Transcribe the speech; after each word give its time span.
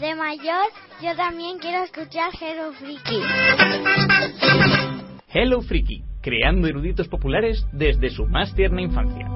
de 0.00 0.14
mayor, 0.16 0.66
yo 1.00 1.14
también 1.16 1.58
quiero 1.58 1.84
escuchar 1.84 2.30
Hello 2.40 2.72
Freaky. 2.72 3.20
Hello 5.32 5.60
Freaky, 5.62 6.02
creando 6.20 6.66
eruditos 6.66 7.08
populares 7.08 7.64
desde 7.72 8.10
su 8.10 8.26
más 8.26 8.54
tierna 8.54 8.82
infancia. 8.82 9.28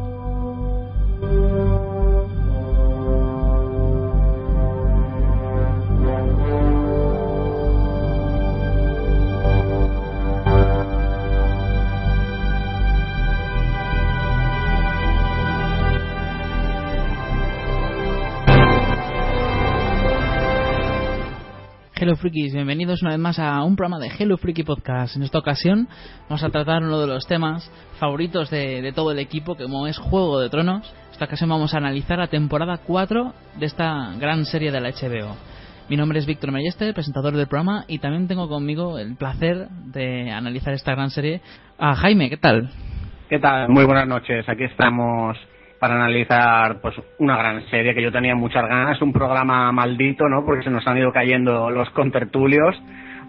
Hello 22.00 22.14
Freakies, 22.14 22.54
bienvenidos 22.54 23.02
una 23.02 23.10
vez 23.10 23.18
más 23.18 23.40
a 23.40 23.60
un 23.64 23.74
programa 23.74 23.98
de 23.98 24.08
Hello 24.16 24.36
Freaky 24.36 24.62
Podcast. 24.62 25.16
En 25.16 25.24
esta 25.24 25.40
ocasión 25.40 25.88
vamos 26.28 26.44
a 26.44 26.48
tratar 26.48 26.84
uno 26.84 27.00
de 27.00 27.08
los 27.08 27.26
temas 27.26 27.68
favoritos 27.98 28.50
de, 28.50 28.92
todo 28.94 29.10
el 29.10 29.18
equipo, 29.18 29.56
que 29.56 29.64
como 29.64 29.84
es 29.88 29.98
Juego 29.98 30.38
de 30.38 30.48
Tronos. 30.48 30.94
Esta 31.10 31.24
ocasión 31.24 31.50
vamos 31.50 31.74
a 31.74 31.78
analizar 31.78 32.18
la 32.18 32.28
temporada 32.28 32.78
4 32.86 33.34
de 33.58 33.66
esta 33.66 34.12
gran 34.16 34.44
serie 34.44 34.70
de 34.70 34.80
la 34.80 34.90
HBO. 34.90 35.34
Mi 35.88 35.96
nombre 35.96 36.20
es 36.20 36.26
Víctor 36.26 36.52
Melleste, 36.52 36.94
presentador 36.94 37.34
del 37.34 37.48
programa, 37.48 37.84
y 37.88 37.98
también 37.98 38.28
tengo 38.28 38.48
conmigo 38.48 39.00
el 39.00 39.16
placer 39.16 39.68
de 39.68 40.30
analizar 40.30 40.74
esta 40.74 40.92
gran 40.92 41.10
serie 41.10 41.40
a 41.78 41.96
Jaime. 41.96 42.30
¿Qué 42.30 42.36
tal? 42.36 42.70
¿Qué 43.28 43.40
tal? 43.40 43.70
Muy 43.70 43.84
buenas 43.84 44.06
noches. 44.06 44.48
Aquí 44.48 44.62
estamos 44.62 45.36
para 45.78 45.94
analizar 45.94 46.80
pues 46.80 46.94
una 47.18 47.36
gran 47.36 47.64
serie 47.70 47.94
que 47.94 48.02
yo 48.02 48.10
tenía 48.10 48.34
muchas 48.34 48.66
ganas, 48.68 49.00
un 49.00 49.12
programa 49.12 49.70
maldito, 49.72 50.28
¿no? 50.28 50.44
Porque 50.44 50.64
se 50.64 50.70
nos 50.70 50.86
han 50.86 50.98
ido 50.98 51.12
cayendo 51.12 51.70
los 51.70 51.88
contertulios. 51.90 52.74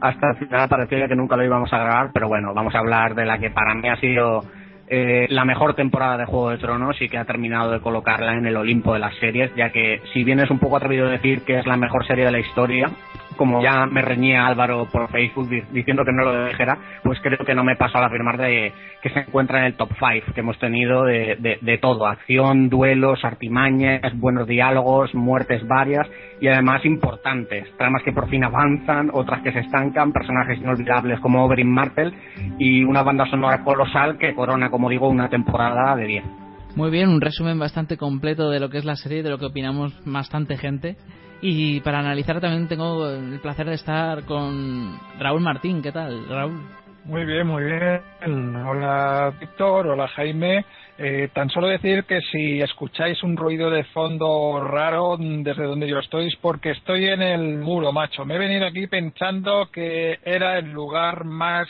Hasta 0.02 0.32
el 0.32 0.38
final 0.38 0.70
parecía 0.70 1.08
que 1.08 1.16
nunca 1.16 1.36
lo 1.36 1.44
íbamos 1.44 1.72
a 1.74 1.78
grabar, 1.78 2.12
pero 2.14 2.28
bueno, 2.28 2.54
vamos 2.54 2.74
a 2.74 2.80
hablar 2.80 3.16
de 3.16 3.26
la 3.26 3.38
que 3.38 3.52
para 3.52 3.76
mí 3.76 3.88
ha 3.90 3.98
sido 3.98 4.44
eh, 4.88 5.28
la 5.30 5.46
mejor 5.46 5.76
temporada 5.76 6.18
de 6.18 6.26
Juego 6.26 6.50
de 6.50 6.58
Tronos 6.58 7.00
y 7.00 7.10
que 7.10 7.18
ha 7.18 7.26
terminado 7.26 7.72
de 7.72 7.80
colocarla 7.80 8.34
en 8.34 8.48
el 8.48 8.58
Olimpo 8.58 8.94
de 8.94 9.00
las 9.00 9.16
series, 9.18 9.54
ya 9.56 9.72
que 9.72 10.02
si 10.14 10.24
bien 10.24 10.40
es 10.40 10.50
un 10.50 10.58
poco 10.58 10.78
atrevido 10.78 11.08
decir 11.08 11.44
que 11.44 11.60
es 11.60 11.68
la 11.68 11.78
mejor 11.78 12.08
serie 12.08 12.26
de 12.26 12.32
la 12.32 12.40
historia, 12.40 12.90
como 13.40 13.64
ya 13.64 13.86
me 13.86 14.02
reñía 14.02 14.46
Álvaro 14.46 14.86
por 14.92 15.10
Facebook 15.10 15.48
di- 15.48 15.64
diciendo 15.72 16.04
que 16.04 16.12
no 16.12 16.26
lo 16.26 16.46
dijera, 16.48 16.78
pues 17.04 17.18
creo 17.22 17.40
que 17.46 17.56
no 17.56 17.64
me 17.64 17.78
paso 17.78 17.98
al 17.98 18.04
afirmar 18.04 18.38
de 18.38 18.74
que 19.02 19.10
se 19.12 19.22
encuentra 19.22 19.60
en 19.60 19.66
el 19.68 19.76
top 19.76 19.90
5 19.98 20.34
que 20.34 20.42
hemos 20.42 20.60
tenido 20.60 21.06
de, 21.06 21.58
de, 21.62 21.78
todo, 21.78 22.06
acción, 22.06 22.68
duelos, 22.70 23.24
artimañas, 23.24 24.02
buenos 24.20 24.46
diálogos, 24.46 25.16
muertes 25.16 25.66
varias 25.68 26.06
y 26.42 26.48
además 26.50 26.84
importantes, 26.86 27.66
tramas 27.78 28.04
que 28.04 28.12
por 28.12 28.30
fin 28.30 28.44
avanzan, 28.44 29.10
otras 29.14 29.42
que 29.42 29.54
se 29.54 29.60
estancan, 29.60 30.12
personajes 30.12 30.60
inolvidables 30.60 31.20
como 31.22 31.46
Oberyn 31.46 31.72
Martell 31.72 32.14
y 32.58 32.84
una 32.84 33.04
banda 33.04 33.26
sonora 33.28 33.64
colosal 33.64 34.18
que 34.18 34.36
corona, 34.36 34.70
como 34.70 34.90
digo, 34.90 35.08
una 35.08 35.30
temporada 35.30 35.96
de 35.96 36.06
10. 36.06 36.24
Muy 36.76 36.92
bien, 36.92 37.10
un 37.10 37.22
resumen 37.22 37.58
bastante 37.58 37.98
completo 37.98 38.50
de 38.52 38.60
lo 38.60 38.70
que 38.70 38.78
es 38.78 38.86
la 38.86 38.96
serie, 38.96 39.24
de 39.24 39.30
lo 39.30 39.38
que 39.40 39.46
opinamos 39.46 39.94
bastante 40.06 40.56
gente. 40.58 40.98
Y 41.42 41.80
para 41.82 42.00
analizar 42.00 42.42
también 42.42 42.68
tengo 42.68 43.10
el 43.10 43.40
placer 43.40 43.66
de 43.68 43.76
estar 43.76 44.24
con 44.26 45.00
Raúl 45.20 45.42
Martín. 45.42 45.82
¿Qué 45.82 45.92
tal, 45.92 46.28
Raúl? 46.28 46.62
Muy 47.06 47.26
bien, 47.26 47.48
muy 47.48 47.64
bien. 47.64 48.56
Hola 48.56 49.34
Víctor, 49.40 49.88
hola 49.88 50.08
Jaime. 50.10 50.66
Eh, 50.98 51.30
tan 51.34 51.50
solo 51.50 51.68
decir 51.68 52.04
que 52.04 52.20
si 52.22 52.60
escucháis 52.60 53.24
un 53.24 53.38
ruido 53.38 53.70
de 53.70 53.86
fondo 53.86 54.62
raro 54.62 55.16
desde 55.18 55.64
donde 55.64 55.88
yo 55.88 56.00
estoy 56.00 56.28
es 56.28 56.36
porque 56.42 56.72
estoy 56.72 57.06
en 57.06 57.22
el 57.22 57.58
muro, 57.60 57.94
macho. 57.94 58.26
Me 58.26 58.36
he 58.36 58.38
venido 58.38 58.68
aquí 58.68 58.86
pensando 58.88 59.70
que 59.72 60.20
era 60.26 60.58
el 60.60 60.72
lugar 60.72 61.24
más 61.24 61.70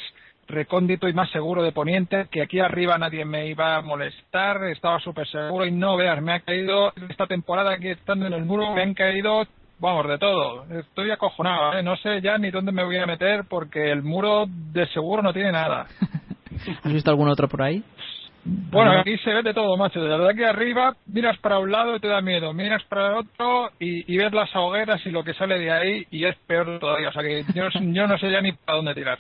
recóndito 0.49 1.07
y 1.07 1.13
más 1.13 1.29
seguro 1.29 1.61
de 1.61 1.71
Poniente, 1.71 2.27
que 2.31 2.41
aquí 2.41 2.59
arriba 2.59 2.97
nadie 2.97 3.23
me 3.23 3.47
iba 3.47 3.75
a 3.75 3.81
molestar, 3.81 4.63
estaba 4.65 4.99
súper 4.99 5.27
seguro 5.27 5.65
y 5.65 5.71
no 5.71 5.95
veas, 5.95 6.21
me 6.21 6.33
ha 6.33 6.39
caído 6.39 6.91
esta 7.07 7.27
temporada 7.27 7.73
aquí 7.73 7.89
estando 7.89 8.25
en 8.25 8.33
el 8.33 8.45
muro, 8.45 8.73
me 8.73 8.81
han 8.81 8.95
caído, 8.95 9.45
vamos, 9.79 10.07
de 10.07 10.17
todo. 10.17 10.65
Estoy 10.79 11.11
acojonado, 11.11 11.73
¿eh? 11.77 11.83
no 11.83 11.95
sé 11.97 12.21
ya 12.21 12.37
ni 12.37 12.51
dónde 12.51 12.71
me 12.71 12.83
voy 12.83 12.97
a 12.97 13.05
meter 13.05 13.45
porque 13.49 13.91
el 13.91 14.03
muro 14.03 14.45
de 14.47 14.85
seguro 14.87 15.21
no 15.21 15.33
tiene 15.33 15.51
nada. 15.51 15.87
¿Has 16.83 16.93
visto 16.93 17.09
algún 17.09 17.29
otro 17.29 17.47
por 17.47 17.61
ahí? 17.61 17.83
Bueno, 18.45 18.97
aquí 18.99 19.17
se 19.17 19.33
ve 19.33 19.43
de 19.43 19.53
todo, 19.53 19.75
macho. 19.75 20.01
Desde 20.01 20.29
aquí 20.31 20.43
arriba 20.43 20.95
miras 21.07 21.37
para 21.39 21.59
un 21.59 21.71
lado 21.71 21.95
y 21.95 21.99
te 21.99 22.07
da 22.07 22.21
miedo, 22.21 22.53
miras 22.53 22.81
para 22.85 23.07
el 23.09 23.13
otro 23.15 23.69
y, 23.79 24.11
y 24.11 24.17
ves 24.17 24.31
las 24.33 24.49
hogueras 24.55 25.05
y 25.05 25.11
lo 25.11 25.23
que 25.23 25.33
sale 25.33 25.59
de 25.59 25.69
ahí 25.71 26.05
y 26.09 26.23
es 26.25 26.35
peor 26.47 26.79
todavía. 26.79 27.09
O 27.09 27.11
sea 27.11 27.21
que 27.21 27.43
yo, 27.53 27.63
yo 27.81 28.07
no 28.07 28.17
sé 28.17 28.31
ya 28.31 28.41
ni 28.41 28.53
para 28.53 28.77
dónde 28.77 28.95
tirar. 28.95 29.19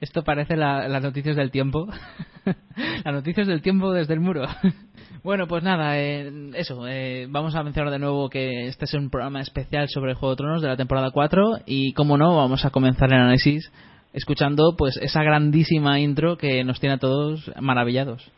Esto 0.00 0.22
parece 0.24 0.56
la- 0.56 0.88
las 0.88 1.02
noticias 1.02 1.36
del 1.36 1.50
tiempo. 1.52 1.86
las 3.04 3.14
noticias 3.14 3.46
del 3.46 3.62
tiempo 3.62 3.92
desde 3.92 4.14
el 4.14 4.20
muro. 4.20 4.42
Bueno, 5.26 5.48
pues 5.48 5.64
nada, 5.64 5.98
eh, 5.98 6.30
eso. 6.54 6.86
eh, 6.86 7.26
vamos 7.28 7.56
a 7.56 7.64
mencionar 7.64 7.90
de 7.92 7.98
nuevo 7.98 8.30
que 8.30 8.68
este 8.68 8.84
es 8.84 8.94
un 8.94 9.10
programa 9.10 9.40
especial 9.40 9.88
sobre 9.88 10.12
el 10.12 10.16
Juego 10.16 10.34
de 10.34 10.36
Tronos 10.36 10.62
de 10.62 10.68
la 10.68 10.76
temporada 10.76 11.10
4 11.10 11.62
y, 11.66 11.94
como 11.94 12.16
no, 12.16 12.36
vamos 12.36 12.64
a 12.64 12.70
comenzar 12.70 13.12
el 13.12 13.18
análisis 13.18 13.72
escuchando 14.12 14.76
pues 14.78 14.96
esa 14.98 15.24
grandísima 15.24 15.98
intro 15.98 16.38
que 16.38 16.62
nos 16.62 16.78
tiene 16.78 16.94
a 16.94 16.98
todos 16.98 17.50
maravillados. 17.60 18.30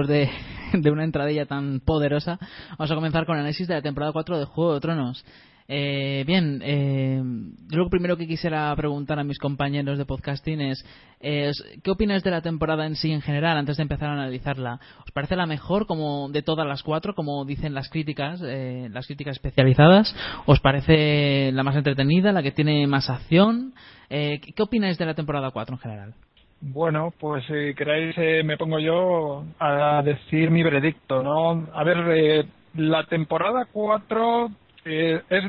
Después 0.00 0.08
de, 0.08 0.30
de 0.80 0.90
una 0.90 1.04
entradilla 1.04 1.46
tan 1.46 1.80
poderosa, 1.80 2.38
vamos 2.78 2.90
a 2.90 2.94
comenzar 2.94 3.26
con 3.26 3.36
el 3.36 3.40
análisis 3.40 3.68
de 3.68 3.74
la 3.74 3.82
temporada 3.82 4.12
4 4.12 4.38
de 4.38 4.44
Juego 4.44 4.74
de 4.74 4.80
Tronos. 4.80 5.24
Eh, 5.72 6.24
bien, 6.26 6.60
eh, 6.64 7.22
lo 7.70 7.88
primero 7.88 8.16
que 8.16 8.26
quisiera 8.26 8.74
preguntar 8.74 9.20
a 9.20 9.24
mis 9.24 9.38
compañeros 9.38 9.98
de 9.98 10.04
podcasting 10.04 10.60
es, 10.60 10.84
¿qué 11.20 11.90
opinas 11.92 12.24
de 12.24 12.32
la 12.32 12.42
temporada 12.42 12.86
en 12.86 12.96
sí 12.96 13.12
en 13.12 13.20
general 13.20 13.56
antes 13.56 13.76
de 13.76 13.84
empezar 13.84 14.08
a 14.08 14.14
analizarla? 14.14 14.80
¿Os 15.04 15.12
parece 15.12 15.36
la 15.36 15.46
mejor 15.46 15.86
como 15.86 16.28
de 16.28 16.42
todas 16.42 16.66
las 16.66 16.82
cuatro, 16.82 17.14
como 17.14 17.44
dicen 17.44 17.72
las 17.72 17.88
críticas, 17.88 18.40
eh, 18.44 18.88
las 18.90 19.06
críticas 19.06 19.36
especializadas? 19.36 20.12
¿Os 20.46 20.58
parece 20.58 21.52
la 21.52 21.62
más 21.62 21.76
entretenida, 21.76 22.32
la 22.32 22.42
que 22.42 22.50
tiene 22.50 22.88
más 22.88 23.08
acción? 23.08 23.72
Eh, 24.08 24.40
¿Qué 24.40 24.60
opináis 24.60 24.98
de 24.98 25.06
la 25.06 25.14
temporada 25.14 25.52
4 25.52 25.76
en 25.76 25.78
general? 25.78 26.14
Bueno, 26.62 27.12
pues 27.18 27.44
si 27.46 27.74
queréis 27.74 28.14
eh, 28.18 28.42
me 28.44 28.58
pongo 28.58 28.78
yo 28.78 29.44
a 29.58 30.02
decir 30.02 30.50
mi 30.50 30.62
veredicto, 30.62 31.22
¿no? 31.22 31.66
A 31.72 31.84
ver, 31.84 31.98
eh, 32.10 32.44
la 32.74 33.04
temporada 33.04 33.66
4 33.72 34.50
eh, 34.84 35.22
es, 35.30 35.44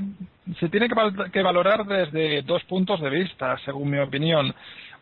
se 0.60 0.70
tiene 0.70 0.88
que, 0.88 1.42
valorar 1.42 1.86
desde 1.86 2.42
dos 2.44 2.64
puntos 2.64 3.02
de 3.02 3.10
vista, 3.10 3.58
según 3.66 3.90
mi 3.90 4.00
opinión. 4.00 4.54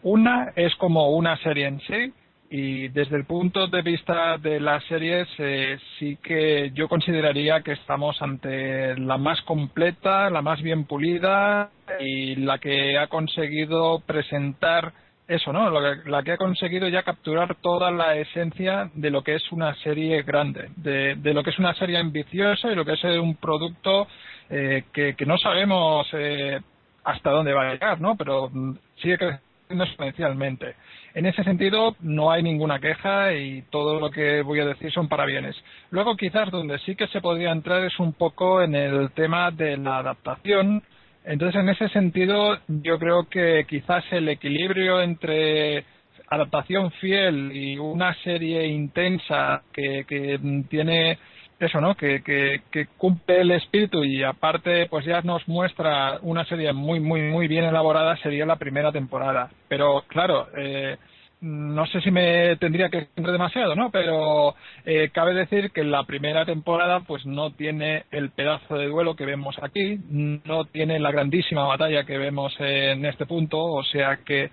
Una 0.02 0.52
es 0.56 0.74
como 0.76 1.10
una 1.12 1.38
serie 1.38 1.68
en 1.68 1.80
sí, 1.82 2.14
y 2.50 2.88
desde 2.88 3.16
el 3.16 3.26
punto 3.26 3.68
de 3.68 3.84
vista 3.84 4.40
de 4.40 4.60
las 4.60 4.84
series 4.86 5.28
eh, 5.38 5.78
sí 6.00 6.18
que 6.24 6.72
yo 6.74 6.88
consideraría 6.88 7.62
que 7.62 7.74
estamos 7.74 8.20
ante 8.24 8.98
la 8.98 9.20
más 9.20 9.40
completa, 9.44 10.32
la 10.32 10.42
más 10.42 10.60
bien 10.64 10.86
pulida 10.86 11.70
y 12.00 12.36
la 12.38 12.58
que 12.58 12.98
ha 12.98 13.06
conseguido 13.06 14.00
presentar 14.00 14.92
eso, 15.30 15.54
¿no? 15.54 15.70
la 15.70 16.24
que 16.24 16.32
ha 16.32 16.38
conseguido 16.38 16.88
ya 16.88 17.04
capturar 17.04 17.56
toda 17.62 17.92
la 17.92 18.16
esencia 18.16 18.90
de 18.96 19.12
lo 19.12 19.24
que 19.24 19.36
es 19.36 19.52
una 19.52 19.76
serie 19.76 20.24
grande, 20.24 20.72
de, 20.76 21.16
lo 21.34 21.44
que 21.44 21.52
es 21.52 21.60
una 21.60 21.76
serie 21.76 22.00
ambiciosa 22.00 22.72
y 22.72 22.76
lo 22.76 22.84
que 22.84 22.94
es 22.94 23.04
un 23.04 23.36
producto 23.36 24.08
eh, 24.50 24.86
que, 24.92 25.16
no 25.28 25.38
sabemos 25.38 26.08
eh, 26.14 26.60
hasta 27.04 27.30
dónde 27.30 27.54
va 27.54 27.70
a 27.70 27.74
llegar, 27.74 28.02
¿no? 28.02 28.16
Pero 28.18 28.50
mm, 28.52 28.74
sigue 29.02 29.20
creciendo 29.20 29.84
exponencialmente. 29.84 30.76
En 31.14 31.28
ese 31.28 31.44
sentido, 31.44 31.96
no 32.00 32.32
hay 32.32 32.42
ninguna 32.42 32.80
queja 32.80 33.32
y 33.34 33.62
todo 33.70 34.00
lo 34.00 34.10
que 34.10 34.42
voy 34.42 34.60
a 34.62 34.66
decir 34.66 34.92
son 34.92 35.08
parabienes. 35.08 35.56
Luego, 35.92 36.18
quizás 36.18 36.50
donde 36.50 36.80
sí 36.80 36.96
que 36.96 37.08
se 37.08 37.22
podría 37.22 37.52
entrar 37.52 37.84
es 37.84 38.00
un 38.00 38.14
poco 38.14 38.64
en 38.64 38.74
el 38.74 39.12
tema 39.12 39.52
de 39.52 39.78
la 39.78 40.00
adaptación, 40.00 40.82
entonces, 41.30 41.62
en 41.62 41.70
ese 41.70 41.90
sentido, 41.90 42.58
yo 42.68 42.98
creo 42.98 43.30
que 43.30 43.64
quizás 43.70 44.04
el 44.10 44.30
equilibrio 44.30 45.00
entre 45.00 45.86
adaptación 46.28 46.90
fiel 46.94 47.52
y 47.54 47.78
una 47.78 48.16
serie 48.24 48.66
intensa 48.66 49.62
que, 49.72 50.06
que 50.08 50.40
tiene 50.70 51.20
eso, 51.60 51.80
¿no? 51.82 51.94
Que, 51.94 52.24
que, 52.24 52.62
que, 52.72 52.88
cumple 52.98 53.42
el 53.42 53.52
espíritu 53.52 54.04
y 54.04 54.24
aparte, 54.24 54.88
pues 54.88 55.06
ya 55.06 55.22
nos 55.22 55.48
muestra 55.48 56.18
una 56.24 56.46
serie 56.46 56.74
muy, 56.74 57.00
muy, 57.00 57.22
muy 57.22 57.48
bien 57.48 57.66
elaborada, 57.66 58.18
sería 58.18 58.48
la 58.48 58.56
primera 58.56 58.92
temporada. 58.92 59.52
Pero 59.68 60.06
claro, 60.08 60.48
eh, 60.58 60.98
no 61.42 61.86
sé 61.88 62.02
si 62.02 62.12
me 62.12 62.58
tendría 62.58 62.90
que 62.90 63.08
entrar 63.16 63.32
demasiado, 63.32 63.76
¿no? 63.76 63.92
Pero 63.92 64.56
eh, 64.86 65.10
cabe 65.14 65.34
decir 65.34 65.72
que 65.72 65.84
la 65.84 66.04
primera 66.04 66.46
temporada 66.46 67.02
pues 67.02 67.26
no 67.26 67.52
tiene 67.52 68.04
el 68.12 68.32
pedazo 68.32 68.76
de 68.76 68.88
duelo 68.88 69.16
que 69.16 69.26
vemos 69.26 69.56
aquí, 69.62 70.00
no 70.10 70.66
tiene 70.66 71.00
la 71.00 71.12
grandísima 71.12 71.66
batalla 71.66 72.04
que 72.04 72.18
vemos 72.18 72.54
en 72.60 73.06
este 73.06 73.26
punto, 73.26 73.58
o 73.60 73.84
sea 73.84 74.20
que 74.26 74.50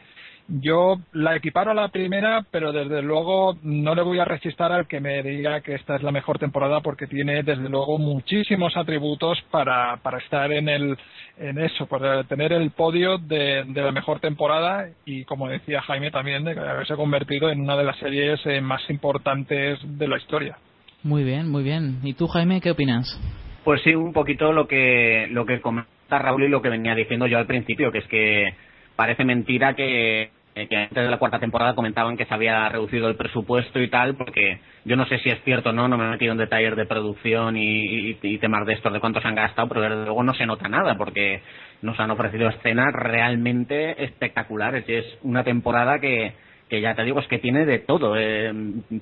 yo 0.48 0.98
la 1.12 1.37
equiparo 1.37 1.72
a 1.72 1.75
la 1.75 1.88
primera, 1.88 2.44
pero 2.50 2.72
desde 2.72 3.02
luego 3.02 3.56
no 3.62 3.94
le 3.94 4.02
voy 4.02 4.19
a 4.19 4.25
resistir 4.25 4.56
al 4.62 4.87
que 4.87 5.00
me 5.00 5.22
diga 5.22 5.60
que 5.60 5.75
esta 5.75 5.96
es 5.96 6.02
la 6.02 6.12
mejor 6.12 6.38
temporada 6.38 6.81
porque 6.81 7.06
tiene 7.06 7.43
desde 7.43 7.69
luego 7.69 7.98
muchísimos 7.98 8.76
atributos 8.76 9.38
para, 9.50 9.96
para 9.98 10.19
estar 10.19 10.52
en 10.52 10.69
el 10.69 10.96
en 11.38 11.58
eso, 11.58 11.87
para 11.87 12.25
tener 12.25 12.52
el 12.52 12.70
podio 12.70 13.19
de, 13.19 13.64
de 13.66 13.82
la 13.82 13.93
mejor 13.93 14.20
temporada 14.20 14.88
y 15.04 15.25
como 15.25 15.48
decía 15.48 15.82
Jaime 15.82 16.10
también 16.10 16.44
de 16.44 16.52
haberse 16.52 16.94
convertido 16.94 17.50
en 17.50 17.60
una 17.60 17.76
de 17.76 17.84
las 17.84 17.99
series 17.99 18.40
eh, 18.46 18.60
más 18.60 18.88
importantes 18.88 19.78
de 19.82 20.08
la 20.08 20.16
historia. 20.16 20.56
Muy 21.02 21.25
bien, 21.25 21.50
muy 21.50 21.62
bien. 21.62 21.99
¿Y 22.02 22.14
tú 22.14 22.26
Jaime 22.26 22.60
qué 22.60 22.70
opinas? 22.70 23.20
Pues 23.64 23.82
sí, 23.82 23.94
un 23.94 24.12
poquito 24.12 24.52
lo 24.52 24.66
que 24.66 25.26
lo 25.31 25.44
que 25.44 25.60
comenta 25.60 25.90
Raúl 26.08 26.44
y 26.44 26.49
lo 26.49 26.62
que 26.62 26.69
venía 26.69 26.94
diciendo 26.94 27.26
yo 27.26 27.37
al 27.37 27.46
principio, 27.46 27.92
que 27.92 27.99
es 27.99 28.06
que 28.06 28.54
parece 28.94 29.25
mentira 29.25 29.75
que 29.75 30.31
eh, 30.56 30.68
que 30.68 30.76
antes 30.76 31.04
de 31.04 31.10
la 31.10 31.18
cuarta 31.18 31.38
temporada 31.38 31.74
comentaban 31.74 32.16
que 32.16 32.24
se 32.24 32.32
había 32.32 32.66
reducido 32.70 33.08
el 33.08 33.16
presupuesto 33.16 33.78
y 33.78 33.88
tal, 33.88 34.16
porque 34.16 34.58
yo 34.86 34.96
no 34.96 35.04
sé 35.04 35.18
si 35.18 35.28
es 35.28 35.42
cierto 35.44 35.68
o 35.68 35.72
no, 35.74 35.86
no 35.86 35.98
me 35.98 36.06
he 36.06 36.10
metido 36.10 36.32
en 36.32 36.38
detalles 36.38 36.74
de 36.76 36.86
producción 36.86 37.58
y, 37.58 38.14
temas 38.40 38.66
de 38.66 38.72
estos, 38.72 38.90
de 38.90 39.00
cuántos 39.00 39.22
han 39.26 39.34
gastado, 39.34 39.68
pero 39.68 39.82
desde 39.82 40.04
luego 40.06 40.22
no 40.22 40.32
se 40.32 40.46
nota 40.46 40.66
nada, 40.66 40.96
porque 40.96 41.42
nos 41.82 42.00
han 42.00 42.10
ofrecido 42.10 42.48
escenas 42.48 42.90
realmente 42.94 44.02
espectaculares. 44.02 44.88
Y 44.88 44.94
es 44.94 45.18
una 45.22 45.44
temporada 45.44 45.98
que, 45.98 46.32
que 46.70 46.80
ya 46.80 46.94
te 46.94 47.04
digo, 47.04 47.20
es 47.20 47.28
que 47.28 47.38
tiene 47.38 47.66
de 47.66 47.80
todo. 47.80 48.16
Eh, 48.16 48.50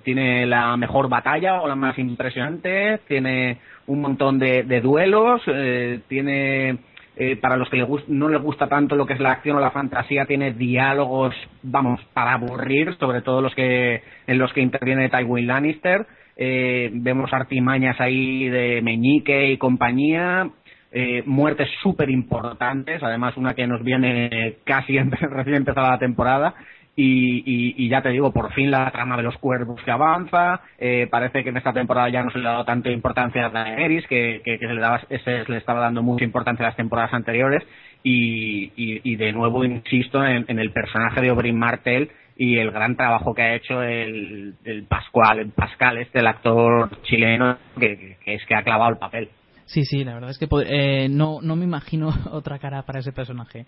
tiene 0.02 0.46
la 0.46 0.76
mejor 0.76 1.08
batalla 1.08 1.62
o 1.62 1.68
la 1.68 1.76
más 1.76 1.96
impresionante, 2.00 2.98
tiene 3.06 3.58
un 3.86 4.00
montón 4.00 4.40
de, 4.40 4.80
duelos, 4.80 5.40
eh, 5.46 6.00
tiene 6.08 6.78
eh, 7.16 7.37
para 7.37 7.56
los 7.56 7.69
que 7.70 7.87
no 8.08 8.28
les 8.28 8.43
gusta 8.43 8.69
tanto 8.69 8.96
lo 8.96 9.06
que 9.06 9.12
es 9.12 9.20
la 9.20 9.32
acción 9.32 9.56
o 9.56 9.61
la 9.61 9.70
fantasía, 9.70 10.26
tiene 10.26 10.52
diálogos, 10.52 11.34
vamos, 11.62 12.00
para 12.12 12.32
aburrir, 12.32 12.96
sobre 12.99 13.22
todo 13.22 13.40
los 13.40 13.55
que 13.55 14.02
en 14.26 14.38
los 14.38 14.52
que 14.52 14.61
interviene 14.61 15.08
Tywin 15.08 15.46
Lannister. 15.46 16.06
Eh, 16.37 16.90
vemos 16.92 17.33
artimañas 17.33 18.00
ahí 18.00 18.49
de 18.49 18.83
Meñique 18.83 19.52
y 19.52 19.59
compañía, 19.59 20.50
eh, 20.90 21.23
muertes 21.25 21.68
súper 21.80 22.11
importantes, 22.11 23.00
además 23.00 23.37
una 23.37 23.54
que 23.54 23.68
nos 23.68 23.85
viene 23.85 24.56
casi 24.64 24.99
recién 24.99 25.56
empezada 25.56 25.92
la 25.92 25.99
temporada, 25.99 26.54
y, 26.96 27.88
ya 27.88 28.02
te 28.02 28.10
digo, 28.10 28.32
por 28.32 28.52
fin 28.52 28.70
la 28.70 28.90
trama 28.90 29.16
de 29.16 29.24
los 29.24 29.36
cuervos 29.38 29.80
que 29.82 29.90
avanza. 29.90 30.60
Eh, 30.78 31.08
parece 31.10 31.42
que 31.42 31.50
en 31.50 31.56
esta 31.56 31.72
temporada 31.72 32.08
ya 32.08 32.22
no 32.22 32.30
se 32.30 32.38
le 32.38 32.48
ha 32.48 32.52
dado 32.52 32.64
tanta 32.64 32.90
importancia 32.90 33.46
a 33.46 33.50
Daenerys, 33.50 34.06
que, 34.06 34.42
que, 34.44 34.58
se, 34.58 34.66
le 34.66 34.80
daba, 34.80 35.00
se 35.00 35.44
le 35.48 35.56
estaba 35.56 35.80
dando 35.80 36.02
mucha 36.02 36.24
importancia 36.24 36.64
a 36.64 36.68
las 36.68 36.76
temporadas 36.76 37.12
anteriores. 37.12 37.62
Y, 38.02 38.72
y, 38.76 39.16
de 39.16 39.32
nuevo 39.32 39.64
insisto 39.64 40.24
en, 40.24 40.58
el 40.58 40.72
personaje 40.72 41.22
de 41.22 41.30
Oberyn 41.30 41.58
Martel 41.58 42.10
y 42.36 42.58
el 42.58 42.70
gran 42.70 42.96
trabajo 42.96 43.34
que 43.34 43.42
ha 43.42 43.54
hecho 43.54 43.82
el, 43.82 44.54
el 44.64 44.84
Pascual, 44.84 45.38
el 45.38 45.52
Pascal, 45.52 45.96
este, 45.96 46.18
el 46.18 46.26
actor 46.26 46.90
chileno, 47.04 47.56
que, 47.80 48.18
que 48.22 48.34
es 48.34 48.44
que 48.44 48.54
ha 48.54 48.62
clavado 48.62 48.90
el 48.90 48.98
papel. 48.98 49.30
Sí, 49.66 49.85
sí, 49.85 50.04
la 50.04 50.14
verdad 50.14 50.30
es 50.30 50.38
que 50.38 50.47
eh, 50.66 51.09
no, 51.09 51.40
no 51.40 51.56
me 51.56 51.64
imagino 51.64 52.12
otra 52.30 52.59
cara 52.59 52.83
para 52.83 53.00
ese 53.00 53.12
personaje. 53.12 53.66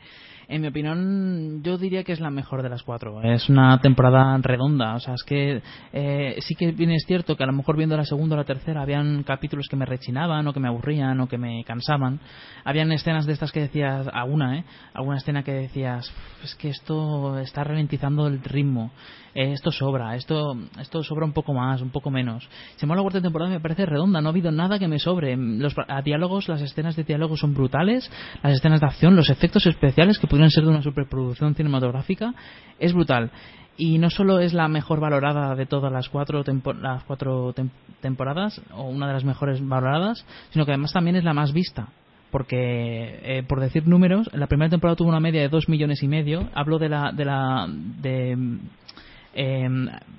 En 0.48 0.60
mi 0.60 0.68
opinión, 0.68 1.62
yo 1.62 1.78
diría 1.78 2.04
que 2.04 2.12
es 2.12 2.20
la 2.20 2.30
mejor 2.30 2.62
de 2.62 2.68
las 2.68 2.82
cuatro. 2.82 3.22
Es 3.22 3.48
una 3.48 3.80
temporada 3.80 4.36
redonda. 4.38 4.94
O 4.94 5.00
sea, 5.00 5.14
es 5.14 5.22
que 5.24 5.62
eh, 5.92 6.36
sí 6.40 6.54
que 6.54 6.72
bien 6.72 6.90
es 6.90 7.04
cierto 7.06 7.36
que 7.36 7.44
a 7.44 7.46
lo 7.46 7.52
mejor 7.52 7.76
viendo 7.76 7.96
la 7.96 8.04
segunda 8.04 8.36
o 8.36 8.38
la 8.38 8.44
tercera 8.44 8.82
habían 8.82 9.22
capítulos 9.22 9.68
que 9.68 9.76
me 9.76 9.86
rechinaban 9.86 10.46
o 10.46 10.52
que 10.52 10.60
me 10.60 10.68
aburrían 10.68 11.18
o 11.20 11.28
que 11.28 11.38
me 11.38 11.64
cansaban. 11.64 12.20
Habían 12.64 12.92
escenas 12.92 13.26
de 13.26 13.32
estas 13.32 13.50
que 13.50 13.60
decías, 13.60 14.06
alguna, 14.12 14.58
¿eh? 14.58 14.64
Alguna 14.92 15.16
escena 15.16 15.42
que 15.42 15.52
decías, 15.52 16.12
es 16.44 16.54
que 16.56 16.68
esto 16.68 17.38
está 17.38 17.64
ralentizando 17.64 18.26
el 18.26 18.42
ritmo. 18.42 18.92
Eh, 19.36 19.52
esto 19.52 19.70
sobra, 19.70 20.16
esto, 20.16 20.56
esto 20.80 21.02
sobra 21.02 21.26
un 21.26 21.34
poco 21.34 21.52
más, 21.52 21.82
un 21.82 21.90
poco 21.90 22.10
menos. 22.10 22.48
Se 22.76 22.86
la 22.86 23.02
cuarta 23.02 23.20
temporada 23.20 23.50
me 23.50 23.60
parece 23.60 23.84
redonda, 23.84 24.22
no 24.22 24.30
ha 24.30 24.32
habido 24.32 24.50
nada 24.50 24.78
que 24.78 24.88
me 24.88 24.98
sobre. 24.98 25.36
Los 25.36 25.76
diálogos, 26.02 26.48
las 26.48 26.62
escenas 26.62 26.96
de 26.96 27.04
diálogo 27.04 27.36
son 27.36 27.52
brutales, 27.52 28.10
las 28.42 28.54
escenas 28.54 28.80
de 28.80 28.86
acción, 28.86 29.14
los 29.14 29.28
efectos 29.28 29.66
especiales 29.66 30.18
que 30.18 30.26
podrían 30.26 30.48
ser 30.48 30.64
de 30.64 30.70
una 30.70 30.80
superproducción 30.80 31.54
cinematográfica, 31.54 32.32
es 32.78 32.94
brutal. 32.94 33.30
Y 33.76 33.98
no 33.98 34.08
solo 34.08 34.38
es 34.38 34.54
la 34.54 34.68
mejor 34.68 35.00
valorada 35.00 35.54
de 35.54 35.66
todas 35.66 35.92
las 35.92 36.08
cuatro, 36.08 36.42
las 36.80 37.04
cuatro 37.04 37.54
temporadas, 38.00 38.62
o 38.72 38.84
una 38.84 39.06
de 39.06 39.12
las 39.12 39.24
mejores 39.24 39.60
valoradas, 39.60 40.24
sino 40.48 40.64
que 40.64 40.72
además 40.72 40.94
también 40.94 41.16
es 41.16 41.24
la 41.24 41.34
más 41.34 41.52
vista 41.52 41.88
porque 42.30 43.20
eh, 43.22 43.44
por 43.46 43.60
decir 43.60 43.86
números 43.86 44.28
la 44.32 44.48
primera 44.48 44.68
temporada 44.68 44.96
tuvo 44.96 45.08
una 45.08 45.20
media 45.20 45.42
de 45.42 45.48
dos 45.48 45.68
millones 45.68 46.02
y 46.02 46.08
medio 46.08 46.50
hablo 46.54 46.78
de 46.78 46.88
la 46.88 47.12
de 47.12 47.24
la 47.24 47.66
de 47.68 48.58
eh, 49.36 49.68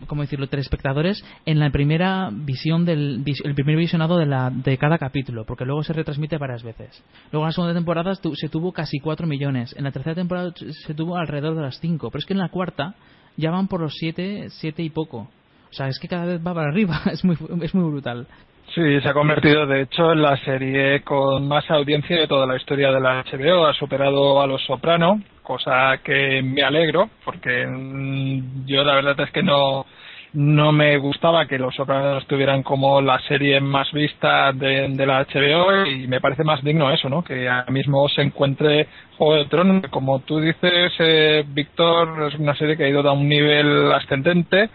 ¿cómo 0.07 0.21
decirlo?, 0.21 0.47
telespectadores 0.47 1.23
en 1.45 1.59
la 1.59 1.69
primera 1.71 2.29
visión 2.31 2.85
del 2.85 3.23
el 3.43 3.55
primer 3.55 3.75
visionado 3.75 4.17
de, 4.17 4.25
la, 4.25 4.49
de 4.49 4.77
cada 4.77 4.97
capítulo, 4.97 5.45
porque 5.45 5.65
luego 5.65 5.83
se 5.83 5.93
retransmite 5.93 6.37
varias 6.37 6.63
veces. 6.63 7.03
Luego 7.31 7.45
en 7.45 7.49
la 7.49 7.51
segunda 7.51 7.73
temporada 7.73 8.13
se 8.15 8.49
tuvo 8.49 8.71
casi 8.71 8.99
4 8.99 9.27
millones, 9.27 9.75
en 9.77 9.83
la 9.83 9.91
tercera 9.91 10.15
temporada 10.15 10.53
se 10.55 10.93
tuvo 10.93 11.17
alrededor 11.17 11.55
de 11.55 11.63
las 11.63 11.79
5, 11.79 12.09
pero 12.09 12.19
es 12.19 12.25
que 12.25 12.33
en 12.33 12.39
la 12.39 12.49
cuarta 12.49 12.95
ya 13.35 13.51
van 13.51 13.67
por 13.67 13.81
los 13.81 13.93
7, 13.95 14.47
7 14.49 14.83
y 14.83 14.89
poco. 14.89 15.29
O 15.69 15.73
sea, 15.73 15.87
es 15.87 15.99
que 15.99 16.07
cada 16.07 16.25
vez 16.25 16.41
va 16.45 16.53
para 16.53 16.69
arriba, 16.69 17.01
es 17.11 17.23
muy, 17.25 17.35
es 17.61 17.75
muy 17.75 17.89
brutal. 17.89 18.27
Sí, 18.73 18.99
se 19.01 19.09
ha 19.09 19.13
convertido 19.13 19.65
de 19.65 19.81
hecho 19.81 20.11
en 20.11 20.21
la 20.21 20.37
serie 20.37 21.01
con 21.01 21.47
más 21.47 21.69
audiencia 21.71 22.19
de 22.19 22.27
toda 22.27 22.45
la 22.45 22.57
historia 22.57 22.91
de 22.91 22.99
la 22.99 23.23
HBO. 23.23 23.65
Ha 23.65 23.73
superado 23.73 24.41
a 24.41 24.47
Los 24.47 24.63
Soprano, 24.65 25.21
cosa 25.47 25.97
que 26.03 26.41
me 26.43 26.61
alegro, 26.61 27.09
porque 27.23 27.65
mm, 27.65 28.65
yo 28.65 28.83
la 28.83 28.95
verdad 28.95 29.17
es 29.21 29.31
que 29.31 29.41
no, 29.41 29.85
no 30.33 30.73
me 30.73 30.97
gustaba 30.97 31.47
que 31.47 31.57
Los 31.57 31.73
Sopranos 31.73 32.23
estuvieran 32.23 32.63
como 32.63 32.99
la 32.99 33.17
serie 33.29 33.61
más 33.61 33.89
vista 33.93 34.51
de, 34.51 34.89
la 35.05 35.23
HBO 35.23 35.85
y 35.85 36.05
me 36.09 36.19
parece 36.19 36.43
más 36.43 36.61
digno 36.65 36.91
eso, 36.91 37.07
¿no? 37.07 37.23
Que 37.23 37.47
ahora 37.47 37.71
mismo 37.71 38.09
se 38.09 38.23
encuentre 38.23 38.87
Juego 39.17 39.35
de 39.35 39.45
Tronos, 39.45 39.89
como 39.89 40.19
tú 40.19 40.41
dices, 40.41 40.91
eh, 40.99 41.45
Víctor, 41.47 42.27
es 42.27 42.37
una 42.37 42.55
serie 42.55 42.75
que 42.75 42.83
ha 42.83 42.89
ido 42.89 43.07
a 43.07 43.13
un 43.13 43.29
nivel 43.29 43.93
ascendente 43.93 44.69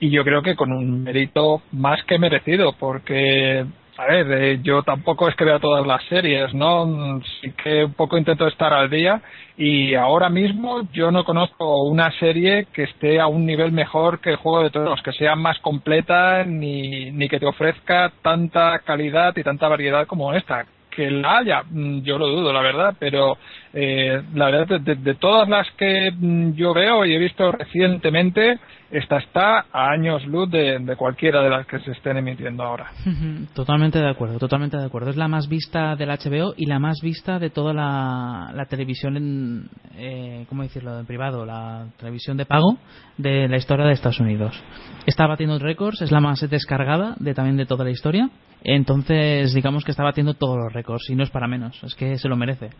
y 0.00 0.10
yo 0.10 0.24
creo 0.24 0.42
que 0.42 0.56
con 0.56 0.72
un 0.72 1.04
mérito 1.04 1.62
más 1.70 2.02
que 2.02 2.18
merecido, 2.18 2.74
porque 2.78 3.64
a 3.98 4.04
ver, 4.06 4.30
eh, 4.30 4.60
yo 4.62 4.82
tampoco 4.82 5.28
es 5.28 5.34
que 5.36 5.44
vea 5.44 5.58
todas 5.58 5.86
las 5.86 6.02
series, 6.04 6.52
¿no? 6.52 7.20
Sí 7.40 7.52
que 7.52 7.84
un 7.84 7.94
poco 7.94 8.18
intento 8.18 8.46
estar 8.46 8.72
al 8.72 8.90
día 8.90 9.22
y 9.56 9.94
ahora 9.94 10.28
mismo 10.28 10.82
yo 10.92 11.10
no 11.10 11.24
conozco 11.24 11.84
una 11.84 12.10
serie 12.18 12.66
que 12.74 12.82
esté 12.82 13.20
a 13.20 13.26
un 13.26 13.46
nivel 13.46 13.72
mejor 13.72 14.20
que 14.20 14.30
el 14.30 14.36
Juego 14.36 14.62
de 14.62 14.70
Tronos, 14.70 15.02
que 15.02 15.12
sea 15.12 15.34
más 15.34 15.58
completa 15.60 16.44
ni, 16.44 17.10
ni 17.10 17.28
que 17.28 17.40
te 17.40 17.46
ofrezca 17.46 18.12
tanta 18.22 18.80
calidad 18.80 19.34
y 19.36 19.42
tanta 19.42 19.68
variedad 19.68 20.06
como 20.06 20.34
esta 20.34 20.66
que 20.96 21.10
la 21.10 21.38
haya, 21.38 21.62
mm, 21.70 22.00
yo 22.02 22.18
lo 22.18 22.26
dudo, 22.28 22.52
la 22.52 22.62
verdad, 22.62 22.94
pero 22.98 23.36
eh, 23.74 24.22
la 24.34 24.46
verdad, 24.50 24.80
de, 24.80 25.14
todas 25.14 25.46
las 25.46 25.70
que 25.72 26.10
mm, 26.10 26.54
yo 26.54 26.72
veo 26.72 27.04
y 27.04 27.14
he 27.14 27.18
visto 27.18 27.52
recientemente, 27.52 28.58
esta 28.90 29.18
está 29.18 29.66
a 29.72 29.90
años 29.90 30.24
luz 30.26 30.50
de, 30.50 30.94
cualquiera 30.96 31.42
de 31.42 31.50
las 31.50 31.66
que 31.66 31.80
se 31.80 31.90
estén 31.90 32.16
emitiendo 32.16 32.62
ahora. 32.62 32.90
Totalmente 33.54 33.98
de 33.98 34.08
acuerdo, 34.08 34.38
totalmente 34.38 34.76
de 34.76 34.84
acuerdo. 34.84 35.10
Es 35.10 35.16
la 35.16 35.28
más 35.28 35.48
vista 35.48 35.96
del 35.96 36.10
HBO 36.10 36.54
y 36.56 36.66
la 36.66 36.78
más 36.78 36.98
vista 37.02 37.38
de 37.38 37.50
toda 37.50 37.72
la, 37.72 38.66
televisión, 38.68 39.16
en, 39.16 39.68
eh, 39.96 40.46
¿cómo 40.48 40.62
decirlo?, 40.62 40.98
en 40.98 41.06
privado, 41.06 41.44
la 41.44 41.86
televisión 41.98 42.36
de 42.36 42.46
pago 42.46 42.76
de 43.16 43.48
la 43.48 43.56
historia 43.56 43.86
de 43.86 43.92
Estados 43.92 44.20
Unidos. 44.20 44.62
Está 45.06 45.26
batiendo 45.26 45.58
récords, 45.58 46.02
es 46.02 46.12
la 46.12 46.20
más 46.20 46.40
descargada 46.48 47.14
de 47.18 47.34
también 47.34 47.56
de 47.56 47.66
toda 47.66 47.84
la 47.84 47.90
historia. 47.90 48.30
Entonces, 48.62 49.54
digamos 49.54 49.84
que 49.84 49.90
está 49.90 50.02
batiendo 50.02 50.34
todos 50.34 50.56
los 50.56 50.72
récords 50.72 51.08
y 51.10 51.14
no 51.14 51.22
es 51.22 51.30
para 51.30 51.46
menos, 51.46 51.82
es 51.84 51.94
que 51.94 52.18
se 52.18 52.28
lo 52.28 52.36
merece. 52.36 52.70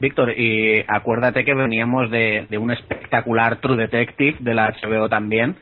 Víctor, 0.00 0.38
y 0.38 0.84
acuérdate 0.88 1.44
que 1.44 1.54
veníamos 1.54 2.10
de, 2.10 2.46
un 2.58 2.70
espectacular 2.72 3.56
True 3.56 3.76
Detective 3.76 4.36
de 4.40 4.54
la 4.54 4.72
HBO 4.72 5.08
también, 5.08 5.56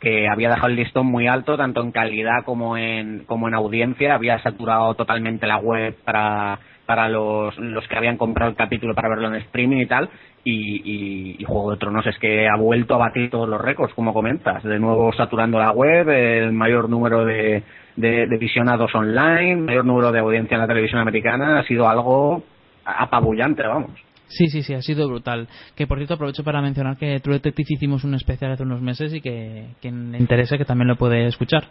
que 0.00 0.28
había 0.28 0.48
dejado 0.48 0.68
el 0.68 0.76
listón 0.76 1.06
muy 1.06 1.26
alto, 1.26 1.56
tanto 1.56 1.82
en 1.82 1.92
calidad 1.92 2.44
como 2.44 2.76
en, 2.76 3.24
como 3.26 3.48
en 3.48 3.54
audiencia, 3.54 4.14
había 4.14 4.38
saturado 4.42 4.94
totalmente 4.94 5.46
la 5.46 5.58
web 5.58 5.96
para, 6.04 6.58
para 6.86 7.08
los, 7.08 7.56
los 7.58 7.86
que 7.86 7.96
habían 7.96 8.16
comprado 8.16 8.50
el 8.50 8.56
capítulo 8.56 8.94
para 8.94 9.10
verlo 9.10 9.28
en 9.28 9.34
streaming 9.42 9.78
y 9.78 9.86
tal, 9.86 10.08
y, 10.44 11.36
y, 11.38 11.44
Juego 11.44 11.70
de 11.70 11.78
Tronos 11.78 12.06
es 12.06 12.18
que 12.18 12.48
ha 12.48 12.56
vuelto 12.56 12.94
a 12.94 12.98
batir 12.98 13.30
todos 13.30 13.48
los 13.48 13.60
récords, 13.60 13.94
como 13.94 14.12
comentas, 14.12 14.62
de 14.62 14.78
nuevo 14.78 15.12
saturando 15.12 15.58
la 15.58 15.70
web, 15.70 16.08
el 16.08 16.52
mayor 16.52 16.90
número 16.90 17.24
de, 17.24 17.62
de, 17.96 18.26
de 18.26 18.38
visionados 18.38 18.94
online, 18.94 19.56
mayor 19.56 19.84
número 19.86 20.12
de 20.12 20.18
audiencia 20.18 20.54
en 20.56 20.60
la 20.60 20.66
televisión 20.66 21.00
americana, 21.00 21.58
ha 21.60 21.64
sido 21.64 21.88
algo 21.88 22.42
apabullante, 22.84 23.62
vamos. 23.66 23.92
Sí, 24.28 24.48
sí, 24.48 24.62
sí, 24.62 24.74
ha 24.74 24.82
sido 24.82 25.06
brutal. 25.08 25.48
Que 25.76 25.86
por 25.86 25.98
cierto 25.98 26.14
aprovecho 26.14 26.42
para 26.44 26.62
mencionar 26.62 26.96
que 26.96 27.20
True 27.20 27.36
Detective 27.36 27.74
hicimos 27.74 28.04
un 28.04 28.14
especial 28.14 28.52
hace 28.52 28.62
unos 28.62 28.80
meses 28.80 29.14
y 29.14 29.20
que 29.20 29.68
quien 29.80 30.12
le 30.12 30.18
interese 30.18 30.58
que 30.58 30.64
también 30.64 30.88
lo 30.88 30.96
puede 30.96 31.26
escuchar. 31.26 31.64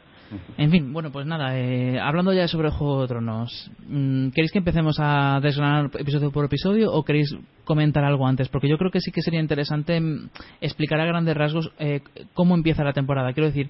En 0.58 0.72
fin, 0.72 0.92
bueno, 0.94 1.12
pues 1.12 1.26
nada, 1.28 1.60
eh, 1.60 2.00
hablando 2.00 2.34
ya 2.34 2.48
sobre 2.48 2.72
Juego 2.72 3.02
de 3.02 3.08
Tronos, 3.08 3.70
mm, 3.88 4.30
¿queréis 4.30 4.52
que 4.52 4.60
empecemos 4.60 4.98
a 5.00 5.40
desgranar 5.42 5.92
episodio 6.00 6.32
por 6.32 6.46
episodio 6.46 6.92
o 6.92 7.04
queréis 7.04 7.36
comentar 7.64 8.04
algo 8.04 8.28
antes? 8.28 8.50
Porque 8.50 8.68
yo 8.68 8.78
creo 8.78 8.92
que 8.92 9.00
sí 9.00 9.12
que 9.12 9.22
sería 9.22 9.40
interesante 9.40 10.00
mm, 10.00 10.30
explicar 10.62 11.00
a 11.00 11.06
grandes 11.06 11.36
rasgos 11.36 11.72
eh, 11.80 12.02
cómo 12.34 12.56
empieza 12.56 12.84
la 12.84 12.94
temporada. 12.94 13.34
Quiero 13.34 13.48
decir, 13.48 13.70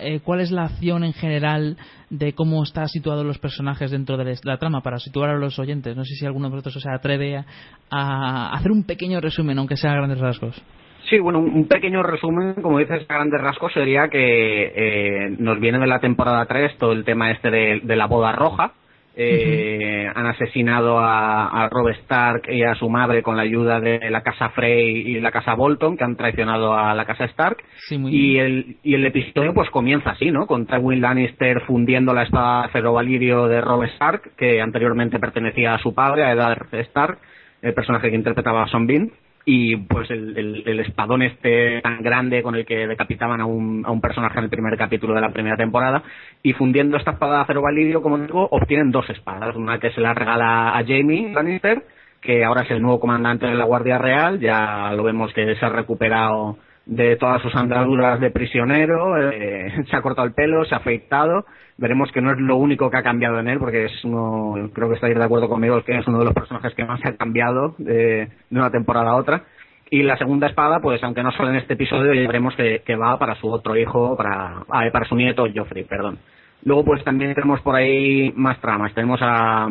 eh, 0.00 0.20
cuál 0.24 0.40
es 0.40 0.50
la 0.50 0.64
acción 0.64 1.04
en 1.04 1.12
general 1.12 1.76
de 2.10 2.32
cómo 2.32 2.62
están 2.62 2.88
situados 2.88 3.24
los 3.24 3.38
personajes 3.38 3.90
dentro 3.90 4.16
de 4.16 4.38
la 4.44 4.58
trama 4.58 4.80
para 4.80 4.98
situar 4.98 5.30
a 5.30 5.38
los 5.38 5.58
oyentes. 5.58 5.96
No 5.96 6.04
sé 6.04 6.14
si 6.14 6.26
alguno 6.26 6.48
de 6.48 6.56
vosotros 6.56 6.82
se 6.82 6.90
atreve 6.90 7.44
a 7.90 8.50
hacer 8.52 8.72
un 8.72 8.84
pequeño 8.84 9.20
resumen, 9.20 9.58
aunque 9.58 9.76
sea 9.76 9.92
a 9.92 9.96
grandes 9.96 10.18
rasgos. 10.18 10.60
Sí, 11.08 11.18
bueno, 11.18 11.40
un 11.40 11.66
pequeño 11.66 12.02
resumen, 12.02 12.54
como 12.62 12.78
dices, 12.78 13.04
a 13.08 13.14
grandes 13.14 13.40
rasgos, 13.40 13.72
sería 13.72 14.08
que 14.08 14.72
eh, 14.74 15.36
nos 15.38 15.58
viene 15.58 15.78
de 15.78 15.86
la 15.86 15.98
temporada 15.98 16.44
3 16.46 16.76
todo 16.78 16.92
el 16.92 17.04
tema 17.04 17.30
este 17.30 17.50
de, 17.50 17.96
la 17.96 18.06
boda 18.06 18.32
roja. 18.32 18.74
Eh, 19.16 20.08
Han 20.14 20.26
asesinado 20.26 20.98
a, 20.98 21.64
a, 21.64 21.68
Rob 21.68 21.88
Stark 21.88 22.42
y 22.48 22.62
a 22.62 22.74
su 22.74 22.88
madre 22.88 23.22
con 23.22 23.36
la 23.36 23.42
ayuda 23.42 23.80
de 23.80 24.10
la 24.10 24.22
casa 24.22 24.50
Frey 24.50 24.98
y 24.98 25.20
la 25.20 25.32
casa 25.32 25.54
Bolton, 25.54 25.96
que 25.96 26.04
han 26.04 26.16
traicionado 26.16 26.74
a 26.74 26.94
la 26.94 27.04
casa 27.04 27.24
Stark. 27.24 27.58
y, 27.90 28.38
el, 28.38 28.76
y 28.82 28.94
el 28.94 29.04
episodio 29.04 29.52
pues 29.52 29.68
comienza 29.70 30.10
así, 30.10 30.30
¿no? 30.30 30.46
Con 30.46 30.66
Tywin 30.66 31.00
Lannister 31.00 31.62
fundiendo 31.66 32.14
la 32.14 32.22
espada 32.22 32.68
ferrovalirio 32.68 33.46
de 33.46 33.60
Rob 33.60 33.82
Stark, 33.84 34.36
que 34.36 34.60
anteriormente 34.60 35.18
pertenecía 35.18 35.74
a 35.74 35.78
su 35.78 35.94
padre, 35.94 36.24
a 36.24 36.32
Eddard 36.32 36.68
Stark, 36.72 37.18
el 37.62 37.74
personaje 37.74 38.10
que 38.10 38.16
interpretaba 38.16 38.62
a 38.62 38.68
Son 38.68 38.86
Bean 38.86 39.10
y 39.44 39.76
pues 39.76 40.10
el, 40.10 40.36
el, 40.66 40.80
espadón 40.80 41.22
este 41.22 41.80
tan 41.80 42.02
grande 42.02 42.42
con 42.42 42.54
el 42.54 42.66
que 42.66 42.86
decapitaban 42.86 43.40
a 43.40 43.46
un, 43.46 43.84
a 43.86 43.90
un 43.90 44.00
personaje 44.00 44.38
en 44.38 44.44
el 44.44 44.50
primer 44.50 44.76
capítulo 44.76 45.14
de 45.14 45.22
la 45.22 45.32
primera 45.32 45.56
temporada 45.56 46.02
y 46.42 46.52
fundiendo 46.52 46.96
esta 46.96 47.12
espada 47.12 47.36
de 47.36 47.42
acero 47.42 47.62
validio 47.62 48.02
como 48.02 48.18
digo 48.18 48.48
obtienen 48.50 48.90
dos 48.90 49.08
espadas. 49.08 49.56
Una 49.56 49.78
que 49.78 49.90
se 49.92 50.00
la 50.00 50.14
regala 50.14 50.76
a 50.76 50.84
Jamie 50.84 51.32
Lannister 51.32 51.82
que 52.20 52.44
ahora 52.44 52.62
es 52.62 52.70
el 52.70 52.82
nuevo 52.82 53.00
comandante 53.00 53.46
de 53.46 53.54
la 53.54 53.64
Guardia 53.64 53.98
Real 53.98 54.40
ya 54.40 54.92
lo 54.92 55.02
vemos 55.02 55.32
que 55.32 55.54
se 55.56 55.64
ha 55.64 55.70
recuperado 55.70 56.58
de 56.84 57.16
todas 57.16 57.40
sus 57.40 57.54
andaduras 57.54 58.20
de 58.20 58.30
prisionero 58.30 59.16
eh, 59.30 59.84
se 59.90 59.96
ha 59.96 60.02
cortado 60.02 60.26
el 60.26 60.34
pelo 60.34 60.64
se 60.64 60.74
ha 60.74 60.78
afeitado 60.78 61.46
veremos 61.80 62.12
que 62.12 62.20
no 62.20 62.30
es 62.30 62.38
lo 62.38 62.56
único 62.56 62.90
que 62.90 62.98
ha 62.98 63.02
cambiado 63.02 63.40
en 63.40 63.48
él, 63.48 63.58
porque 63.58 63.86
es 63.86 64.04
uno, 64.04 64.70
creo 64.74 64.88
que 64.88 64.96
estáis 64.96 65.16
de 65.16 65.24
acuerdo 65.24 65.48
conmigo, 65.48 65.82
que 65.82 65.96
es 65.96 66.06
uno 66.06 66.18
de 66.18 66.26
los 66.26 66.34
personajes 66.34 66.74
que 66.74 66.84
más 66.84 67.00
ha 67.04 67.16
cambiado 67.16 67.74
de, 67.78 68.28
una 68.50 68.70
temporada 68.70 69.12
a 69.12 69.16
otra. 69.16 69.44
Y 69.88 70.02
la 70.02 70.18
segunda 70.18 70.46
espada, 70.46 70.80
pues 70.80 71.02
aunque 71.02 71.22
no 71.22 71.32
solo 71.32 71.48
en 71.48 71.56
este 71.56 71.74
episodio, 71.74 72.12
ya 72.12 72.26
veremos 72.26 72.54
que, 72.54 72.96
va 72.96 73.18
para 73.18 73.34
su 73.36 73.48
otro 73.48 73.76
hijo, 73.76 74.14
para, 74.16 74.62
ah, 74.68 74.84
para 74.92 75.08
su 75.08 75.16
nieto 75.16 75.46
Joffrey, 75.52 75.84
perdón. 75.84 76.18
Luego, 76.64 76.84
pues 76.84 77.02
también 77.02 77.34
tenemos 77.34 77.60
por 77.62 77.74
ahí 77.74 78.30
más 78.36 78.60
tramas. 78.60 78.92
Tenemos 78.94 79.18
a 79.22 79.66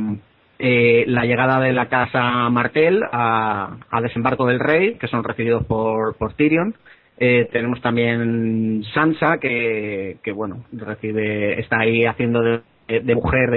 eh, 0.57 1.05
la 1.07 1.25
llegada 1.25 1.59
de 1.59 1.71
la 1.71 1.87
casa 1.87 2.49
Martel 2.49 3.03
a, 3.03 3.77
a 3.89 4.01
Desembarco 4.01 4.47
del 4.47 4.59
Rey, 4.59 4.95
que 4.95 5.07
son 5.07 5.23
recibidos 5.23 5.63
por, 5.65 6.17
por 6.17 6.33
Tyrion. 6.33 6.73
Eh, 7.21 7.49
tenemos 7.51 7.81
también 7.81 8.81
Sansa, 8.93 9.39
que, 9.39 10.17
bueno, 10.33 10.63
recibe, 10.71 11.59
está 11.59 11.81
ahí 11.81 12.05
haciendo 12.05 12.41
de, 12.41 13.15
mujer 13.15 13.51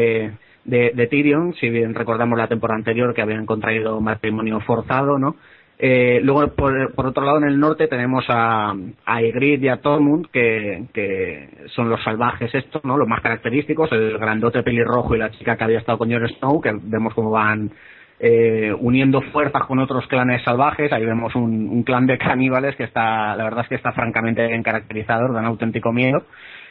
de, 0.65 0.91
de, 0.93 1.07
Tyrion, 1.07 1.55
si 1.55 1.71
bien 1.71 1.95
recordamos 1.95 2.37
la 2.37 2.49
temporada 2.49 2.79
anterior 2.79 3.15
que 3.15 3.23
habían 3.23 3.47
contraído 3.47 4.01
matrimonio 4.01 4.59
forzado, 4.61 5.17
¿no? 5.17 5.37
Eh, 5.79 6.21
luego, 6.25 6.47
por, 6.55 6.93
por, 6.95 7.07
otro 7.07 7.25
lado, 7.25 7.39
en 7.39 7.45
el 7.45 7.59
norte 7.61 7.87
tenemos 7.87 8.25
a, 8.29 8.75
a 9.05 9.23
Ygritte 9.23 9.65
y 9.65 9.69
a 9.69 9.81
Tormund, 9.81 10.27
que, 10.33 10.87
que 10.93 11.49
son 11.75 11.89
los 11.89 12.03
salvajes 12.03 12.53
estos, 12.55 12.85
¿no? 12.85 12.97
Los 12.97 13.09
más 13.09 13.21
característicos, 13.21 13.93
el 13.93 14.19
grandote 14.19 14.65
pelirrojo 14.65 15.15
y 15.15 15.19
la 15.19 15.31
chica 15.31 15.57
que 15.57 15.65
había 15.65 15.79
estado 15.79 15.99
con 15.99 16.11
Jon 16.11 16.29
Snow, 16.29 16.61
que 16.61 16.73
vemos 16.83 17.15
cómo 17.15 17.31
van 17.31 17.71
eh, 18.25 18.73
uniendo 18.79 19.21
fuerzas 19.21 19.63
con 19.67 19.81
otros 19.81 20.07
clanes 20.07 20.45
salvajes. 20.45 20.93
Ahí 20.93 21.05
vemos 21.05 21.35
un, 21.35 21.83
clan 21.83 22.07
de 22.07 22.19
caníbales 22.19 22.77
que 22.77 22.85
está, 22.85 23.35
la 23.35 23.43
verdad 23.43 23.63
es 23.65 23.69
que 23.69 23.75
está 23.75 23.91
francamente 23.91 24.47
bien 24.47 24.63
caracterizado, 24.63 25.33
dan 25.33 25.45
auténtico 25.45 25.93
miedo. 25.93 26.25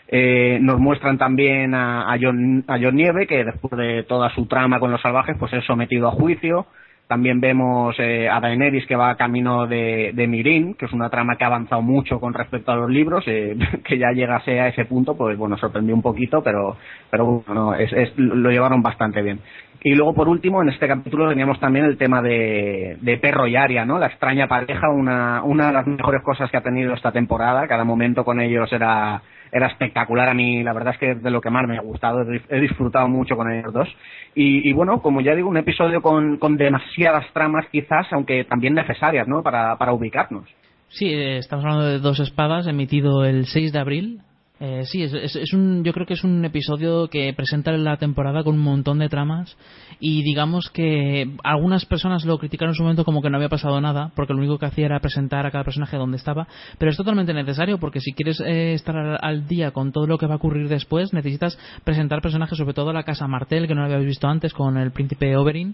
Eh, 0.07 0.59
nos 0.61 0.79
muestran 0.79 1.17
también 1.17 1.73
a, 1.73 2.09
a, 2.09 2.17
John, 2.21 2.63
a 2.67 2.77
John 2.81 2.95
Nieve, 2.95 3.27
que 3.27 3.43
después 3.43 3.77
de 3.77 4.03
toda 4.03 4.29
su 4.29 4.45
trama 4.45 4.79
con 4.79 4.91
los 4.91 5.01
salvajes, 5.01 5.35
pues 5.37 5.51
es 5.51 5.65
sometido 5.65 6.07
a 6.07 6.11
juicio. 6.11 6.67
También 7.11 7.41
vemos 7.41 7.93
eh, 7.99 8.29
a 8.29 8.39
Daenerys 8.39 8.87
que 8.87 8.95
va 8.95 9.17
camino 9.17 9.67
de, 9.67 10.11
de 10.13 10.27
Mirin, 10.27 10.75
que 10.75 10.85
es 10.85 10.93
una 10.93 11.09
trama 11.09 11.35
que 11.35 11.43
ha 11.43 11.47
avanzado 11.47 11.81
mucho 11.81 12.21
con 12.21 12.33
respecto 12.33 12.71
a 12.71 12.77
los 12.77 12.89
libros, 12.89 13.25
eh, 13.27 13.57
que 13.83 13.97
ya 13.97 14.13
llegase 14.13 14.61
a 14.61 14.69
ese 14.69 14.85
punto, 14.85 15.17
pues 15.17 15.37
bueno, 15.37 15.57
sorprendió 15.57 15.93
un 15.93 16.01
poquito, 16.01 16.41
pero, 16.41 16.77
pero 17.09 17.43
bueno, 17.45 17.75
es, 17.75 17.91
es, 17.91 18.17
lo 18.17 18.49
llevaron 18.49 18.81
bastante 18.81 19.21
bien. 19.21 19.41
Y 19.83 19.93
luego, 19.93 20.13
por 20.13 20.29
último, 20.29 20.61
en 20.61 20.69
este 20.69 20.87
capítulo 20.87 21.27
teníamos 21.27 21.59
también 21.59 21.83
el 21.83 21.97
tema 21.97 22.21
de, 22.21 22.97
de 23.01 23.17
Perro 23.17 23.45
y 23.45 23.57
Aria, 23.57 23.83
¿no? 23.83 23.99
La 23.99 24.07
extraña 24.07 24.47
pareja, 24.47 24.89
una, 24.89 25.43
una 25.43 25.67
de 25.67 25.73
las 25.73 25.87
mejores 25.87 26.21
cosas 26.23 26.49
que 26.49 26.55
ha 26.55 26.63
tenido 26.63 26.93
esta 26.93 27.11
temporada. 27.11 27.67
Cada 27.67 27.83
momento 27.83 28.23
con 28.23 28.39
ellos 28.39 28.71
era, 28.71 29.21
era 29.51 29.67
espectacular 29.67 30.29
a 30.29 30.33
mí, 30.33 30.63
la 30.63 30.73
verdad 30.73 30.93
es 30.93 30.99
que 30.99 31.15
de 31.15 31.29
lo 31.29 31.41
que 31.41 31.49
más 31.49 31.67
me 31.67 31.77
ha 31.77 31.81
gustado, 31.81 32.23
he 32.49 32.59
disfrutado 32.59 33.07
mucho 33.07 33.35
con 33.35 33.51
ellos 33.51 33.73
dos. 33.73 33.89
Y, 34.33 34.71
bueno, 34.73 35.01
como 35.01 35.21
ya 35.21 35.35
digo, 35.35 35.49
un 35.49 35.57
episodio 35.57 36.01
con, 36.01 36.37
con 36.37 36.55
demasiadas 36.55 37.25
tramas 37.33 37.65
quizás, 37.71 38.07
aunque 38.11 38.45
también 38.45 38.73
necesarias, 38.73 39.27
¿no? 39.27 39.43
Para, 39.43 39.77
para 39.77 39.93
ubicarnos. 39.93 40.47
Sí, 40.87 41.07
eh, 41.07 41.37
estamos 41.37 41.65
hablando 41.65 41.87
de 41.87 41.99
dos 41.99 42.19
espadas, 42.19 42.67
emitido 42.67 43.25
el 43.25 43.45
6 43.45 43.73
de 43.73 43.79
abril 43.79 44.21
Eh, 44.63 44.85
sí, 44.85 45.01
es, 45.01 45.11
es, 45.11 45.35
es, 45.35 45.53
un, 45.53 45.83
yo 45.83 45.91
creo 45.91 46.05
que 46.05 46.13
es 46.13 46.23
un 46.23 46.45
episodio 46.45 47.07
que 47.07 47.33
presenta 47.33 47.71
la 47.71 47.97
temporada 47.97 48.43
con 48.43 48.53
un 48.53 48.61
montón 48.61 48.99
de 48.99 49.09
tramas 49.09 49.57
y 49.99 50.21
digamos 50.21 50.69
que 50.69 51.35
algunas 51.43 51.87
personas 51.87 52.25
lo 52.25 52.37
criticaron 52.37 52.73
en 52.73 52.75
su 52.75 52.83
momento 52.83 53.03
como 53.03 53.23
que 53.23 53.31
no 53.31 53.37
había 53.37 53.49
pasado 53.49 53.81
nada 53.81 54.11
porque 54.15 54.33
lo 54.33 54.39
único 54.39 54.59
que 54.59 54.67
hacía 54.67 54.85
era 54.85 54.99
presentar 54.99 55.47
a 55.47 55.51
cada 55.51 55.63
personaje 55.63 55.97
donde 55.97 56.17
estaba, 56.17 56.47
pero 56.77 56.91
es 56.91 56.97
totalmente 56.97 57.33
necesario 57.33 57.79
porque 57.79 58.01
si 58.01 58.13
quieres 58.13 58.39
eh, 58.39 58.73
estar 58.73 58.95
al 58.95 59.47
día 59.47 59.71
con 59.71 59.91
todo 59.91 60.05
lo 60.05 60.19
que 60.19 60.27
va 60.27 60.35
a 60.35 60.37
ocurrir 60.37 60.69
después 60.69 61.11
necesitas 61.11 61.57
presentar 61.83 62.21
personajes, 62.21 62.55
sobre 62.55 62.75
todo 62.75 62.91
a 62.91 62.93
la 62.93 63.01
casa 63.01 63.25
Martel 63.25 63.65
que 63.65 63.73
no 63.73 63.81
lo 63.81 63.87
habíais 63.87 64.05
visto 64.05 64.27
antes 64.27 64.53
con 64.53 64.77
el 64.77 64.91
príncipe 64.91 65.35
Oberyn 65.37 65.73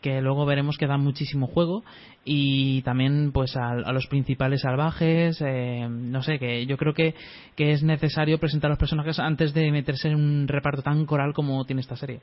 que 0.00 0.20
luego 0.20 0.46
veremos 0.46 0.76
que 0.78 0.86
da 0.86 0.96
muchísimo 0.96 1.46
juego 1.46 1.82
y 2.24 2.82
también 2.82 3.32
pues 3.32 3.56
a, 3.56 3.70
a 3.70 3.92
los 3.92 4.06
principales 4.06 4.60
salvajes 4.60 5.42
eh, 5.44 5.88
no 5.88 6.22
sé 6.22 6.38
que 6.38 6.66
yo 6.66 6.76
creo 6.76 6.94
que, 6.94 7.14
que 7.56 7.72
es 7.72 7.82
necesario 7.82 8.27
presentar 8.36 8.68
a 8.68 8.72
los 8.72 8.78
personajes 8.78 9.18
antes 9.18 9.54
de 9.54 9.72
meterse 9.72 10.08
en 10.08 10.16
un 10.16 10.48
reparto 10.48 10.82
tan 10.82 11.06
coral 11.06 11.32
como 11.32 11.64
tiene 11.64 11.80
esta 11.80 11.96
serie. 11.96 12.20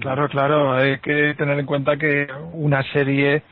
Claro 0.00 0.28
claro. 0.28 0.74
Hay 0.74 1.00
que 1.00 1.34
tener 1.36 1.58
en 1.58 1.66
cuenta 1.66 1.96
que 1.96 2.28
una 2.52 2.84
serie 2.92 3.42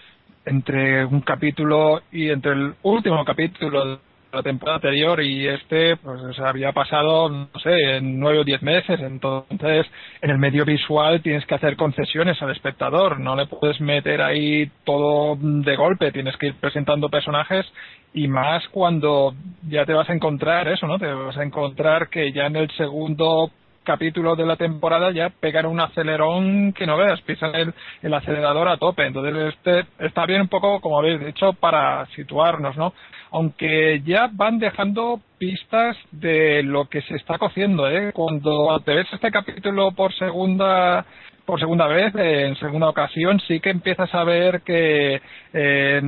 entre 0.44 1.04
un 1.04 1.22
capítulo 1.22 2.02
y 2.12 2.30
entre 2.30 2.52
el 2.52 2.74
último 2.82 3.24
capítulo 3.24 3.98
la 4.36 4.42
temporada 4.42 4.76
anterior 4.76 5.20
y 5.22 5.46
este 5.48 5.96
pues 5.96 6.38
había 6.38 6.72
pasado 6.72 7.28
no 7.28 7.48
sé 7.62 7.96
en 7.96 8.20
nueve 8.20 8.40
o 8.40 8.44
diez 8.44 8.62
meses 8.62 9.00
entonces 9.00 9.86
en 10.20 10.30
el 10.30 10.38
medio 10.38 10.64
visual 10.64 11.22
tienes 11.22 11.44
que 11.46 11.54
hacer 11.54 11.76
concesiones 11.76 12.40
al 12.42 12.50
espectador 12.50 13.18
no 13.18 13.34
le 13.34 13.46
puedes 13.46 13.80
meter 13.80 14.22
ahí 14.22 14.70
todo 14.84 15.36
de 15.40 15.76
golpe 15.76 16.12
tienes 16.12 16.36
que 16.36 16.48
ir 16.48 16.54
presentando 16.60 17.08
personajes 17.08 17.66
y 18.14 18.28
más 18.28 18.66
cuando 18.68 19.34
ya 19.68 19.84
te 19.84 19.92
vas 19.92 20.08
a 20.08 20.14
encontrar 20.14 20.68
eso 20.68 20.86
no 20.86 20.98
te 20.98 21.06
vas 21.06 21.36
a 21.36 21.42
encontrar 21.42 22.08
que 22.08 22.32
ya 22.32 22.46
en 22.46 22.56
el 22.56 22.70
segundo 22.72 23.50
capítulo 23.86 24.36
de 24.36 24.44
la 24.44 24.56
temporada 24.56 25.12
ya 25.12 25.30
pegan 25.30 25.64
un 25.64 25.80
acelerón 25.80 26.74
que 26.74 26.86
no 26.86 26.98
veas, 26.98 27.22
pisan 27.22 27.54
el, 27.54 27.72
el 28.02 28.12
acelerador 28.12 28.68
a 28.68 28.76
tope. 28.76 29.06
Entonces, 29.06 29.54
este 29.54 29.86
está 30.04 30.26
bien 30.26 30.42
un 30.42 30.48
poco, 30.48 30.80
como 30.80 30.98
habéis 30.98 31.24
dicho, 31.24 31.54
para 31.54 32.04
situarnos, 32.16 32.76
¿no? 32.76 32.92
Aunque 33.36 34.00
ya 34.06 34.30
van 34.32 34.58
dejando 34.58 35.20
pistas 35.36 35.94
de 36.10 36.62
lo 36.62 36.88
que 36.88 37.02
se 37.02 37.16
está 37.16 37.36
cociendo, 37.36 37.86
¿eh? 37.86 38.10
Cuando 38.14 38.80
te 38.82 38.94
ves 38.94 39.06
este 39.12 39.30
capítulo 39.30 39.92
por 39.92 40.14
segunda 40.14 41.04
por 41.46 41.60
segunda 41.60 41.86
vez, 41.86 42.12
en 42.16 42.56
segunda 42.56 42.88
ocasión, 42.88 43.40
sí 43.46 43.60
que 43.60 43.70
empiezas 43.70 44.12
a 44.12 44.24
ver 44.24 44.62
que 44.62 45.22
eh, 45.54 46.02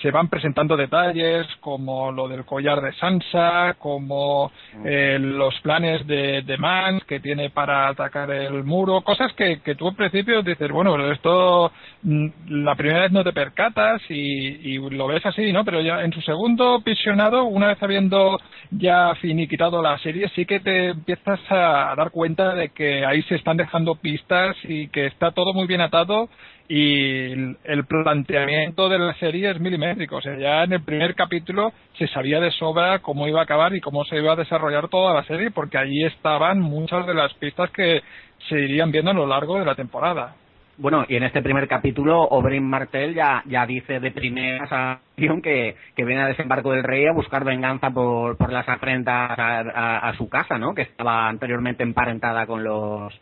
se 0.00 0.10
van 0.12 0.28
presentando 0.28 0.76
detalles 0.76 1.46
como 1.60 2.12
lo 2.12 2.28
del 2.28 2.44
collar 2.44 2.80
de 2.80 2.92
Sansa, 2.92 3.74
como 3.78 4.52
eh, 4.84 5.18
los 5.20 5.60
planes 5.60 6.06
de, 6.06 6.42
de 6.42 6.56
Mans 6.56 7.02
que 7.04 7.18
tiene 7.18 7.50
para 7.50 7.88
atacar 7.88 8.30
el 8.30 8.62
muro, 8.62 9.02
cosas 9.02 9.32
que, 9.32 9.60
que 9.60 9.74
tú 9.74 9.88
al 9.88 9.96
principio 9.96 10.42
dices, 10.42 10.70
bueno, 10.70 11.10
esto 11.10 11.72
mm, 12.02 12.26
la 12.48 12.76
primera 12.76 13.00
vez 13.00 13.12
no 13.12 13.24
te 13.24 13.32
percatas 13.32 14.00
y, 14.08 14.74
y 14.74 14.90
lo 14.90 15.08
ves 15.08 15.26
así, 15.26 15.52
¿no? 15.52 15.64
Pero 15.64 15.80
ya 15.80 16.02
en 16.02 16.12
su 16.12 16.20
segundo 16.42 16.80
visionado, 16.80 17.44
una 17.44 17.68
vez 17.68 17.80
habiendo 17.80 18.36
ya 18.72 19.14
finiquitado 19.20 19.80
la 19.80 19.96
serie, 19.98 20.28
sí 20.34 20.44
que 20.44 20.58
te 20.58 20.88
empiezas 20.88 21.38
a 21.48 21.94
dar 21.96 22.10
cuenta 22.10 22.56
de 22.56 22.70
que 22.70 23.06
ahí 23.06 23.22
se 23.22 23.36
están 23.36 23.56
dejando 23.56 23.94
pistas 23.94 24.56
y 24.64 24.88
que 24.88 25.06
está 25.06 25.30
todo 25.30 25.54
muy 25.54 25.68
bien 25.68 25.80
atado 25.80 26.28
y 26.68 27.30
el 27.30 27.84
planteamiento 27.86 28.88
de 28.88 28.98
la 28.98 29.14
serie 29.20 29.52
es 29.52 29.60
milimétrico. 29.60 30.16
O 30.16 30.20
sea, 30.20 30.36
ya 30.36 30.64
en 30.64 30.72
el 30.72 30.82
primer 30.82 31.14
capítulo 31.14 31.72
se 31.96 32.08
sabía 32.08 32.40
de 32.40 32.50
sobra 32.50 32.98
cómo 32.98 33.28
iba 33.28 33.38
a 33.38 33.44
acabar 33.44 33.72
y 33.76 33.80
cómo 33.80 34.04
se 34.04 34.16
iba 34.16 34.32
a 34.32 34.36
desarrollar 34.36 34.88
toda 34.88 35.14
la 35.14 35.22
serie, 35.22 35.52
porque 35.52 35.78
allí 35.78 36.04
estaban 36.04 36.58
muchas 36.58 37.06
de 37.06 37.14
las 37.14 37.32
pistas 37.34 37.70
que 37.70 38.02
se 38.48 38.58
irían 38.58 38.90
viendo 38.90 39.12
a 39.12 39.14
lo 39.14 39.28
largo 39.28 39.60
de 39.60 39.64
la 39.64 39.76
temporada. 39.76 40.34
Bueno, 40.78 41.04
y 41.08 41.16
en 41.16 41.22
este 41.22 41.42
primer 41.42 41.68
capítulo, 41.68 42.22
Oberyn 42.22 42.64
Martel 42.64 43.14
ya, 43.14 43.42
ya 43.46 43.66
dice 43.66 44.00
de 44.00 44.10
primera 44.10 44.64
acción 44.64 45.42
que, 45.42 45.76
que 45.94 46.04
viene 46.04 46.22
a 46.22 46.28
desembarco 46.28 46.72
del 46.72 46.82
rey 46.82 47.06
a 47.06 47.12
buscar 47.12 47.44
venganza 47.44 47.90
por, 47.90 48.36
por 48.36 48.52
las 48.52 48.68
afrentas 48.68 49.38
a, 49.38 50.08
a 50.08 50.16
su 50.16 50.28
casa, 50.28 50.58
¿no? 50.58 50.74
Que 50.74 50.82
estaba 50.82 51.28
anteriormente 51.28 51.82
emparentada 51.82 52.46
con 52.46 52.64
los, 52.64 53.12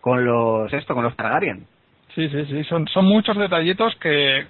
con 0.00 0.24
los 0.24 0.72
esto 0.72 0.94
con 0.94 1.04
los 1.04 1.14
Targaryen 1.16 1.66
sí 2.14 2.28
sí 2.28 2.44
sí 2.46 2.64
son 2.64 2.86
son 2.88 3.06
muchos 3.06 3.36
detallitos 3.36 3.94
que 3.96 4.46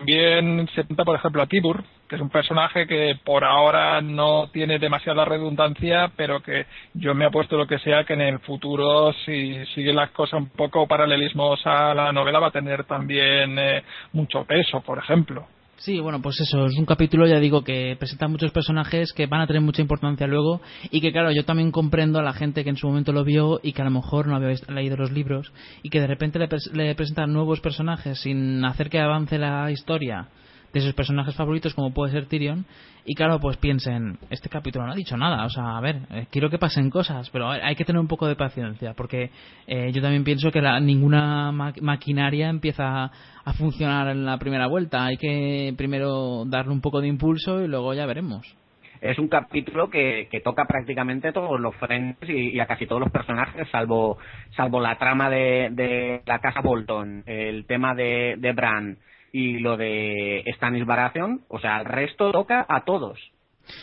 también 0.00 0.66
se 0.74 0.84
pinta 0.84 1.04
por 1.04 1.14
ejemplo 1.14 1.42
a 1.42 1.46
Tibur 1.46 1.84
que 2.08 2.16
es 2.16 2.22
un 2.22 2.30
personaje 2.30 2.86
que 2.86 3.18
por 3.22 3.44
ahora 3.44 4.00
no 4.00 4.48
tiene 4.50 4.78
demasiada 4.78 5.26
redundancia 5.26 6.10
pero 6.16 6.40
que 6.40 6.64
yo 6.94 7.14
me 7.14 7.26
apuesto 7.26 7.58
lo 7.58 7.66
que 7.66 7.78
sea 7.80 8.04
que 8.04 8.14
en 8.14 8.22
el 8.22 8.38
futuro 8.38 9.12
si 9.26 9.62
sigue 9.74 9.92
las 9.92 10.10
cosas 10.12 10.40
un 10.40 10.48
poco 10.48 10.88
paralelismos 10.88 11.60
a 11.66 11.92
la 11.92 12.12
novela 12.12 12.38
va 12.38 12.46
a 12.46 12.50
tener 12.50 12.84
también 12.84 13.58
eh, 13.58 13.82
mucho 14.14 14.44
peso 14.46 14.80
por 14.80 14.96
ejemplo 14.96 15.46
Sí, 15.80 15.98
bueno, 15.98 16.20
pues 16.20 16.38
eso, 16.40 16.66
es 16.66 16.76
un 16.76 16.84
capítulo, 16.84 17.26
ya 17.26 17.40
digo, 17.40 17.64
que 17.64 17.96
presenta 17.98 18.28
muchos 18.28 18.52
personajes 18.52 19.14
que 19.14 19.26
van 19.26 19.40
a 19.40 19.46
tener 19.46 19.62
mucha 19.62 19.80
importancia 19.80 20.26
luego 20.26 20.60
y 20.90 21.00
que, 21.00 21.10
claro, 21.10 21.32
yo 21.32 21.46
también 21.46 21.70
comprendo 21.70 22.18
a 22.18 22.22
la 22.22 22.34
gente 22.34 22.64
que 22.64 22.68
en 22.68 22.76
su 22.76 22.86
momento 22.86 23.12
lo 23.12 23.24
vio 23.24 23.60
y 23.62 23.72
que 23.72 23.80
a 23.80 23.86
lo 23.86 23.90
mejor 23.90 24.26
no 24.26 24.36
había 24.36 24.54
leído 24.68 24.98
los 24.98 25.10
libros 25.10 25.54
y 25.82 25.88
que 25.88 26.02
de 26.02 26.06
repente 26.06 26.38
le, 26.38 26.48
le 26.74 26.94
presentan 26.94 27.32
nuevos 27.32 27.60
personajes 27.60 28.20
sin 28.20 28.62
hacer 28.62 28.90
que 28.90 29.00
avance 29.00 29.38
la 29.38 29.70
historia 29.70 30.28
de 30.72 30.80
sus 30.80 30.94
personajes 30.94 31.34
favoritos 31.34 31.74
como 31.74 31.92
puede 31.92 32.12
ser 32.12 32.26
Tyrion 32.26 32.64
y 33.04 33.14
claro 33.14 33.40
pues 33.40 33.56
piensen 33.56 34.18
este 34.30 34.48
capítulo 34.48 34.86
no 34.86 34.92
ha 34.92 34.96
dicho 34.96 35.16
nada 35.16 35.44
o 35.44 35.50
sea 35.50 35.76
a 35.76 35.80
ver 35.80 35.96
eh, 36.10 36.26
quiero 36.30 36.50
que 36.50 36.58
pasen 36.58 36.90
cosas 36.90 37.28
pero 37.30 37.50
hay 37.50 37.74
que 37.74 37.84
tener 37.84 38.00
un 38.00 38.08
poco 38.08 38.26
de 38.26 38.36
paciencia 38.36 38.94
porque 38.94 39.30
eh, 39.66 39.90
yo 39.92 40.00
también 40.02 40.24
pienso 40.24 40.50
que 40.50 40.60
la, 40.60 40.78
ninguna 40.80 41.52
ma 41.52 41.72
maquinaria 41.80 42.48
empieza 42.48 43.10
a 43.44 43.52
funcionar 43.54 44.08
en 44.08 44.24
la 44.24 44.38
primera 44.38 44.66
vuelta 44.66 45.04
hay 45.04 45.16
que 45.16 45.74
primero 45.76 46.44
darle 46.46 46.72
un 46.72 46.80
poco 46.80 47.00
de 47.00 47.08
impulso 47.08 47.62
y 47.62 47.68
luego 47.68 47.94
ya 47.94 48.06
veremos. 48.06 48.56
Es 49.00 49.18
un 49.18 49.28
capítulo 49.28 49.88
que, 49.88 50.28
que 50.30 50.40
toca 50.40 50.66
prácticamente 50.66 51.32
todos 51.32 51.58
los 51.58 51.74
frentes 51.76 52.28
y, 52.28 52.50
y, 52.50 52.60
a 52.60 52.66
casi 52.66 52.86
todos 52.86 53.00
los 53.00 53.10
personajes, 53.10 53.66
salvo, 53.70 54.18
salvo 54.54 54.78
la 54.78 54.98
trama 54.98 55.30
de, 55.30 55.70
de 55.72 56.20
la 56.26 56.38
casa 56.38 56.60
Bolton, 56.60 57.22
el 57.24 57.64
tema 57.64 57.94
de, 57.94 58.34
de 58.36 58.52
Bran, 58.52 58.98
y 59.32 59.58
lo 59.58 59.76
de 59.76 60.44
Stanis 60.56 60.86
Baratheon, 60.86 61.42
o 61.48 61.60
sea, 61.60 61.80
el 61.80 61.84
resto 61.86 62.32
toca 62.32 62.64
a 62.68 62.84
todos. 62.84 63.18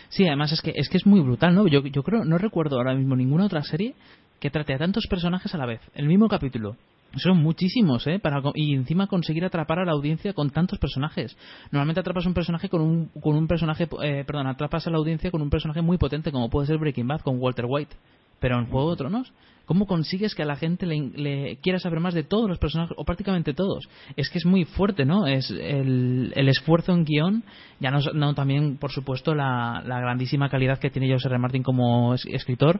Sí, 0.10 0.28
además 0.28 0.52
es 0.52 0.62
que 0.62 0.74
es 0.76 0.90
que 0.90 0.98
es 0.98 1.06
muy 1.06 1.22
brutal, 1.22 1.56
¿no? 1.56 1.68
Yo, 1.68 1.82
yo 1.86 2.04
creo, 2.04 2.26
no 2.26 2.38
recuerdo 2.38 2.78
ahora 2.78 2.94
mismo 2.94 3.16
ninguna 3.16 3.46
otra 3.46 3.64
serie 3.64 3.94
que 4.40 4.50
trate 4.50 4.74
a 4.74 4.78
tantos 4.78 5.08
personajes 5.08 5.54
a 5.54 5.58
la 5.58 5.66
vez, 5.66 5.82
el 5.96 6.08
mismo 6.08 6.28
capítulo. 6.28 6.76
Son 7.16 7.38
muchísimos, 7.38 8.06
¿eh? 8.06 8.20
Para, 8.20 8.42
y 8.54 8.76
encima 8.76 9.08
conseguir 9.08 9.46
atrapar 9.46 9.80
a 9.80 9.86
la 9.86 9.94
audiencia 9.94 10.34
con 10.34 10.50
tantos 10.50 10.78
personajes. 10.78 11.38
Normalmente 11.72 12.02
atrapas 12.02 12.26
un 12.26 12.34
personaje 12.34 12.68
con 12.68 12.82
un, 12.82 13.08
con 13.22 13.36
un 13.36 13.48
personaje, 13.48 13.88
eh, 14.04 14.24
perdón, 14.28 14.48
atrapas 14.48 14.86
a 14.88 14.92
la 14.92 14.98
audiencia 14.98 15.32
con 15.32 15.42
un 15.42 15.50
personaje 15.50 15.82
muy 15.82 15.98
potente 15.98 16.32
como 16.32 16.50
puede 16.50 16.68
ser 16.68 16.78
Breaking 16.78 17.08
Bad 17.08 17.22
con 17.22 17.40
Walter 17.40 17.66
White. 17.68 17.96
Pero 18.40 18.60
en 18.60 18.68
Juego 18.68 18.92
de 18.92 18.98
Tronos 18.98 19.34
¿Cómo 19.68 19.86
consigues 19.86 20.34
que 20.34 20.44
a 20.44 20.46
la 20.46 20.56
gente 20.56 20.86
le, 20.86 21.10
le, 21.14 21.58
quiera 21.58 21.78
saber 21.78 22.00
más 22.00 22.14
de 22.14 22.24
todos 22.24 22.48
los 22.48 22.58
personajes, 22.58 22.96
o 22.98 23.04
prácticamente 23.04 23.54
todos? 23.54 23.90
Es 24.16 24.30
que 24.30 24.38
es 24.38 24.46
muy 24.46 24.64
fuerte, 24.64 25.04
¿no? 25.04 25.28
Es 25.28 25.52
el, 25.52 26.32
el 26.38 26.48
esfuerzo 26.48 26.94
en 26.94 27.04
guion, 27.04 27.44
ya 27.82 27.92
no, 27.92 28.00
no 28.14 28.34
también, 28.34 28.78
por 28.78 28.94
supuesto, 28.94 29.36
la, 29.36 29.84
la, 29.86 30.00
grandísima 30.00 30.48
calidad 30.48 30.80
que 30.80 30.90
tiene 30.90 31.12
José 31.12 31.28
R. 31.28 31.38
Martin 31.38 31.64
como 31.64 32.14
es, 32.14 32.26
escritor. 32.28 32.80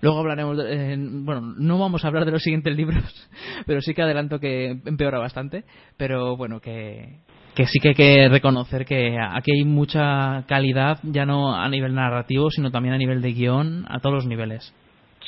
Luego 0.00 0.20
hablaremos, 0.20 0.58
de, 0.58 0.96
bueno, 0.96 1.40
no 1.40 1.76
vamos 1.76 2.04
a 2.04 2.06
hablar 2.06 2.24
de 2.24 2.30
los 2.30 2.44
siguientes 2.44 2.76
libros, 2.76 3.02
pero 3.66 3.80
sí 3.80 3.92
que 3.92 4.02
adelanto 4.02 4.38
que 4.38 4.78
empeora 4.84 5.18
bastante, 5.18 5.64
pero 5.96 6.36
bueno, 6.36 6.60
que, 6.60 7.18
que 7.56 7.66
sí 7.66 7.80
que 7.80 7.88
hay 7.88 7.94
que 7.96 8.28
reconocer 8.28 8.84
que 8.84 9.18
aquí 9.18 9.50
hay 9.56 9.64
mucha 9.64 10.44
calidad, 10.46 11.00
ya 11.02 11.26
no 11.26 11.56
a 11.56 11.68
nivel 11.68 11.96
narrativo, 11.96 12.48
sino 12.52 12.70
también 12.70 12.94
a 12.94 12.98
nivel 12.98 13.22
de 13.22 13.32
guion, 13.32 13.86
a 13.88 13.98
todos 13.98 14.14
los 14.14 14.26
niveles. 14.26 14.72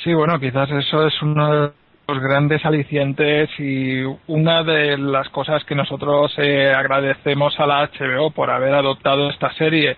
Sí, 0.03 0.15
bueno, 0.15 0.39
quizás 0.39 0.67
eso 0.71 1.05
es 1.05 1.21
uno 1.21 1.53
de 1.53 1.71
los 2.07 2.19
grandes 2.23 2.65
alicientes 2.65 3.51
y 3.59 4.01
una 4.25 4.63
de 4.63 4.97
las 4.97 5.29
cosas 5.29 5.63
que 5.63 5.75
nosotros 5.75 6.33
eh, 6.37 6.73
agradecemos 6.75 7.59
a 7.59 7.67
la 7.67 7.87
HBO 7.87 8.31
por 8.31 8.49
haber 8.49 8.73
adoptado 8.73 9.29
esta 9.29 9.53
serie. 9.53 9.95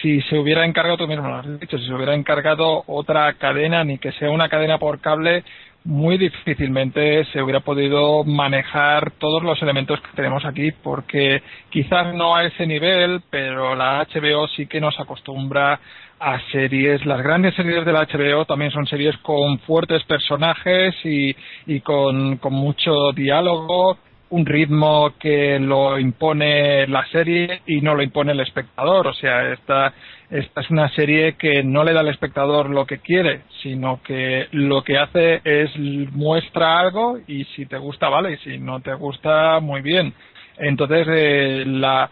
Si 0.00 0.20
se 0.22 0.38
hubiera 0.38 0.64
encargado, 0.64 0.98
tú 0.98 1.08
mismo 1.08 1.26
lo 1.26 1.34
has 1.34 1.60
dicho, 1.60 1.78
si 1.78 1.86
se 1.86 1.92
hubiera 1.92 2.14
encargado 2.14 2.84
otra 2.86 3.32
cadena, 3.34 3.82
ni 3.82 3.98
que 3.98 4.12
sea 4.12 4.30
una 4.30 4.48
cadena 4.48 4.78
por 4.78 5.00
cable, 5.00 5.42
muy 5.82 6.16
difícilmente 6.16 7.24
se 7.32 7.42
hubiera 7.42 7.60
podido 7.60 8.22
manejar 8.22 9.10
todos 9.12 9.42
los 9.42 9.60
elementos 9.62 10.00
que 10.00 10.14
tenemos 10.14 10.44
aquí, 10.44 10.70
porque 10.70 11.42
quizás 11.70 12.14
no 12.14 12.36
a 12.36 12.44
ese 12.44 12.66
nivel, 12.68 13.22
pero 13.30 13.74
la 13.74 14.06
HBO 14.06 14.46
sí 14.46 14.66
que 14.66 14.80
nos 14.80 14.98
acostumbra 15.00 15.80
a 16.20 16.38
series. 16.52 17.04
Las 17.06 17.22
grandes 17.22 17.54
series 17.54 17.84
de 17.84 17.92
la 17.92 18.06
HBO 18.06 18.44
también 18.44 18.70
son 18.70 18.86
series 18.86 19.16
con 19.18 19.58
fuertes 19.60 20.04
personajes 20.04 20.94
y, 21.02 21.80
con, 21.80 22.36
con 22.36 22.52
mucho 22.52 23.12
diálogo, 23.12 23.96
un 24.28 24.46
ritmo 24.46 25.14
que 25.18 25.58
lo 25.58 25.98
impone 25.98 26.86
la 26.86 27.04
serie 27.06 27.62
y 27.66 27.80
no 27.80 27.94
lo 27.94 28.02
impone 28.02 28.32
el 28.32 28.40
espectador. 28.40 29.08
O 29.08 29.14
sea, 29.14 29.50
esta, 29.52 29.92
esta 30.30 30.60
es 30.60 30.70
una 30.70 30.88
serie 30.90 31.36
que 31.36 31.64
no 31.64 31.82
le 31.82 31.94
da 31.94 32.00
al 32.00 32.08
espectador 32.08 32.68
lo 32.68 32.86
que 32.86 32.98
quiere, 32.98 33.40
sino 33.62 34.00
que 34.02 34.46
lo 34.52 34.84
que 34.84 34.98
hace 34.98 35.40
es 35.42 35.70
muestra 36.12 36.78
algo 36.78 37.18
y 37.26 37.44
si 37.56 37.66
te 37.66 37.78
gusta, 37.78 38.08
vale, 38.08 38.34
y 38.34 38.36
si 38.38 38.58
no 38.58 38.80
te 38.80 38.94
gusta, 38.94 39.58
muy 39.60 39.80
bien. 39.80 40.12
Entonces, 40.58 41.06
eh, 41.10 41.64
la, 41.66 42.10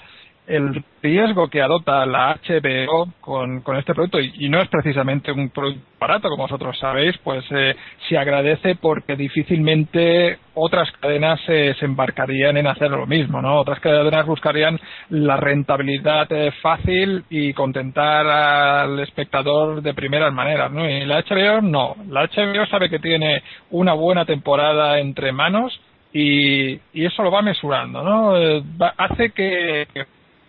el 0.49 0.83
riesgo 1.03 1.49
que 1.49 1.63
adopta 1.63 2.05
la 2.07 2.39
HBO 2.43 3.13
con, 3.21 3.61
con 3.61 3.77
este 3.77 3.95
producto, 3.95 4.19
y, 4.19 4.49
no 4.49 4.61
es 4.61 4.69
precisamente 4.69 5.31
un 5.31 5.51
producto 5.51 5.83
barato, 6.01 6.29
como 6.29 6.45
vosotros 6.45 6.79
sabéis, 6.79 7.17
pues 7.19 7.45
eh, 7.51 7.75
se 8.09 8.17
agradece 8.17 8.77
porque 8.77 9.17
difícilmente 9.17 10.39
otras 10.55 10.91
cadenas 10.93 11.41
se 11.45 11.75
embarcarían 11.81 12.57
en 12.57 12.67
hacer 12.67 12.91
lo 12.91 13.07
mismo, 13.07 13.43
¿no? 13.43 13.61
Otras 13.61 13.81
cadenas 13.81 14.27
buscarían 14.27 14.79
la 15.11 15.37
rentabilidad 15.37 16.31
eh, 16.33 16.53
fácil 16.63 17.25
y 17.31 17.53
contentar 17.53 18.27
al 18.27 18.99
espectador 19.01 19.83
de 19.83 19.95
primeras 19.95 20.33
maneras, 20.33 20.73
¿no? 20.73 20.89
Y 20.89 21.05
la 21.05 21.23
HBO 21.23 21.61
no. 21.63 21.97
La 22.09 22.27
HBO 22.27 22.67
sabe 22.67 22.89
que 22.89 22.99
tiene 22.99 23.43
una 23.71 23.93
buena 23.93 24.25
temporada 24.25 24.99
entre 24.99 25.33
manos 25.33 25.81
y, 26.13 26.73
y 26.93 27.05
eso 27.07 27.23
lo 27.23 27.31
va 27.31 27.43
mesurando, 27.43 28.03
¿no? 28.03 28.37
Eh, 28.37 28.63
hace 28.97 29.31
que 29.31 29.87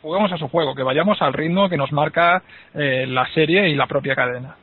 juguemos 0.01 0.31
a 0.31 0.37
su 0.37 0.47
juego, 0.47 0.75
que 0.75 0.83
vayamos 0.83 1.21
al 1.21 1.33
ritmo 1.33 1.69
que 1.69 1.77
nos 1.77 1.91
marca 1.91 2.43
eh, 2.73 3.05
la 3.07 3.27
serie 3.33 3.69
y 3.69 3.75
la 3.75 3.87
propia 3.87 4.15
cadena. 4.15 4.55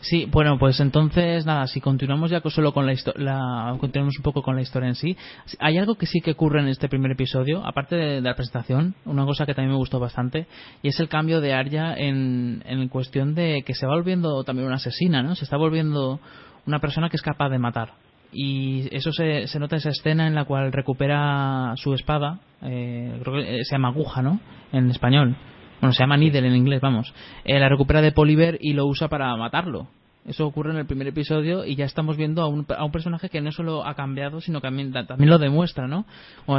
Sí, 0.00 0.26
bueno, 0.30 0.56
pues 0.58 0.78
entonces 0.78 1.46
nada, 1.46 1.66
si 1.66 1.80
continuamos 1.80 2.30
ya 2.30 2.40
solo 2.40 2.72
con 2.72 2.86
la 2.86 2.92
historia, 2.92 3.74
continuamos 3.80 4.16
un 4.16 4.22
poco 4.22 4.42
con 4.42 4.54
la 4.54 4.62
historia 4.62 4.88
en 4.88 4.94
sí. 4.94 5.16
Hay 5.58 5.78
algo 5.78 5.96
que 5.96 6.06
sí 6.06 6.20
que 6.20 6.32
ocurre 6.32 6.60
en 6.60 6.68
este 6.68 6.88
primer 6.88 7.10
episodio, 7.10 7.66
aparte 7.66 7.96
de, 7.96 8.20
la 8.20 8.36
presentación, 8.36 8.94
una 9.04 9.24
cosa 9.24 9.46
que 9.46 9.54
también 9.54 9.72
me 9.72 9.78
gustó 9.78 9.98
bastante, 9.98 10.46
y 10.82 10.88
es 10.88 11.00
el 11.00 11.08
cambio 11.08 11.40
de 11.40 11.54
Arya 11.54 11.94
en, 11.96 12.62
en 12.66 12.88
cuestión 12.88 13.34
de 13.34 13.64
que 13.66 13.74
se 13.74 13.86
va 13.86 13.94
volviendo 13.94 14.44
también 14.44 14.66
una 14.66 14.76
asesina, 14.76 15.22
¿no? 15.22 15.34
Se 15.34 15.44
está 15.44 15.56
volviendo 15.56 16.20
una 16.66 16.78
persona 16.78 17.08
que 17.08 17.16
es 17.16 17.22
capaz 17.22 17.48
de 17.48 17.58
matar 17.58 18.05
y 18.36 18.94
eso 18.94 19.12
se, 19.12 19.46
se, 19.46 19.58
nota 19.58 19.76
esa 19.76 19.88
escena 19.88 20.26
en 20.26 20.34
la 20.34 20.44
cual 20.44 20.70
recupera 20.70 21.72
su 21.76 21.94
espada, 21.94 22.40
eh, 22.60 23.18
creo 23.22 23.34
que 23.36 23.64
se 23.64 23.74
llama 23.74 23.88
aguja, 23.88 24.20
¿no? 24.20 24.40
En 24.72 24.90
español. 24.90 25.36
Bueno, 25.80 25.94
se 25.94 26.02
llama 26.02 26.18
needle 26.18 26.46
en 26.46 26.54
inglés, 26.54 26.82
vamos. 26.82 27.14
Eh, 27.44 27.58
la 27.58 27.70
recupera 27.70 28.02
de 28.02 28.12
Poliver 28.12 28.58
y 28.60 28.74
lo 28.74 28.86
usa 28.86 29.08
para 29.08 29.34
matarlo. 29.36 29.88
Eso 30.26 30.46
ocurre 30.46 30.72
en 30.72 30.76
el 30.76 30.86
primer 30.86 31.06
episodio 31.06 31.64
y 31.64 31.76
ya 31.76 31.86
estamos 31.86 32.18
viendo 32.18 32.42
a 32.42 32.48
un, 32.48 32.66
a 32.76 32.84
un 32.84 32.92
personaje 32.92 33.30
que 33.30 33.40
no 33.40 33.52
solo 33.52 33.86
ha 33.86 33.94
cambiado, 33.94 34.42
sino 34.42 34.60
que 34.60 34.66
también, 34.66 34.92
también 34.92 35.30
lo 35.30 35.38
demuestra, 35.38 35.86
¿no? 35.86 36.04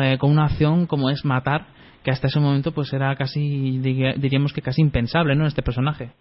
Eh, 0.01 0.17
con 0.17 0.31
una 0.31 0.45
acción 0.45 0.87
como 0.87 1.11
es 1.11 1.25
matar, 1.25 1.67
que 2.03 2.09
hasta 2.09 2.25
ese 2.25 2.39
momento 2.39 2.71
pues 2.71 2.91
era 2.91 3.15
casi, 3.15 3.77
diríamos 3.79 4.51
que 4.51 4.63
casi 4.63 4.81
impensable, 4.81 5.35
¿no? 5.35 5.45
Este 5.45 5.61
personaje. 5.61 6.11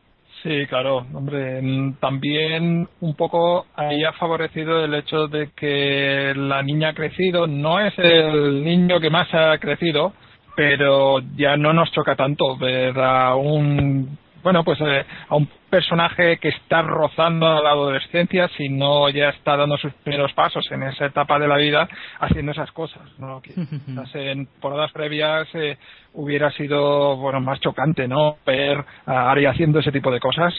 Sí, 0.46 0.64
claro, 0.68 0.98
hombre, 1.12 1.60
también 1.98 2.88
un 3.00 3.16
poco 3.16 3.66
ahí 3.74 4.04
ha 4.04 4.12
favorecido 4.12 4.84
el 4.84 4.94
hecho 4.94 5.26
de 5.26 5.50
que 5.56 6.34
la 6.36 6.62
niña 6.62 6.90
ha 6.90 6.94
crecido, 6.94 7.48
no 7.48 7.80
es 7.80 7.92
el 7.98 8.62
niño 8.62 9.00
que 9.00 9.10
más 9.10 9.26
ha 9.34 9.58
crecido, 9.58 10.12
pero 10.54 11.18
ya 11.36 11.56
no 11.56 11.72
nos 11.72 11.90
choca 11.90 12.14
tanto 12.14 12.56
ver 12.58 12.96
a 12.96 13.34
un 13.34 14.16
bueno, 14.44 14.62
pues 14.62 14.78
eh, 14.82 15.04
a 15.28 15.34
un 15.34 15.48
personaje 15.76 16.38
que 16.38 16.48
está 16.48 16.80
rozando 16.80 17.46
a 17.46 17.62
la 17.62 17.72
adolescencia, 17.72 18.48
si 18.56 18.70
no 18.70 19.10
ya 19.10 19.28
está 19.28 19.58
dando 19.58 19.76
sus 19.76 19.92
primeros 19.92 20.32
pasos 20.32 20.66
en 20.70 20.84
esa 20.84 21.04
etapa 21.04 21.38
de 21.38 21.46
la 21.46 21.58
vida, 21.58 21.86
haciendo 22.18 22.52
esas 22.52 22.72
cosas. 22.72 23.02
¿no? 23.18 23.42
Quizás 23.42 24.14
en 24.14 24.46
temporadas 24.46 24.90
previas 24.92 25.46
eh, 25.52 25.76
hubiera 26.14 26.50
sido 26.52 27.16
bueno 27.18 27.42
más 27.42 27.60
chocante, 27.60 28.08
¿no? 28.08 28.38
Ver 28.46 28.82
a 29.04 29.30
Ari 29.30 29.44
haciendo 29.44 29.80
ese 29.80 29.92
tipo 29.92 30.10
de 30.10 30.20
cosas. 30.20 30.54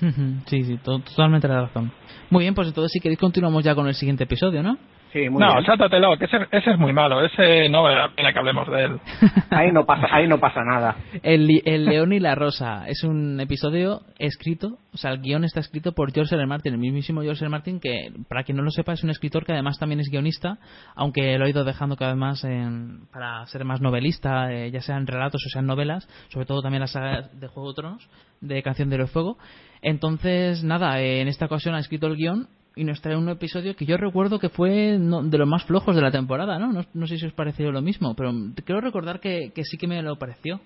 Sí, 0.46 0.64
sí, 0.64 0.78
totalmente 0.78 1.46
la 1.46 1.60
razón. 1.60 1.92
Muy 2.28 2.42
bien, 2.42 2.54
pues 2.54 2.66
entonces 2.66 2.90
si 2.92 2.98
queréis 2.98 3.20
continuamos 3.20 3.62
ya 3.62 3.74
con 3.76 3.86
el 3.86 3.94
siguiente 3.94 4.24
episodio, 4.24 4.60
¿no? 4.60 4.76
No, 5.14 5.62
sáltatelo, 5.64 6.16
que 6.18 6.24
ese, 6.24 6.70
es 6.70 6.78
muy 6.78 6.92
malo. 6.92 7.24
Ese 7.24 7.68
no 7.68 7.82
vale 7.82 7.96
la 7.96 8.08
pena 8.14 8.32
que 8.32 8.38
hablemos 8.38 8.68
de 8.68 8.84
él. 8.84 9.00
ahí 9.50 9.70
no 9.72 9.84
pasa, 9.84 10.08
ahí 10.10 10.26
no 10.26 10.38
pasa 10.38 10.62
nada. 10.64 10.96
El, 11.22 11.48
el 11.64 11.84
León 11.84 12.12
y 12.12 12.20
la 12.20 12.34
Rosa 12.34 12.84
es 12.86 13.04
un 13.04 13.38
episodio 13.40 14.02
escrito, 14.18 14.78
o 14.92 14.96
sea, 14.96 15.12
el 15.12 15.20
guion 15.20 15.44
está 15.44 15.60
escrito 15.60 15.92
por 15.92 16.12
George 16.12 16.34
R. 16.34 16.46
Martin, 16.46 16.74
el 16.74 16.78
mismísimo 16.78 17.22
George 17.22 17.44
R. 17.44 17.50
Martin, 17.50 17.80
que 17.80 18.12
para 18.28 18.42
quien 18.44 18.56
no 18.56 18.62
lo 18.62 18.70
sepa 18.70 18.92
es 18.92 19.04
un 19.04 19.10
escritor 19.10 19.44
que 19.44 19.52
además 19.52 19.78
también 19.78 20.00
es 20.00 20.08
guionista, 20.10 20.58
aunque 20.94 21.38
lo 21.38 21.44
ha 21.44 21.50
ido 21.50 21.64
dejando 21.64 21.96
cada 21.96 22.12
vez 22.12 22.20
más 22.20 22.44
en, 22.44 23.06
para 23.12 23.44
ser 23.46 23.64
más 23.64 23.80
novelista, 23.80 24.52
eh, 24.52 24.70
ya 24.70 24.80
sean 24.80 25.06
relatos 25.06 25.42
o 25.46 25.50
sean 25.50 25.66
novelas, 25.66 26.08
sobre 26.28 26.46
todo 26.46 26.62
también 26.62 26.80
la 26.80 26.86
saga 26.86 27.28
de 27.32 27.48
Juego 27.48 27.70
de 27.70 27.74
Tronos, 27.74 28.10
de 28.40 28.62
Canción 28.62 28.90
de 28.90 28.98
los 28.98 29.10
Fuego. 29.10 29.36
Entonces, 29.82 30.64
nada, 30.64 31.00
eh, 31.00 31.20
en 31.20 31.28
esta 31.28 31.46
ocasión 31.46 31.74
ha 31.74 31.80
escrito 31.80 32.06
el 32.06 32.16
guion 32.16 32.48
y 32.74 32.84
nos 32.84 33.00
trae 33.00 33.16
un 33.16 33.28
episodio 33.28 33.76
que 33.76 33.84
yo 33.84 33.96
recuerdo 33.96 34.38
que 34.38 34.48
fue 34.48 34.98
de 34.98 35.38
los 35.38 35.48
más 35.48 35.64
flojos 35.64 35.94
de 35.94 36.02
la 36.02 36.10
temporada, 36.10 36.58
¿no? 36.58 36.84
¿no? 36.92 37.06
sé 37.06 37.18
si 37.18 37.26
os 37.26 37.32
pareció 37.32 37.70
lo 37.70 37.82
mismo, 37.82 38.14
pero 38.14 38.32
creo 38.64 38.80
recordar 38.80 39.20
que, 39.20 39.52
sí 39.64 39.76
que 39.76 39.86
me 39.86 40.02
lo 40.02 40.16
pareció. 40.16 40.60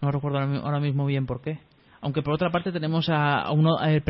No 0.00 0.12
recuerdo 0.12 0.38
ahora 0.38 0.78
mismo 0.80 1.06
bien 1.06 1.26
por 1.26 1.42
qué. 1.42 1.58
Aunque 2.00 2.22
por 2.22 2.34
otra 2.34 2.50
parte 2.50 2.70
tenemos 2.70 3.08
a, 3.08 3.50
uno 3.50 3.84
eh, 3.84 4.00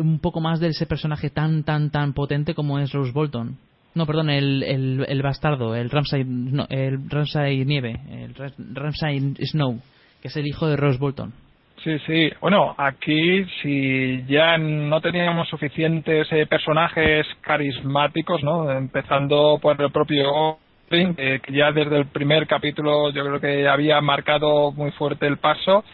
un 0.00 0.18
poco 0.18 0.40
más 0.40 0.60
de 0.60 0.68
ese 0.68 0.84
personaje 0.84 1.30
tan, 1.30 1.64
tan, 1.64 1.90
tan 1.90 2.12
potente 2.12 2.54
como 2.54 2.78
es 2.78 2.92
Rose 2.92 3.12
Bolton. 3.12 3.56
No, 3.94 4.06
perdón, 4.06 4.30
el, 4.30 4.62
el, 4.62 5.22
bastardo, 5.22 5.74
el 5.74 5.90
Ramsay, 5.90 6.22
el 6.70 7.10
Ramsay 7.10 7.64
Nieve, 7.64 8.00
el 8.10 8.34
Ramsay 8.74 9.34
Snow, 9.44 9.80
que 10.20 10.28
es 10.28 10.36
el 10.36 10.46
hijo 10.46 10.66
de 10.66 10.76
Rose 10.76 10.98
Bolton. 10.98 11.32
Sí, 11.82 11.98
sí. 12.06 12.30
Bueno, 12.40 12.74
aquí 12.78 13.44
si 13.60 14.24
ya 14.28 14.56
no 14.56 15.00
teníamos 15.00 15.48
suficientes 15.48 16.28
eh, 16.30 16.46
personajes 16.46 17.26
carismáticos, 17.40 18.42
¿no? 18.44 18.70
Empezando 18.70 19.58
por 19.60 19.80
el 19.80 19.90
propio 19.90 20.58
que 20.88 21.40
ya 21.48 21.72
desde 21.72 21.96
el 21.96 22.06
primer 22.06 22.46
capítulo 22.46 23.10
yo 23.10 23.24
creo 23.24 23.40
que 23.40 23.66
había 23.66 24.00
marcado 24.02 24.72
muy 24.72 24.90
fuerte 24.92 25.26
el 25.26 25.38
paso, 25.38 25.84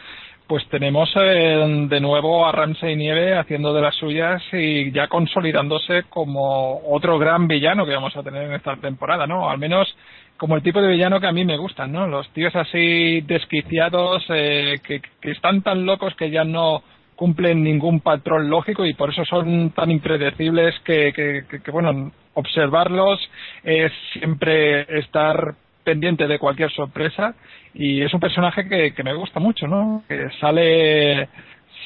pues 0.49 0.67
tenemos 0.71 1.09
eh, 1.15 1.87
de 1.89 2.01
nuevo 2.01 2.47
a 2.47 2.53
Ramsey 2.53 2.97
Nieve 2.97 3.39
haciendo 3.39 3.73
de 3.73 3.83
las 3.83 3.95
suyas 3.95 4.43
y 4.53 4.91
ya 4.93 5.07
consolidándose 5.07 6.03
como 6.11 6.81
otro 6.91 7.19
gran 7.19 7.47
villano 7.47 7.87
que 7.87 7.95
vamos 7.95 8.17
a 8.17 8.23
tener 8.23 8.43
en 8.43 8.55
esta 8.55 8.77
temporada, 8.77 9.27
¿no? 9.27 9.49
Al 9.49 9.59
menos 9.59 9.95
como 10.39 10.57
el 10.57 10.63
tipo 10.63 10.81
de 10.81 10.89
villano 10.89 11.21
que 11.21 11.27
a 11.27 11.33
mí 11.33 11.45
me 11.45 11.59
gustan, 11.59 11.93
¿no? 11.93 12.07
Los 12.07 12.29
tíos 12.31 12.55
así 12.55 13.21
desquiciados 13.23 14.25
eh, 14.31 14.77
que, 14.83 15.03
están 15.31 15.63
tan 15.63 15.85
locos 15.85 16.15
que 16.15 16.31
ya 16.31 16.45
no 16.45 16.83
cumplen 17.17 17.65
ningún 17.65 18.01
patrón 18.01 18.49
lógico 18.49 18.87
y 18.87 18.95
por 18.95 19.11
eso 19.11 19.25
son 19.25 19.71
tan 19.71 19.91
impredecibles 19.91 20.79
que, 20.85 21.13
que, 21.13 21.71
bueno, 21.73 22.13
observarlos 22.35 23.19
es 23.65 23.93
siempre 24.13 24.87
estar 25.01 25.55
pendiente 25.83 26.29
de 26.29 26.39
cualquier 26.39 26.71
sorpresa 26.71 27.35
y 27.75 28.03
es 28.03 28.15
un 28.15 28.21
personaje 28.21 28.69
que, 28.69 28.95
que 28.95 29.03
me 29.03 29.15
gusta 29.15 29.41
mucho, 29.41 29.67
¿no? 29.67 30.05
Que 30.09 30.29
sale 30.41 31.29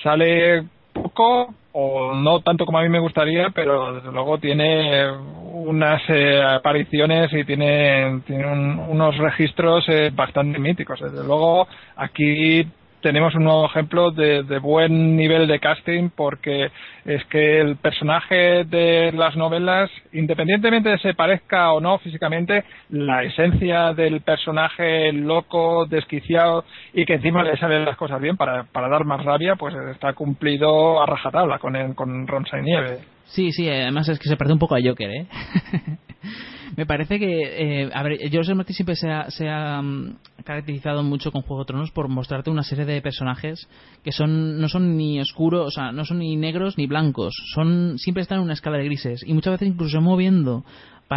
sale 0.02 0.64
poco 0.92 1.54
o 1.72 2.14
no 2.14 2.40
tanto 2.40 2.66
como 2.66 2.78
a 2.78 2.82
mí 2.82 2.88
me 2.88 3.00
gustaría, 3.00 3.50
pero 3.50 3.94
desde 3.94 4.12
luego 4.12 4.38
tiene 4.38 5.10
unas 5.52 6.02
eh, 6.08 6.42
apariciones 6.42 7.32
y 7.32 7.44
tiene, 7.44 8.20
tiene 8.26 8.46
unos 8.46 9.16
registros 9.16 9.84
eh, 9.88 10.10
bastante 10.12 10.58
míticos. 10.58 11.00
Desde 11.00 11.24
luego 11.24 11.66
aquí 11.96 12.66
tenemos 13.02 13.34
un 13.34 13.44
nuevo 13.44 13.66
ejemplo 13.66 14.10
de, 14.10 14.42
buen 14.58 15.16
nivel 15.16 15.46
de 15.46 15.58
casting 15.58 16.10
porque 16.14 16.70
es 17.04 17.24
que 17.26 17.60
el 17.60 17.76
personaje 17.76 18.64
de 18.64 19.12
las 19.12 19.36
novelas, 19.36 19.90
independientemente 20.12 20.88
de 20.88 20.98
se 20.98 21.14
parezca 21.14 21.72
o 21.72 21.80
no 21.80 21.98
físicamente, 21.98 22.64
la 22.90 23.24
esencia 23.24 23.92
del 23.92 24.20
personaje 24.20 25.12
loco, 25.12 25.86
desquiciado 25.86 26.64
y 26.94 27.04
que 27.04 27.14
encima 27.14 27.42
le 27.42 27.56
salen 27.56 27.84
las 27.84 27.96
cosas 27.96 28.20
bien 28.20 28.36
para, 28.36 28.64
para 28.64 28.88
dar 28.88 29.04
más 29.04 29.24
rabia, 29.24 29.56
pues 29.56 29.74
está 29.90 30.12
cumplido 30.14 31.02
a 31.02 31.06
rajatabla 31.06 31.58
con, 31.58 31.76
el, 31.76 31.94
con 31.94 32.26
Ronsa 32.26 32.58
y 32.58 32.62
Nieve. 32.62 33.11
Sí, 33.26 33.52
sí, 33.52 33.68
además 33.68 34.08
es 34.08 34.18
que 34.18 34.28
se 34.28 34.36
parece 34.36 34.52
un 34.52 34.58
poco 34.58 34.74
a 34.74 34.80
Joker, 34.82 35.10
¿eh? 35.10 35.26
me 36.76 36.86
parece 36.86 37.18
que, 37.18 37.82
eh, 37.82 37.90
a 37.92 38.02
ver, 38.02 38.18
George 38.30 38.54
Martin 38.54 38.74
siempre 38.74 38.96
se 38.96 39.08
ha, 39.48 39.82
mm, 39.82 40.16
caracterizado 40.44 41.02
mucho 41.02 41.30
con 41.30 41.42
Juego 41.42 41.62
de 41.62 41.66
Tronos 41.66 41.90
por 41.92 42.08
mostrarte 42.08 42.50
una 42.50 42.62
serie 42.62 42.84
de 42.84 43.00
personajes 43.00 43.68
que 44.02 44.12
son 44.12 44.60
no 44.60 44.68
son 44.68 44.96
ni 44.96 45.20
oscuros, 45.20 45.68
o 45.68 45.70
sea, 45.70 45.92
no 45.92 46.04
son 46.04 46.18
ni 46.18 46.36
negros 46.36 46.76
ni 46.78 46.86
blancos, 46.86 47.34
son 47.54 47.98
siempre 47.98 48.22
están 48.22 48.38
en 48.38 48.44
una 48.44 48.54
escala 48.54 48.78
de 48.78 48.84
grises 48.84 49.22
y 49.26 49.32
muchas 49.34 49.52
veces 49.52 49.68
incluso 49.68 50.00
moviendo 50.00 50.64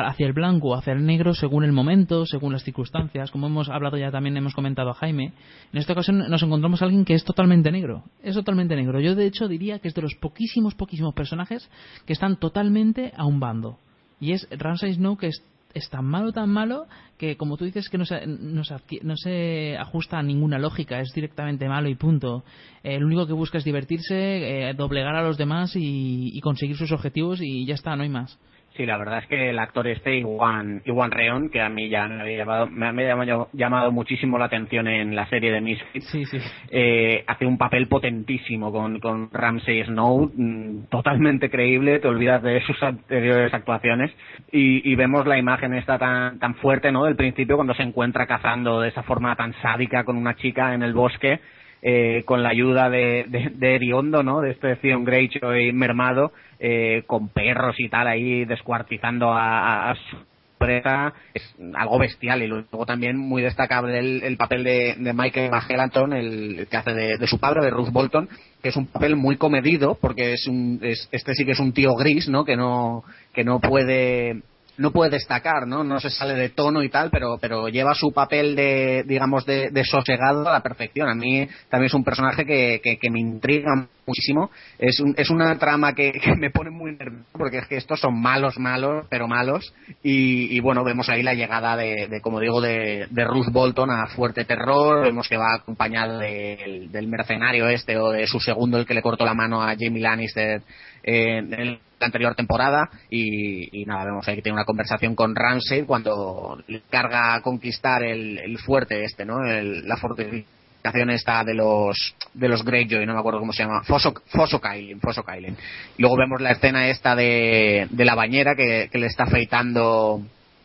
hacia 0.04 0.28
el 0.28 0.34
blanco 0.34 0.70
o 0.70 0.76
hacia 0.76 0.94
el 0.94 1.06
negro 1.06 1.34
según 1.34 1.64
el 1.64 1.72
momento, 1.72 2.26
según 2.26 2.54
las 2.54 2.64
circunstancias, 2.64 3.32
como 3.32 3.48
hemos 3.48 3.70
hablado 3.70 3.98
ya 3.98 4.12
también 4.12 4.36
hemos 4.38 4.54
comentado 4.54 4.90
a 4.90 4.94
Jaime. 4.96 5.34
En 5.72 5.80
esta 5.80 5.94
ocasión 5.94 6.30
nos 6.30 6.44
encontramos 6.44 6.82
a 6.82 6.86
alguien 6.86 7.06
que 7.06 7.14
es 7.14 7.24
totalmente 7.24 7.72
negro, 7.72 8.04
es 8.24 8.36
totalmente 8.36 8.76
negro. 8.76 9.00
Yo 9.00 9.16
de 9.16 9.26
hecho 9.26 9.48
diría 9.48 9.80
que 9.80 9.88
es 9.88 9.94
de 9.94 10.02
los 10.02 10.16
poquísimos 10.16 10.76
poquísimos 10.76 11.14
personajes 11.14 11.70
que 12.06 12.14
están 12.14 12.38
totalmente 12.38 13.14
a 13.16 13.26
un 13.26 13.40
bando 13.40 13.78
y 14.20 14.32
es 14.32 14.48
Ramsay 14.52 14.94
Snow 14.94 15.18
que 15.18 15.28
es 15.28 15.90
tan 15.90 16.06
malo, 16.06 16.32
tan 16.32 16.50
malo, 16.50 16.88
que 17.18 17.36
como 17.36 17.58
tú 17.58 17.66
dices 17.66 17.90
que 17.90 17.98
no 17.98 18.06
se, 18.06 18.26
no 18.26 19.18
se, 19.18 19.78
ajusta 19.78 20.18
a 20.18 20.24
ninguna 20.24 20.58
lógica, 20.58 21.02
es 21.02 21.12
directamente 21.14 21.68
malo 21.68 21.90
y 21.90 21.96
punto. 21.96 22.46
Eh, 22.82 22.98
lo 22.98 23.06
único 23.06 23.28
que 23.28 23.34
busca 23.34 23.58
es 23.58 23.66
divertirse, 23.66 24.70
eh, 24.70 24.74
doblegar 24.74 25.16
a 25.16 25.24
los 25.24 25.38
demás 25.38 25.74
y 25.76 26.40
conseguir 26.40 26.78
sus 26.78 26.94
objetivos 26.94 27.42
y 27.42 27.66
ya 27.66 27.74
está, 27.74 27.96
no 27.96 28.04
hay 28.04 28.10
más. 28.10 28.40
Sí, 28.76 28.86
la 28.86 28.98
verdad 28.98 29.20
es 29.20 29.28
que 29.28 29.50
el 29.52 29.60
actor 29.60 29.88
este, 29.88 30.18
Iwan, 30.18 30.82
Iwan 30.84 31.12
Reon, 31.12 31.50
que 31.50 31.62
a 31.62 31.70
mí 31.70 31.88
ya 31.88 32.08
me 32.10 32.22
había 32.22 32.38
llamado, 32.40 32.68
me 32.68 32.88
había 32.88 33.16
llamado, 33.54 33.92
muchísimo 33.94 34.38
la 34.38 34.46
atención 34.46 34.88
en 34.88 35.16
la 35.16 35.26
serie 35.28 35.52
de 35.54 35.62
Misfits, 35.62 36.06
Sí, 36.10 36.26
sí. 36.26 36.38
eh, 36.72 37.24
hace 37.26 37.46
un 37.46 37.58
papel 37.58 37.88
potentísimo 37.88 38.74
con, 38.74 39.00
con 39.00 39.30
Ramsey 39.32 39.82
Snow, 39.86 40.30
mm, 40.36 40.88
totalmente 40.90 41.50
creíble, 41.50 42.00
te 42.00 42.10
olvidas 42.10 42.44
de 42.44 42.60
sus 42.64 42.82
anteriores 42.84 43.54
actuaciones 43.54 44.12
y, 44.52 44.92
y 44.92 44.96
vemos 44.96 45.26
la 45.26 45.38
imagen 45.38 45.74
esta 45.74 45.98
tan, 45.98 46.40
tan 46.40 46.56
fuerte, 46.56 46.92
¿no? 46.92 47.06
Del 47.06 47.16
principio 47.16 47.56
cuando 47.56 47.76
se 47.76 47.84
encuentra 47.84 48.28
cazando 48.28 48.82
de 48.82 48.90
esa 48.90 49.04
forma 49.04 49.36
tan 49.38 49.54
sádica 49.62 50.04
con 50.04 50.18
una 50.18 50.36
chica 50.36 50.74
en 50.74 50.84
el 50.84 50.94
bosque, 50.94 51.40
eh, 51.88 52.24
con 52.26 52.42
la 52.42 52.50
ayuda 52.50 52.90
de, 52.90 53.26
de, 53.28 53.52
de 53.54 53.76
Eriondo, 53.76 54.24
¿no? 54.24 54.42
De 54.42 54.50
este 54.52 54.76
Theon 54.78 55.06
Greyjoy 55.06 55.72
mermado, 55.72 56.32
eh, 56.60 57.04
con 57.06 57.30
perros 57.30 57.76
y 57.78 57.90
tal 57.90 58.08
ahí 58.08 58.44
descuartizando 58.44 59.32
a, 59.32 59.94
su 60.10 60.18
presa, 60.58 61.14
es 61.34 61.44
algo 61.76 62.00
bestial 62.00 62.42
y 62.42 62.48
luego 62.48 62.86
también 62.88 63.18
muy 63.18 63.44
destacable 63.44 64.00
el, 64.00 64.24
el 64.24 64.36
papel 64.38 64.64
de, 64.64 64.96
de 64.98 65.14
Michael 65.14 65.52
Magellanton, 65.52 66.14
el, 66.14 66.60
el 66.60 66.68
que 66.68 66.78
hace 66.78 66.94
de, 66.94 67.18
de 67.18 67.28
su 67.28 67.40
padre, 67.40 67.64
de 67.64 67.70
Ruth 67.70 67.92
Bolton, 67.92 68.28
que 68.64 68.70
es 68.70 68.76
un 68.78 68.88
papel 68.88 69.16
muy 69.16 69.38
comedido 69.38 69.96
porque 70.02 70.34
es 70.34 70.48
un, 70.48 70.80
es- 70.82 71.08
este 71.12 71.36
sí 71.36 71.46
que 71.46 71.52
es 71.52 71.60
un 71.60 71.72
tío 71.74 71.94
gris, 71.96 72.28
¿no? 72.30 72.46
Que 72.46 72.56
no, 72.56 73.04
que 73.34 73.44
no 73.44 73.60
puede 73.60 74.42
no 74.78 74.92
puede 74.92 75.12
destacar, 75.12 75.66
¿no? 75.68 75.84
No 75.84 76.00
se 76.00 76.10
sale 76.10 76.34
de 76.34 76.50
tono 76.50 76.84
y 76.84 76.90
tal, 76.90 77.10
pero, 77.10 77.38
pero 77.40 77.70
lleva 77.70 77.94
su 77.96 78.12
papel 78.12 78.56
de, 78.56 79.04
digamos, 79.08 79.46
de, 79.46 79.70
de 79.72 79.84
sosegado 79.86 80.48
a 80.48 80.54
la 80.54 80.62
perfección. 80.64 81.10
A 81.10 81.16
mí 81.16 81.48
también 81.70 81.88
es 81.88 81.94
un 81.94 82.04
personaje 82.04 82.46
que, 82.46 82.82
que, 82.84 82.98
que 82.98 83.10
me 83.10 83.20
intriga 83.20 83.88
muchísimo. 84.06 84.52
Es, 84.78 85.00
un- 85.00 85.16
es 85.18 85.30
una 85.30 85.58
trama 85.58 85.94
que, 85.94 86.12
que 86.12 86.36
me 86.36 86.52
pone 86.52 86.70
muy 86.70 86.92
nervioso 86.96 87.26
porque 87.34 87.60
es 87.60 87.68
que 87.68 87.78
estos 87.78 88.00
son 88.00 88.20
malos, 88.22 88.58
malos, 88.60 89.06
pero 89.10 89.28
malos. 89.28 89.74
Y, 90.04 90.56
y 90.56 90.60
bueno, 90.60 90.84
vemos 90.84 91.10
ahí 91.10 91.24
la 91.24 91.34
llegada 91.34 91.76
de, 91.78 92.08
de, 92.08 92.22
como 92.22 92.40
digo, 92.40 92.60
de, 92.62 93.08
de 93.10 93.26
Bolton 93.52 93.90
a 93.92 94.08
Fuerte 94.08 94.46
Terror. 94.46 95.04
Vemos 95.06 95.28
que 95.28 95.38
va 95.38 95.56
acompañado 95.56 96.20
del, 96.20 96.92
del 96.92 97.08
mercenario 97.08 97.68
este 97.70 97.98
o 97.98 98.10
de 98.10 98.28
su 98.28 98.40
segundo, 98.40 98.78
el 98.78 98.86
que 98.86 98.94
le 98.94 99.02
cortó 99.02 99.26
la 99.26 99.34
mano 99.34 99.62
a 99.62 99.76
Jamie 99.80 100.02
Lannister 100.02 100.62
en 101.04 101.80
la 102.00 102.08
anterior 102.08 102.36
temporada 102.36 102.90
y, 103.10 103.82
y 103.82 103.86
nada, 103.86 104.06
vemos 104.06 104.28
ahí 104.28 104.36
que 104.36 104.42
tiene 104.42 104.56
una 104.58 104.66
conversación 104.66 105.16
con 105.16 105.36
Ramsay 105.36 105.84
cuando 105.84 106.62
carga 106.90 107.36
a 107.36 107.42
conquistar 107.42 108.04
el, 108.04 108.38
el 108.38 108.58
fuerte 108.60 109.04
este, 109.04 109.26
¿no? 109.26 109.44
El- 109.46 109.88
la 109.88 109.98
fortificación 109.98 111.10
esta 111.10 111.44
de 111.44 111.54
los 111.56 112.16
de 112.34 112.48
los 112.50 112.64
Greyjoy, 112.64 113.06
no 113.08 113.14
me 113.14 113.20
acuerdo 113.20 113.40
cómo 113.40 113.54
se 113.54 113.64
llama, 113.64 113.82
Fosso 113.84 114.14
Kailin, 114.62 115.00
Fosso 115.00 115.24
Kailin. 115.24 115.56
Luego 115.98 116.16
vemos 116.18 116.42
la 116.42 116.52
escena 116.52 116.88
esta 116.90 117.16
de, 117.16 117.88
de 117.90 118.06
la 118.06 118.14
bañera 118.14 118.56
que, 118.56 118.90
que 118.92 119.00
le 119.00 119.08
está 119.08 119.24
afeitando 119.24 120.22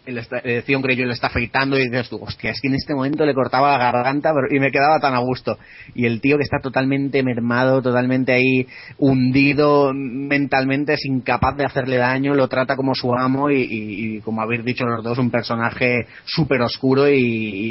el 0.07 0.19
está, 0.19 0.39
eh, 0.43 0.63
Theon 0.67 0.83
Greyjoy 0.83 1.07
le 1.07 1.13
está 1.13 1.27
afeitando 1.29 1.77
y 1.79 1.85
dices 1.85 2.09
tú, 2.09 2.19
hostia, 2.23 2.51
es 2.51 2.61
que 2.61 2.69
en 2.69 2.75
este 2.75 2.95
momento 2.95 3.25
le 3.25 3.35
cortaba 3.35 3.73
la 3.77 3.79
garganta 3.93 4.33
pero, 4.35 4.55
y 4.55 4.59
me 4.59 4.71
quedaba 4.73 4.99
tan 4.99 5.15
a 5.15 5.19
gusto. 5.19 5.59
Y 5.95 6.07
el 6.07 6.21
tío 6.21 6.37
que 6.37 6.43
está 6.43 6.59
totalmente 6.61 7.23
mermado, 7.23 7.83
totalmente 7.83 8.33
ahí 8.33 8.67
hundido 8.99 9.93
mentalmente, 9.95 10.95
es 10.95 11.05
incapaz 11.05 11.57
de 11.57 11.65
hacerle 11.65 11.97
daño, 11.97 12.35
lo 12.35 12.49
trata 12.49 12.77
como 12.77 12.95
su 12.95 13.15
amo 13.15 13.51
y, 13.51 13.61
y- 13.63 14.17
y, 14.17 14.21
como 14.21 14.41
habéis 14.43 14.65
dicho 14.65 14.85
los 14.85 15.03
dos, 15.05 15.19
un 15.19 15.31
personaje 15.31 16.07
súper 16.25 16.63
oscuro 16.63 17.09
y, 17.09 17.17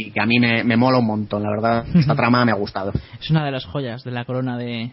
y 0.08 0.12
que 0.12 0.22
a 0.22 0.26
mí 0.26 0.40
me, 0.40 0.64
me 0.64 0.78
mola 0.78 1.00
un 1.00 1.08
montón, 1.08 1.44
la 1.44 1.50
verdad. 1.50 1.86
Esta 1.96 2.16
trama 2.16 2.46
me 2.46 2.52
ha 2.52 2.56
gustado. 2.56 2.92
Es 3.20 3.30
una 3.30 3.46
de 3.46 3.52
las 3.52 3.66
joyas 3.66 4.04
de 4.04 4.12
la 4.12 4.26
corona 4.26 4.58
de, 4.58 4.92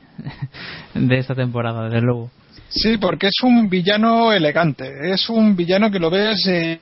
de 0.95 1.19
esta 1.19 1.35
temporada, 1.35 1.85
desde 1.85 2.01
luego. 2.01 2.31
Sí, 2.69 2.99
porque 2.99 3.29
es 3.29 3.43
un 3.45 3.69
villano 3.69 4.33
elegante, 4.33 5.13
es 5.13 5.31
un 5.31 5.55
villano 5.55 5.91
que 5.91 5.99
lo 6.01 6.11
ves 6.11 6.47
eh, 6.49 6.81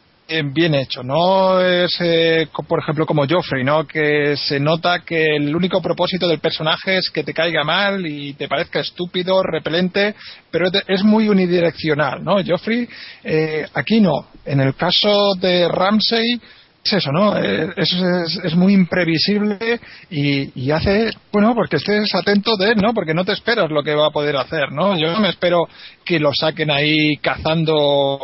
bien 0.53 0.75
hecho, 0.75 1.03
no 1.03 1.61
es, 1.61 1.95
eh, 2.01 2.49
por 2.67 2.81
ejemplo, 2.81 3.05
como 3.05 3.27
Joffrey, 3.29 3.63
¿no? 3.63 3.87
Que 3.87 4.37
se 4.37 4.59
nota 4.59 5.01
que 5.01 5.37
el 5.37 5.55
único 5.55 5.83
propósito 5.83 6.27
del 6.27 6.39
personaje 6.39 6.97
es 6.99 7.11
que 7.11 7.25
te 7.25 7.35
caiga 7.35 7.63
mal 7.63 8.07
y 8.07 8.33
te 8.33 8.49
parezca 8.49 8.81
estúpido, 8.81 9.43
repelente, 9.43 10.15
pero 10.51 10.69
es 10.87 11.05
muy 11.05 11.29
unidireccional, 11.29 12.25
¿no? 12.25 12.37
Joffrey, 12.45 12.89
eh, 13.23 13.67
aquí 13.75 14.01
no. 14.01 14.29
En 14.47 14.61
el 14.61 14.75
caso 14.75 15.35
de 15.41 15.69
Ramsey, 15.69 16.41
es 16.85 16.93
eso, 16.93 17.11
¿no? 17.13 17.37
Eh, 17.39 17.73
Es, 17.77 17.93
es, 17.93 18.41
es 18.45 18.55
muy 18.55 18.75
imprevisible 18.75 19.81
y, 20.11 20.51
y 20.61 20.71
hace, 20.71 21.11
bueno, 21.33 21.55
porque 21.55 21.77
estés 21.77 22.15
atento 22.15 22.57
de 22.57 22.73
él, 22.73 22.77
¿no? 22.77 22.93
Porque 22.93 23.15
no 23.15 23.25
te 23.25 23.33
esperas 23.33 23.71
lo 23.71 23.83
que 23.83 23.95
va 23.95 24.09
a 24.09 24.11
poder 24.11 24.37
hacer, 24.37 24.71
¿no? 24.71 24.97
Yo 24.99 25.11
no 25.11 25.21
me 25.21 25.31
espero 25.31 25.67
que 26.05 26.21
lo 26.21 26.31
saquen 26.35 26.71
ahí 26.71 27.17
cazando 27.23 27.75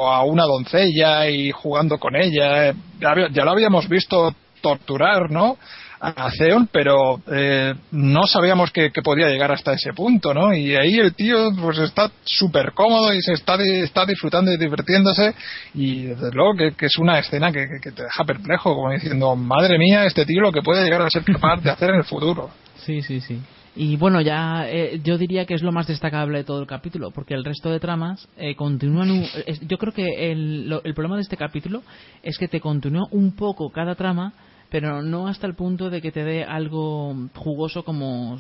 a 0.07 0.23
una 0.25 0.45
doncella 0.45 1.29
y 1.31 1.51
jugando 1.51 1.99
con 1.99 2.15
ella. 2.17 2.69
Eh, 2.69 2.75
Ya, 3.01 3.15
ya 3.33 3.45
lo 3.45 3.53
habíamos 3.53 3.89
visto 3.89 4.35
torturar, 4.61 5.31
¿no? 5.31 5.57
A 6.03 6.31
Theon, 6.31 6.67
pero 6.73 7.21
eh, 7.31 7.75
no 7.93 8.27
sabíamos 8.27 8.71
que, 8.71 8.91
que 8.91 9.03
podía 9.03 9.29
llegar 9.29 9.53
hasta 9.53 9.75
ese 9.75 9.93
punto, 9.93 10.33
¿no? 10.33 10.55
Y 10.55 10.75
ahí 10.75 10.99
el 10.99 11.15
tío 11.15 11.51
pues 11.61 11.79
está 11.79 12.11
súper 12.25 12.73
cómodo 12.73 13.13
y 13.13 13.21
se 13.21 13.33
está, 13.35 13.57
está 13.63 14.07
disfrutando 14.07 14.51
y 14.51 14.57
divirtiéndose 14.57 15.35
y 15.75 16.05
desde 16.05 16.31
luego 16.33 16.55
que, 16.57 16.87
es 16.87 16.97
una 16.99 17.19
escena 17.19 17.53
que, 17.53 17.67
te 17.83 17.91
deja 18.03 18.25
perplejo, 18.25 18.75
como 18.75 18.91
diciendo, 18.93 19.37
madre 19.37 19.77
mía, 19.79 20.07
este 20.07 20.25
tío 20.25 20.41
lo 20.41 20.53
que 20.53 20.63
puede 20.63 20.85
llegar 20.85 21.03
a 21.03 21.11
ser 21.11 21.23
capaz 21.25 21.61
de 21.63 21.71
hacer 21.71 21.91
en 21.91 21.97
el 21.97 22.05
futuro. 22.05 22.49
Sí, 22.87 23.03
sí, 23.03 23.21
sí. 23.21 23.39
Y 23.77 23.97
bueno, 23.97 24.21
ya 24.23 24.69
eh, 24.69 25.01
yo 25.05 25.19
diría 25.19 25.45
que 25.45 25.55
es 25.55 25.63
lo 25.63 25.71
más 25.71 25.87
destacable 25.87 26.39
de 26.39 26.45
todo 26.45 26.61
el 26.61 26.67
capítulo, 26.67 27.11
porque 27.13 27.35
el 27.35 27.45
resto 27.45 27.71
de 27.71 27.79
tramas 27.79 28.27
eh, 28.39 28.55
continúan. 28.57 29.11
un- 29.11 29.27
yo 29.69 29.77
creo 29.77 29.93
que 29.93 30.33
el, 30.33 30.69
lo- 30.69 30.83
el 30.83 30.95
problema 30.95 31.17
de 31.17 31.23
este 31.23 31.37
capítulo 31.37 31.83
es 32.23 32.39
que 32.39 32.49
te 32.49 32.59
continúa 32.61 33.07
un 33.13 33.37
poco 33.37 33.71
cada 33.71 33.95
trama, 33.95 34.33
pero 34.71 35.03
no 35.03 35.29
hasta 35.29 35.47
el 35.47 35.55
punto 35.55 35.91
de 35.91 36.01
que 36.01 36.13
te 36.13 36.25
dé 36.25 36.45
algo 36.45 37.15
jugoso 37.35 37.85
como 37.85 38.39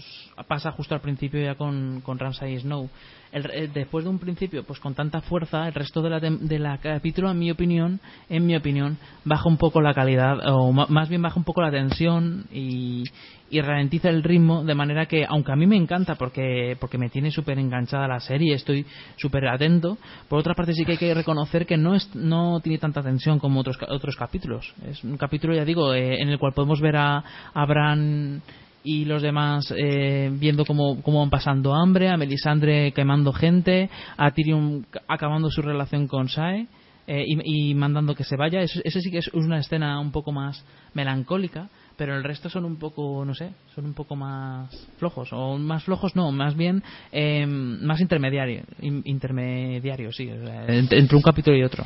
pasa 0.48 0.70
justo 0.72 0.94
al 0.94 1.00
principio 1.00 1.42
ya 1.42 1.56
con, 1.56 2.00
con 2.02 2.18
Ramsay 2.18 2.58
Snow. 2.60 2.88
El 3.32 3.44
re- 3.44 3.64
eh, 3.64 3.70
después 3.72 4.04
de 4.04 4.10
un 4.10 4.18
principio, 4.18 4.64
pues 4.64 4.80
con 4.80 4.94
tanta 4.94 5.20
fuerza, 5.20 5.66
el 5.68 5.74
resto 5.74 6.02
de 6.02 6.10
la, 6.10 6.20
de 6.20 6.58
la 6.58 6.78
capítulo, 6.78 7.30
en 7.30 7.38
mi 7.38 7.50
opinión, 7.50 8.00
en 8.28 8.46
mi 8.46 8.56
opinión, 8.56 8.96
baja 9.24 9.48
un 9.48 9.56
poco 9.56 9.80
la 9.80 9.94
calidad, 9.94 10.38
o 10.52 10.72
más 10.72 11.08
bien 11.08 11.22
baja 11.22 11.38
un 11.38 11.44
poco 11.44 11.62
la 11.62 11.70
tensión 11.70 12.46
y, 12.52 13.04
y 13.50 13.60
ralentiza 13.60 14.08
el 14.08 14.22
ritmo, 14.22 14.64
de 14.64 14.74
manera 14.74 15.06
que, 15.06 15.26
aunque 15.28 15.52
a 15.52 15.56
mí 15.56 15.66
me 15.66 15.76
encanta 15.76 16.14
porque, 16.14 16.76
porque 16.80 16.98
me 16.98 17.08
tiene 17.10 17.30
súper 17.30 17.58
enganchada 17.58 18.06
la 18.06 18.20
serie, 18.20 18.54
estoy 18.54 18.86
súper 19.16 19.48
atento, 19.48 19.98
por 20.28 20.38
otra 20.38 20.54
parte 20.54 20.72
sí 20.72 20.84
que 20.84 20.92
hay 20.92 20.98
que 20.98 21.12
reconocer 21.14 21.66
que 21.66 21.76
no, 21.76 21.94
es, 21.94 22.14
no 22.14 22.60
tiene 22.60 22.78
tanta 22.78 23.02
tensión 23.02 23.38
como 23.38 23.60
otros, 23.60 23.76
otros 23.88 24.16
capítulos. 24.16 24.72
Es 24.88 25.02
un 25.02 25.16
capítulo, 25.16 25.54
ya 25.54 25.64
digo, 25.64 25.92
eh, 25.94 26.20
en 26.22 26.28
el 26.28 26.38
cual 26.38 26.52
podemos 26.52 26.80
ver 26.80 26.96
a, 26.96 27.24
a 27.52 27.66
Bran 27.66 28.40
y 28.82 29.04
los 29.04 29.20
demás 29.20 29.74
eh, 29.76 30.30
viendo 30.32 30.64
cómo, 30.64 31.02
cómo 31.02 31.20
van 31.20 31.30
pasando 31.30 31.74
hambre, 31.74 32.08
a 32.08 32.16
Melisandre 32.16 32.92
quemando 32.92 33.32
gente, 33.32 33.90
a 34.16 34.30
Tyrion 34.30 34.86
ca- 34.88 35.02
acabando 35.08 35.50
su 35.50 35.60
relación 35.60 36.06
con 36.06 36.28
Sae 36.28 36.66
eh, 37.06 37.24
y, 37.26 37.70
y 37.70 37.74
mandando 37.74 38.14
que 38.14 38.24
se 38.24 38.36
vaya. 38.36 38.62
Eso, 38.62 38.80
eso 38.84 39.00
sí 39.00 39.10
que 39.10 39.18
es 39.18 39.28
una 39.34 39.58
escena 39.58 39.98
un 40.00 40.12
poco 40.12 40.32
más 40.32 40.64
melancólica, 40.94 41.68
pero 42.00 42.16
el 42.16 42.24
resto 42.24 42.48
son 42.48 42.64
un 42.64 42.76
poco, 42.78 43.24
no 43.26 43.34
sé, 43.34 43.50
son 43.74 43.84
un 43.84 43.92
poco 43.92 44.16
más 44.16 44.70
flojos, 44.98 45.28
o 45.34 45.58
más 45.58 45.84
flojos 45.84 46.16
no, 46.16 46.32
más 46.32 46.56
bien 46.56 46.82
eh, 47.12 47.44
más 47.46 48.00
intermediario, 48.00 48.62
in- 48.80 49.02
intermediario, 49.04 50.10
sí, 50.10 50.30
o 50.30 50.46
sea, 50.46 50.64
entre, 50.68 50.98
entre 50.98 51.14
un 51.16 51.20
capítulo 51.20 51.58
y 51.58 51.62
otro. 51.62 51.84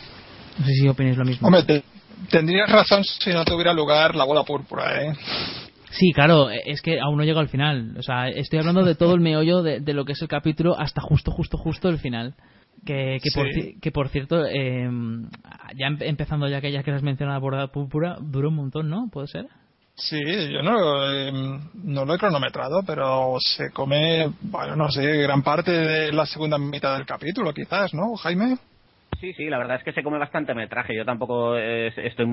No 0.60 0.64
sé 0.66 0.72
si 0.72 0.86
opináis 0.86 1.16
lo 1.16 1.24
mismo. 1.24 1.48
Hombre, 1.48 1.64
te- 1.64 1.82
tendrías 2.30 2.70
razón 2.70 3.02
si 3.02 3.30
no 3.30 3.44
tuviera 3.44 3.72
lugar 3.72 4.14
la 4.14 4.22
bola 4.22 4.44
púrpura, 4.44 5.02
¿eh? 5.04 5.16
Sí, 5.90 6.12
claro, 6.12 6.48
eh, 6.48 6.60
es 6.64 6.80
que 6.80 7.00
aún 7.00 7.16
no 7.18 7.24
llego 7.24 7.40
al 7.40 7.48
final. 7.48 7.96
O 7.98 8.02
sea, 8.02 8.28
estoy 8.28 8.60
hablando 8.60 8.84
de 8.84 8.94
todo 8.94 9.14
el 9.14 9.20
meollo 9.20 9.62
de, 9.64 9.80
de 9.80 9.94
lo 9.94 10.04
que 10.04 10.12
es 10.12 10.22
el 10.22 10.28
capítulo 10.28 10.78
hasta 10.78 11.00
justo, 11.00 11.32
justo, 11.32 11.58
justo 11.58 11.88
el 11.88 11.98
final. 11.98 12.34
Que, 12.86 13.18
que, 13.20 13.30
por, 13.34 13.48
Sí. 13.52 13.74
que 13.82 13.90
por 13.90 14.08
cierto, 14.10 14.44
eh, 14.46 14.88
ya 15.76 15.86
em- 15.88 15.98
empezando 16.02 16.48
ya 16.48 16.60
que 16.60 16.70
ya 16.70 16.84
que 16.84 16.92
has 16.92 17.02
mencionado 17.02 17.36
la 17.36 17.40
borda 17.40 17.66
púrpura, 17.72 18.16
duró 18.20 18.50
un 18.50 18.54
montón, 18.56 18.88
¿no? 18.88 19.08
¿Puede 19.12 19.26
ser? 19.26 19.46
Sí, 19.96 20.20
yo 20.52 20.60
no, 20.62 21.12
eh, 21.12 21.32
no 21.32 22.04
lo 22.04 22.14
he 22.14 22.18
cronometrado, 22.18 22.82
pero 22.84 23.36
se 23.38 23.70
come, 23.70 24.28
bueno, 24.40 24.74
no 24.74 24.90
sé, 24.90 25.02
gran 25.18 25.42
parte 25.42 25.70
de 25.70 26.12
la 26.12 26.26
segunda 26.26 26.58
mitad 26.58 26.96
del 26.96 27.06
capítulo, 27.06 27.54
quizás, 27.54 27.94
¿no, 27.94 28.16
Jaime? 28.16 28.56
Sí, 29.20 29.32
sí, 29.34 29.48
la 29.48 29.58
verdad 29.58 29.76
es 29.76 29.84
que 29.84 29.92
se 29.92 30.02
come 30.02 30.18
bastante 30.18 30.52
metraje. 30.52 30.96
Yo 30.96 31.04
tampoco 31.04 31.56
eh, 31.56 31.92
estoy 31.96 32.26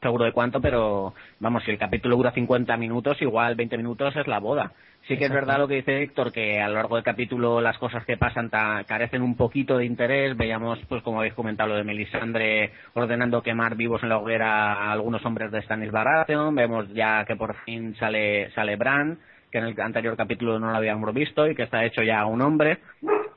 seguro 0.00 0.24
de 0.24 0.32
cuánto, 0.32 0.60
pero 0.60 1.14
vamos, 1.40 1.64
si 1.64 1.70
el 1.70 1.78
capítulo 1.78 2.16
dura 2.16 2.32
50 2.32 2.76
minutos, 2.76 3.20
igual 3.22 3.54
20 3.54 3.76
minutos 3.76 4.14
es 4.16 4.26
la 4.26 4.38
boda. 4.38 4.72
Sí 5.08 5.16
que 5.16 5.26
es 5.26 5.32
verdad 5.32 5.58
lo 5.58 5.68
que 5.68 5.76
dice 5.76 6.02
Héctor, 6.02 6.32
que 6.32 6.60
a 6.60 6.68
lo 6.68 6.74
largo 6.74 6.96
del 6.96 7.04
capítulo 7.04 7.60
las 7.60 7.78
cosas 7.78 8.04
que 8.04 8.16
pasan 8.16 8.50
carecen 8.86 9.22
un 9.22 9.36
poquito 9.36 9.78
de 9.78 9.84
interés. 9.84 10.36
Veíamos, 10.36 10.80
pues 10.88 11.00
como 11.04 11.20
habéis 11.20 11.34
comentado, 11.34 11.68
lo 11.68 11.76
de 11.76 11.84
Melisandre 11.84 12.72
ordenando 12.94 13.40
quemar 13.40 13.76
vivos 13.76 14.02
en 14.02 14.08
la 14.08 14.18
hoguera 14.18 14.72
a 14.72 14.90
algunos 14.90 15.24
hombres 15.24 15.52
de 15.52 15.62
Stannis 15.62 15.92
Baratheon. 15.92 16.56
Vemos 16.56 16.92
ya 16.92 17.24
que 17.24 17.36
por 17.36 17.54
fin 17.64 17.94
sale, 18.00 18.50
sale 18.50 18.74
Bran, 18.74 19.18
que 19.52 19.58
en 19.58 19.66
el 19.66 19.80
anterior 19.80 20.16
capítulo 20.16 20.58
no 20.58 20.72
lo 20.72 20.76
habíamos 20.76 21.14
visto 21.14 21.48
y 21.48 21.54
que 21.54 21.62
está 21.62 21.84
hecho 21.84 22.02
ya 22.02 22.26
un 22.26 22.42
hombre. 22.42 22.78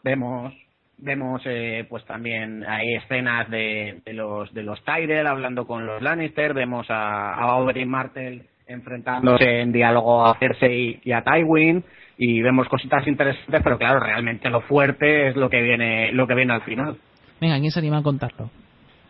Vemos 0.03 0.51
vemos 1.01 1.41
eh, 1.45 1.85
pues 1.89 2.05
también 2.05 2.63
hay 2.67 2.95
escenas 2.95 3.49
de, 3.49 4.01
de 4.05 4.13
los 4.13 4.53
de 4.53 4.63
los 4.63 4.83
Tyrell 4.83 5.27
hablando 5.27 5.65
con 5.65 5.85
los 5.85 6.01
Lannister 6.01 6.53
vemos 6.53 6.89
a, 6.89 7.33
a 7.33 7.51
Aubrey 7.53 7.85
Martel 7.85 8.43
enfrentándose 8.67 9.61
en 9.61 9.71
diálogo 9.71 10.25
a 10.25 10.37
Cersei 10.37 10.99
y 11.03 11.11
a 11.11 11.23
Tywin 11.23 11.83
y 12.17 12.41
vemos 12.41 12.67
cositas 12.67 13.07
interesantes, 13.07 13.61
pero 13.63 13.77
claro, 13.77 14.01
realmente 14.01 14.49
lo 14.49 14.61
fuerte 14.61 15.29
es 15.29 15.35
lo 15.35 15.49
que 15.49 15.61
viene 15.61 16.11
lo 16.11 16.27
que 16.27 16.35
viene 16.35 16.53
al 16.53 16.61
final. 16.63 16.97
Venga, 17.39 17.57
¿quién 17.59 17.71
se 17.71 17.79
anima 17.79 17.99
a 17.99 18.03
contarlo? 18.03 18.49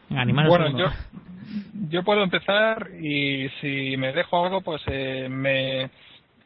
bueno, 0.10 0.78
yo, 0.78 0.88
yo 1.90 2.04
puedo 2.04 2.24
empezar 2.24 2.90
y 3.00 3.50
si 3.62 3.98
me 3.98 4.14
dejo 4.14 4.46
algo, 4.46 4.62
pues 4.62 4.82
eh, 4.88 5.28
me, 5.30 5.90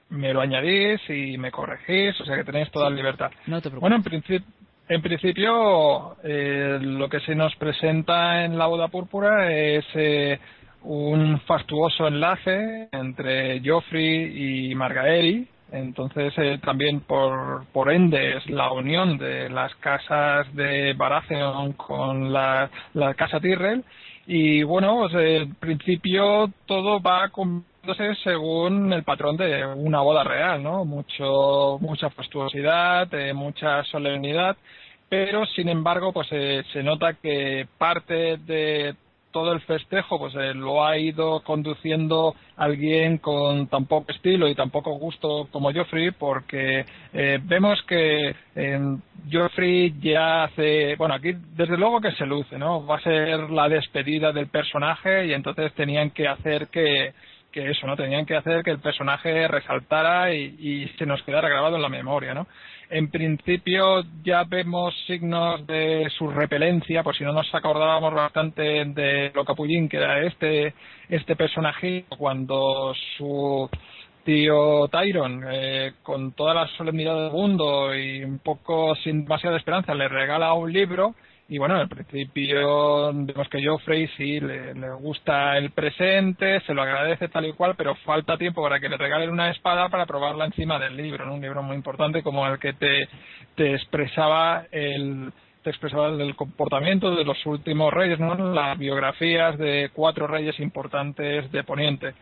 me 0.10 0.34
lo 0.34 0.42
añadís 0.42 1.02
y 1.10 1.38
me 1.38 1.52
corregís, 1.52 2.20
o 2.20 2.26
sea 2.26 2.38
que 2.38 2.44
tenéis 2.44 2.72
toda 2.72 2.90
la 2.90 2.96
libertad. 2.96 3.32
bueno, 3.80 3.98
en 3.98 4.04
principio, 4.04 4.46
en 4.90 5.02
principio 5.02 6.18
eh, 6.24 6.78
lo 6.82 7.10
que 7.10 7.20
se 7.22 7.36
nos 7.36 7.56
presenta 7.56 8.44
en 8.44 8.58
la 8.58 8.68
boda 8.68 8.90
púrpura 8.90 9.52
es 9.52 9.86
eh, 9.96 10.40
un 10.84 11.40
fastuoso 11.42 12.08
enlace 12.08 12.90
entre 12.92 13.62
Joffrey 13.64 14.70
y 14.70 14.76
Margaery. 14.76 15.48
Entonces, 15.72 16.34
eh, 16.38 16.60
también 16.64 17.00
por, 17.00 17.66
por 17.74 17.92
ende 17.92 18.38
es 18.38 18.48
la 18.48 18.72
unión 18.72 19.18
de 19.18 19.50
las 19.50 19.74
casas 19.76 20.54
de 20.54 20.94
Baratheon 20.94 21.74
con 21.74 22.32
la, 22.32 22.70
la 22.94 23.16
casa 23.16 23.40
Tyrrell. 23.40 23.84
Y 24.28 24.64
bueno, 24.64 25.08
pues, 25.10 25.14
en 25.16 25.56
principio 25.56 26.52
todo 26.68 27.02
va 27.02 27.30
cumpliéndose 27.30 27.73
según 28.24 28.94
el 28.94 29.04
patrón 29.04 29.36
de 29.36 29.66
una 29.66 30.02
boda 30.02 30.24
real, 30.24 30.64
¿no? 30.64 30.86
Mucho, 30.86 31.78
mucha 31.82 32.10
fastuosidad, 32.10 33.14
eh, 33.14 33.34
mucha 33.34 33.84
solemnidad 33.86 34.56
pero 35.10 35.46
sin 35.46 35.70
embargo 35.70 36.12
pues 36.12 36.28
eh, 36.32 36.64
se 36.74 36.82
nota 36.82 37.14
que 37.14 37.68
parte 37.78 38.38
de 38.38 38.96
todo 39.32 39.52
el 39.52 39.60
festejo 39.62 40.18
pues 40.18 40.34
eh, 40.36 40.54
lo 40.54 40.86
ha 40.86 40.98
ido 40.98 41.42
conduciendo 41.42 42.36
alguien 42.56 43.18
con 43.18 43.68
tan 43.68 43.86
poco 43.86 44.12
estilo 44.12 44.48
y 44.48 44.56
tan 44.56 44.70
poco 44.70 44.92
gusto 44.94 45.50
como 45.52 45.74
Joffrey 45.74 46.12
porque 46.12 46.86
eh, 47.14 47.40
vemos 47.44 47.82
que 47.84 48.36
eh, 48.56 48.98
Joffrey 49.32 49.94
ya 50.00 50.46
hace 50.46 50.96
bueno 50.96 51.16
aquí 51.16 51.34
desde 51.56 51.78
luego 51.78 52.00
que 52.00 52.14
se 52.14 52.26
luce 52.26 52.58
no 52.58 52.86
va 52.86 52.98
a 52.98 53.02
ser 53.02 53.50
la 53.50 53.68
despedida 53.68 54.32
del 54.32 54.48
personaje 54.48 55.28
y 55.28 55.34
entonces 55.34 55.74
tenían 55.74 56.12
que 56.12 56.28
hacer 56.28 56.70
que 56.70 57.14
que 57.54 57.70
eso, 57.70 57.88
¿no? 57.88 57.96
Tenían 57.96 58.26
que 58.26 58.36
hacer 58.36 58.64
que 58.64 58.72
el 58.72 58.80
personaje 58.80 59.48
resaltara 59.48 60.34
y, 60.34 60.56
y, 60.60 60.88
se 60.98 61.06
nos 61.06 61.22
quedara 61.24 61.48
grabado 61.48 61.76
en 61.78 61.82
la 61.82 61.90
memoria, 61.90 62.34
¿no? 62.34 62.48
En 62.90 63.10
principio 63.10 64.04
ya 64.24 64.44
vemos 64.44 64.94
signos 65.08 65.66
de 65.66 66.10
su 66.18 66.30
repelencia, 66.30 67.04
por 67.04 67.16
si 67.16 67.24
no 67.24 67.32
nos 67.32 67.54
acordábamos 67.56 68.14
bastante 68.14 68.86
de 68.86 69.32
lo 69.34 69.46
capullín 69.46 69.88
que 69.88 69.98
era 69.98 70.22
este, 70.22 70.74
este 71.10 71.36
personaje 71.36 72.06
cuando 72.18 72.94
su 73.18 73.70
tío 74.24 74.88
Tyron, 74.90 75.44
eh, 75.52 75.94
con 76.02 76.34
toda 76.34 76.54
la 76.54 76.68
solemnidad 76.78 77.16
del 77.16 77.32
mundo 77.32 77.96
y 77.96 78.24
un 78.24 78.40
poco 78.40 78.96
sin 78.96 79.24
demasiada 79.24 79.58
esperanza, 79.58 79.94
le 79.94 80.08
regala 80.08 80.54
un 80.54 80.72
libro 80.72 81.16
y 81.50 81.58
bueno, 81.58 81.76
al 81.76 81.90
principio 81.90 83.12
vemos 83.14 83.50
que 83.50 83.66
Joffrey 83.66 84.08
sí 84.18 84.40
le, 84.40 84.74
le, 84.74 84.90
gusta 84.94 85.58
el 85.58 85.72
presente, 85.72 86.62
se 86.62 86.74
lo 86.74 86.82
agradece 86.82 87.28
tal 87.28 87.46
y 87.46 87.54
cual, 87.54 87.76
pero 87.76 87.96
falta 87.96 88.38
tiempo 88.38 88.64
para 88.64 88.80
que 88.80 88.90
le 88.90 88.98
regalen 88.98 89.30
una 89.30 89.52
espada 89.52 89.90
para 89.90 90.06
probarla 90.06 90.46
encima 90.46 90.80
del 90.80 90.96
libro, 90.96 91.26
¿no? 91.26 91.34
un 91.34 91.42
libro 91.42 91.62
muy 91.62 91.76
importante 91.76 92.24
como 92.24 92.48
el 92.48 92.60
que 92.60 92.74
te, 92.74 93.08
te 93.56 93.74
expresaba 93.74 94.66
el 94.72 95.32
te 95.64 95.70
expresaba 95.70 96.10
el 96.10 96.36
comportamiento 96.36 97.16
de 97.16 97.24
los 97.24 97.46
últimos 97.46 97.94
reyes, 97.94 98.20
¿no? 98.20 98.36
las 98.36 98.78
biografías 98.78 99.58
de 99.58 99.90
cuatro 99.94 100.28
reyes 100.28 100.60
importantes 100.60 101.52
de 101.52 101.64
Poniente 101.64 102.14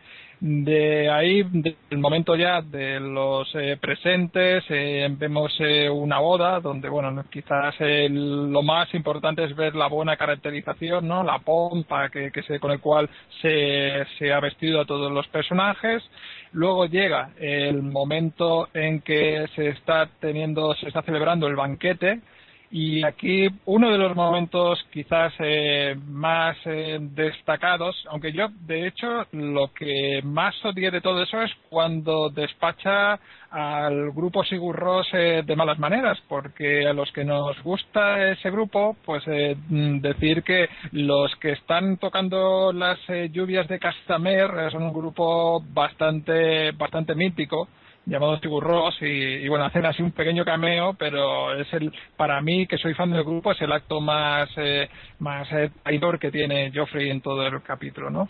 de 0.44 1.08
ahí, 1.08 1.44
del 1.44 1.98
momento 1.98 2.34
ya 2.34 2.62
de 2.62 2.98
los 2.98 3.48
eh, 3.54 3.78
presentes, 3.80 4.64
eh, 4.70 5.06
vemos 5.16 5.54
eh, 5.60 5.88
una 5.88 6.18
boda 6.18 6.58
donde, 6.58 6.88
bueno, 6.88 7.24
quizás 7.30 7.76
lo 7.78 8.60
más 8.62 8.92
importante 8.92 9.44
es 9.44 9.54
ver 9.54 9.76
la 9.76 9.86
buena 9.86 10.16
caracterización, 10.16 11.06
¿no? 11.06 11.22
La 11.22 11.38
pompa 11.38 12.08
que, 12.08 12.32
que 12.32 12.42
se, 12.42 12.58
con 12.58 12.72
el 12.72 12.80
cual 12.80 13.08
se, 13.40 14.04
se 14.18 14.32
ha 14.32 14.40
vestido 14.40 14.80
a 14.80 14.84
todos 14.84 15.12
los 15.12 15.28
personajes. 15.28 16.02
Luego 16.50 16.86
llega 16.86 17.30
el 17.38 17.80
momento 17.80 18.68
en 18.74 19.00
que 19.00 19.46
se 19.54 19.68
está 19.68 20.08
teniendo, 20.18 20.74
se 20.74 20.88
está 20.88 21.02
celebrando 21.02 21.46
el 21.46 21.54
banquete, 21.54 22.18
y 22.72 23.04
aquí 23.04 23.48
uno 23.66 23.90
de 23.90 23.98
los 23.98 24.16
momentos 24.16 24.82
quizás 24.90 25.34
eh, 25.40 25.94
más 26.08 26.56
eh, 26.64 26.98
destacados, 27.00 27.94
aunque 28.08 28.32
yo 28.32 28.48
de 28.66 28.86
hecho 28.86 29.26
lo 29.32 29.74
que 29.74 30.22
más 30.24 30.54
odié 30.64 30.90
de 30.90 31.02
todo 31.02 31.22
eso 31.22 31.42
es 31.42 31.50
cuando 31.68 32.30
despacha 32.30 33.20
al 33.50 34.12
grupo 34.12 34.42
Sigur 34.42 34.74
Ross 34.74 35.06
eh, 35.12 35.42
de 35.44 35.54
malas 35.54 35.78
maneras, 35.78 36.18
porque 36.28 36.86
a 36.88 36.94
los 36.94 37.12
que 37.12 37.26
nos 37.26 37.62
gusta 37.62 38.30
ese 38.30 38.50
grupo, 38.50 38.96
pues 39.04 39.22
mm, 39.26 39.98
decir 39.98 40.42
que 40.42 40.70
los 40.92 41.36
que 41.36 41.52
están 41.52 41.98
tocando 41.98 42.72
las 42.72 42.98
lluvias 43.32 43.68
de 43.68 43.78
Castamer 43.78 44.70
son 44.70 44.84
un 44.84 44.94
grupo 44.94 45.62
bastante 45.74 46.72
bastante 46.72 47.14
mítico 47.14 47.68
llamado 48.06 48.38
Sigur 48.38 48.64
Ross 48.64 48.96
y, 49.00 49.46
bueno 49.48 49.64
hacen 49.64 49.86
así 49.86 50.02
un 50.02 50.12
pequeño 50.12 50.44
cameo 50.44 50.94
pero 50.94 51.54
es 51.54 51.72
el 51.72 51.92
para 52.16 52.40
mí 52.40 52.66
que 52.66 52.78
soy 52.78 52.94
fan 52.94 53.10
del 53.10 53.22
grupo 53.22 53.52
es 53.52 53.60
el 53.60 53.72
acto 53.72 54.00
más 54.00 54.48
eh, 54.56 54.88
más 55.20 55.48
eh, 55.52 55.70
que 56.20 56.30
tiene 56.30 56.72
Joffrey 56.74 57.10
en 57.10 57.20
todo 57.20 57.46
el 57.46 57.62
capítulo 57.62 58.10
no 58.10 58.28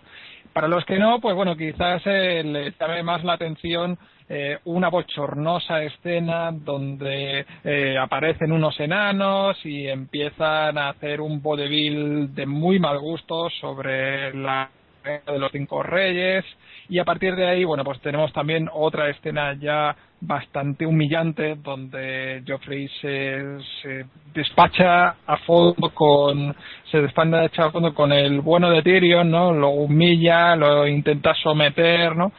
para 0.52 0.68
los 0.68 0.84
que 0.84 0.98
no 0.98 1.20
pues 1.20 1.34
bueno 1.34 1.56
quizás 1.56 2.02
eh, 2.04 2.42
le 2.44 2.74
llame 2.78 3.02
más 3.02 3.24
la 3.24 3.34
atención 3.34 3.98
eh, 4.28 4.58
una 4.64 4.88
bochornosa 4.88 5.82
escena 5.82 6.50
donde 6.52 7.44
eh, 7.64 7.98
aparecen 7.98 8.52
unos 8.52 8.78
enanos 8.80 9.58
y 9.64 9.88
empiezan 9.88 10.78
a 10.78 10.90
hacer 10.90 11.20
un 11.20 11.42
vodevil 11.42 12.34
de 12.34 12.46
muy 12.46 12.78
mal 12.78 12.98
gusto 12.98 13.50
sobre 13.60 14.32
la 14.34 14.70
de 15.02 15.38
los 15.38 15.50
cinco 15.50 15.82
reyes 15.82 16.44
y 16.88 16.98
a 16.98 17.04
partir 17.04 17.34
de 17.36 17.46
ahí 17.46 17.64
bueno 17.64 17.84
pues 17.84 18.00
tenemos 18.00 18.32
también 18.32 18.68
otra 18.72 19.08
escena 19.08 19.54
ya 19.54 19.96
bastante 20.20 20.86
humillante 20.86 21.56
donde 21.56 22.42
Geoffrey 22.44 22.88
se, 23.00 23.58
se 23.82 24.06
despacha 24.34 25.16
a 25.26 25.36
fondo 25.38 25.90
con 25.94 26.54
se 26.90 27.00
despacha 27.00 27.66
a 27.66 27.70
fondo 27.70 27.94
con 27.94 28.12
el 28.12 28.40
bueno 28.40 28.70
de 28.70 28.82
Tyrion 28.82 29.30
no 29.30 29.52
lo 29.52 29.70
humilla 29.70 30.56
lo 30.56 30.86
intenta 30.86 31.34
someter 31.34 32.14
no 32.16 32.32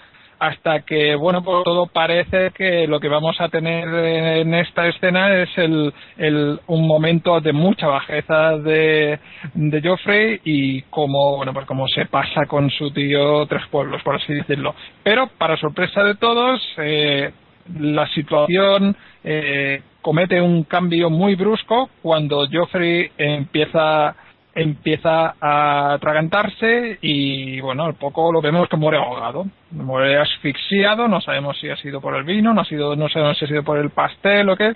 hasta 0.44 0.82
que, 0.82 1.16
bueno, 1.16 1.42
por 1.42 1.64
todo 1.64 1.88
parece 1.88 2.52
que 2.52 2.86
lo 2.86 3.00
que 3.00 3.08
vamos 3.08 3.40
a 3.40 3.48
tener 3.48 3.88
en 3.88 4.54
esta 4.54 4.86
escena 4.88 5.42
es 5.42 5.50
el, 5.58 5.94
el 6.18 6.60
un 6.68 6.86
momento 6.86 7.40
de 7.40 7.54
mucha 7.54 7.88
bajeza 7.88 8.58
de, 8.58 9.20
de 9.54 9.82
Joffrey 9.82 10.42
y 10.44 10.82
como, 10.84 11.38
bueno, 11.38 11.54
pues 11.54 11.66
como 11.66 11.88
se 11.88 12.08
pasa 12.08 12.46
con 12.46 12.70
su 12.72 12.92
tío 12.92 13.46
Tres 13.46 13.66
Pueblos, 13.72 14.02
por 14.04 14.16
así 14.16 14.34
decirlo. 14.34 14.76
Pero, 15.02 15.28
para 15.38 15.56
sorpresa 15.56 16.04
de 16.04 16.16
todos, 16.16 16.62
eh, 16.78 17.32
la 17.80 18.06
situación 18.10 18.98
eh, 19.24 19.82
comete 20.02 20.42
un 20.42 20.64
cambio 20.64 21.10
muy 21.10 21.36
brusco 21.36 21.90
cuando 22.02 22.46
Joffrey 22.52 23.12
empieza 23.18 24.14
empieza 24.56 25.36
a 25.42 25.94
atragantarse 25.94 27.00
y 27.02 27.60
bueno, 27.62 27.86
al 27.86 27.96
poco 27.96 28.32
lo 28.32 28.42
vemos 28.42 28.70
que 28.70 28.78
muere 28.78 28.98
ahogado, 28.98 29.46
muere 29.72 30.18
asfixiado, 30.18 31.08
no 31.08 31.22
sabemos 31.22 31.58
si 31.60 31.70
ha 31.70 31.76
sido 31.78 32.00
por 32.02 32.16
el 32.16 32.24
vino, 32.24 32.54
no 32.54 32.62
ha 32.62 32.66
sido, 32.66 32.96
no 32.96 33.10
sabemos 33.10 33.38
si 33.38 33.46
ha 33.46 33.48
sido 33.48 33.64
por 33.64 33.80
el 33.80 33.90
pastel 33.90 34.50
o 34.50 34.56
qué, 34.56 34.76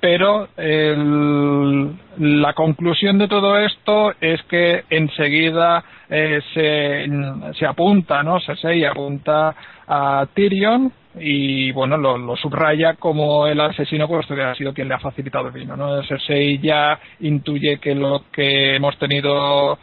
pero 0.00 0.48
la 0.56 2.52
conclusión 2.54 3.18
de 3.18 3.28
todo 3.28 3.58
esto 3.58 4.14
es 4.20 4.42
que 4.44 4.84
enseguida 4.88 5.84
eh, 6.08 6.40
se, 6.54 7.06
se 7.58 7.66
apunta, 7.66 8.22
¿no? 8.22 8.40
se 8.40 8.86
apunta 8.86 9.54
a 9.86 10.26
Tyrion 10.32 10.92
y 11.20 11.72
bueno 11.72 11.96
lo, 11.96 12.36
subraya 12.36 12.94
como 12.94 13.46
el 13.46 13.60
asesino 13.60 14.08
que 14.08 14.42
ha 14.42 14.54
sido 14.54 14.72
quien 14.72 14.88
le 14.88 14.94
ha 14.94 14.98
facilitado 14.98 15.48
el 15.48 15.52
vino 15.52 15.76
no 15.76 16.02
Cersei 16.02 16.58
ya 16.58 16.98
intuye 17.20 17.78
que 17.78 17.94
lo 17.94 18.24
que 18.32 18.76
hemos 18.76 18.96
tenido 18.98 19.28
lo 19.28 19.78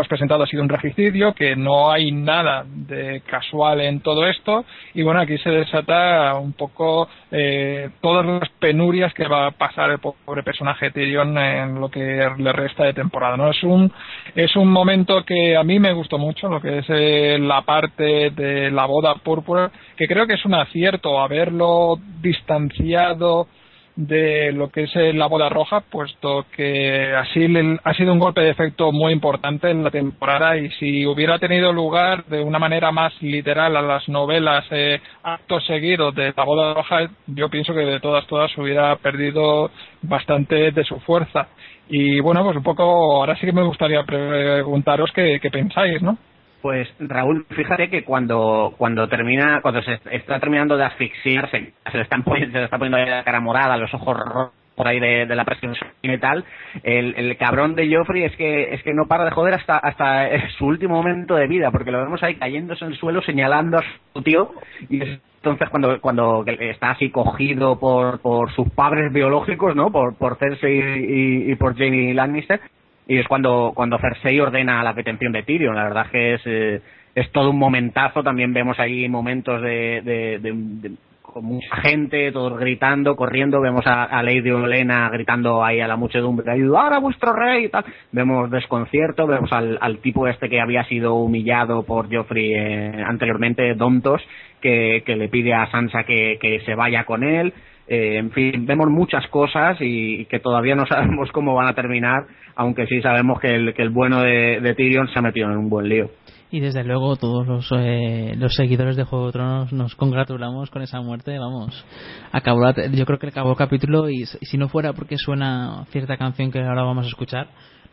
has 0.00 0.08
presentado 0.08 0.42
ha 0.42 0.46
sido 0.46 0.62
un 0.62 0.68
regicidio, 0.68 1.34
que 1.34 1.56
no 1.56 1.90
hay 1.90 2.12
nada 2.12 2.64
de 2.66 3.22
casual 3.26 3.80
en 3.80 4.00
todo 4.00 4.26
esto 4.26 4.64
y 4.94 5.02
bueno, 5.02 5.20
aquí 5.20 5.38
se 5.38 5.50
desata 5.50 6.34
un 6.34 6.52
poco 6.52 7.08
eh, 7.30 7.90
todas 8.00 8.24
las 8.26 8.48
penurias 8.58 9.12
que 9.14 9.26
va 9.26 9.46
a 9.46 9.50
pasar 9.50 9.90
el 9.90 9.98
pobre 9.98 10.42
personaje 10.42 10.90
Tyrion 10.90 11.36
en 11.38 11.80
lo 11.80 11.90
que 11.90 12.28
le 12.38 12.52
resta 12.52 12.84
de 12.84 12.94
temporada, 12.94 13.36
¿no? 13.36 13.50
Es 13.50 13.62
un 13.62 13.92
es 14.34 14.54
un 14.56 14.70
momento 14.70 15.24
que 15.24 15.56
a 15.56 15.62
mí 15.62 15.78
me 15.78 15.92
gustó 15.92 16.18
mucho, 16.18 16.48
lo 16.48 16.60
que 16.60 16.78
es 16.78 16.86
eh, 16.88 17.38
la 17.40 17.62
parte 17.62 18.30
de 18.30 18.70
la 18.70 18.86
boda 18.86 19.14
púrpura, 19.16 19.70
que 19.96 20.06
creo 20.06 20.26
que 20.26 20.34
es 20.34 20.44
un 20.44 20.54
acierto 20.54 21.20
haberlo 21.20 21.98
distanciado 22.20 23.48
de 23.96 24.50
lo 24.52 24.70
que 24.70 24.84
es 24.84 24.96
eh, 24.96 25.12
la 25.12 25.26
boda 25.26 25.48
roja, 25.48 25.80
puesto 25.80 26.46
que 26.56 27.14
así 27.14 27.46
ha 27.84 27.94
sido 27.94 28.12
un 28.12 28.18
golpe 28.18 28.40
de 28.40 28.50
efecto 28.50 28.90
muy 28.90 29.12
importante 29.12 29.70
en 29.70 29.84
la 29.84 29.90
temporada 29.90 30.56
y 30.56 30.70
si 30.72 31.06
hubiera 31.06 31.38
tenido 31.38 31.72
lugar 31.72 32.24
de 32.24 32.42
una 32.42 32.58
manera 32.58 32.90
más 32.90 33.12
literal 33.22 33.76
a 33.76 33.82
las 33.82 34.08
novelas 34.08 34.64
eh, 34.70 35.00
actos 35.22 35.64
seguidos 35.66 36.14
de 36.14 36.34
la 36.36 36.44
boda 36.44 36.74
roja, 36.74 37.08
yo 37.26 37.48
pienso 37.48 37.72
que 37.72 37.80
de 37.80 38.00
todas 38.00 38.26
todas 38.26 38.56
hubiera 38.58 38.96
perdido 38.96 39.70
bastante 40.02 40.72
de 40.72 40.84
su 40.84 40.98
fuerza. 41.00 41.48
Y 41.88 42.18
bueno, 42.20 42.42
pues 42.42 42.56
un 42.56 42.62
poco, 42.62 42.82
ahora 42.82 43.36
sí 43.36 43.46
que 43.46 43.52
me 43.52 43.62
gustaría 43.62 44.02
preguntaros 44.04 45.12
qué 45.12 45.50
pensáis, 45.52 46.02
¿no? 46.02 46.18
Pues 46.64 46.88
Raúl, 46.98 47.44
fíjate 47.50 47.90
que 47.90 48.04
cuando 48.04 48.72
cuando 48.78 49.06
termina, 49.06 49.60
cuando 49.60 49.82
se 49.82 50.00
está 50.12 50.40
terminando 50.40 50.78
de 50.78 50.84
asfixiarse, 50.84 51.74
se 51.92 51.96
le 51.98 52.02
están 52.04 52.22
poniendo, 52.22 52.52
se 52.52 52.58
le 52.60 52.64
está 52.64 52.78
poniendo 52.78 52.96
la 53.04 53.22
cara 53.22 53.38
morada, 53.40 53.76
los 53.76 53.92
ojos 53.92 54.16
rojos 54.16 54.52
por 54.74 54.88
ahí 54.88 54.98
de, 54.98 55.26
la 55.26 55.44
presión 55.44 55.74
y 56.00 56.16
tal, 56.16 56.42
el, 56.82 57.16
el 57.18 57.36
cabrón 57.36 57.74
de 57.74 57.94
Joffrey 57.94 58.24
es 58.24 58.34
que 58.36 58.72
es 58.72 58.82
que 58.82 58.94
no 58.94 59.06
para 59.06 59.26
de 59.26 59.32
joder 59.32 59.52
hasta 59.52 59.76
hasta 59.76 60.26
su 60.56 60.64
último 60.64 60.94
momento 60.94 61.34
de 61.34 61.48
vida, 61.48 61.70
porque 61.70 61.90
lo 61.90 62.02
vemos 62.02 62.22
ahí 62.22 62.36
cayéndose 62.36 62.86
en 62.86 62.92
el 62.92 62.96
suelo 62.96 63.20
señalando 63.20 63.76
a 63.76 63.84
su 64.14 64.22
tío 64.22 64.54
y 64.88 65.02
entonces 65.02 65.68
cuando 65.68 66.00
cuando 66.00 66.46
está 66.46 66.92
así 66.92 67.10
cogido 67.10 67.78
por 67.78 68.20
por 68.20 68.50
sus 68.52 68.70
padres 68.70 69.12
biológicos, 69.12 69.76
¿no? 69.76 69.92
Por 69.92 70.16
por 70.16 70.38
Cersei 70.38 70.78
y, 70.78 71.52
y 71.52 71.56
por 71.56 71.76
Jamie 71.76 72.14
Lannister 72.14 72.58
y 73.06 73.18
es 73.18 73.28
cuando, 73.28 73.72
cuando 73.74 73.98
Cersei 73.98 74.40
ordena 74.40 74.82
la 74.82 74.92
detención 74.92 75.32
de 75.32 75.42
Tyrion. 75.42 75.74
La 75.74 75.84
verdad 75.84 76.06
que 76.10 76.34
es, 76.34 76.42
eh, 76.46 76.80
es 77.14 77.30
todo 77.32 77.50
un 77.50 77.58
momentazo. 77.58 78.22
También 78.22 78.52
vemos 78.52 78.78
ahí 78.78 79.08
momentos 79.08 79.60
de, 79.60 80.00
de, 80.04 80.92
con 81.20 81.44
mucha 81.44 81.76
gente, 81.82 82.32
todos 82.32 82.58
gritando, 82.58 83.14
corriendo. 83.14 83.60
Vemos 83.60 83.84
a, 83.86 84.22
Lady 84.22 84.50
Olena 84.50 85.10
gritando 85.10 85.62
ahí 85.62 85.80
a 85.80 85.88
la 85.88 85.96
muchedumbre, 85.96 86.50
ayudar 86.50 86.94
a 86.94 86.98
vuestro 86.98 87.32
rey 87.34 87.66
y 87.66 87.68
tal. 87.68 87.84
Vemos 88.12 88.50
desconcierto, 88.50 89.26
vemos 89.26 89.52
al, 89.52 89.76
al 89.80 89.98
tipo 89.98 90.26
este 90.26 90.48
que 90.48 90.60
había 90.60 90.84
sido 90.84 91.14
humillado 91.14 91.82
por 91.82 92.14
Joffrey 92.14 92.54
eh, 92.54 93.04
anteriormente, 93.06 93.74
Dontos, 93.74 94.22
que, 94.62 95.02
que 95.04 95.16
le 95.16 95.28
pide 95.28 95.52
a 95.52 95.70
Sansa 95.70 96.04
que, 96.04 96.38
que 96.40 96.60
se 96.60 96.74
vaya 96.74 97.04
con 97.04 97.22
él. 97.22 97.52
Eh, 97.86 98.16
en 98.16 98.30
fin, 98.30 98.64
vemos 98.64 98.88
muchas 98.88 99.26
cosas 99.28 99.76
y 99.80 100.24
que 100.26 100.40
todavía 100.40 100.74
no 100.74 100.86
sabemos 100.88 101.30
cómo 101.32 101.54
van 101.54 101.68
a 101.68 101.74
terminar, 101.74 102.26
aunque 102.56 102.86
sí 102.86 103.00
sabemos 103.02 103.40
que 103.40 103.54
el, 103.54 103.74
que 103.74 103.82
el 103.82 103.90
bueno 103.90 104.22
de, 104.22 104.74
Tyrion 104.76 105.08
se 105.08 105.18
ha 105.18 105.22
metido 105.22 105.50
en 105.50 105.58
un 105.58 105.68
buen 105.68 105.88
lío. 105.88 106.10
Y 106.50 106.60
desde 106.60 106.84
luego 106.84 107.16
todos 107.16 107.46
los, 107.46 107.68
eh, 107.76 108.34
los 108.36 108.54
seguidores 108.54 108.96
de 108.96 109.04
Juego 109.04 109.26
de 109.26 109.32
Tronos 109.32 109.72
nos 109.72 109.96
congratulamos 109.96 110.70
con 110.70 110.82
esa 110.82 111.00
muerte, 111.00 111.36
vamos, 111.38 111.84
acabó 112.30 112.70
yo 112.92 113.06
creo 113.06 113.18
que 113.18 113.26
acabó 113.26 113.50
el 113.50 113.56
capítulo 113.56 114.08
y, 114.08 114.24
si 114.24 114.56
no 114.56 114.68
fuera 114.68 114.92
porque 114.92 115.18
suena 115.18 115.84
cierta 115.88 116.16
canción 116.16 116.52
que 116.52 116.60
ahora 116.60 116.84
vamos 116.84 117.06
a 117.06 117.08
escuchar, 117.08 117.48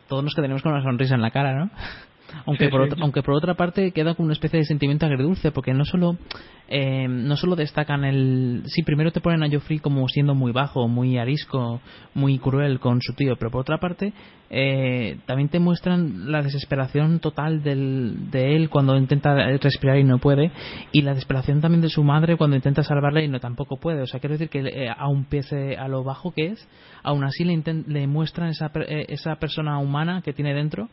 todos 0.08 0.24
nos 0.24 0.36
quedaremos 0.36 0.62
con 0.62 0.74
una 0.74 0.84
sonrisa 0.84 1.16
en 1.16 1.22
la 1.22 1.32
cara, 1.32 1.56
¿no? 1.56 1.72
aunque 2.46 2.70
por 2.70 2.82
otra, 2.82 2.98
aunque 3.02 3.22
por 3.22 3.36
otra 3.36 3.56
parte 3.56 3.92
queda 3.92 4.16
con 4.16 4.26
una 4.26 4.34
especie 4.34 4.60
de 4.60 4.66
sentimiento 4.66 5.06
agridulce 5.06 5.52
porque 5.52 5.74
no 5.74 5.86
solo 5.86 6.18
eh, 6.68 7.08
no 7.08 7.36
solo 7.36 7.56
destacan 7.56 8.06
el 8.06 8.64
sí 8.66 8.84
primero 8.84 9.12
te 9.12 9.22
ponen 9.22 9.44
a 9.44 9.50
Joffrey 9.50 9.80
como 9.80 10.08
siendo 10.08 10.36
muy 10.36 10.52
bajo 10.52 10.88
muy 10.88 11.18
arisco 11.18 11.82
muy 12.14 12.40
cruel 12.40 12.80
con 12.80 13.02
su 13.02 13.14
tío 13.14 13.36
pero 13.36 13.52
por 13.52 13.62
otra 13.62 13.78
parte 13.78 14.14
eh, 14.54 15.18
también 15.26 15.48
te 15.48 15.60
muestran 15.60 16.30
la 16.30 16.42
desesperación 16.42 17.20
total 17.20 17.64
del, 17.64 18.32
de 18.32 18.58
él 18.58 18.70
cuando 18.70 18.98
intenta 18.98 19.34
respirar 19.58 19.98
y 19.98 20.04
no 20.04 20.18
puede 20.18 20.52
y 20.92 21.04
la 21.04 21.14
desesperación 21.14 21.62
también 21.62 21.82
de 21.82 21.88
su 21.90 22.04
madre 22.04 22.36
cuando 22.36 22.58
intenta 22.58 22.84
salvarle 22.84 23.24
y 23.24 23.30
no 23.30 23.40
tampoco 23.40 23.78
puede. 23.78 24.02
O 24.02 24.08
sea 24.08 24.20
quiero 24.20 24.34
decir 24.34 24.50
que 24.50 24.60
eh, 24.60 24.90
aun 24.98 25.24
pese 25.24 25.78
a 25.78 25.88
lo 25.88 26.04
bajo 26.04 26.32
que 26.32 26.48
es 26.48 26.68
aún 27.02 27.24
así 27.24 27.46
le, 27.46 27.62
le 27.88 28.08
muestran 28.08 28.50
esa, 28.50 28.72
esa 29.08 29.38
persona 29.38 29.80
humana 29.80 30.22
que 30.22 30.34
tiene 30.34 30.54
dentro 30.54 30.90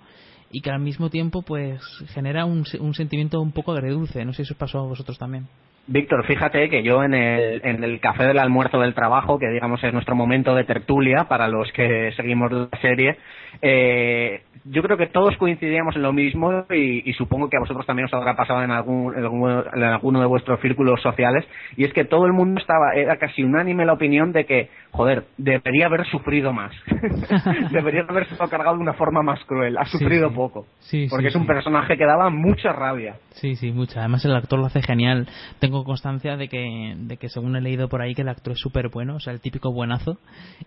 y 0.51 0.61
que 0.61 0.71
al 0.71 0.81
mismo 0.81 1.11
tiempo 1.11 1.43
pues 1.43 1.81
genera 2.15 2.45
un, 2.45 2.65
un 2.81 2.95
sentimiento 2.95 3.41
un 3.41 3.53
poco 3.53 3.73
agredulce. 3.73 4.25
No 4.25 4.33
sé 4.33 4.39
si 4.39 4.43
eso 4.43 4.55
os 4.55 4.59
pasó 4.59 4.79
a 4.79 4.87
vosotros 4.87 5.19
también. 5.19 5.47
Víctor, 5.91 6.27
fíjate 6.27 6.69
que 6.69 6.83
yo 6.83 7.03
en 7.03 7.15
el, 7.15 7.63
en 7.65 7.83
el 7.83 7.99
café 7.99 8.25
del 8.25 8.39
almuerzo 8.39 8.79
del 8.79 8.93
trabajo, 8.93 9.39
que 9.39 9.49
digamos 9.49 9.83
es 9.83 9.93
nuestro 9.93 10.15
momento 10.15 10.55
de 10.55 10.65
tertulia 10.65 11.25
para 11.29 11.49
los 11.49 11.73
que 11.73 12.13
seguimos 12.15 12.53
la 12.53 12.69
serie, 12.83 13.17
eh, 13.63 14.43
yo 14.65 14.83
creo 14.83 14.97
que 14.97 15.07
todos 15.07 15.37
coincidíamos 15.37 15.97
en 15.97 16.03
lo 16.03 16.13
mismo 16.13 16.65
y, 16.71 17.13
supongo 17.15 17.49
que 17.49 17.57
a 17.57 17.61
vosotros 17.61 17.87
también 17.87 18.07
os 18.07 18.15
habrá 18.15 18.37
pasado 18.37 18.63
en, 18.63 18.71
algún, 18.71 19.15
en, 19.17 19.83
alguno 19.83 20.21
de 20.21 20.27
vuestros 20.27 20.61
círculos 20.61 21.01
sociales 21.01 21.45
y 21.77 21.85
es 21.85 21.93
que 21.93 22.05
todo 22.05 22.27
el 22.27 22.33
mundo 22.33 22.61
estaba 22.61 22.93
era 22.95 23.17
casi 23.17 23.43
unánime 23.43 23.87
la 23.87 23.95
opinión 23.95 24.33
de 24.33 24.45
que 24.45 24.69
joder 24.91 25.25
debería 25.37 25.87
haber 25.87 26.07
sufrido 26.07 26.53
más. 26.53 26.73
Debería 27.73 28.03
haber 28.09 28.29
sido 28.29 28.49
cargado 28.49 28.77
de 28.77 28.83
una 28.83 28.95
forma 28.95 29.23
más 29.23 29.43
cruel 29.45 29.77
ha 29.79 29.85
sufrido 29.87 30.33
poco 30.33 30.67
porque 31.11 31.29
es 31.29 31.35
un 31.35 31.47
personaje 31.47 31.97
que 31.97 32.05
daba 32.05 32.31
mucha 32.31 32.73
rabia. 32.73 33.17
Sí 33.33 33.57
sí 33.57 33.73
mucha. 33.73 34.01
Además 34.01 34.25
el 34.25 34.35
actor 34.35 34.59
lo 34.59 34.67
hace 34.67 34.83
genial. 34.83 35.29
Tengo 35.61 35.78
constancia 35.85 36.37
de 36.37 36.49
que 36.49 36.95
de 36.97 37.17
que 37.17 37.29
según 37.29 37.57
he 37.57 37.61
leído 37.61 37.89
por 37.89 38.03
ahí 38.03 38.15
que 38.15 38.23
el 38.23 38.29
actor 38.29 38.53
es 38.53 38.61
súper 38.61 38.89
bueno 38.89 39.17
o 39.17 39.21
sea 39.21 39.33
el 39.33 39.41
típico 39.41 39.73
buenazo 39.73 40.19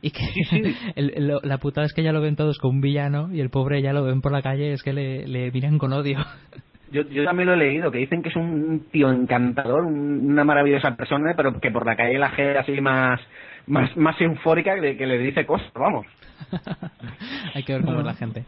y 0.01 0.11
que 0.11 0.73
la 1.43 1.57
putada 1.57 1.85
es 1.85 1.93
que 1.93 2.03
ya 2.03 2.11
lo 2.11 2.21
ven 2.21 2.35
todos 2.35 2.57
como 2.57 2.73
un 2.73 2.81
villano 2.81 3.33
y 3.33 3.39
el 3.41 3.49
pobre 3.49 3.81
ya 3.81 3.93
lo 3.93 4.03
ven 4.03 4.21
por 4.21 4.31
la 4.31 4.41
calle 4.41 4.73
es 4.73 4.83
que 4.83 4.93
le, 4.93 5.27
le 5.27 5.51
miran 5.51 5.77
con 5.77 5.93
odio. 5.93 6.19
Yo, 6.91 7.03
yo 7.03 7.23
también 7.23 7.47
lo 7.47 7.53
he 7.53 7.57
leído, 7.57 7.89
que 7.89 7.99
dicen 7.99 8.21
que 8.21 8.29
es 8.29 8.35
un 8.35 8.87
tío 8.91 9.09
encantador, 9.09 9.85
una 9.85 10.43
maravillosa 10.43 10.97
persona, 10.97 11.33
pero 11.37 11.57
que 11.61 11.71
por 11.71 11.85
la 11.85 11.95
calle 11.95 12.19
la 12.19 12.31
gente 12.31 12.57
así 12.57 12.81
más, 12.81 13.21
más, 13.67 13.95
más 13.97 14.19
eufórica 14.21 14.75
de 14.75 14.97
que 14.97 15.07
le 15.07 15.17
dice 15.17 15.45
cosas, 15.45 15.71
vamos. 15.73 16.05
Hay 17.53 17.63
que 17.63 17.73
ver 17.73 17.83
cómo 17.83 17.99
es 17.99 18.05
la 18.05 18.13
gente. 18.13 18.43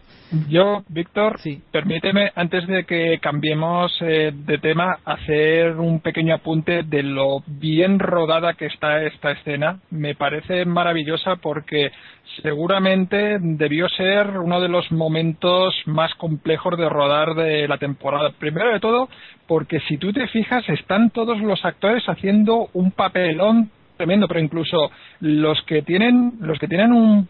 Yo, 0.50 0.84
Víctor, 0.88 1.40
sí. 1.40 1.62
permíteme, 1.72 2.32
antes 2.36 2.66
de 2.68 2.86
que 2.86 3.20
cambiemos 3.22 3.96
eh, 4.02 4.32
de 4.34 4.58
tema, 4.58 4.98
hacer 5.06 5.76
un 5.76 6.00
pequeño 6.00 6.34
apunte 6.34 6.84
de 6.84 7.04
lo 7.04 7.44
bien 7.46 8.00
rodada 8.00 8.54
que 8.54 8.66
está 8.66 9.04
esta 9.04 9.32
escena. 9.32 9.80
Me 9.92 10.16
parece 10.16 10.66
maravillosa 10.66 11.36
porque 11.36 11.92
seguramente 12.42 13.38
debió 13.40 13.88
ser 13.90 14.40
uno 14.40 14.60
de 14.60 14.70
los 14.70 14.92
momentos 14.92 15.76
más 15.86 16.14
complejos 16.16 16.78
de 16.78 16.90
rodar 16.90 17.36
de 17.36 17.68
la 17.68 17.78
temporada. 17.78 18.32
Primero 18.40 18.74
de 18.74 18.80
todo, 18.80 19.10
porque 19.48 19.80
si 19.82 19.98
tú 19.98 20.12
te 20.12 20.28
fijas, 20.28 20.68
están 20.70 21.12
todos 21.12 21.40
los 21.40 21.64
actores 21.64 22.04
haciendo 22.08 22.70
un 22.74 22.92
papelón 22.92 23.70
tremendo, 24.04 24.28
pero 24.28 24.42
incluso 24.42 24.92
los 25.22 25.62
que 25.64 25.82
tienen, 25.82 26.34
los 26.42 26.60
que 26.60 26.68
tienen 26.68 26.92
un, 26.92 27.30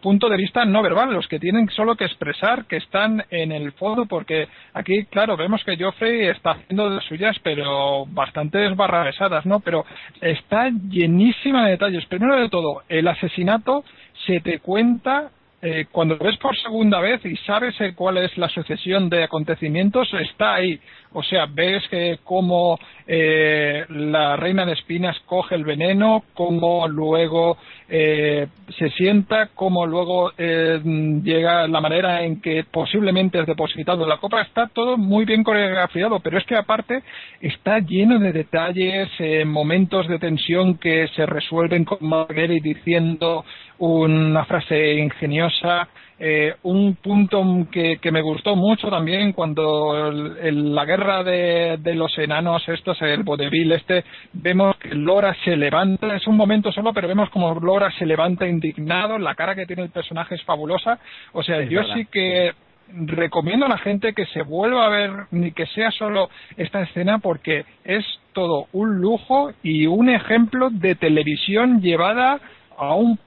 punto 0.00 0.28
de 0.28 0.36
vista 0.36 0.64
no 0.64 0.82
verbal, 0.82 1.12
los 1.12 1.28
que 1.28 1.38
tienen 1.38 1.68
solo 1.70 1.94
que 1.94 2.04
expresar 2.04 2.64
que 2.66 2.76
están 2.76 3.24
en 3.30 3.52
el 3.52 3.72
fondo, 3.72 4.06
porque 4.06 4.48
aquí, 4.74 5.04
claro, 5.04 5.36
vemos 5.36 5.62
que 5.64 5.76
Joffrey 5.76 6.26
está 6.26 6.52
haciendo 6.52 6.88
de 6.88 6.96
las 6.96 7.04
suyas, 7.04 7.36
pero 7.42 8.04
bastante 8.06 8.58
desbarrabesadas, 8.58 9.46
¿no? 9.46 9.60
Pero 9.60 9.84
está 10.20 10.70
llenísima 10.90 11.64
de 11.64 11.72
detalles. 11.72 12.06
Primero 12.06 12.36
de 12.36 12.48
todo, 12.48 12.82
el 12.88 13.06
asesinato 13.06 13.84
se 14.26 14.40
te 14.40 14.58
cuenta 14.58 15.30
eh, 15.62 15.86
cuando 15.92 16.18
ves 16.18 16.36
por 16.38 16.56
segunda 16.56 16.98
vez 16.98 17.24
y 17.24 17.36
sabes 17.38 17.80
eh, 17.80 17.94
cuál 17.94 18.18
es 18.18 18.36
la 18.36 18.48
sucesión 18.48 19.08
de 19.08 19.22
acontecimientos, 19.22 20.12
está 20.14 20.54
ahí. 20.54 20.80
O 21.14 21.22
sea, 21.22 21.46
ves 21.46 21.86
que 21.88 22.18
cómo 22.24 22.78
eh, 23.06 23.84
la 23.88 24.36
reina 24.36 24.64
de 24.64 24.72
espinas 24.72 25.18
coge 25.26 25.54
el 25.54 25.64
veneno, 25.64 26.24
cómo 26.34 26.88
luego 26.88 27.58
eh, 27.88 28.46
se 28.78 28.88
sienta, 28.90 29.50
cómo 29.54 29.86
luego 29.86 30.32
eh, 30.38 30.80
llega 31.22 31.68
la 31.68 31.80
manera 31.80 32.22
en 32.22 32.40
que 32.40 32.64
posiblemente 32.64 33.38
es 33.38 33.46
depositado 33.46 34.06
la 34.06 34.16
copa. 34.16 34.40
Está 34.40 34.68
todo 34.68 34.96
muy 34.96 35.26
bien 35.26 35.44
coreografiado, 35.44 36.20
pero 36.20 36.38
es 36.38 36.44
que 36.44 36.56
aparte 36.56 37.02
está 37.40 37.78
lleno 37.80 38.18
de 38.18 38.32
detalles, 38.32 39.08
momentos 39.46 40.08
de 40.08 40.18
tensión 40.18 40.78
que 40.78 41.08
se 41.08 41.26
resuelven 41.26 41.84
con 41.84 41.98
Marguerite 42.00 42.68
diciendo 42.68 43.44
una 43.90 44.44
frase 44.44 44.94
ingeniosa 44.94 45.88
eh, 46.24 46.54
un 46.62 46.94
punto 47.02 47.42
que, 47.72 47.98
me 48.12 48.22
gustó 48.22 48.54
mucho 48.54 48.88
también 48.88 49.32
cuando 49.32 50.12
la 50.12 50.84
guerra 50.84 51.24
de, 51.24 51.94
los 51.96 52.16
enanos, 52.16 52.62
estos, 52.68 53.02
el 53.02 53.24
vodevil 53.24 53.72
este, 53.72 54.04
vemos 54.32 54.76
que 54.76 54.94
Lora 54.94 55.34
se 55.44 55.56
levanta, 55.56 56.14
es 56.14 56.24
un 56.28 56.36
momento 56.36 56.70
solo, 56.70 56.92
pero 56.92 57.08
vemos 57.08 57.28
como 57.30 57.58
Lora 57.58 57.90
se 57.98 58.06
levanta 58.06 58.46
indignado, 58.46 59.18
la 59.18 59.34
cara 59.34 59.56
que 59.56 59.66
tiene 59.66 59.82
el 59.82 59.90
personaje 59.90 60.36
es 60.36 60.44
fabulosa. 60.44 61.00
O 61.32 61.42
sea, 61.42 61.60
yo 61.62 61.82
sí 61.92 62.06
que 62.06 62.52
recomiendo 62.88 63.66
a 63.66 63.70
la 63.70 63.78
gente 63.78 64.12
que 64.12 64.26
se 64.26 64.42
vuelva 64.42 64.86
a 64.86 64.90
ver 64.90 65.10
ni 65.32 65.50
que 65.50 65.66
sea 65.66 65.90
solo 65.90 66.30
esta 66.56 66.82
escena 66.82 67.18
porque 67.18 67.64
es 67.82 68.04
todo 68.32 68.68
un 68.72 69.00
lujo 69.00 69.50
y 69.64 69.86
un 69.86 70.08
ejemplo 70.08 70.68
de 70.70 70.94
televisión 70.94 71.80
llevada 71.80 72.38
a 72.78 72.94
un 72.94 73.18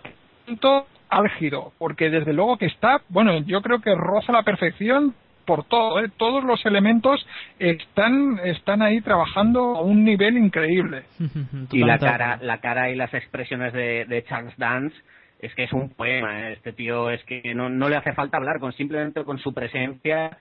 punto 0.45 0.85
álgido, 1.09 1.71
porque 1.77 2.09
desde 2.09 2.33
luego 2.33 2.57
que 2.57 2.65
está, 2.65 3.01
bueno, 3.09 3.39
yo 3.45 3.61
creo 3.61 3.79
que 3.79 3.93
roza 3.95 4.31
la 4.31 4.43
perfección 4.43 5.13
por 5.45 5.63
todo, 5.65 5.99
¿eh? 5.99 6.09
todos 6.17 6.43
los 6.43 6.65
elementos 6.65 7.25
están 7.59 8.39
están 8.43 8.81
ahí 8.81 8.99
trabajando 9.01 9.75
a 9.75 9.81
un 9.81 10.03
nivel 10.03 10.37
increíble. 10.37 11.03
y 11.71 11.79
la 11.79 11.99
cara, 11.99 12.39
la 12.41 12.59
cara 12.59 12.89
y 12.89 12.95
las 12.95 13.13
expresiones 13.13 13.73
de, 13.73 14.05
de 14.05 14.23
Charles 14.23 14.57
Dance 14.57 14.95
es 15.39 15.53
que 15.53 15.65
es 15.65 15.73
un 15.73 15.89
poema. 15.89 16.49
¿eh? 16.49 16.53
Este 16.53 16.73
tío 16.73 17.09
es 17.09 17.23
que 17.25 17.53
no, 17.53 17.69
no 17.69 17.89
le 17.89 17.95
hace 17.95 18.13
falta 18.13 18.37
hablar, 18.37 18.59
con 18.59 18.73
simplemente 18.73 19.23
con 19.23 19.37
su 19.37 19.53
presencia, 19.53 20.37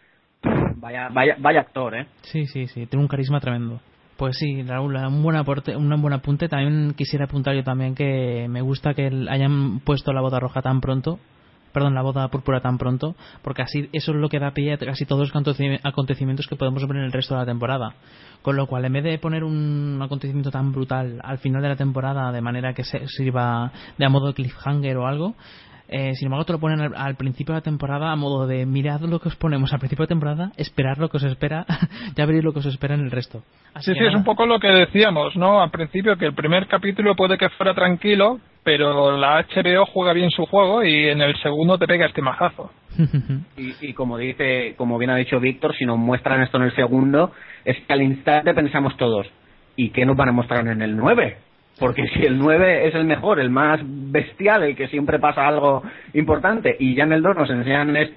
vaya, 0.76 1.09
vaya, 1.11 1.36
vaya 1.38 1.61
actor, 1.61 1.94
¿eh? 1.94 2.07
Sí, 2.22 2.46
sí, 2.46 2.66
sí, 2.66 2.86
tiene 2.86 3.02
un 3.02 3.09
carisma 3.09 3.40
tremendo. 3.40 3.80
Pues 4.17 4.37
sí, 4.39 4.62
Raúl, 4.62 4.95
un 4.95 5.23
buen, 5.23 5.37
aporte, 5.37 5.77
un 5.77 6.01
buen 6.01 6.15
apunte. 6.15 6.49
También 6.49 6.95
quisiera 6.97 7.25
apuntar 7.25 7.55
yo 7.57 7.65
también 7.65 7.95
que 7.95 8.47
me 8.49 8.62
gusta 8.62 8.95
que 8.95 9.11
hayan 9.29 9.81
puesto 9.81 10.12
la 10.12 10.21
boda 10.21 10.39
roja 10.39 10.62
tan 10.62 10.81
pronto, 10.81 11.19
perdón, 11.73 11.95
la 11.95 12.03
boda 12.03 12.29
púrpura 12.29 12.61
tan 12.61 12.79
pronto, 12.79 13.17
porque 13.43 13.62
así 13.62 13.89
eso 13.93 14.12
es 14.12 14.19
lo 14.19 14.29
que 14.29 14.39
da 14.39 14.53
pie 14.53 14.75
a 14.75 14.79
casi 14.79 15.05
todos 15.05 15.33
los 15.35 15.81
acontecimientos 15.83 16.47
que 16.47 16.55
podemos 16.55 16.87
ver 16.87 16.99
en 16.99 17.05
el 17.05 17.12
resto 17.12 17.35
de 17.35 17.41
la 17.41 17.47
temporada. 17.47 17.95
Con 18.43 18.57
lo 18.57 18.67
cual, 18.69 18.85
en 18.85 18.93
vez 18.93 19.05
de 19.05 19.19
poner 19.19 19.43
un 19.43 19.99
acontecimiento 20.01 20.53
tan 20.53 20.71
brutal 20.71 21.21
al 21.25 21.39
final 21.39 21.62
de 21.62 21.69
la 21.71 21.77
temporada 21.77 22.31
de 22.31 22.41
manera 22.41 22.73
que 22.73 22.85
se 22.85 23.09
sirva 23.09 23.73
de 23.99 24.05
a 24.05 24.09
modo 24.09 24.33
cliffhanger 24.33 24.97
o 24.97 25.09
algo, 25.09 25.35
eh, 25.89 26.14
sin 26.14 26.26
embargo, 26.26 26.47
te 26.47 26.53
lo 26.53 26.61
ponen 26.61 26.80
al, 26.95 27.14
principio 27.16 27.55
de 27.55 27.59
la 27.59 27.64
temporada 27.64 28.11
a 28.11 28.16
modo 28.16 28.47
de 28.47 28.64
mirad 28.64 29.01
lo 29.03 29.20
que 29.20 29.28
os 29.28 29.37
ponemos 29.37 29.72
al 29.72 29.78
principio 29.78 30.05
de 30.05 30.09
temporada, 30.09 30.53
esperar 30.57 30.99
lo 30.99 31.09
que 31.09 31.18
os 31.18 31.24
espera, 31.24 31.66
ya 32.16 32.24
veréis 32.24 32.45
lo 32.45 32.53
que 32.53 32.61
os 32.61 32.66
espera 32.66 32.95
en 32.95 33.01
el 33.01 33.11
resto. 33.11 33.43
Así 33.74 33.93
sí, 33.93 33.99
sí, 33.99 34.07
es 34.07 34.14
un 34.14 34.24
poco 34.24 34.47
lo 34.47 34.59
que 34.59 34.68
decíamos, 34.68 35.37
¿no? 35.37 35.62
Al 35.62 35.70
principio 35.70 36.16
que 36.16 36.26
el 36.26 36.35
primer 36.35 36.66
capítulo 36.68 37.14
puede 37.14 37.37
que 37.37 37.51
fuera 37.51 37.74
tranquilo, 37.74 38.41
pero 38.62 39.16
la 39.18 39.43
HBO 39.43 39.85
juega 39.87 40.14
bien 40.14 40.30
su 40.30 40.47
juego 40.47 40.82
y 40.82 41.09
en 41.09 41.20
el 41.20 41.37
segundo 41.43 41.78
te 41.78 41.87
pega 41.87 42.07
este 42.07 42.22
majazo. 42.22 42.70
y, 43.59 43.89
y, 43.89 43.93
como 43.93 44.16
dice, 44.16 44.74
como 44.76 44.97
bien 44.97 45.11
ha 45.11 45.16
dicho 45.16 45.39
Víctor, 45.39 45.74
si 45.76 45.85
nos 45.85 45.99
muestran 45.99 46.43
esto 46.43 46.57
en 46.57 46.64
el 46.64 46.74
segundo, 46.74 47.32
es 47.64 47.76
que 47.87 47.93
al 47.93 48.03
instante 48.03 48.55
pensamos 48.55 48.97
todos, 48.97 49.26
¿y 49.76 49.91
qué 49.91 50.07
nos 50.07 50.16
van 50.16 50.30
a 50.30 50.32
mostrar 50.32 50.66
en 50.66 50.80
el 50.80 50.97
9? 50.97 51.43
Porque 51.79 52.07
si 52.14 52.25
el 52.25 52.39
9 52.39 52.89
es 52.89 52.95
el 52.95 53.05
mejor, 53.05 53.41
el 53.41 53.51
más 53.51 53.81
bestial, 53.85 54.62
el 54.62 54.77
que 54.77 54.89
siempre 54.89 55.18
pasa 55.18 55.47
algo 55.47 55.83
importante, 56.12 56.77
y 56.79 56.95
ya 56.95 57.05
en 57.05 57.12
el 57.12 57.22
2 57.22 57.37
nos 57.37 57.51
enseñan 57.51 57.97
esto, 57.97 58.16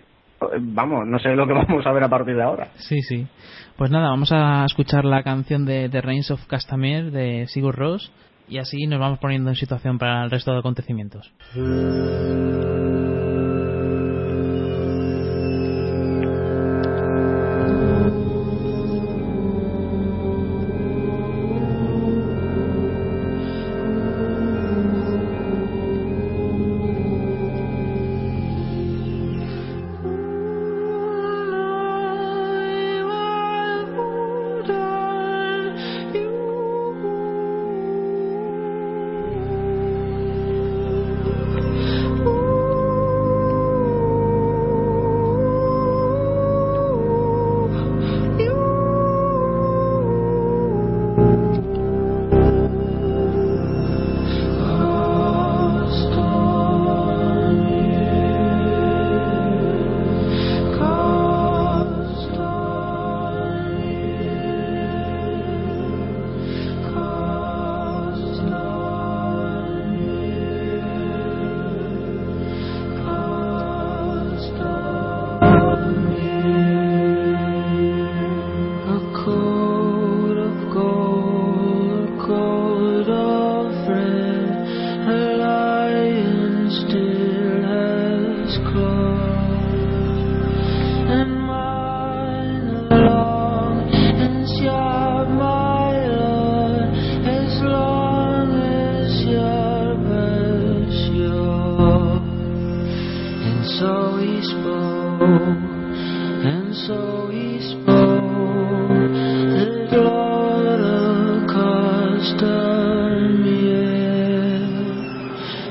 vamos, 0.60 1.08
no 1.08 1.20
sé 1.20 1.36
lo 1.36 1.47
que 1.47 1.53
vamos 1.53 1.86
a 1.86 1.91
ver 1.91 2.03
a 2.03 2.10
partir 2.10 2.36
de 2.36 2.43
ahora. 2.43 2.68
Sí, 2.76 3.01
sí. 3.01 3.28
Pues 3.76 3.91
nada, 3.91 4.10
vamos 4.10 4.32
a 4.32 4.66
escuchar 4.66 5.05
la 5.05 5.24
canción 5.24 5.66
de 5.66 5.89
The 5.89 6.01
Reigns 6.01 6.32
of 6.32 6.45
Castamere 6.47 7.12
de 7.12 7.47
Sigur 7.47 7.76
Ross 7.76 8.12
y 8.47 8.60
así 8.60 8.88
nos 8.88 8.99
vamos 8.99 9.20
poniendo 9.20 9.49
en 9.49 9.55
situación 9.55 9.97
para 9.97 10.24
el 10.24 10.32
resto 10.32 10.51
de 10.51 10.60
acontecimientos. 10.60 11.32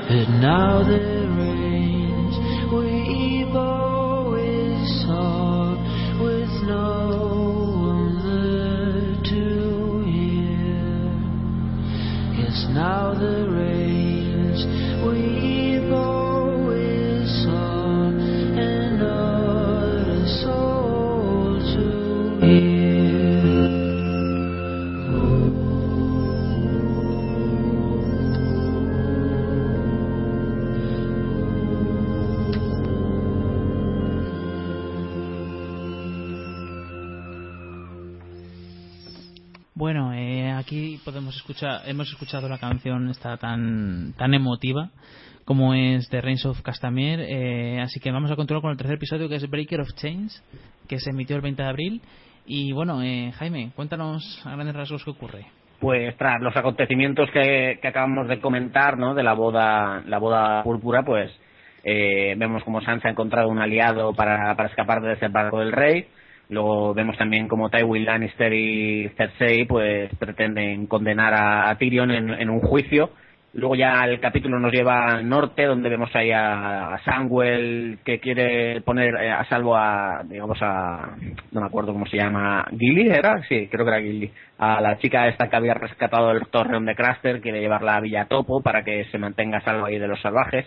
And 0.09 0.41
now 0.41 0.83
there 0.83 1.63
is. 1.63 1.66
Hemos 41.15 42.09
escuchado 42.09 42.49
la 42.49 42.57
canción 42.57 43.09
esta 43.09 43.37
tan, 43.37 44.13
tan 44.17 44.33
emotiva 44.33 44.89
como 45.45 45.73
es 45.73 46.09
The 46.09 46.19
Reigns 46.19 46.45
of 46.45 46.61
Castamere, 46.61 47.25
eh, 47.29 47.79
así 47.79 48.01
que 48.01 48.11
vamos 48.11 48.29
a 48.29 48.35
continuar 48.35 48.61
con 48.61 48.71
el 48.71 48.77
tercer 48.77 48.97
episodio 48.97 49.29
que 49.29 49.35
es 49.35 49.49
Breaker 49.49 49.79
of 49.79 49.93
Chains, 49.95 50.43
que 50.89 50.99
se 50.99 51.11
emitió 51.11 51.37
el 51.37 51.41
20 51.41 51.63
de 51.63 51.69
abril. 51.69 52.01
Y 52.45 52.73
bueno, 52.73 53.01
eh, 53.01 53.31
Jaime, 53.37 53.71
cuéntanos 53.73 54.41
a 54.45 54.55
grandes 54.55 54.75
rasgos 54.75 55.05
qué 55.05 55.09
ocurre. 55.09 55.45
Pues 55.79 56.17
tras 56.17 56.41
los 56.41 56.55
acontecimientos 56.57 57.29
que, 57.31 57.79
acabamos 57.81 58.27
de 58.27 58.41
comentar, 58.41 58.97
¿no? 58.97 59.13
De 59.13 59.23
la 59.23 59.33
boda, 59.33 60.03
la 60.05 60.17
boda 60.17 60.63
púrpura, 60.63 61.03
pues 61.03 61.31
eh, 61.85 62.35
vemos 62.37 62.61
como 62.65 62.81
Sansa 62.81 63.07
ha 63.07 63.11
encontrado 63.11 63.47
un 63.47 63.59
aliado 63.59 64.13
para, 64.13 64.53
para 64.55 64.67
escapar 64.67 65.01
de 65.01 65.13
ese 65.13 65.29
barco 65.29 65.59
del 65.59 65.71
rey 65.71 66.07
Luego 66.49 66.93
vemos 66.93 67.17
también 67.17 67.47
como 67.47 67.69
Tywin 67.69 68.05
Lannister 68.05 68.53
y 68.53 69.09
Cersei 69.17 69.65
pues 69.65 70.09
pretenden 70.17 70.87
condenar 70.87 71.33
a, 71.33 71.75
Tyrion 71.77 72.11
en, 72.11 72.49
un 72.49 72.61
juicio. 72.61 73.09
Luego 73.53 73.75
ya 73.75 74.05
el 74.05 74.19
capítulo 74.19 74.59
nos 74.59 74.71
lleva 74.71 75.07
al 75.07 75.27
norte 75.27 75.65
donde 75.65 75.89
vemos 75.89 76.15
ahí 76.15 76.31
a, 76.31 76.93
a 76.93 77.03
Samwell 77.03 77.99
que 78.05 78.19
quiere 78.19 78.81
poner 78.81 79.15
eh, 79.15 79.31
a 79.31 79.43
salvo 79.45 79.75
a, 79.75 80.21
digamos 80.25 80.57
a, 80.61 81.15
no 81.51 81.61
me 81.61 81.67
acuerdo 81.67 81.91
cómo 81.91 82.05
se 82.05 82.17
llama, 82.17 82.65
Gilly 82.77 83.09
era, 83.09 83.41
sí, 83.49 83.67
creo 83.71 83.83
que 83.85 83.91
era 83.91 84.01
Gilly, 84.01 84.31
a 84.59 84.79
la 84.79 84.97
chica 84.99 85.27
esta 85.27 85.49
que 85.49 85.55
había 85.55 85.73
rescatado 85.73 86.31
el 86.31 86.45
torreón 86.47 86.85
de 86.85 86.95
Craster, 86.95 87.41
quiere 87.41 87.61
llevarla 87.61 87.95
a 87.95 88.01
Villa 88.01 88.25
Topo 88.25 88.61
para 88.61 88.83
que 88.83 89.05
se 89.05 89.17
mantenga 89.17 89.57
a 89.57 89.63
salvo 89.63 89.85
ahí 89.85 89.97
de 89.97 90.07
los 90.07 90.21
salvajes 90.21 90.65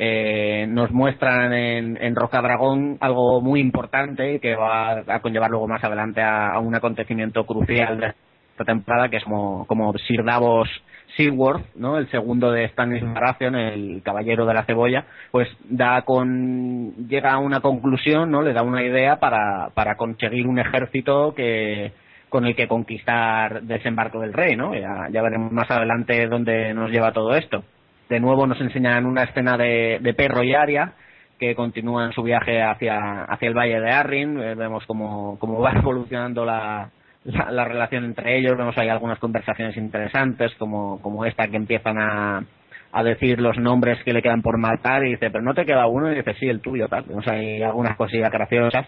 eh, 0.00 0.66
nos 0.68 0.92
muestran 0.92 1.52
en, 1.52 1.98
en 2.00 2.14
Roca 2.14 2.40
Dragón 2.40 2.98
algo 3.00 3.40
muy 3.40 3.58
importante 3.58 4.38
que 4.38 4.54
va 4.54 5.02
a 5.08 5.20
conllevar 5.20 5.50
luego 5.50 5.66
más 5.66 5.82
adelante 5.82 6.22
a, 6.22 6.56
un 6.60 6.72
acontecimiento 6.76 7.44
crucial 7.44 7.98
de 7.98 8.14
esta 8.52 8.64
temporada, 8.64 9.08
que 9.08 9.16
es 9.16 9.24
como, 9.24 9.66
como 9.66 9.92
Sir 9.98 10.22
Davos 10.24 10.68
Seaworth, 11.16 11.74
¿no? 11.74 11.98
el 11.98 12.08
segundo 12.12 12.52
de 12.52 12.68
Stannis 12.68 13.02
Baratheon, 13.02 13.56
el 13.56 14.02
caballero 14.04 14.46
de 14.46 14.54
la 14.54 14.64
cebolla, 14.64 15.04
pues 15.32 15.48
da 15.68 16.02
con 16.02 17.08
llega 17.08 17.32
a 17.32 17.38
una 17.38 17.60
conclusión, 17.60 18.30
¿no? 18.30 18.42
Le 18.42 18.52
da 18.52 18.62
una 18.62 18.84
idea 18.84 19.18
para, 19.18 19.70
para 19.74 19.96
conseguir 19.96 20.46
un 20.46 20.60
ejército 20.60 21.34
que 21.34 21.92
con 22.28 22.46
el 22.46 22.54
que 22.54 22.68
conquistar 22.68 23.62
desembarco 23.62 24.20
del 24.20 24.32
rey, 24.32 24.54
¿no? 24.54 24.74
Ya, 24.74 25.08
ya 25.10 25.22
veremos 25.22 25.50
más 25.50 25.68
adelante 25.70 26.28
dónde 26.28 26.72
nos 26.72 26.90
lleva 26.90 27.12
todo 27.12 27.34
esto. 27.34 27.64
De 28.08 28.20
nuevo 28.20 28.46
nos 28.46 28.60
enseñan 28.60 29.06
una 29.06 29.24
escena 29.24 29.56
de, 29.56 30.14
Perro 30.16 30.42
y 30.42 30.54
Aria 30.54 30.92
que 31.38 31.54
continúan 31.54 32.12
su 32.12 32.22
viaje 32.22 32.62
hacia, 32.62 33.24
hacia 33.24 33.48
el 33.48 33.56
valle 33.56 33.80
de 33.80 33.90
Arryn. 33.90 34.40
Eh, 34.40 34.54
vemos 34.56 34.84
cómo 34.86 35.38
va 35.60 35.72
evolucionando 35.76 36.44
la, 36.44 36.90
la, 37.24 37.64
relación 37.64 38.04
entre 38.04 38.38
ellos. 38.38 38.56
Vemos 38.56 38.76
ahí 38.78 38.88
algunas 38.88 39.18
conversaciones 39.18 39.76
interesantes, 39.76 40.54
como, 40.58 41.00
como 41.00 41.24
esta 41.24 41.48
que 41.48 41.56
empiezan 41.56 41.98
a, 41.98 42.44
a 42.92 43.02
decir 43.02 43.40
los 43.40 43.58
nombres 43.58 44.02
que 44.04 44.12
le 44.12 44.22
quedan 44.22 44.42
por 44.42 44.58
matar 44.58 45.04
y 45.04 45.10
dice, 45.10 45.30
pero 45.30 45.42
no 45.42 45.54
te 45.54 45.66
queda 45.66 45.86
uno 45.86 46.10
y 46.10 46.16
dice, 46.16 46.34
sí, 46.34 46.48
el 46.48 46.60
tuyo, 46.60 46.88
tal. 46.88 47.04
Vemos 47.04 47.26
ahí 47.28 47.62
algunas 47.62 47.96
cosillas 47.96 48.30
graciosas. 48.30 48.86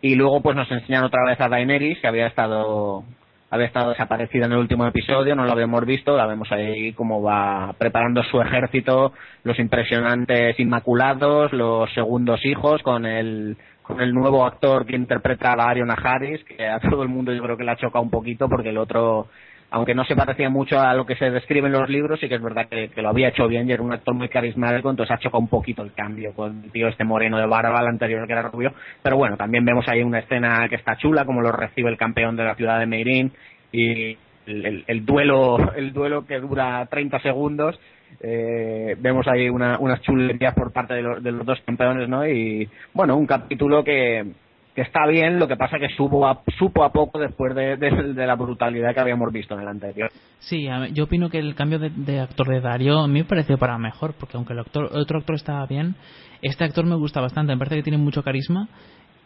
Y 0.00 0.14
luego 0.14 0.40
pues 0.40 0.56
nos 0.56 0.70
enseñan 0.70 1.04
otra 1.04 1.24
vez 1.26 1.40
a 1.40 1.48
Daenerys, 1.48 2.00
que 2.00 2.08
había 2.08 2.26
estado 2.26 3.04
había 3.52 3.66
estado 3.66 3.90
desaparecida 3.90 4.46
en 4.46 4.52
el 4.52 4.58
último 4.58 4.86
episodio, 4.86 5.36
no 5.36 5.44
lo 5.44 5.52
habíamos 5.52 5.84
visto, 5.84 6.16
la 6.16 6.26
vemos 6.26 6.50
ahí 6.52 6.94
como 6.94 7.20
va 7.22 7.74
preparando 7.76 8.22
su 8.22 8.40
ejército, 8.40 9.12
los 9.44 9.58
impresionantes 9.58 10.58
Inmaculados, 10.58 11.52
los 11.52 11.92
segundos 11.92 12.42
hijos 12.46 12.82
con 12.82 13.04
el 13.04 13.58
con 13.82 14.00
el 14.00 14.14
nuevo 14.14 14.46
actor 14.46 14.86
que 14.86 14.96
interpreta 14.96 15.52
a 15.52 15.56
la 15.56 15.64
Ariana 15.68 15.98
Harris, 16.02 16.42
que 16.44 16.66
a 16.66 16.80
todo 16.80 17.02
el 17.02 17.10
mundo 17.10 17.34
yo 17.34 17.42
creo 17.42 17.58
que 17.58 17.64
le 17.64 17.72
ha 17.72 17.76
chocado 17.76 18.02
un 18.02 18.10
poquito 18.10 18.48
porque 18.48 18.70
el 18.70 18.78
otro 18.78 19.26
aunque 19.72 19.94
no 19.94 20.04
se 20.04 20.14
parecía 20.14 20.50
mucho 20.50 20.78
a 20.78 20.92
lo 20.92 21.06
que 21.06 21.16
se 21.16 21.30
describe 21.30 21.66
en 21.66 21.72
los 21.72 21.88
libros, 21.88 22.20
sí 22.20 22.28
que 22.28 22.34
es 22.34 22.42
verdad 22.42 22.68
que, 22.68 22.90
lo 23.00 23.08
había 23.08 23.28
hecho 23.28 23.48
bien 23.48 23.68
y 23.68 23.72
era 23.72 23.82
un 23.82 23.92
actor 23.92 24.14
muy 24.14 24.28
carismático, 24.28 24.90
entonces 24.90 25.16
ha 25.16 25.18
chocado 25.18 25.40
un 25.40 25.48
poquito 25.48 25.82
el 25.82 25.94
cambio 25.94 26.34
con 26.34 26.64
el 26.64 26.70
tío 26.70 26.88
este 26.88 27.04
moreno 27.04 27.38
de 27.38 27.46
barba, 27.46 27.80
el 27.80 27.86
anterior 27.86 28.26
que 28.26 28.34
era 28.34 28.42
rubio. 28.42 28.74
Pero 29.02 29.16
bueno, 29.16 29.36
también 29.38 29.64
vemos 29.64 29.88
ahí 29.88 30.02
una 30.02 30.18
escena 30.18 30.68
que 30.68 30.76
está 30.76 30.96
chula, 30.96 31.24
como 31.24 31.40
lo 31.40 31.50
recibe 31.52 31.88
el 31.88 31.96
campeón 31.96 32.36
de 32.36 32.44
la 32.44 32.54
ciudad 32.54 32.78
de 32.78 32.86
Meirin 32.86 33.32
y 33.72 34.16
el, 34.46 35.06
duelo 35.06 35.72
el 35.74 35.92
duelo 35.94 36.26
que 36.26 36.38
dura 36.38 36.84
30 36.86 37.20
segundos. 37.20 37.80
Eh, 38.20 38.94
vemos 38.98 39.26
ahí 39.26 39.48
unas 39.48 40.02
chulerías 40.02 40.54
por 40.54 40.70
parte 40.70 40.94
de 40.94 41.02
los, 41.02 41.22
de 41.22 41.32
los 41.32 41.46
dos 41.46 41.58
campeones, 41.64 42.10
¿no? 42.10 42.26
Y 42.26 42.68
bueno, 42.92 43.16
un 43.16 43.26
capítulo 43.26 43.82
que, 43.82 44.32
que 44.74 44.82
está 44.82 45.06
bien, 45.06 45.38
lo 45.38 45.46
que 45.46 45.56
pasa 45.56 45.78
que 45.78 45.88
supo 45.90 46.26
a, 46.26 46.42
supo 46.58 46.82
a 46.82 46.92
poco 46.92 47.18
después 47.18 47.54
de, 47.54 47.76
la 48.14 48.34
brutalidad 48.36 48.94
que 48.94 49.00
habíamos 49.00 49.30
visto 49.32 49.54
en 49.54 49.60
el 49.60 49.68
anterior. 49.68 50.10
Sí, 50.38 50.66
yo 50.92 51.04
opino 51.04 51.28
que 51.28 51.38
el 51.38 51.54
cambio 51.54 51.78
de, 51.78 52.20
actor 52.20 52.48
de 52.48 52.60
Dario 52.60 53.00
a 53.00 53.06
mí 53.06 53.20
me 53.20 53.24
pareció 53.24 53.58
para 53.58 53.76
mejor, 53.78 54.14
porque 54.18 54.36
aunque 54.36 54.54
el, 54.54 54.60
actor, 54.60 54.88
otro 54.92 55.18
actor 55.18 55.36
estaba 55.36 55.66
bien, 55.66 55.94
este 56.40 56.64
actor 56.64 56.86
me 56.86 56.96
gusta 56.96 57.20
bastante, 57.20 57.52
me 57.52 57.58
parece 57.58 57.76
que 57.76 57.82
tiene 57.82 57.98
mucho 57.98 58.22
carisma 58.22 58.68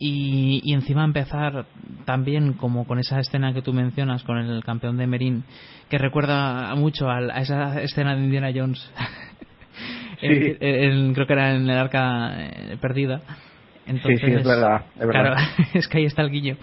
y, 0.01 0.61
y 0.65 0.75
encima 0.75 1.05
empezar 1.05 1.67
también 2.05 2.55
como 2.55 2.85
con 2.85 2.99
esa 2.99 3.21
escena 3.21 3.55
que 3.55 3.63
tú 3.63 3.73
mencionas 3.73 4.25
con 4.25 4.39
el 4.39 4.65
campeón 4.65 4.97
de 4.97 5.07
Merín, 5.07 5.45
que 5.89 5.99
recuerda 5.99 6.75
mucho 6.75 7.09
a, 7.09 7.21
esa 7.41 7.81
escena 7.81 8.17
de 8.17 8.25
Indiana 8.25 8.51
Jones. 8.53 8.93
creo 10.21 11.27
que 11.27 11.33
era 11.33 11.55
en 11.55 11.69
el 11.69 11.79
arca 11.79 12.35
eh, 12.37 12.77
perdida 13.87 14.19
sí, 14.19 14.27
sí, 14.27 14.33
es 14.33 14.45
verdad. 14.45 14.83
Es 14.99 15.07
Claro, 15.09 15.35
es 15.75 15.89
que 15.89 15.99
ahí 15.99 16.05
está 16.05 16.23
el 16.23 16.31
guillo. 16.31 16.57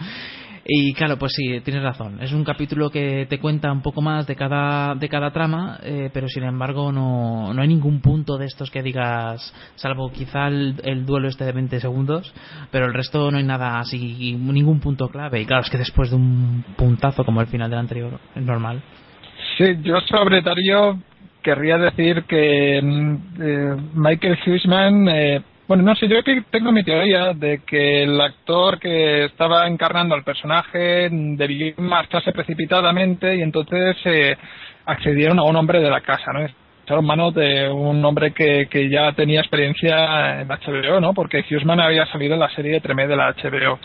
Y 0.65 0.93
claro, 0.93 1.17
pues 1.17 1.33
sí, 1.35 1.59
tienes 1.61 1.83
razón. 1.83 2.19
Es 2.21 2.31
un 2.31 2.45
capítulo 2.45 2.89
que 2.89 3.25
te 3.29 3.39
cuenta 3.39 3.71
un 3.71 3.81
poco 3.81 4.01
más 4.01 4.25
de 4.27 4.35
cada, 4.35 4.95
de 4.95 5.09
cada 5.09 5.31
trama, 5.31 5.77
eh, 5.83 6.09
pero 6.13 6.29
sin 6.29 6.43
embargo 6.43 6.91
no, 6.91 7.53
no 7.53 7.61
hay 7.61 7.67
ningún 7.67 7.99
punto 7.99 8.37
de 8.37 8.45
estos 8.45 8.71
que 8.71 8.81
digas, 8.81 9.53
salvo 9.75 10.09
quizá 10.11 10.47
el, 10.47 11.05
duelo 11.05 11.27
este 11.27 11.43
de 11.43 11.51
20 11.51 11.81
segundos, 11.81 12.33
pero 12.71 12.85
el 12.85 12.93
resto 12.93 13.29
no 13.29 13.39
hay 13.39 13.43
nada 13.43 13.79
así, 13.79 14.37
ningún 14.37 14.79
punto 14.79 15.09
clave. 15.09 15.41
Y 15.41 15.45
claro, 15.45 15.63
es 15.63 15.69
que 15.69 15.77
después 15.77 16.11
de 16.11 16.15
un 16.15 16.63
puntazo 16.77 17.25
como 17.25 17.41
el 17.41 17.47
final 17.47 17.69
del 17.69 17.79
anterior, 17.79 18.19
es 18.33 18.43
normal. 18.43 18.81
Sí, 19.57 19.65
yo 19.81 19.99
sobre 20.01 20.41
Darío 20.41 20.97
querría 21.41 21.77
decir 21.77 22.23
que 22.23 22.79
mm, 22.81 23.15
eh, 23.41 23.75
Michael 23.95 24.39
Huisman 24.47 25.09
eh, 25.09 25.41
bueno, 25.67 25.83
no 25.83 25.95
sé, 25.95 26.07
yo 26.09 26.17
tengo 26.51 26.71
mi 26.71 26.83
teoría 26.83 27.33
de 27.33 27.61
que 27.65 28.03
el 28.03 28.19
actor 28.19 28.79
que 28.79 29.25
estaba 29.25 29.65
encarnando 29.67 30.13
al 30.13 30.23
personaje 30.23 31.07
debió 31.09 31.73
marcharse 31.77 32.33
precipitadamente 32.33 33.35
y 33.37 33.41
entonces 33.41 33.95
eh, 34.03 34.35
accedieron 34.85 35.39
a 35.39 35.43
un 35.43 35.55
hombre 35.55 35.79
de 35.79 35.89
la 35.89 36.01
casa, 36.01 36.33
¿no? 36.33 36.45
Echaron 36.83 37.05
manos 37.05 37.33
de 37.33 37.69
un 37.69 38.03
hombre 38.03 38.33
que, 38.33 38.67
que 38.69 38.89
ya 38.89 39.13
tenía 39.13 39.39
experiencia 39.39 40.41
en 40.41 40.49
HBO, 40.49 40.99
¿no? 40.99 41.13
Porque 41.13 41.45
Hughesman 41.49 41.79
había 41.79 42.05
salido 42.07 42.33
en 42.33 42.41
la 42.41 42.49
serie 42.49 42.81
Tremé 42.81 43.07
de 43.07 43.15
la 43.15 43.33
HBO. 43.33 43.79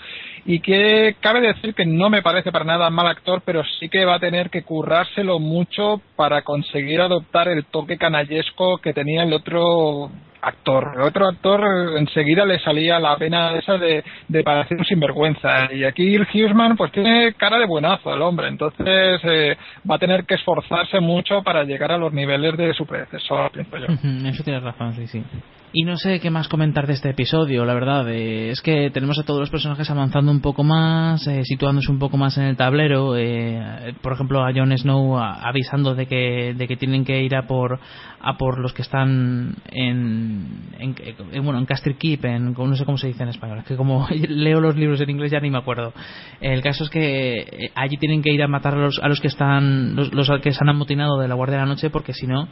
Y 0.47 0.59
que 0.59 1.15
cabe 1.21 1.41
decir 1.41 1.75
que 1.75 1.87
no 1.87 2.11
me 2.11 2.23
parece 2.23 2.51
para 2.51 2.65
nada 2.65 2.91
mal 2.91 3.07
actor, 3.07 3.41
pero 3.45 3.63
sí 3.79 3.89
que 3.89 4.05
va 4.05 4.17
a 4.17 4.21
tener 4.21 4.51
que 4.51 4.65
currárselo 4.65 5.39
mucho 5.39 6.01
para 6.17 6.43
conseguir 6.43 7.01
adoptar 7.01 7.47
el 7.47 7.67
toque 7.67 7.99
canallesco 7.99 8.79
que 8.79 8.93
tenía 8.93 9.23
el 9.23 9.33
otro 9.33 10.11
actor. 10.41 10.93
El 10.95 11.03
otro 11.03 11.29
actor 11.29 11.61
enseguida 11.97 12.45
le 12.45 12.59
salía 12.61 12.99
la 12.99 13.17
pena 13.17 13.57
esa 13.57 13.77
de, 13.79 14.05
de 14.29 14.43
parecer 14.43 14.79
un 14.79 14.85
sinvergüenza. 14.85 15.73
Y 15.73 15.85
aquí 15.85 16.15
el 16.15 16.23
Hughesman 16.23 16.77
pues 16.77 16.93
tiene 16.93 17.35
cara 17.35 17.59
de 17.59 17.67
buenazo 17.67 18.15
el 18.15 18.23
hombre, 18.23 18.49
entonces 18.49 19.21
eh, 19.25 19.57
va 19.89 19.97
a 19.97 19.99
tener 19.99 20.25
que 20.25 20.35
esforzarse 20.35 21.01
mucho 21.01 21.43
para 21.43 21.65
llegar 21.65 21.93
a 21.93 21.99
los 21.99 22.13
niveles 22.13 22.57
de 22.57 22.73
su 22.75 22.87
predecesor, 22.87 23.51
pienso 23.51 23.77
yo. 23.79 23.87
Eso 24.29 24.43
tienes 24.43 24.63
razón, 24.63 24.95
sí, 24.95 25.07
sí. 25.07 25.23
Y 25.71 25.85
no 25.85 25.99
sé 25.99 26.19
qué 26.19 26.31
más 26.31 26.49
comentar 26.49 26.87
de 26.87 26.95
este 26.95 27.11
episodio, 27.11 27.67
la 27.67 27.75
verdad. 27.75 28.09
Eh, 28.09 28.49
es 28.51 28.63
que 28.63 28.91
tenemos 28.91 29.19
a 29.19 29.25
todos 29.25 29.41
los 29.41 29.51
personajes 29.51 29.91
avanzando 29.91 30.33
un 30.33 30.41
poco 30.41 30.65
más, 30.65 31.27
eh, 31.27 31.43
situándose 31.45 31.93
un 31.93 31.99
poco 31.99 32.17
más 32.17 32.39
en 32.39 32.45
el 32.45 32.57
tablero. 32.57 33.15
Eh, 33.19 33.95
por 34.01 34.15
ejemplo, 34.15 34.43
a 34.43 34.53
Jon 34.55 34.77
Snow 34.77 35.19
avisando 35.19 35.95
de 35.95 36.07
que, 36.07 36.55
de 36.57 36.67
que 36.67 36.77
tienen 36.79 37.05
que 37.05 37.23
ir 37.23 37.37
a 37.37 37.47
por, 37.47 37.79
a 38.21 38.39
por 38.39 38.59
los 38.59 38.73
que 38.73 38.81
están 38.81 39.57
en, 39.71 40.71
en, 40.79 41.45
bueno, 41.45 41.59
en 41.59 41.67
Castle 41.67 41.97
Keep, 41.99 42.25
en, 42.25 42.55
no 42.55 42.77
sé 42.77 42.87
cómo 42.87 42.97
se 42.97 43.09
dice 43.09 43.25
en 43.25 43.29
español. 43.29 43.59
Es 43.59 43.67
que 43.67 43.77
como 43.77 44.09
leo 44.29 44.63
los 44.63 44.75
libros 44.75 45.03
en 45.03 45.11
inglés 45.11 45.31
ya 45.31 45.41
ni 45.41 45.51
me 45.51 45.59
acuerdo. 45.59 45.93
El 46.41 46.63
caso 46.63 46.85
es 46.85 46.91
que 46.91 47.73
allí 47.75 47.99
tienen 47.99 48.23
que 48.23 48.33
ir 48.33 48.43
a 48.43 48.49
matar 48.49 48.73
a 48.73 48.79
los, 48.79 48.99
a 49.03 49.09
los 49.09 49.21
que 49.21 49.29
están, 49.29 49.97
los, 49.97 50.15
los 50.15 50.31
que 50.41 50.53
se 50.53 50.59
han 50.63 50.71
amotinado 50.71 51.19
de 51.19 51.29
la 51.29 51.35
Guardia 51.35 51.59
de 51.59 51.63
la 51.65 51.69
Noche 51.69 51.91
porque 51.91 52.15
si 52.15 52.27
no 52.27 52.49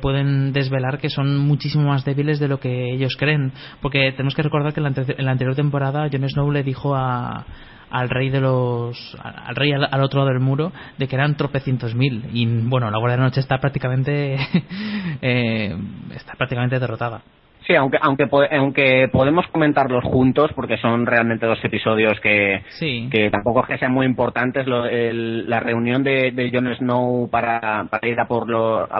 pueden 0.00 0.52
desvelar 0.52 0.98
que 0.98 1.08
son 1.08 1.38
muchísimo 1.38 1.88
más 1.88 2.04
débiles 2.04 2.38
de 2.38 2.51
lo 2.52 2.60
que 2.60 2.92
ellos 2.94 3.16
creen. 3.18 3.52
Porque 3.80 4.12
tenemos 4.12 4.34
que 4.34 4.42
recordar 4.42 4.72
que 4.72 4.80
en 4.80 5.24
la, 5.24 5.32
anterior 5.32 5.56
temporada 5.56 6.08
Jon 6.10 6.28
Snow 6.28 6.50
le 6.50 6.62
dijo 6.62 6.94
a, 6.94 7.44
al 7.90 8.08
rey 8.08 8.30
de 8.30 8.40
los 8.40 9.16
al 9.22 9.54
rey 9.54 9.72
al, 9.72 10.02
otro 10.02 10.20
lado 10.20 10.32
del 10.32 10.40
muro 10.40 10.72
de 10.98 11.08
que 11.08 11.16
eran 11.16 11.36
tropecientos 11.36 11.94
mil 11.94 12.24
y 12.32 12.46
bueno 12.46 12.90
la 12.90 12.98
guardia 12.98 13.18
de 13.18 13.22
noche 13.24 13.40
está 13.40 13.58
prácticamente 13.58 14.36
eh, 15.20 15.76
está 16.14 16.32
prácticamente 16.34 16.78
derrotada 16.80 17.22
Sí, 17.66 17.74
aunque, 17.76 17.98
aunque, 18.00 18.28
aunque 18.50 19.08
podemos 19.12 19.46
comentarlos 19.48 20.04
juntos, 20.04 20.50
porque 20.54 20.78
son 20.78 21.06
realmente 21.06 21.46
dos 21.46 21.58
episodios 21.64 22.18
que, 22.20 22.62
que 23.10 23.30
tampoco 23.30 23.60
es 23.60 23.66
que 23.68 23.78
sean 23.78 23.92
muy 23.92 24.06
importantes. 24.06 24.66
la 24.66 25.60
reunión 25.60 26.02
de, 26.02 26.32
de 26.32 26.50
Jon 26.52 26.74
Snow 26.76 27.28
para, 27.30 27.84
para 27.90 28.08
ir 28.08 28.18
a 28.18 28.26
por, 28.26 28.46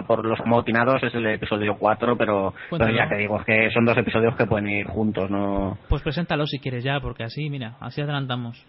por 0.07 0.25
los 0.25 0.41
amotinados 0.41 1.03
es 1.03 1.15
el 1.15 1.27
episodio 1.27 1.77
4, 1.79 2.17
pero, 2.17 2.55
pero 2.71 2.91
ya 2.91 3.09
te 3.09 3.17
digo, 3.17 3.39
es 3.41 3.45
que 3.45 3.71
son 3.71 3.85
dos 3.85 3.97
episodios 3.97 4.37
que 4.37 4.47
pueden 4.47 4.69
ir 4.69 4.87
juntos. 4.87 5.31
no 5.31 5.79
Pues 5.89 6.03
preséntalo 6.03 6.47
si 6.47 6.59
quieres 6.59 6.85
ya, 6.85 7.01
porque 7.01 7.25
así, 7.25 7.51
mira, 7.51 7.75
así 7.81 8.01
adelantamos. 8.01 8.65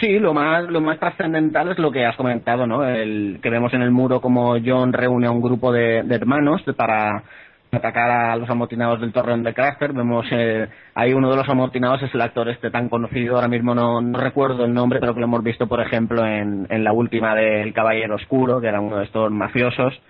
Sí, 0.00 0.18
lo 0.18 0.34
más, 0.34 0.64
lo 0.68 0.80
más 0.80 0.98
trascendental 0.98 1.70
es 1.70 1.78
lo 1.78 1.90
que 1.90 2.04
has 2.04 2.16
comentado, 2.16 2.66
¿no? 2.66 2.84
El 2.84 3.38
que 3.42 3.48
vemos 3.48 3.72
en 3.72 3.82
el 3.82 3.90
muro 3.90 4.20
como 4.20 4.56
John 4.62 4.92
reúne 4.92 5.28
a 5.28 5.30
un 5.30 5.40
grupo 5.40 5.72
de, 5.72 6.02
de 6.02 6.14
hermanos 6.14 6.62
para 6.76 7.22
atacar 7.70 8.10
a 8.10 8.36
los 8.36 8.48
amotinados 8.48 9.00
del 9.00 9.12
torreón 9.12 9.42
de 9.42 9.54
Craster. 9.54 9.92
Vemos 9.92 10.26
eh, 10.30 10.68
ahí 10.94 11.12
uno 11.12 11.30
de 11.30 11.36
los 11.36 11.48
amotinados 11.48 12.02
es 12.02 12.14
el 12.14 12.20
actor 12.20 12.48
este 12.48 12.70
tan 12.70 12.88
conocido, 12.88 13.36
ahora 13.36 13.48
mismo 13.48 13.74
no, 13.74 14.00
no 14.00 14.18
recuerdo 14.18 14.64
el 14.64 14.74
nombre, 14.74 15.00
pero 15.00 15.14
que 15.14 15.20
lo 15.20 15.26
hemos 15.26 15.42
visto, 15.42 15.66
por 15.66 15.80
ejemplo, 15.80 16.24
en, 16.24 16.66
en 16.70 16.84
la 16.84 16.92
última 16.92 17.34
del 17.34 17.72
Caballero 17.72 18.16
Oscuro, 18.16 18.60
que 18.60 18.68
era 18.68 18.80
uno 18.80 18.98
de 18.98 19.04
estos 19.04 19.30
mafiosos. 19.30 20.00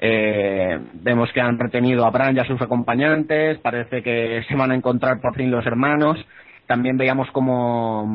Eh, 0.00 0.78
vemos 0.94 1.30
que 1.32 1.40
han 1.40 1.58
retenido 1.58 2.06
a 2.06 2.10
Bran 2.10 2.36
y 2.36 2.38
a 2.38 2.44
sus 2.44 2.60
acompañantes, 2.62 3.58
parece 3.58 4.02
que 4.02 4.44
se 4.48 4.54
van 4.54 4.70
a 4.70 4.76
encontrar 4.76 5.20
por 5.20 5.34
fin 5.34 5.50
los 5.50 5.66
hermanos. 5.66 6.24
También 6.66 6.96
veíamos 6.96 7.28
como 7.32 8.06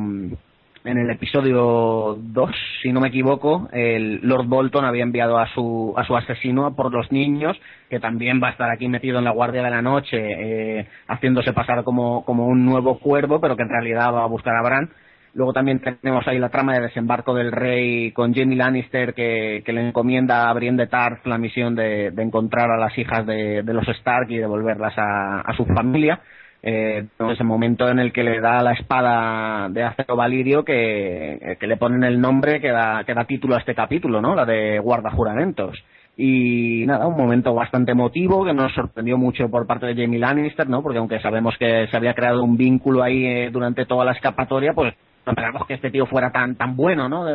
en 0.86 0.98
el 0.98 1.10
episodio 1.10 2.18
2, 2.20 2.52
si 2.82 2.92
no 2.92 3.00
me 3.00 3.08
equivoco, 3.08 3.70
el 3.72 4.20
Lord 4.22 4.48
Bolton 4.48 4.86
había 4.86 5.04
enviado 5.04 5.38
a 5.38 5.48
su, 5.54 5.94
a 5.98 6.06
su 6.06 6.16
asesino 6.16 6.76
por 6.76 6.92
los 6.92 7.12
niños, 7.12 7.58
que 7.90 8.00
también 8.00 8.42
va 8.44 8.50
a 8.50 8.52
estar 8.52 8.70
aquí 8.70 8.88
metido 8.88 9.20
en 9.20 9.24
la 9.24 9.32
guardia 9.32 9.64
de 9.64 9.70
la 9.70 9.82
noche, 9.82 10.18
eh, 10.20 10.88
haciéndose 11.08 11.54
pasar 11.54 11.84
como, 11.84 12.26
como 12.26 12.48
un 12.48 12.66
nuevo 12.66 13.00
cuervo, 13.00 13.40
pero 13.40 13.56
que 13.56 13.64
en 13.64 13.70
realidad 13.70 14.14
va 14.14 14.24
a 14.24 14.28
buscar 14.28 14.56
a 14.56 14.64
Bran. 14.64 14.90
Luego 15.36 15.54
también 15.54 15.80
tenemos 15.80 16.28
ahí 16.28 16.38
la 16.38 16.50
trama 16.50 16.74
de 16.74 16.82
desembarco 16.82 17.34
del 17.34 17.52
rey 17.52 18.12
con 18.12 18.36
Jamie 18.36 18.58
Lannister 18.58 19.16
que, 19.16 19.64
le 19.66 19.88
encomienda 19.88 20.48
a 20.48 20.54
Brienne 20.54 20.84
de 20.84 20.88
Tarth 20.88 21.26
la 21.26 21.40
misión 21.40 21.76
de, 21.76 22.08
encontrar 22.18 22.70
a 22.70 22.78
las 22.78 22.96
hijas 23.00 23.26
de, 23.26 23.64
los 23.66 23.88
Stark 23.88 24.30
y 24.30 24.38
devolverlas 24.38 24.94
a 24.98 25.54
su 25.58 25.66
familia. 25.66 26.22
Eh, 26.66 27.06
ese 27.30 27.44
momento 27.44 27.90
en 27.90 28.00
el 28.00 28.14
que 28.14 28.24
le 28.24 28.40
da 28.40 28.64
la 28.64 28.72
espada 28.72 29.68
de 29.68 29.84
acero 29.84 30.16
valirio 30.16 30.64
que, 30.64 31.58
que 31.60 31.68
le 31.68 31.76
ponen 31.76 32.06
el 32.06 32.22
nombre 32.22 32.62
que 32.62 32.72
da, 32.72 33.04
que 33.04 33.14
da 33.14 33.26
título 33.26 33.56
a 33.56 33.60
este 33.60 33.76
capítulo, 33.76 34.22
¿no? 34.22 34.34
La 34.34 34.46
de 34.46 34.80
guardajuramentos. 34.80 35.78
Y 36.16 36.86
nada, 36.86 37.06
un 37.08 37.18
momento 37.18 37.54
bastante 37.54 37.92
emotivo 37.92 38.46
que 38.46 38.54
nos 38.54 38.74
sorprendió 38.74 39.18
mucho 39.18 39.50
por 39.50 39.68
parte 39.68 39.88
de 39.88 40.02
Jamie 40.02 40.20
Lannister, 40.20 40.70
¿no? 40.70 40.82
Porque 40.82 41.00
aunque 41.00 41.20
sabemos 41.20 41.58
que 41.58 41.88
se 41.88 41.98
había 41.98 42.14
creado 42.14 42.42
un 42.42 42.56
vínculo 42.56 43.04
ahí 43.04 43.26
eh, 43.26 43.50
durante 43.52 43.86
toda 43.86 44.06
la 44.06 44.14
escapatoria, 44.14 44.72
pues 44.74 44.94
no 45.26 45.32
esperamos 45.34 45.68
que 45.68 45.74
este 45.74 45.92
tío 45.92 46.06
fuera 46.06 46.32
tan 46.32 46.56
tan 46.56 46.78
bueno, 46.78 47.10
¿no? 47.10 47.26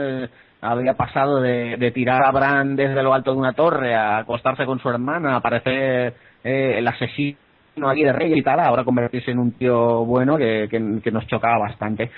había 0.61 0.95
pasado 0.95 1.41
de, 1.41 1.93
tirar 1.95 2.25
a 2.25 2.33
Bran 2.33 2.77
desde 2.77 3.03
lo 3.03 3.15
alto 3.15 3.33
de 3.33 3.39
una 3.39 3.53
torre 3.53 3.95
a 3.95 4.19
acostarse 4.19 4.67
con 4.67 4.81
su 4.81 4.89
hermana, 4.89 5.35
a 5.35 5.37
aparecer 5.37 6.15
eh, 6.43 6.75
el 6.79 6.89
asesino 6.89 7.39
aquí 7.87 8.03
de 8.03 8.13
rey 8.13 8.33
y 8.35 8.43
tal, 8.43 8.61
ahora 8.61 8.85
convertirse 8.85 9.31
en 9.31 9.39
un 9.39 9.53
tío 9.53 10.05
bueno 10.05 10.37
que, 10.37 10.69
que, 10.71 11.11
nos 11.11 11.27
chocaba 11.27 11.59
bastante. 11.59 12.11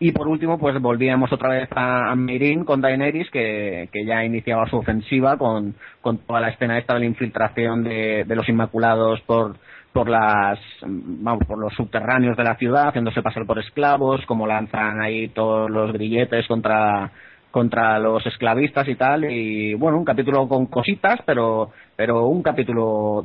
Y 0.00 0.12
por 0.12 0.26
último, 0.26 0.58
pues 0.58 0.80
volvíamos 0.80 1.32
otra 1.32 1.50
vez 1.50 1.68
a, 1.74 2.10
a 2.12 2.16
con 2.64 2.80
Daenerys, 2.80 3.30
que, 3.30 3.88
que, 3.92 4.04
ya 4.04 4.24
iniciaba 4.24 4.68
su 4.68 4.76
ofensiva 4.76 5.36
con, 5.36 5.74
con 6.00 6.18
toda 6.18 6.40
la 6.40 6.48
escena 6.48 6.78
esta 6.78 6.94
de 6.94 7.00
la 7.00 7.06
infiltración 7.06 7.84
de, 7.84 8.24
de 8.26 8.36
los 8.36 8.48
Inmaculados 8.48 9.20
por, 9.22 9.56
por 9.94 10.08
las 10.08 10.58
vamos 10.82 11.44
por 11.46 11.56
los 11.56 11.72
subterráneos 11.74 12.36
de 12.36 12.42
la 12.42 12.56
ciudad 12.56 12.88
haciéndose 12.88 13.22
pasar 13.22 13.46
por 13.46 13.60
esclavos 13.60 14.26
como 14.26 14.44
lanzan 14.44 15.00
ahí 15.00 15.28
todos 15.28 15.70
los 15.70 15.92
grilletes 15.92 16.48
contra 16.48 17.12
contra 17.52 18.00
los 18.00 18.26
esclavistas 18.26 18.88
y 18.88 18.96
tal 18.96 19.30
y 19.30 19.74
bueno 19.74 19.96
un 19.96 20.04
capítulo 20.04 20.48
con 20.48 20.66
cositas 20.66 21.20
pero 21.24 21.70
pero 21.94 22.26
un 22.26 22.42
capítulo 22.42 23.24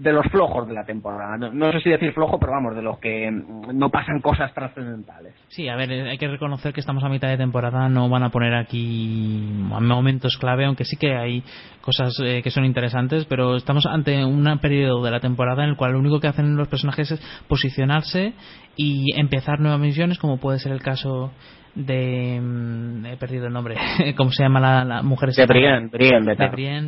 de 0.00 0.12
los 0.12 0.26
flojos 0.30 0.66
de 0.66 0.74
la 0.74 0.84
temporada. 0.84 1.36
No, 1.36 1.72
sé 1.72 1.80
si 1.80 1.90
decir 1.90 2.12
flojo, 2.12 2.38
pero 2.38 2.52
vamos, 2.52 2.74
de 2.74 2.82
los 2.82 2.98
que 2.98 3.30
no 3.30 3.90
pasan 3.90 4.20
cosas 4.20 4.52
trascendentales. 4.54 5.34
Sí, 5.48 5.68
a 5.68 5.76
ver, 5.76 5.90
hay 5.90 6.16
que 6.16 6.28
reconocer 6.28 6.72
que 6.72 6.80
estamos 6.80 7.04
a 7.04 7.08
mitad 7.08 7.28
de 7.28 7.36
temporada, 7.36 7.88
no 7.88 8.08
van 8.08 8.22
a 8.22 8.30
poner 8.30 8.54
aquí 8.54 9.46
momentos 9.70 10.38
clave, 10.38 10.64
aunque 10.64 10.84
sí 10.84 10.96
que 10.96 11.14
hay 11.14 11.44
cosas 11.82 12.18
eh, 12.24 12.40
que 12.42 12.50
son 12.50 12.64
interesantes, 12.64 13.26
pero 13.26 13.56
estamos 13.56 13.84
ante 13.84 14.24
un 14.24 14.50
periodo 14.60 15.04
de 15.04 15.10
la 15.10 15.20
temporada 15.20 15.64
en 15.64 15.70
el 15.70 15.76
cual 15.76 15.92
lo 15.92 15.98
único 15.98 16.18
que 16.18 16.28
hacen 16.28 16.56
los 16.56 16.68
personajes 16.68 17.10
es 17.10 17.44
posicionarse 17.46 18.32
y 18.76 19.18
empezar 19.18 19.60
nuevas 19.60 19.80
misiones, 19.80 20.18
como 20.18 20.38
puede 20.38 20.58
ser 20.58 20.72
el 20.72 20.80
caso 20.80 21.30
de 21.74 22.40
mm, 22.40 23.06
he 23.06 23.16
perdido 23.16 23.46
el 23.46 23.52
nombre 23.52 23.76
cómo 24.16 24.30
se 24.32 24.42
llama 24.42 24.84
la, 24.84 25.02
mujer 25.02 25.30
de 25.30 25.46
Brienne 25.46 25.88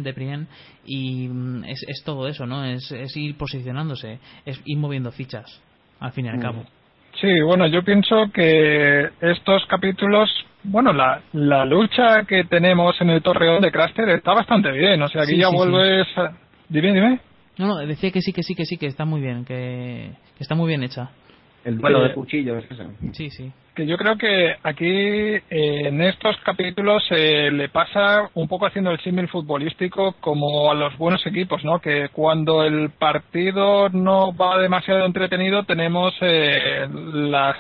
de 0.03 0.13
Brienne. 0.13 0.47
Y 0.85 1.29
mm, 1.29 1.65
es, 1.65 1.85
es, 1.87 2.03
todo 2.05 2.27
eso 2.27 2.47
no 2.47 2.65
es, 2.65 2.91
es, 2.91 3.17
ir 3.17 3.37
posicionándose 3.37 4.19
es 4.45 4.61
ir 4.65 4.79
moviendo 4.79 5.13
fichas 5.13 5.63
al 6.01 6.13
fin 6.13 6.27
y 6.27 6.29
al 6.29 6.39
mm. 6.39 6.41
cabo. 6.41 6.65
Sí 7.21 7.41
bueno 7.43 7.67
yo 7.67 7.85
pienso 7.85 8.31
que 8.33 9.11
estos 9.21 9.65
capítulos 9.67 10.31
bueno 10.65 10.93
la, 10.93 11.23
la 11.33 11.65
lucha 11.65 12.25
que 12.25 12.45
tenemos 12.45 13.01
en 13.01 13.11
el 13.11 13.23
torreón 13.23 13.63
de 13.63 13.71
Craster 13.71 14.09
está 14.09 14.33
bastante 14.33 14.71
bien 14.73 15.01
o 15.03 15.09
sea 15.09 15.23
aquí 15.23 15.37
ya 15.37 15.49
vuelves 15.49 16.07
dime 16.69 16.93
dime. 16.93 17.21
No 17.59 17.67
no 17.67 17.77
decía 17.77 18.11
que 18.11 18.23
sí 18.23 18.33
que 18.33 18.43
sí 18.43 18.55
que 18.55 18.65
sí 18.65 18.79
que 18.79 18.87
está 18.87 19.05
muy 19.05 19.21
bien 19.21 19.45
que, 19.45 20.13
que 20.37 20.43
está 20.43 20.55
muy 20.55 20.69
bien 20.69 20.83
hecha. 20.83 21.11
El 21.65 21.79
duelo 21.79 22.03
de 22.03 22.13
cuchillos 22.15 22.65
sí 23.13 23.31
sí 23.31 23.53
que 23.75 23.87
yo 23.87 23.97
creo 23.97 24.17
que 24.19 24.55
aquí 24.63 24.85
eh, 24.85 25.41
en 25.51 26.01
estos 26.03 26.37
capítulos 26.45 27.03
eh, 27.11 27.51
le 27.51 27.69
pasa 27.71 28.29
un 28.35 28.47
poco 28.47 28.67
haciendo 28.67 28.91
el 28.91 29.01
símil 29.01 29.29
futbolístico 29.29 30.15
como 30.21 30.71
a 30.71 30.75
los 30.75 30.97
buenos 30.99 31.25
equipos, 31.27 31.65
¿no? 31.65 31.79
Que 31.81 32.11
cuando 32.11 32.65
el 32.65 32.91
partido 32.91 33.89
no 33.89 34.35
va 34.35 34.59
demasiado 34.59 35.07
entretenido 35.07 35.65
tenemos 35.65 36.13
eh, 36.21 36.87
las 37.15 37.57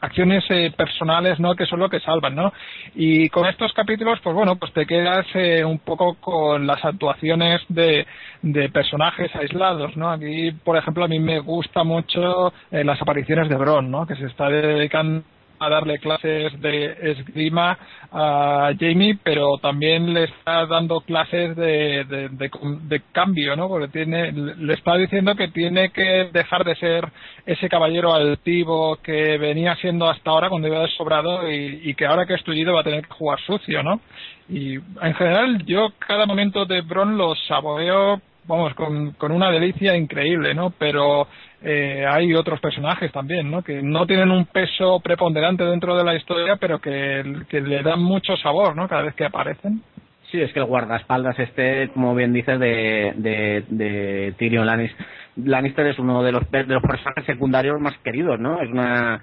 acciones 0.00 0.44
personales, 0.76 1.38
¿no? 1.38 1.54
Que 1.54 1.66
son 1.66 1.78
lo 1.78 1.88
que 1.88 2.00
salvan, 2.00 2.34
¿no? 2.34 2.52
Y 2.94 3.28
con 3.28 3.46
estos 3.46 3.72
capítulos, 3.72 4.18
pues 4.22 4.34
bueno, 4.34 4.56
pues 4.56 4.72
te 4.72 4.86
quedas 4.86 5.26
un 5.64 5.78
poco 5.78 6.14
con 6.14 6.66
las 6.66 6.84
actuaciones 6.84 7.60
de, 7.68 8.06
de 8.42 8.68
personajes 8.70 9.34
aislados, 9.36 9.96
¿no? 9.96 10.10
Aquí, 10.10 10.50
por 10.64 10.76
ejemplo, 10.76 11.04
a 11.04 11.08
mí 11.08 11.20
me 11.20 11.38
gusta 11.38 11.84
mucho 11.84 12.52
las 12.70 13.00
apariciones 13.00 13.48
de 13.48 13.56
Bron, 13.56 13.90
¿no? 13.90 14.06
Que 14.06 14.16
se 14.16 14.26
está 14.26 14.48
dedicando 14.48 15.22
a 15.64 15.68
darle 15.68 15.98
clases 15.98 16.60
de 16.60 16.96
esgrima 17.02 17.78
a 18.10 18.72
Jamie, 18.78 19.18
pero 19.22 19.58
también 19.58 20.12
le 20.12 20.24
está 20.24 20.66
dando 20.66 21.00
clases 21.00 21.56
de, 21.56 22.04
de, 22.04 23.02
cambio, 23.12 23.56
¿no? 23.56 23.68
Porque 23.68 23.88
tiene, 23.88 24.32
le 24.32 24.74
está 24.74 24.96
diciendo 24.96 25.34
que 25.34 25.48
tiene 25.48 25.90
que 25.90 26.30
dejar 26.32 26.64
de 26.64 26.74
ser 26.76 27.08
ese 27.46 27.68
caballero 27.68 28.12
altivo 28.12 28.96
que 28.96 29.38
venía 29.38 29.76
siendo 29.76 30.08
hasta 30.08 30.30
ahora 30.30 30.48
cuando 30.48 30.68
iba 30.68 30.80
desobrado 30.80 31.50
y, 31.50 31.80
y 31.84 31.94
que 31.94 32.06
ahora 32.06 32.26
que 32.26 32.34
ha 32.34 32.36
estudiado 32.36 32.74
va 32.74 32.80
a 32.80 32.84
tener 32.84 33.06
que 33.06 33.14
jugar 33.14 33.40
sucio, 33.40 33.82
¿no? 33.82 34.00
Y 34.48 34.74
en 34.74 35.14
general 35.14 35.64
yo 35.64 35.92
cada 35.98 36.26
momento 36.26 36.66
de 36.66 36.82
Bron 36.82 37.16
lo 37.16 37.34
saboreo 37.34 38.20
vamos, 38.44 38.74
con, 38.74 39.12
con 39.12 39.32
una 39.32 39.50
delicia 39.50 39.96
increíble, 39.96 40.54
¿no? 40.54 40.70
Pero 40.78 41.26
eh, 41.64 42.04
hay 42.08 42.34
otros 42.34 42.60
personajes 42.60 43.12
también, 43.12 43.50
¿no? 43.50 43.62
Que 43.62 43.82
no 43.82 44.06
tienen 44.06 44.30
un 44.30 44.46
peso 44.46 45.00
preponderante 45.00 45.64
dentro 45.64 45.96
de 45.96 46.04
la 46.04 46.14
historia, 46.14 46.56
pero 46.56 46.80
que, 46.80 47.22
le 47.50 47.82
dan 47.82 48.02
mucho 48.02 48.36
sabor, 48.36 48.74
¿no? 48.74 48.88
Cada 48.88 49.02
vez 49.02 49.14
que 49.14 49.24
aparecen. 49.24 49.82
Sí, 50.30 50.40
es 50.40 50.52
que 50.52 50.60
el 50.60 50.64
guardaespaldas 50.64 51.38
este, 51.38 51.88
como 51.88 52.14
bien 52.14 52.32
dices, 52.32 52.58
de, 52.58 53.12
de, 53.16 53.64
de 53.68 54.34
Tyrion 54.38 54.66
Lannister, 54.66 55.06
Lannister 55.36 55.86
es 55.86 55.98
uno 55.98 56.22
de 56.22 56.32
los, 56.32 56.50
de 56.50 56.64
los 56.64 56.82
personajes 56.82 57.24
secundarios 57.24 57.80
más 57.80 57.96
queridos, 57.98 58.38
¿no? 58.40 58.60
Es 58.60 58.70
una 58.70 59.22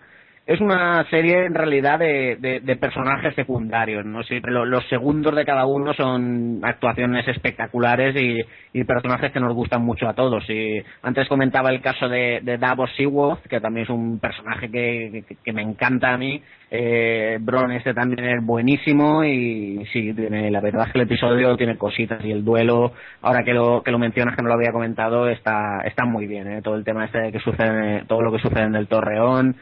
es 0.50 0.60
una 0.62 1.08
serie 1.12 1.46
en 1.46 1.54
realidad 1.54 2.00
de, 2.00 2.36
de, 2.40 2.76
personajes 2.78 3.36
secundarios, 3.36 4.04
¿no? 4.04 4.24
Siempre 4.24 4.52
los 4.52 4.84
segundos 4.90 5.36
de 5.36 5.46
cada 5.46 5.68
uno 5.68 5.94
son 5.94 6.62
actuaciones 6.64 7.28
espectaculares 7.28 8.20
y, 8.20 8.40
y, 8.74 8.84
personajes 8.84 9.32
que 9.32 9.40
nos 9.40 9.54
gustan 9.54 9.84
mucho 9.84 10.10
a 10.10 10.16
todos. 10.16 10.50
Y 10.50 10.82
antes 11.04 11.28
comentaba 11.28 11.70
el 11.70 11.82
caso 11.82 12.10
de, 12.10 12.40
de 12.42 12.58
Davos 12.58 12.90
Seaworth, 12.98 13.44
que 13.44 13.62
también 13.62 13.84
es 13.84 13.92
un 13.92 14.18
personaje 14.18 14.72
que, 14.72 15.24
que, 15.46 15.54
me 15.54 15.62
encanta 15.62 16.16
a 16.16 16.18
mí. 16.18 16.42
Eh, 16.72 17.38
Bron 17.40 17.72
este 17.72 17.94
también 17.94 18.26
es 18.26 18.44
buenísimo 18.44 19.24
y 19.24 19.86
sí, 19.94 20.16
tiene, 20.16 20.50
la 20.50 20.62
verdad 20.62 20.88
es 20.88 20.94
que 20.94 21.00
el 21.00 21.06
episodio 21.06 21.58
tiene 21.58 21.78
cositas 21.78 22.26
y 22.26 22.32
el 22.32 22.44
duelo, 22.44 22.94
ahora 23.22 23.44
que 23.44 23.54
lo, 23.54 23.84
que 23.84 23.92
lo 23.92 24.00
mencionas 24.00 24.36
que 24.36 24.42
no 24.42 24.48
lo 24.48 24.56
había 24.56 24.72
comentado, 24.72 25.30
está, 25.30 25.82
está 25.86 26.06
muy 26.06 26.26
bien, 26.26 26.48
¿eh? 26.52 26.62
Todo 26.64 26.74
el 26.74 26.84
tema 26.84 27.06
este 27.06 27.20
de 27.20 27.32
que 27.32 27.40
sucede, 27.40 28.04
todo 28.08 28.24
lo 28.24 28.32
que 28.32 28.40
sucede 28.40 28.64
en 28.64 28.76
el 28.76 28.88
Torreón 28.88 29.56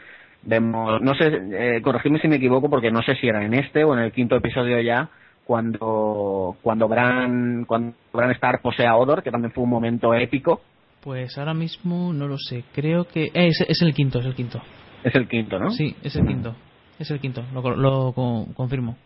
Vemos, 0.43 1.01
no 1.01 1.13
sé, 1.15 1.25
eh, 1.51 1.81
corregidme 1.81 2.19
si 2.19 2.27
me 2.27 2.37
equivoco 2.37 2.69
porque 2.69 2.91
no 2.91 3.01
sé 3.01 3.15
si 3.15 3.27
era 3.27 3.43
en 3.43 3.53
este 3.53 3.83
o 3.83 3.93
en 3.93 3.99
el 3.99 4.11
quinto 4.11 4.35
episodio 4.35 4.79
ya 4.79 5.09
cuando 5.45 6.55
cuando 6.61 6.87
Bran 6.87 7.65
cuando 7.65 7.93
Bran 8.13 8.31
Stark 8.31 8.61
posee 8.61 8.85
a 8.85 8.95
Odor, 8.95 9.23
que 9.23 9.31
también 9.31 9.51
fue 9.51 9.63
un 9.63 9.69
momento 9.69 10.13
épico. 10.13 10.61
Pues 11.01 11.37
ahora 11.37 11.53
mismo 11.53 12.13
no 12.13 12.27
lo 12.27 12.37
sé, 12.37 12.63
creo 12.73 13.05
que 13.05 13.25
eh, 13.25 13.31
es, 13.47 13.65
es, 13.67 13.81
el 13.81 13.93
quinto, 13.93 14.19
es 14.19 14.25
el 14.25 14.35
quinto. 14.35 14.61
Es 15.03 15.15
el 15.15 15.27
quinto, 15.27 15.59
¿no? 15.59 15.71
Sí, 15.71 15.95
es 16.03 16.15
el 16.15 16.25
quinto. 16.25 16.55
Es 16.99 17.11
el 17.11 17.19
quinto, 17.19 17.43
lo, 17.53 17.75
lo 17.75 18.13
confirmo. 18.55 18.97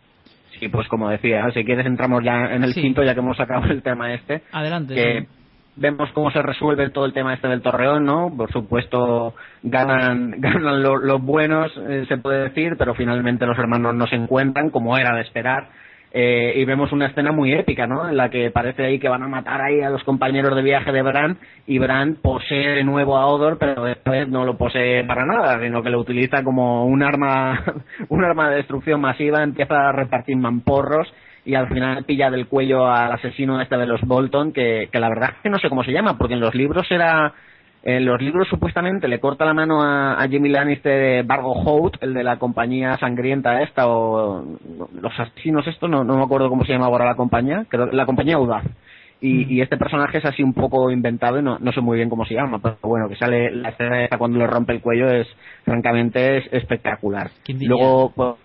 Sí, 0.60 0.70
pues 0.70 0.88
como 0.88 1.10
decía, 1.10 1.50
si 1.54 1.64
quieres 1.64 1.86
entramos 1.86 2.24
ya 2.24 2.54
en 2.54 2.64
el 2.64 2.74
quinto 2.74 3.04
ya 3.04 3.14
que 3.14 3.20
hemos 3.20 3.38
sacado 3.38 3.66
el 3.66 3.82
tema 3.82 4.14
este. 4.14 4.44
Adelante 4.52 5.28
vemos 5.82 6.10
cómo 6.14 6.32
se 6.32 6.42
resuelve 6.42 6.90
todo 6.92 7.06
el 7.06 7.14
tema 7.14 7.34
este 7.34 7.48
del 7.48 7.62
Torreón, 7.62 8.06
¿no? 8.06 8.32
Por 8.36 8.52
supuesto, 8.52 9.34
ganan, 9.64 10.36
ganan 10.38 10.82
los 10.82 11.22
buenos, 11.22 11.72
eh, 11.90 12.06
se 12.08 12.18
puede 12.18 12.44
decir, 12.44 12.76
pero 12.78 12.94
finalmente 12.94 13.46
los 13.46 13.58
hermanos 13.58 13.96
no 13.96 14.08
se 14.08 14.16
encuentran, 14.16 14.70
como 14.70 14.98
era 14.98 15.16
de 15.16 15.22
esperar. 15.22 15.70
Eh, 16.14 16.54
y 16.58 16.66
vemos 16.66 16.92
una 16.92 17.08
escena 17.08 17.32
muy 17.32 17.54
épica, 17.54 17.88
¿no? 17.88 18.10
En 18.10 18.18
la 18.18 18.30
que 18.30 18.52
parece 18.52 18.84
ahí 18.84 19.00
que 19.00 19.08
van 19.08 19.24
a 19.24 19.30
matar 19.30 19.62
ahí 19.62 19.80
a 19.82 19.90
los 19.90 20.04
compañeros 20.04 20.54
de 20.56 20.62
viaje 20.62 20.92
de 20.92 21.02
Bran 21.02 21.38
y 21.66 21.80
Bran 21.80 22.16
posee 22.22 22.76
de 22.76 22.84
nuevo 22.84 23.18
a 23.18 23.28
Odor, 23.28 23.58
pero 23.58 23.84
vez 23.84 24.28
no 24.28 24.44
lo 24.44 24.58
posee 24.58 25.06
para 25.06 25.26
nada, 25.26 25.58
sino 25.62 25.82
que 25.82 25.90
lo 25.90 26.00
utiliza 26.00 26.44
como 26.44 26.86
un 26.86 27.02
arma, 27.02 27.64
un 28.10 28.26
arma 28.26 28.50
de 28.50 28.58
destrucción 28.58 29.00
masiva, 29.00 29.42
empieza 29.42 29.88
a 29.88 29.94
repartir 29.94 30.36
mamporros 30.36 31.08
y 31.46 31.56
al 31.56 31.68
final 31.68 32.04
pilla 32.06 32.30
del 32.30 32.48
cuello 32.48 32.86
al 32.86 33.12
asesino 33.12 33.62
este 33.62 33.78
de 33.78 33.88
los 33.88 34.02
Bolton, 34.02 34.52
que, 34.54 34.90
que 34.92 35.00
la 35.00 35.10
verdad 35.10 35.32
es 35.36 35.42
que 35.44 35.50
no 35.50 35.60
sé 35.60 35.70
cómo 35.70 35.84
se 35.84 35.92
llama, 35.92 36.18
porque 36.18 36.36
en 36.36 36.40
los 36.40 36.54
libros 36.54 36.86
era 36.92 37.34
En 37.84 38.06
los 38.06 38.22
libros 38.22 38.48
supuestamente 38.48 39.08
le 39.08 39.20
corta 39.20 39.44
la 39.44 39.56
mano 39.56 39.82
a, 39.82 40.14
a 40.22 40.28
Jimmy 40.28 40.50
Lannister 40.50 41.24
Bargo 41.24 41.54
Hout, 41.54 41.98
el 42.02 42.14
de 42.14 42.24
la 42.24 42.38
compañía 42.38 42.96
sangrienta 43.00 43.64
esta, 43.64 43.88
o 43.88 44.46
los 44.94 45.20
asesinos 45.20 45.66
estos, 45.66 45.90
no, 45.90 46.04
no 46.04 46.18
me 46.18 46.24
acuerdo 46.24 46.48
cómo 46.48 46.64
se 46.64 46.74
llama 46.74 46.86
ahora 46.86 47.06
la 47.06 47.16
compañía, 47.16 47.66
creo, 47.68 47.88
la 47.88 48.06
compañía 48.06 48.36
Audaz. 48.36 48.66
Y, 49.20 49.52
y, 49.54 49.62
este 49.62 49.78
personaje 49.78 50.18
es 50.18 50.26
así 50.26 50.42
un 50.42 50.54
poco 50.54 50.90
inventado 50.90 51.40
y 51.40 51.44
no, 51.44 51.58
no 51.60 51.72
sé 51.72 51.80
muy 51.82 51.98
bien 51.98 52.10
cómo 52.10 52.26
se 52.26 52.34
llama, 52.34 52.60
pero 52.60 52.78
bueno, 52.82 53.08
que 53.08 53.16
sale 53.16 53.52
la 53.52 53.70
escena 53.70 54.04
esta 54.04 54.18
cuando 54.18 54.40
le 54.40 54.48
rompe 54.48 54.74
el 54.74 54.82
cuello 54.82 55.08
es, 55.10 55.28
francamente, 55.64 56.38
es 56.38 56.54
espectacular. 56.54 57.30
Luego, 57.48 58.12
pues, 58.16 58.36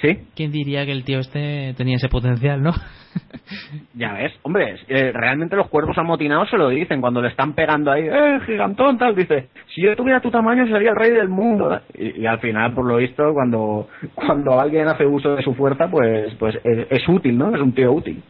¿sí? 0.00 0.18
¿Quién 0.34 0.52
diría 0.52 0.84
que 0.84 0.92
el 0.92 1.04
tío 1.04 1.20
este 1.20 1.74
tenía 1.76 1.96
ese 1.96 2.08
potencial, 2.08 2.62
no? 2.62 2.72
ya 3.94 4.12
ves, 4.14 4.32
hombre, 4.42 4.76
eh, 4.88 5.12
realmente 5.12 5.56
los 5.56 5.68
cuerpos 5.68 5.96
amotinados 5.98 6.50
se 6.50 6.56
lo 6.56 6.68
dicen 6.68 7.00
cuando 7.00 7.22
le 7.22 7.28
están 7.28 7.54
pegando 7.54 7.90
ahí, 7.90 8.06
eh, 8.06 8.40
gigantón, 8.46 8.98
tal, 8.98 9.14
dice, 9.14 9.48
si 9.74 9.82
yo 9.82 9.94
tuviera 9.96 10.20
tu 10.20 10.30
tamaño 10.30 10.66
sería 10.66 10.90
el 10.90 10.96
rey 10.96 11.10
del 11.10 11.28
mundo. 11.28 11.80
Y, 11.94 12.22
y 12.22 12.26
al 12.26 12.40
final, 12.40 12.74
por 12.74 12.86
lo 12.86 12.96
visto, 12.96 13.32
cuando, 13.32 13.88
cuando 14.14 14.60
alguien 14.60 14.88
hace 14.88 15.06
uso 15.06 15.36
de 15.36 15.42
su 15.42 15.54
fuerza, 15.54 15.88
pues, 15.90 16.34
pues 16.38 16.56
es, 16.64 16.86
es 16.90 17.08
útil, 17.08 17.38
¿no? 17.38 17.54
Es 17.54 17.60
un 17.60 17.72
tío 17.72 17.92
útil. 17.92 18.22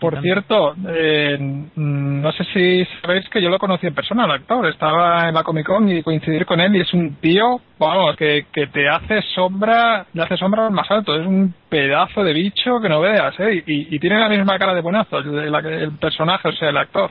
Por 0.00 0.20
cierto, 0.20 0.74
eh, 0.88 1.36
no 1.76 2.32
sé 2.32 2.44
si 2.52 2.84
sabéis 3.02 3.28
que 3.28 3.42
yo 3.42 3.50
lo 3.50 3.58
conocí 3.58 3.86
en 3.86 3.94
persona, 3.94 4.24
el 4.24 4.30
actor. 4.30 4.66
Estaba 4.66 5.28
en 5.28 5.34
la 5.34 5.42
Comic 5.42 5.66
Con 5.66 5.88
y 5.88 6.02
coincidir 6.02 6.46
con 6.46 6.60
él 6.60 6.76
y 6.76 6.80
es 6.80 6.92
un 6.94 7.16
tío, 7.16 7.60
vamos, 7.78 8.16
que, 8.16 8.46
que 8.52 8.66
te 8.68 8.88
hace 8.88 9.22
sombra, 9.34 10.06
le 10.12 10.22
hace 10.22 10.36
sombra 10.36 10.66
al 10.66 10.72
más 10.72 10.90
alto. 10.90 11.14
Es 11.14 11.26
un 11.26 11.54
pedazo 11.68 12.24
de 12.24 12.32
bicho 12.32 12.80
que 12.80 12.88
no 12.88 13.00
veas, 13.00 13.38
¿eh? 13.40 13.62
Y, 13.66 13.94
y 13.94 13.98
tiene 13.98 14.18
la 14.18 14.28
misma 14.28 14.58
cara 14.58 14.74
de 14.74 14.80
buenazo, 14.80 15.18
el, 15.18 15.54
el 15.54 15.92
personaje, 15.98 16.48
o 16.48 16.52
sea, 16.52 16.70
el 16.70 16.76
actor. 16.76 17.10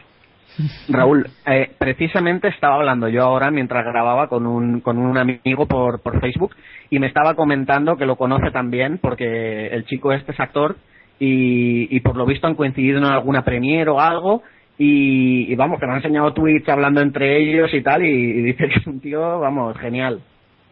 Raúl, 0.89 1.27
eh, 1.45 1.71
precisamente 1.77 2.49
estaba 2.49 2.75
hablando 2.75 3.07
yo 3.07 3.23
ahora 3.23 3.51
mientras 3.51 3.85
grababa 3.85 4.27
con 4.27 4.45
un, 4.45 4.81
con 4.81 4.97
un 4.97 5.17
amigo 5.17 5.65
por, 5.65 6.01
por 6.01 6.19
Facebook 6.19 6.55
y 6.89 6.99
me 6.99 7.07
estaba 7.07 7.35
comentando 7.35 7.95
que 7.95 8.05
lo 8.05 8.17
conoce 8.17 8.51
también 8.51 8.97
porque 8.97 9.67
el 9.67 9.85
chico 9.85 10.11
este 10.11 10.33
es 10.33 10.39
actor 10.39 10.75
y, 11.23 11.95
y, 11.95 11.99
por 11.99 12.17
lo 12.17 12.25
visto 12.25 12.47
han 12.47 12.55
coincidido 12.55 12.97
en 12.97 13.05
alguna 13.05 13.43
premier 13.43 13.87
o 13.89 13.99
algo 13.99 14.41
y, 14.79 15.51
y, 15.51 15.55
vamos, 15.55 15.79
que 15.79 15.85
me 15.85 15.91
han 15.91 15.99
enseñado 15.99 16.33
tweets 16.33 16.67
hablando 16.67 16.99
entre 16.99 17.37
ellos 17.37 17.71
y 17.71 17.83
tal 17.83 18.03
y, 18.03 18.09
y, 18.09 18.41
dice 18.41 18.67
que 18.67 18.79
es 18.79 18.87
un 18.87 18.99
tío, 18.99 19.39
vamos, 19.39 19.77
genial. 19.77 20.19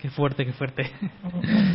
Qué 0.02 0.10
fuerte, 0.10 0.46
qué 0.46 0.54
fuerte. 0.54 0.90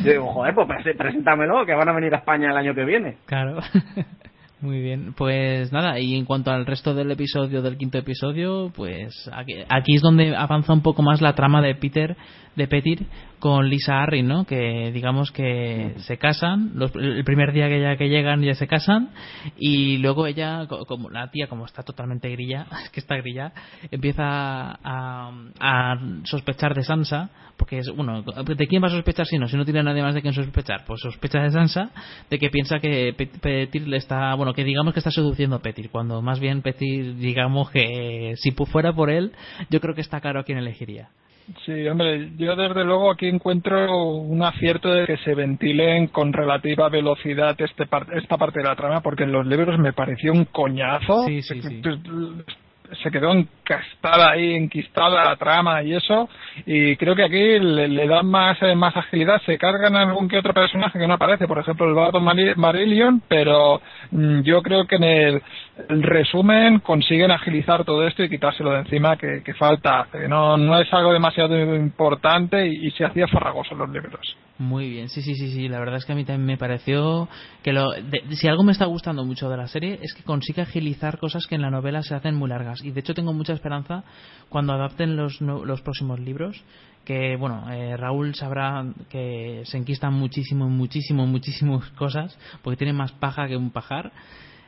Yo 0.05 0.11
digo, 0.11 0.27
joder, 0.27 0.55
pues 0.57 0.67
preséntamelo, 0.97 1.65
que 1.65 1.75
van 1.75 1.89
a 1.89 1.93
venir 1.93 2.13
a 2.15 2.19
España 2.19 2.51
el 2.51 2.57
año 2.57 2.75
que 2.75 2.85
viene. 2.85 3.19
Claro. 3.27 3.61
Muy 4.61 4.81
bien, 4.81 5.13
pues 5.17 5.73
nada, 5.73 6.01
y 6.01 6.17
en 6.17 6.25
cuanto 6.25 6.51
al 6.51 6.67
resto 6.67 6.95
del 6.95 7.11
episodio, 7.11 7.63
del 7.63 7.77
quinto 7.77 7.99
episodio, 7.99 8.73
pues 8.75 9.31
aquí, 9.33 9.57
aquí 9.69 9.95
es 9.95 10.01
donde 10.01 10.35
avanza 10.35 10.73
un 10.73 10.81
poco 10.81 11.03
más 11.03 11.21
la 11.21 11.35
trama 11.35 11.61
de 11.61 11.75
Peter, 11.75 12.17
de 12.57 12.67
Petir, 12.67 13.07
con 13.45 13.69
Lisa 13.69 14.03
Harry, 14.03 14.23
¿no? 14.23 14.47
Que 14.47 14.91
digamos 14.91 15.31
que 15.31 15.97
se 15.99 16.17
casan, 16.17 16.71
los, 16.77 16.97
el 16.97 17.23
primer 17.25 17.53
día 17.53 17.69
que, 17.69 17.79
ya, 17.79 17.95
que 17.99 18.09
llegan 18.09 18.41
ya 18.41 18.55
se 18.55 18.67
casan, 18.67 19.11
y 19.59 19.99
luego 19.99 20.27
ella, 20.27 20.67
como 20.67 21.11
la 21.11 21.31
tía, 21.31 21.47
como 21.47 21.67
está 21.67 21.83
totalmente 21.83 22.31
grilla, 22.31 22.65
que 22.93 23.01
está 23.01 23.17
grilla, 23.17 23.53
empieza 23.91 24.23
a, 24.25 25.31
a 25.61 25.99
sospechar 26.25 26.75
de 26.75 26.85
Sansa, 26.85 27.29
porque 27.59 27.81
es, 27.81 27.91
bueno, 27.95 28.23
¿de 28.23 28.67
quién 28.67 28.83
va 28.83 28.87
a 28.87 28.93
sospechar 28.93 29.27
si 29.27 29.37
no? 29.37 29.47
Si 29.47 29.59
no 29.59 29.67
tiene 29.67 29.83
nadie 29.83 30.01
más 30.01 30.15
de 30.15 30.23
quien 30.23 30.33
sospechar, 30.33 30.87
pues 30.87 31.03
sospecha 31.03 31.43
de 31.43 31.51
Sansa, 31.51 31.91
de 32.31 32.39
que 32.39 32.49
piensa 32.49 32.79
que 32.79 33.13
Petir 33.13 33.87
le 33.87 33.99
está, 33.99 34.35
bueno, 34.37 34.55
que 34.55 34.65
digamos 34.65 34.95
que 34.95 35.01
está 35.01 35.11
seduciendo 35.11 35.57
a 35.57 35.59
Petir, 35.61 35.91
cuando 35.91 36.23
más 36.23 36.41
bien 36.41 36.63
Petir, 36.63 37.17
digamos 37.17 37.71
que 37.71 38.37
si 38.37 38.53
fuera 38.53 38.95
por 38.95 39.11
él, 39.11 39.33
yo 39.69 39.83
creo 39.83 39.95
que 39.95 40.01
está 40.01 40.23
claro 40.23 40.41
a 40.41 40.45
quién 40.45 40.57
elegiría. 40.57 41.11
Sí, 41.65 41.87
hombre, 41.89 42.31
yo 42.37 42.57
desde 42.57 42.85
luego 42.85 43.11
aquí 43.11 43.27
encuentro 43.29 44.17
un 44.17 44.43
acierto 44.43 44.89
de 44.91 45.07
que 45.07 45.19
se 45.19 45.35
ventilen 45.35 46.07
con 46.07 46.33
relativa 46.33 46.89
velocidad 46.89 47.55
este 47.61 47.87
esta 48.15 48.39
parte 48.39 48.61
de 48.61 48.65
la 48.65 48.77
trama, 48.77 49.01
porque 49.01 49.25
en 49.25 49.33
los 49.33 49.47
libros 49.47 49.79
me 49.79 49.93
pareció 49.93 50.33
un 50.33 50.47
coñazo. 50.47 51.25
Sí, 51.27 51.43
sí, 51.43 51.61
sí. 51.61 51.83
Se 53.03 53.11
quedó 53.11 53.33
encastada 53.65 54.33
ahí, 54.33 54.55
enquistada 54.55 55.25
la 55.25 55.37
trama 55.37 55.83
y 55.83 55.95
eso, 55.95 56.29
y 56.67 56.97
creo 56.97 57.17
que 57.17 57.25
aquí 57.25 57.59
le, 57.59 57.89
le 57.89 58.07
dan 58.07 58.27
más, 58.27 58.61
eh, 58.63 58.75
más 58.75 58.95
agilidad, 58.97 59.41
se 59.47 59.57
cargan 59.57 59.97
algún 59.97 60.29
que 60.29 60.39
otro 60.39 60.53
personaje 60.53 60.99
que 60.99 61.07
no 61.07 61.15
aparece, 61.15 61.49
por 61.49 61.59
ejemplo 61.59 61.87
el 61.89 61.95
Bardo 61.95 62.21
Marillion, 62.21 63.23
pero 63.27 63.81
mm, 64.11 64.43
yo 64.43 64.63
creo 64.63 64.87
que 64.87 64.97
en 64.97 65.05
el, 65.05 65.43
el, 65.89 66.03
resumen 66.03 66.81
consiguen 66.81 67.31
agilizar 67.31 67.85
todo 67.85 68.07
esto 68.07 68.23
y 68.23 68.29
quitárselo 68.29 68.73
de 68.73 68.81
encima 68.81 69.17
que, 69.17 69.43
que 69.43 69.55
falta, 69.55 70.07
no, 70.29 70.57
no 70.57 70.79
es 70.79 70.93
algo 70.93 71.13
demasiado 71.13 71.57
importante 71.77 72.67
y, 72.67 72.87
y 72.87 72.91
se 72.91 73.05
hacía 73.05 73.27
farragoso 73.29 73.73
en 73.73 73.79
los 73.79 73.91
libros. 73.91 74.37
Muy 74.59 74.89
bien, 74.89 75.09
sí, 75.09 75.21
sí, 75.21 75.35
sí, 75.35 75.51
sí. 75.51 75.69
La 75.69 75.81
verdad 75.81 75.97
es 75.97 76.05
que 76.05 76.13
a 76.13 76.15
mí 76.15 76.25
también 76.25 76.47
me 76.47 76.57
pareció 76.57 77.29
que 77.65 77.73
lo, 77.73 77.91
de, 77.91 78.23
si 78.37 78.47
algo 78.47 78.63
me 78.63 78.71
está 78.71 78.85
gustando 78.85 79.25
mucho 79.25 79.51
de 79.51 79.57
la 79.57 79.67
serie 79.67 79.99
es 80.01 80.15
que 80.15 80.23
consigue 80.23 80.63
agilizar 80.63 81.19
cosas 81.19 81.49
que 81.49 81.57
en 81.57 81.63
la 81.63 81.71
novela 81.71 82.03
se 82.03 82.15
hacen 82.15 82.37
muy 82.37 82.49
largas. 82.49 82.85
Y 82.85 82.93
de 82.93 83.01
hecho 83.01 83.15
tengo 83.15 83.33
esperanza 83.55 84.05
cuando 84.49 84.73
adapten 84.73 85.17
los, 85.17 85.41
los 85.41 85.81
próximos 85.83 86.21
libros. 86.21 86.63
Que 87.05 87.37
bueno, 87.37 87.71
eh, 87.71 87.97
Raúl 87.97 88.35
sabrá 88.35 88.85
que 89.11 89.63
se 89.67 89.77
enquistan 89.77 90.15
muchísimo, 90.15 90.69
muchísimo, 90.71 91.27
muchísimas 91.27 91.91
cosas 91.97 92.39
porque 92.63 92.79
tienen 92.79 92.97
más 92.97 93.13
paja 93.13 93.47
que 93.47 93.57
un 93.57 93.71
pajar. 93.71 94.13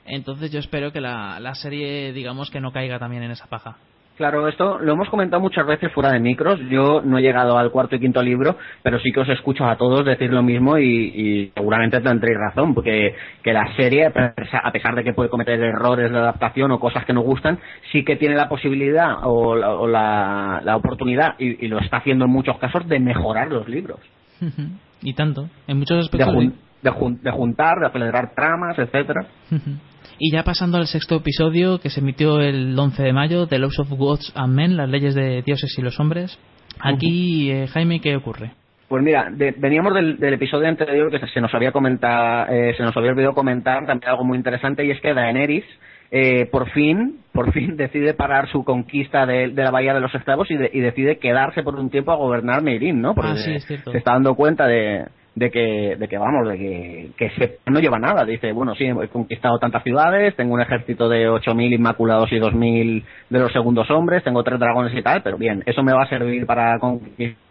Entonces 0.05 0.51
yo 0.51 0.61
espero 0.61 0.93
que 0.93 1.01
la, 1.01 1.41
la 1.41 1.55
serie, 1.55 2.13
digamos, 2.13 2.51
que 2.51 2.61
no 2.61 2.73
caiga 2.73 2.99
también 2.99 3.23
en 3.23 3.31
esa 3.31 3.47
paja. 3.47 3.79
Claro, 4.17 4.49
esto 4.49 4.79
lo 4.79 4.95
hemos 4.95 5.11
comentado 5.11 5.43
muchas 5.43 5.67
veces 5.67 5.93
fuera 5.93 6.11
de 6.11 6.21
micros. 6.21 6.59
Yo 6.71 7.03
no 7.05 7.19
he 7.19 7.23
llegado 7.23 7.59
al 7.59 7.71
cuarto 7.71 7.97
y 7.97 8.01
quinto 8.01 8.23
libro, 8.23 8.57
pero 8.83 8.99
sí 8.99 9.13
que 9.13 9.21
os 9.21 9.29
escucho 9.29 9.67
a 9.67 9.77
todos 9.77 10.07
decir 10.07 10.33
lo 10.33 10.43
mismo 10.43 10.79
y, 10.79 10.85
y 10.87 11.53
seguramente 11.55 12.01
tendréis 12.01 12.39
razón, 12.39 12.73
porque 12.73 13.15
que 13.43 13.53
la 13.53 13.77
serie, 13.77 14.07
a 14.07 14.73
pesar 14.73 14.95
de 14.95 15.05
que 15.05 15.13
puede 15.13 15.29
cometer 15.29 15.61
errores 15.61 16.11
de 16.11 16.17
adaptación 16.17 16.71
o 16.71 16.81
cosas 16.81 17.05
que 17.05 17.13
no 17.13 17.21
gustan, 17.21 17.59
sí 17.93 18.05
que 18.05 18.17
tiene 18.17 18.37
la 18.37 18.49
posibilidad 18.49 19.19
o 19.25 19.55
la, 19.55 19.71
o 19.75 19.87
la, 19.87 20.63
la 20.65 20.77
oportunidad, 20.77 21.35
y, 21.39 21.67
y, 21.67 21.69
lo 21.69 21.79
está 21.79 21.99
haciendo 21.99 22.25
en 22.25 22.31
muchos 22.31 22.57
casos, 22.57 22.89
de 22.89 22.99
mejorar 22.99 23.49
los 23.49 23.69
libros. 23.69 24.01
y 25.03 25.13
tanto, 25.13 25.51
en 25.67 25.79
muchos 25.79 25.99
aspectos. 25.99 26.33
De, 26.33 26.35
jun 26.35 26.55
de, 26.81 26.91
jun 26.91 27.23
de 27.23 27.31
juntar, 27.33 27.81
de 27.81 27.87
acelerar 27.87 28.35
tramas, 28.35 28.79
etcétera. 28.79 29.27
Y 30.19 30.33
ya 30.33 30.45
pasando 30.45 30.79
al 30.79 30.87
sexto 30.87 31.17
episodio 31.17 31.79
que 31.79 31.91
se 31.91 32.01
emitió 32.01 32.41
el 32.41 32.79
11 32.79 33.03
de 33.03 33.13
mayo, 33.13 33.47
The 33.47 33.59
Laws 33.59 33.79
of 33.79 33.91
Gods 33.91 34.33
and 34.35 34.55
Men, 34.55 34.77
las 34.77 34.89
leyes 34.89 35.15
de 35.15 35.43
dioses 35.43 35.77
y 35.79 35.83
los 35.83 36.01
hombres. 36.01 36.39
Aquí, 36.81 37.51
eh, 37.51 37.67
Jaime, 37.69 38.01
¿qué 38.01 38.17
ocurre? 38.17 38.53
Pues 38.89 39.03
mira, 39.03 39.29
de, 39.31 39.53
veníamos 39.59 39.95
del, 39.95 40.19
del, 40.19 40.35
episodio 40.35 40.69
anterior 40.69 41.11
que 41.11 41.27
se 41.27 41.41
nos 41.41 41.53
había 41.55 41.73
comentado, 41.73 42.47
eh, 42.53 42.75
se 42.77 42.83
nos 42.83 42.97
había 42.97 43.11
olvidado 43.11 43.35
comentar 43.35 43.85
también 43.85 44.09
algo 44.09 44.25
muy 44.25 44.39
interesante 44.39 44.85
y 44.87 44.91
es 44.91 45.01
que 45.01 45.13
Daenerys 45.13 45.65
eh, 46.11 46.47
por 46.47 46.71
fin, 46.71 47.19
por 47.33 47.53
fin 47.53 47.77
decide 47.77 48.15
parar 48.15 48.49
su 48.49 48.65
conquista 48.65 49.27
de, 49.27 49.49
de 49.49 49.63
la 49.65 49.71
bahía 49.71 49.93
de 49.93 50.01
los 50.01 50.15
esclavos 50.15 50.51
y, 50.51 50.57
de, 50.57 50.71
y, 50.73 50.81
decide 50.81 51.19
quedarse 51.19 51.63
por 51.63 51.75
un 51.75 51.91
tiempo 51.91 52.13
a 52.13 52.17
gobernar 52.17 52.63
Meirin, 52.63 53.01
¿no? 53.01 53.15
Porque 53.15 53.33
ah, 53.33 53.37
sí, 53.37 53.55
es 53.55 53.67
cierto. 53.67 53.91
se 53.91 53.99
está 53.99 54.13
dando 54.13 54.35
cuenta 54.35 54.67
de, 54.67 55.05
de 55.37 55.51
que, 55.51 55.97
de 55.97 56.09
que 56.09 56.19
vamos, 56.19 56.49
de 56.49 56.59
que, 56.59 57.11
que 57.17 57.59
no 57.67 57.79
lleva 57.79 57.99
nada. 57.99 58.25
Dice, 58.25 58.53
bueno, 58.53 58.75
sí, 58.75 58.87
he 58.87 59.09
conquistado 59.09 59.59
tantas 59.59 59.85
ciudades, 59.85 60.35
tengo 60.35 60.55
un 60.55 60.63
ejército 60.63 61.09
de 61.09 61.29
8.000 61.29 61.75
inmaculados 61.75 62.33
y 62.33 62.37
2.000 62.37 63.05
de 63.29 63.39
los 63.39 63.53
segundos 63.53 63.91
hombres, 63.91 64.25
tengo 64.25 64.43
tres 64.43 64.59
dragones 64.59 64.95
y 64.95 65.03
tal, 65.03 65.23
pero 65.23 65.37
bien, 65.37 65.63
eso 65.67 65.83
me 65.83 65.93
va 65.93 66.05
a 66.05 66.09
servir 66.09 66.47
para 66.47 66.79
conquistar 66.79 67.46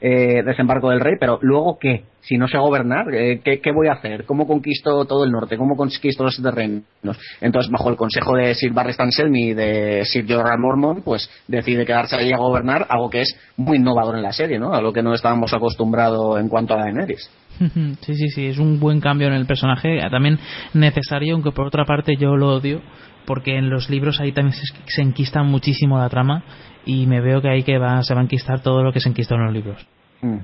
eh, 0.00 0.42
desembarco 0.44 0.90
del 0.90 1.00
rey, 1.00 1.14
pero 1.18 1.38
luego 1.42 1.78
qué? 1.78 2.04
Si 2.20 2.38
no 2.38 2.48
sé 2.48 2.56
gobernar, 2.56 3.14
eh, 3.14 3.40
¿qué, 3.44 3.60
¿qué, 3.60 3.70
voy 3.70 3.88
a 3.88 3.92
hacer? 3.92 4.24
¿Cómo 4.24 4.46
conquisto 4.46 5.04
todo 5.04 5.24
el 5.24 5.30
norte? 5.30 5.58
¿Cómo 5.58 5.76
conquisto 5.76 6.24
los 6.24 6.42
terrenos? 6.42 6.84
Entonces, 7.40 7.70
bajo 7.70 7.90
el 7.90 7.96
consejo 7.96 8.34
de 8.34 8.54
Sir 8.54 8.72
Barry 8.72 8.94
Stanselmi 8.94 9.48
y 9.48 9.54
de 9.54 10.04
Sir 10.04 10.24
Jorah 10.26 10.56
Mormont, 10.56 11.04
pues 11.04 11.28
decide 11.46 11.84
quedarse 11.84 12.16
ahí 12.16 12.32
a 12.32 12.38
gobernar, 12.38 12.86
algo 12.88 13.10
que 13.10 13.22
es 13.22 13.38
muy 13.58 13.76
innovador 13.76 14.16
en 14.16 14.22
la 14.22 14.32
serie, 14.32 14.58
¿no? 14.58 14.72
A 14.72 14.80
lo 14.80 14.92
que 14.92 15.02
no 15.02 15.12
estábamos 15.12 15.52
acostumbrados 15.52 16.40
en 16.40 16.48
cuanto 16.48 16.74
a 16.74 16.78
Daenerys. 16.78 17.30
Sí, 18.00 18.14
sí, 18.14 18.28
sí, 18.30 18.46
es 18.46 18.58
un 18.58 18.80
buen 18.80 19.00
cambio 19.00 19.28
en 19.28 19.34
el 19.34 19.46
personaje, 19.46 20.00
también 20.10 20.38
necesario, 20.72 21.34
aunque 21.34 21.52
por 21.52 21.66
otra 21.66 21.84
parte 21.84 22.16
yo 22.16 22.36
lo 22.36 22.56
odio, 22.56 22.82
porque 23.26 23.56
en 23.56 23.70
los 23.70 23.88
libros 23.88 24.20
ahí 24.20 24.32
también 24.32 24.56
se 24.86 25.02
enquista 25.02 25.42
muchísimo 25.42 25.98
la 25.98 26.08
trama 26.08 26.42
y 26.86 27.06
me 27.06 27.20
veo 27.20 27.40
que 27.40 27.48
ahí 27.48 27.62
que 27.62 27.78
va, 27.78 28.02
se 28.02 28.14
va 28.14 28.20
a 28.20 28.24
enquistar 28.24 28.62
todo 28.62 28.82
lo 28.82 28.92
que 28.92 29.00
se 29.00 29.08
enquistó 29.08 29.34
en 29.34 29.44
los 29.44 29.52
libros. 29.52 29.86
Uh. 30.22 30.38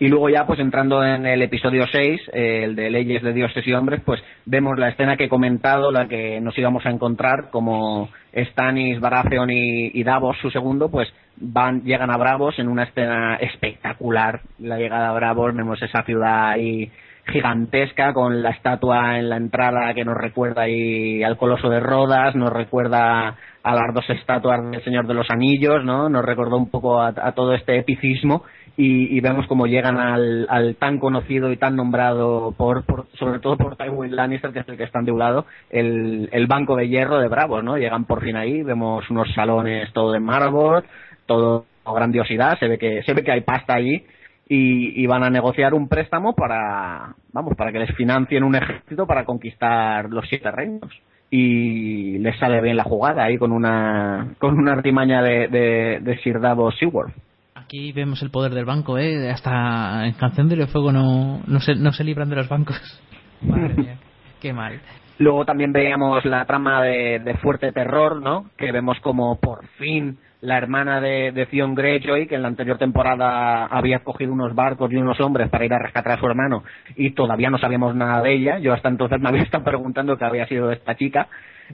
Y 0.00 0.08
luego 0.08 0.28
ya, 0.28 0.44
pues 0.46 0.58
entrando 0.58 1.04
en 1.04 1.24
el 1.24 1.40
episodio 1.42 1.86
6, 1.90 2.20
eh, 2.32 2.64
el 2.64 2.74
de 2.74 2.90
Leyes 2.90 3.22
de 3.22 3.32
Dioses 3.32 3.64
y 3.66 3.72
Hombres, 3.72 4.02
pues 4.04 4.20
vemos 4.44 4.76
la 4.76 4.88
escena 4.88 5.16
que 5.16 5.24
he 5.24 5.28
comentado, 5.28 5.92
la 5.92 6.08
que 6.08 6.40
nos 6.40 6.58
íbamos 6.58 6.84
a 6.84 6.90
encontrar, 6.90 7.50
como 7.50 8.08
Stannis, 8.34 8.98
Baratheon 8.98 9.50
y, 9.50 9.90
y 9.94 10.02
Davos, 10.02 10.36
su 10.42 10.50
segundo, 10.50 10.90
pues 10.90 11.08
van, 11.36 11.82
llegan 11.84 12.10
a 12.10 12.16
Bravos 12.16 12.58
en 12.58 12.68
una 12.68 12.84
escena 12.84 13.36
espectacular. 13.36 14.40
La 14.58 14.78
llegada 14.78 15.10
a 15.10 15.14
Bravos, 15.14 15.54
vemos 15.54 15.80
esa 15.80 16.02
ciudad 16.02 16.50
ahí 16.50 16.90
gigantesca 17.26 18.12
con 18.12 18.42
la 18.42 18.50
estatua 18.50 19.18
en 19.18 19.30
la 19.30 19.36
entrada 19.36 19.94
que 19.94 20.04
nos 20.04 20.16
recuerda 20.16 20.62
ahí 20.62 21.22
al 21.22 21.36
coloso 21.36 21.70
de 21.70 21.80
Rodas, 21.80 22.34
nos 22.34 22.52
recuerda 22.52 23.36
a 23.64 23.74
las 23.74 23.94
dos 23.94 24.08
estatuas 24.10 24.70
del 24.70 24.84
Señor 24.84 25.06
de 25.06 25.14
los 25.14 25.30
Anillos, 25.30 25.82
¿no? 25.84 26.10
Nos 26.10 26.24
recordó 26.24 26.58
un 26.58 26.68
poco 26.68 27.00
a, 27.00 27.32
todo 27.32 27.54
este 27.54 27.78
epicismo 27.78 28.44
y, 28.76 29.18
vemos 29.20 29.46
cómo 29.46 29.66
llegan 29.66 29.96
al, 29.96 30.46
al, 30.50 30.76
tan 30.76 30.98
conocido 30.98 31.50
y 31.50 31.56
tan 31.56 31.74
nombrado 31.74 32.52
por, 32.56 32.84
sobre 33.14 33.38
todo 33.38 33.56
por 33.56 33.76
Tywin 33.76 34.14
Lannister, 34.14 34.52
que 34.52 34.58
es 34.60 34.68
el 34.68 34.76
que 34.76 34.84
está 34.84 34.98
endeulado, 34.98 35.46
el, 35.70 36.28
el 36.30 36.46
banco 36.46 36.76
de 36.76 36.88
hierro 36.88 37.18
de 37.18 37.28
Bravos, 37.28 37.64
¿no? 37.64 37.78
Llegan 37.78 38.04
por 38.04 38.22
fin 38.22 38.36
ahí, 38.36 38.62
vemos 38.62 39.08
unos 39.08 39.32
salones 39.32 39.90
todo 39.94 40.12
de 40.12 40.20
mármol, 40.20 40.84
todo 41.24 41.64
grandiosidad, 41.86 42.58
se 42.58 42.68
ve 42.68 42.78
que 42.78 43.02
se 43.02 43.14
ve 43.14 43.22
que 43.22 43.32
hay 43.32 43.40
pasta 43.40 43.74
allí 43.74 44.04
y, 44.46 45.06
van 45.06 45.22
a 45.22 45.30
negociar 45.30 45.72
un 45.72 45.88
préstamo 45.88 46.34
para 46.34 47.14
vamos 47.32 47.54
para 47.56 47.72
que 47.72 47.78
les 47.78 47.94
financien 47.96 48.44
un 48.44 48.54
ejército 48.54 49.06
para 49.06 49.24
conquistar 49.24 50.10
los 50.10 50.28
siete 50.28 50.50
reinos 50.50 50.92
y 51.30 52.18
les 52.18 52.38
sale 52.38 52.60
bien 52.60 52.76
la 52.76 52.84
jugada 52.84 53.24
ahí 53.24 53.38
con 53.38 53.52
una 53.52 54.34
con 54.38 54.58
una 54.58 54.72
artimaña 54.72 55.22
de, 55.22 55.48
de, 55.48 55.98
de 56.00 56.18
Sir 56.18 56.40
Davos 56.40 56.76
Seaworth. 56.78 57.14
Aquí 57.54 57.92
vemos 57.92 58.22
el 58.22 58.30
poder 58.30 58.52
del 58.52 58.66
banco, 58.66 58.98
¿eh? 58.98 59.30
Hasta 59.30 60.06
en 60.06 60.12
Canción 60.14 60.48
de 60.48 60.66
Fuego 60.66 60.92
no, 60.92 61.40
no, 61.46 61.60
se, 61.60 61.74
no 61.74 61.92
se 61.92 62.04
libran 62.04 62.28
de 62.28 62.36
los 62.36 62.48
bancos. 62.48 62.76
Madre 63.40 63.74
mía, 63.74 63.98
qué 64.40 64.52
mal. 64.52 64.80
Luego 65.18 65.44
también 65.44 65.72
veíamos 65.72 66.24
la 66.24 66.44
trama 66.44 66.82
de, 66.82 67.20
de 67.20 67.36
Fuerte 67.38 67.72
Terror, 67.72 68.20
¿no? 68.20 68.50
Que 68.56 68.72
vemos 68.72 68.98
como 69.00 69.36
por 69.40 69.66
fin 69.78 70.18
la 70.44 70.58
hermana 70.58 71.00
de, 71.00 71.32
de 71.32 71.46
Greyjoy, 71.50 72.26
que 72.26 72.34
en 72.34 72.42
la 72.42 72.48
anterior 72.48 72.76
temporada 72.76 73.64
había 73.64 74.00
cogido 74.00 74.32
unos 74.32 74.54
barcos 74.54 74.92
y 74.92 74.96
unos 74.96 75.18
hombres 75.20 75.48
para 75.48 75.64
ir 75.64 75.72
a 75.72 75.78
rescatar 75.78 76.12
a 76.12 76.20
su 76.20 76.26
hermano 76.26 76.64
y 76.96 77.12
todavía 77.12 77.48
no 77.48 77.56
sabíamos 77.56 77.96
nada 77.96 78.20
de 78.22 78.34
ella. 78.34 78.58
Yo 78.58 78.74
hasta 78.74 78.90
entonces 78.90 79.18
me 79.20 79.28
había 79.28 79.42
estado 79.44 79.64
preguntando 79.64 80.18
qué 80.18 80.24
había 80.26 80.46
sido 80.46 80.68
de 80.68 80.74
esta 80.74 80.96
chica. 80.96 81.28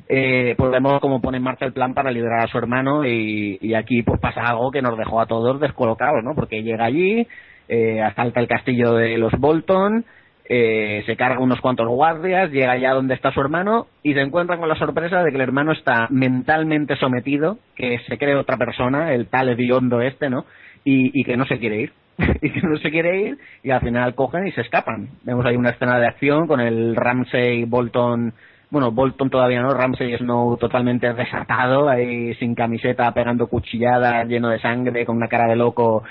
Eh, 0.09 0.55
pues 0.57 0.71
vemos 0.71 1.01
cómo 1.01 1.21
pone 1.21 1.39
en 1.39 1.43
marcha 1.43 1.65
el 1.67 1.73
plan 1.73 1.95
para 1.95 2.13
liberar 2.13 2.45
a 2.45 2.47
su 2.47 2.59
hermano 2.59 3.05
y, 3.05 3.75
aquí 3.75 4.03
pues 4.05 4.21
pasa 4.21 4.43
algo 4.43 4.71
que 4.71 4.83
nos 4.83 4.97
dejó 4.97 5.21
a 5.21 5.27
todos 5.27 5.61
descolocados, 5.61 6.23
¿no? 6.23 6.37
Porque 6.37 6.63
llega 6.63 6.85
allí, 6.85 7.27
eh, 7.69 8.01
asalta 8.01 8.39
el 8.39 8.47
castillo 8.47 8.95
de 8.95 9.19
los 9.19 9.33
Bolton, 9.33 10.05
eh, 10.53 11.05
se 11.07 11.15
carga 11.15 11.39
unos 11.39 11.61
cuantos 11.61 11.87
guardias, 11.87 12.51
llega 12.51 12.73
allá 12.73 12.93
donde 12.93 13.15
está 13.15 13.31
su 13.31 13.41
hermano 13.41 13.87
y 14.03 14.15
se 14.15 14.21
encuentra 14.21 14.59
con 14.59 14.69
la 14.69 14.75
sorpresa 14.75 15.23
de 15.23 15.31
que 15.31 15.37
el 15.37 15.43
hermano 15.43 15.71
está 15.71 16.09
mentalmente 16.11 16.97
sometido, 16.97 17.59
que 17.77 18.01
se 18.09 18.19
cree 18.19 18.35
otra 18.35 18.57
persona, 18.57 19.15
el 19.15 19.29
tal 19.29 19.51
hediondo 19.51 20.01
este, 20.01 20.29
¿no? 20.29 20.47
Y, 20.83 21.23
que 21.23 21.37
no 21.37 21.47
se 21.47 21.61
quiere 21.61 21.83
ir. 21.83 21.93
y 22.43 22.51
que 22.51 22.63
no 22.63 22.77
se 22.79 22.91
quiere 22.91 23.21
ir 23.21 23.39
y 23.63 23.71
al 23.71 23.81
final 23.81 24.17
cogen 24.17 24.49
y 24.49 24.51
se 24.51 24.63
escapan. 24.63 25.11
Vemos 25.23 25.47
ahí 25.47 25.55
una 25.55 25.71
escena 25.71 26.01
de 26.01 26.09
acción 26.09 26.49
con 26.49 26.59
el 26.59 26.97
Ramsey 26.97 27.65
Bolton 27.65 28.35
bueno, 28.71 28.93
Bolton 28.93 29.31
todavía 29.31 29.63
no, 29.63 29.71
Ramsey 29.71 30.17
Snow 30.17 30.57
totalmente 30.57 31.13
desatado, 31.13 31.89
ahí 31.89 32.35
sin 32.35 32.55
camiseta, 32.55 33.13
pegando 33.13 33.49
cuchilladas, 33.49 34.29
lleno 34.29 34.49
de 34.49 34.61
sangre, 34.61 35.05
con 35.05 35.17
una 35.17 35.29
cara 35.29 35.49
de 35.49 35.57
loco 35.57 36.05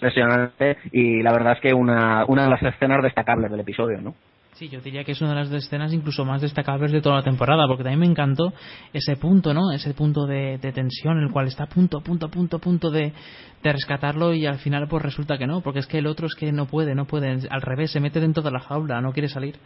impresionante 0.00 0.78
y 0.92 1.22
la 1.22 1.32
verdad 1.32 1.52
es 1.52 1.60
que 1.60 1.74
una, 1.74 2.24
una 2.26 2.44
de 2.44 2.50
las 2.50 2.62
escenas 2.62 3.02
destacables 3.02 3.50
del 3.50 3.60
episodio, 3.60 4.00
¿no? 4.00 4.14
Sí, 4.54 4.68
yo 4.68 4.80
diría 4.80 5.04
que 5.04 5.12
es 5.12 5.20
una 5.22 5.30
de 5.30 5.36
las 5.36 5.52
escenas 5.52 5.92
incluso 5.92 6.24
más 6.24 6.42
destacables 6.42 6.92
de 6.92 7.00
toda 7.00 7.16
la 7.16 7.22
temporada, 7.22 7.66
porque 7.66 7.82
también 7.82 8.00
me 8.00 8.06
encantó 8.06 8.52
ese 8.92 9.16
punto, 9.16 9.54
¿no? 9.54 9.72
Ese 9.72 9.94
punto 9.94 10.26
de, 10.26 10.58
tensión, 10.58 11.16
en 11.18 11.24
el 11.24 11.32
cual 11.32 11.46
está 11.46 11.64
a 11.64 11.66
punto, 11.66 11.98
a 11.98 12.00
punto, 12.02 12.26
a 12.26 12.30
punto, 12.30 12.56
a 12.56 12.60
punto 12.60 12.90
de, 12.90 13.12
de, 13.62 13.72
rescatarlo 13.72 14.34
y 14.34 14.46
al 14.46 14.58
final 14.58 14.86
pues 14.88 15.02
resulta 15.02 15.38
que 15.38 15.46
no, 15.46 15.62
porque 15.62 15.78
es 15.78 15.86
que 15.86 15.98
el 15.98 16.06
otro 16.06 16.26
es 16.26 16.34
que 16.34 16.52
no 16.52 16.66
puede, 16.66 16.94
no 16.94 17.06
puede, 17.06 17.38
al 17.48 17.62
revés, 17.62 17.92
se 17.92 18.00
mete 18.00 18.20
dentro 18.20 18.42
de 18.42 18.50
la 18.50 18.60
jaula, 18.60 19.00
no 19.00 19.12
quiere 19.12 19.28
salir. 19.28 19.56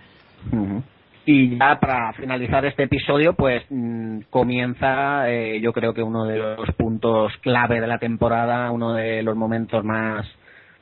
Y 1.27 1.57
ya 1.57 1.81
para 1.81 2.13
finalizar 2.13 2.67
este 2.67 2.83
episodio, 2.83 3.35
pues 3.35 3.63
mm, 3.71 4.21
comienza, 4.29 5.31
eh, 5.31 5.61
yo 5.61 5.73
creo 5.73 5.95
que 5.95 6.03
uno 6.03 6.27
de 6.27 6.39
los 6.39 6.71
puntos 6.77 7.33
clave 7.41 7.81
de 7.81 7.87
la 7.87 7.99
temporada, 7.99 8.71
uno 8.71 8.93
de 8.93 9.23
los 9.23 9.35
momentos 9.35 9.83
más 9.85 10.27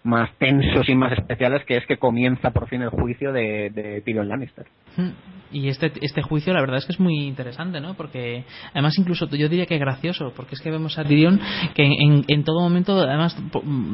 más 0.04 0.30
tensos 0.38 0.88
y 0.88 0.94
más 0.94 1.12
especiales, 1.12 1.64
que 1.64 1.76
es 1.76 1.86
que 1.86 1.96
comienza 1.96 2.50
por 2.50 2.68
fin 2.68 2.82
el 2.82 2.90
juicio 2.90 3.32
de, 3.32 3.70
de 3.70 4.00
Tyrion 4.00 4.28
Lannister. 4.28 4.66
Hmm. 4.96 5.10
Y 5.52 5.68
este, 5.68 5.92
este 6.00 6.22
juicio, 6.22 6.52
la 6.52 6.60
verdad 6.60 6.78
es 6.78 6.86
que 6.86 6.92
es 6.92 7.00
muy 7.00 7.24
interesante, 7.24 7.80
¿no? 7.80 7.94
Porque 7.94 8.44
además, 8.72 8.98
incluso 8.98 9.26
yo 9.26 9.48
diría 9.48 9.66
que 9.66 9.74
es 9.74 9.80
gracioso, 9.80 10.32
porque 10.34 10.54
es 10.54 10.60
que 10.60 10.70
vemos 10.70 10.98
a 10.98 11.04
Tyrion 11.04 11.38
que 11.74 11.84
en, 11.84 12.24
en 12.26 12.44
todo 12.44 12.60
momento, 12.60 12.98
además, 13.00 13.36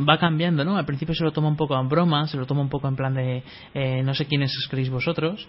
va 0.08 0.18
cambiando, 0.18 0.64
¿no? 0.64 0.76
Al 0.76 0.86
principio 0.86 1.14
se 1.14 1.24
lo 1.24 1.32
toma 1.32 1.48
un 1.48 1.56
poco 1.56 1.78
en 1.78 1.88
broma, 1.88 2.26
se 2.28 2.36
lo 2.36 2.46
toma 2.46 2.62
un 2.62 2.68
poco 2.68 2.88
en 2.88 2.96
plan 2.96 3.14
de 3.14 3.42
eh, 3.74 4.02
no 4.02 4.14
sé 4.14 4.26
quiénes 4.26 4.52
creéis 4.70 4.90
vosotros, 4.90 5.48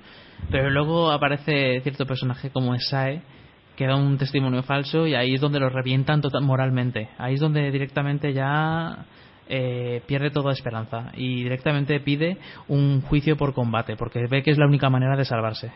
pero 0.49 0.69
luego 0.69 1.11
aparece 1.11 1.79
cierto 1.81 2.05
personaje 2.05 2.49
como 2.49 2.73
Esae 2.73 3.21
que 3.75 3.87
da 3.87 3.95
un 3.95 4.17
testimonio 4.17 4.61
falso 4.61 5.07
y 5.07 5.15
ahí 5.15 5.35
es 5.35 5.41
donde 5.41 5.57
lo 5.61 5.69
revientan 5.69 6.19
total, 6.19 6.43
moralmente. 6.43 7.07
Ahí 7.17 7.35
es 7.35 7.39
donde 7.39 7.71
directamente 7.71 8.33
ya 8.33 9.05
eh, 9.49 10.01
pierde 10.07 10.29
toda 10.29 10.53
esperanza 10.53 11.11
y 11.15 11.43
directamente 11.43 11.99
pide 11.99 12.37
un 12.67 13.01
juicio 13.01 13.35
por 13.35 13.53
combate 13.53 13.95
porque 13.95 14.27
ve 14.29 14.43
que 14.43 14.51
es 14.51 14.57
la 14.57 14.67
única 14.67 14.89
manera 14.89 15.17
de 15.17 15.25
salvarse. 15.25 15.71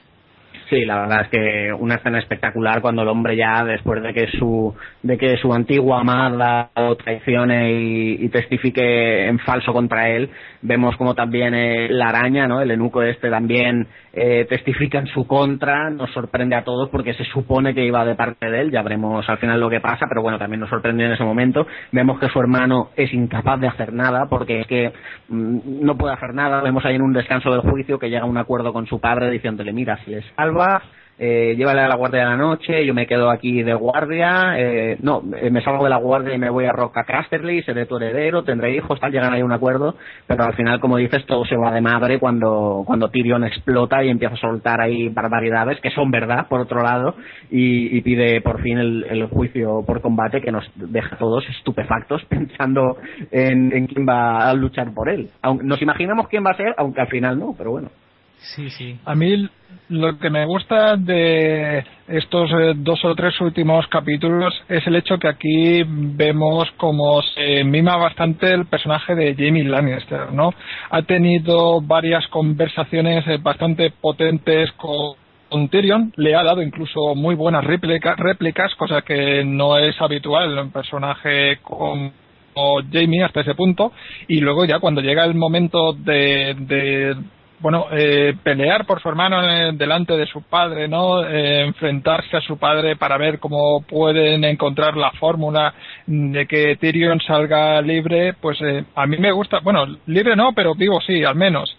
Sí, 0.70 0.86
la 0.86 1.02
verdad 1.02 1.22
es 1.24 1.30
que 1.30 1.74
una 1.74 1.96
escena 1.96 2.20
espectacular 2.20 2.82
cuando 2.82 3.02
el 3.02 3.08
hombre 3.08 3.36
ya 3.36 3.64
después 3.64 4.02
de 4.02 4.14
que 4.14 4.28
su 4.38 4.74
de 5.02 5.18
que 5.18 5.38
su 5.38 5.54
antigua 5.54 6.02
amada 6.02 6.70
traicione 7.04 7.74
y, 7.74 8.30
testifique 8.30 9.28
en 9.28 9.40
falso 9.40 9.74
contra 9.74 10.10
él, 10.10 10.30
vemos 10.64 10.96
como 10.98 11.14
también 11.14 11.54
eh, 11.54 11.90
la 11.90 12.08
araña, 12.08 12.48
¿no? 12.48 12.62
El 12.62 12.72
enuco 12.72 13.04
este 13.04 13.30
también 13.30 13.88
eh, 14.14 14.46
testifica 14.50 15.00
en 15.00 15.08
su 15.08 15.28
contra, 15.28 15.90
nos 15.90 16.12
sorprende 16.12 16.56
a 16.56 16.64
todos 16.64 16.90
porque 16.90 17.14
se 17.14 17.26
supone 17.26 17.74
que 17.74 17.86
iba 17.86 18.04
de 18.06 18.16
parte 18.16 18.50
de 18.50 18.62
él, 18.62 18.72
ya 18.72 18.82
veremos 18.82 19.28
al 19.30 19.38
final 19.38 19.60
lo 19.60 19.70
que 19.70 19.82
pasa, 19.82 20.06
pero 20.08 20.22
bueno, 20.22 20.40
también 20.40 20.62
nos 20.62 20.70
sorprende 20.70 21.06
en 21.06 21.12
ese 21.12 21.24
momento. 21.24 21.68
Vemos 21.92 22.20
que 22.20 22.30
su 22.30 22.40
hermano 22.40 22.90
es 22.96 23.14
incapaz 23.14 23.60
de 23.60 23.68
hacer 23.68 23.94
nada 23.94 24.28
porque 24.30 24.62
es 24.62 24.68
que 24.68 24.92
mm, 25.28 25.84
no 25.86 25.98
puede 25.98 26.14
hacer 26.14 26.34
nada. 26.34 26.62
Vemos 26.62 26.84
ahí 26.86 26.96
en 26.96 27.02
un 27.02 27.14
descanso 27.14 27.52
del 27.52 27.62
juicio 27.62 28.00
que 28.00 28.10
llega 28.10 28.24
a 28.24 28.30
un 28.30 28.38
acuerdo 28.38 28.74
con 28.74 28.88
su 28.88 29.00
padre 29.00 29.30
diciéndole, 29.30 29.74
mira, 29.74 29.98
si 30.06 30.12
les 30.12 30.26
salva, 30.36 30.82
eh, 31.20 31.54
llévale 31.56 31.82
a 31.82 31.88
la 31.88 31.96
guardia 31.96 32.22
de 32.22 32.26
la 32.26 32.38
noche, 32.38 32.86
yo 32.86 32.94
me 32.94 33.06
quedo 33.06 33.30
aquí 33.30 33.62
de 33.62 33.76
guardia, 33.76 34.56
eh, 34.58 34.98
no, 35.02 35.22
eh, 35.40 35.52
me 35.52 35.62
salgo 35.62 35.84
de 35.84 35.92
la 35.92 35.98
guardia 35.98 36.34
y 36.34 36.40
me 36.40 36.50
voy 36.50 36.66
a 36.66 36.72
Roca 36.72 37.04
Casterly, 37.04 37.62
seré 37.62 37.86
tu 37.86 37.98
heredero, 37.98 38.44
tendré 38.44 38.76
hijos, 38.76 39.00
tal, 39.00 39.12
llegan 39.12 39.32
ahí 39.32 39.42
a 39.42 39.46
un 39.46 39.52
acuerdo, 39.52 39.96
pero 40.26 40.44
al 40.44 40.56
final, 40.56 40.80
como 40.80 40.98
dices, 40.98 41.24
todo 41.28 41.46
se 41.46 41.56
va 41.56 41.72
de 41.72 41.82
madre 41.82 42.20
cuando, 42.20 42.84
cuando 42.86 43.10
Tyrion 43.10 43.44
explota 43.44 44.04
y 44.04 44.10
empieza 44.10 44.34
a 44.34 44.38
soltar 44.38 44.82
ahí 44.82 45.10
barbaridades, 45.10 45.80
que 45.82 45.92
son 45.92 46.10
verdad, 46.10 46.48
por 46.48 46.62
otro 46.62 46.82
lado, 46.82 47.16
y, 47.52 48.02
pide 48.02 48.42
por 48.42 48.62
fin 48.62 48.80
el, 48.80 49.28
juicio 49.28 49.84
por 49.86 50.02
combate 50.02 50.42
que 50.42 50.52
nos 50.52 50.70
deja 50.76 51.16
todos 51.18 51.48
estupefactos 51.48 52.26
pensando 52.30 52.98
en, 53.32 53.88
quién 53.88 54.06
va 54.08 54.50
a 54.50 54.54
luchar 54.54 54.94
por 54.94 55.10
él. 55.10 55.30
Nos 55.62 55.82
imaginamos 55.82 56.28
quién 56.28 56.46
va 56.46 56.52
a 56.52 56.58
ser, 56.58 56.74
aunque 56.78 57.02
al 57.02 57.08
final 57.08 57.40
no, 57.40 57.54
pero 57.58 57.72
bueno. 57.72 57.90
Sí, 58.44 58.70
sí. 58.72 59.00
A 59.06 59.16
mí 59.16 59.50
lo 59.90 60.20
que 60.20 60.30
me 60.30 60.46
gusta 60.46 60.98
de 60.98 61.84
estos 62.08 62.52
eh, 62.52 62.74
dos 62.76 63.04
o 63.06 63.16
tres 63.16 63.40
últimos 63.40 63.88
capítulos 63.88 64.54
es 64.68 64.86
el 64.86 64.98
hecho 64.98 65.18
que 65.18 65.30
aquí 65.30 65.84
vemos 65.88 66.70
como 66.78 67.22
se 67.22 67.64
mima 67.64 67.96
bastante 67.96 68.52
el 68.54 68.66
personaje 68.66 69.16
de 69.16 69.34
Jamie 69.34 69.64
Lannister, 69.64 70.32
¿no? 70.34 70.54
Ha 70.90 71.02
tenido 71.04 71.80
varias 71.82 72.28
conversaciones 72.28 73.26
eh, 73.28 73.38
bastante 73.42 73.92
potentes 73.92 74.72
con 74.74 75.16
Tyrion 75.70 76.12
le 76.16 76.36
ha 76.36 76.44
dado 76.44 76.64
incluso 76.64 77.14
muy 77.16 77.36
buenas 77.36 77.64
réplicas, 77.64 78.74
cosa 78.76 79.04
que 79.04 79.44
no 79.46 79.78
es 79.78 80.00
habitual 80.02 80.52
en 80.52 80.58
un 80.58 80.72
personaje 80.72 81.60
como 81.62 82.12
Jamie 82.92 83.24
hasta 83.24 83.42
ese 83.42 83.54
punto. 83.54 83.92
Y 84.28 84.40
luego 84.40 84.66
ya 84.66 84.80
cuando 84.80 85.02
llega 85.02 85.24
el 85.26 85.36
momento 85.36 85.94
de 85.94 87.16
bueno, 87.64 87.88
eh, 87.92 88.36
pelear 88.44 88.86
por 88.86 89.02
su 89.02 89.08
hermano 89.08 89.42
delante 89.72 90.18
de 90.18 90.26
su 90.26 90.42
padre, 90.42 90.90
¿no? 90.90 91.26
Eh, 91.26 91.62
enfrentarse 91.62 92.36
a 92.36 92.42
su 92.42 92.58
padre 92.58 92.98
para 92.98 93.18
ver 93.18 93.40
cómo 93.40 93.82
pueden 93.88 94.44
encontrar 94.44 94.98
la 94.98 95.12
fórmula 95.12 95.74
de 96.06 96.46
que 96.46 96.76
Tyrion 96.76 97.22
salga 97.22 97.82
libre, 97.82 98.34
pues 98.34 98.60
eh, 98.62 98.84
a 98.94 99.08
mí 99.08 99.16
me 99.18 99.32
gusta, 99.32 99.62
bueno, 99.64 99.86
libre 100.08 100.36
no, 100.36 100.52
pero 100.54 100.76
vivo 100.76 101.00
sí, 101.00 101.24
al 101.24 101.36
menos 101.36 101.74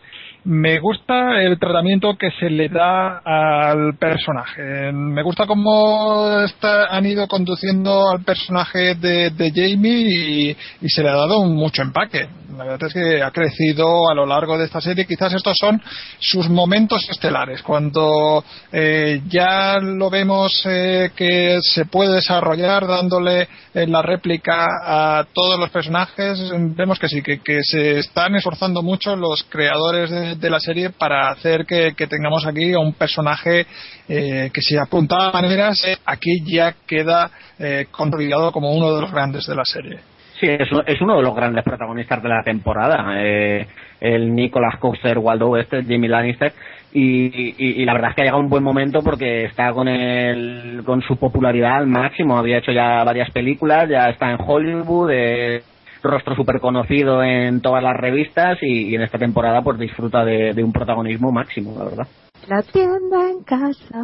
me 0.44 0.78
gusta 0.78 1.40
el 1.40 1.58
tratamiento 1.58 2.16
que 2.18 2.30
se 2.38 2.50
le 2.50 2.68
da 2.68 3.18
al 3.24 3.96
personaje. 3.96 4.92
Me 4.92 5.22
gusta 5.22 5.46
cómo 5.46 6.40
está, 6.40 6.94
han 6.94 7.06
ido 7.06 7.26
conduciendo 7.26 8.10
al 8.10 8.22
personaje 8.24 8.94
de, 8.94 9.52
Jamie 9.54 10.56
y, 10.82 10.88
se 10.88 11.02
le 11.02 11.08
ha 11.08 11.16
dado 11.16 11.44
mucho 11.44 11.82
empaque. 11.82 12.28
La 12.58 12.64
verdad 12.64 12.88
es 12.88 12.94
que 12.94 13.22
ha 13.22 13.30
crecido 13.30 14.08
a 14.08 14.14
lo 14.14 14.26
largo 14.26 14.58
de 14.58 14.66
esta 14.66 14.80
serie. 14.80 15.06
Quizás 15.06 15.32
estos 15.32 15.56
son 15.58 15.80
sus 16.18 16.48
momentos 16.48 17.08
estelares, 17.08 17.62
cuando 17.62 18.44
eh, 18.70 19.22
ya 19.26 19.78
lo 19.80 20.10
vemos 20.10 20.62
eh, 20.66 21.10
que 21.16 21.58
se 21.62 21.86
puede 21.86 22.16
desarrollar 22.16 22.86
dándole 22.86 23.48
eh, 23.72 23.86
la 23.86 24.02
réplica 24.02 24.66
a 24.84 25.26
todos 25.32 25.58
los 25.58 25.70
personajes. 25.70 26.38
Vemos 26.76 26.98
que 26.98 27.08
sí, 27.08 27.22
que, 27.22 27.40
que 27.40 27.60
se 27.62 27.98
están 27.98 28.36
esforzando 28.36 28.82
mucho 28.82 29.16
los 29.16 29.42
creadores 29.44 30.10
de 30.10 30.33
de 30.40 30.50
la 30.50 30.60
serie 30.60 30.90
para 30.90 31.30
hacer 31.30 31.64
que, 31.66 31.92
tengamos 32.08 32.46
aquí 32.46 32.72
a 32.72 32.78
un 32.78 32.92
personaje 32.92 33.66
eh, 34.08 34.50
que 34.52 34.60
si 34.60 34.76
apuntaba 34.76 35.32
maneras, 35.32 35.82
aquí 36.04 36.42
ya 36.44 36.74
queda 36.86 37.30
eh, 37.58 37.86
consolidado 37.90 38.52
como 38.52 38.72
uno 38.72 38.94
de 38.94 39.00
los 39.00 39.12
grandes 39.12 39.46
de 39.46 39.54
la 39.54 39.64
serie. 39.64 39.98
Sí, 40.40 40.46
es, 40.46 40.68
es 40.86 41.00
uno 41.00 41.16
de 41.16 41.22
los 41.22 41.34
grandes 41.34 41.64
protagonistas 41.64 42.22
de 42.22 42.28
la 42.28 42.42
temporada. 42.42 43.14
Eh, 43.18 43.66
el 44.00 44.34
Nicholas 44.34 44.78
Coster 44.78 45.18
Waldo 45.18 45.56
este, 45.56 45.82
Jimmy 45.84 46.08
Lannister. 46.08 46.52
Y, 46.96 47.84
la 47.84 47.92
verdad 47.92 48.10
es 48.10 48.14
que 48.14 48.22
ha 48.22 48.24
llegado 48.26 48.42
un 48.42 48.48
buen 48.48 48.62
momento 48.62 49.00
porque 49.02 49.46
está 49.46 49.72
con 49.72 49.88
el, 49.88 50.82
con 50.84 51.02
su 51.02 51.16
popularidad 51.16 51.78
al 51.78 51.88
máximo. 51.88 52.38
Había 52.38 52.58
hecho 52.58 52.70
ya 52.70 53.02
varias 53.02 53.30
películas, 53.32 53.88
ya 53.88 54.10
está 54.10 54.30
en 54.30 54.38
Hollywood, 54.40 55.10
eh, 55.12 55.62
rostro 56.04 56.36
súper 56.36 56.60
conocido 56.60 57.22
en 57.22 57.60
todas 57.60 57.82
las 57.82 57.96
revistas 57.96 58.58
y, 58.62 58.94
en 58.94 59.02
esta 59.02 59.18
temporada 59.18 59.62
pues 59.62 59.78
disfruta 59.78 60.24
de, 60.24 60.52
de 60.52 60.62
un 60.62 60.72
protagonismo 60.72 61.32
máximo, 61.32 61.74
la 61.78 61.84
verdad. 61.84 62.06
La 62.48 62.62
tienda 62.62 63.30
en 63.30 63.42
casa. 63.42 63.98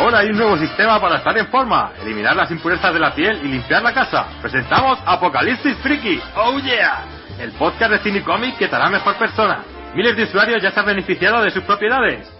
Ahora 0.00 0.20
hay 0.20 0.30
un 0.30 0.38
nuevo 0.38 0.56
sistema 0.56 0.98
para 0.98 1.18
estar 1.18 1.36
en 1.36 1.46
forma, 1.48 1.92
eliminar 2.02 2.34
las 2.34 2.50
impurezas 2.50 2.92
de 2.92 2.98
la 2.98 3.14
piel 3.14 3.38
y 3.44 3.48
limpiar 3.48 3.82
la 3.82 3.92
casa. 3.92 4.26
Presentamos 4.40 4.98
Apocalipsis 5.04 5.76
Freaky. 5.76 6.18
¡Oh 6.36 6.58
yeah! 6.58 7.04
El 7.38 7.52
podcast 7.52 7.92
de 7.92 7.98
cine 7.98 8.24
y 8.46 8.52
que 8.52 8.66
te 8.66 8.76
hará 8.76 8.88
mejor 8.88 9.16
persona. 9.18 9.62
Miles 9.94 10.16
de 10.16 10.24
usuarios 10.24 10.62
ya 10.62 10.70
se 10.70 10.80
han 10.80 10.86
beneficiado 10.86 11.42
de 11.42 11.50
sus 11.50 11.62
propiedades. 11.64 12.39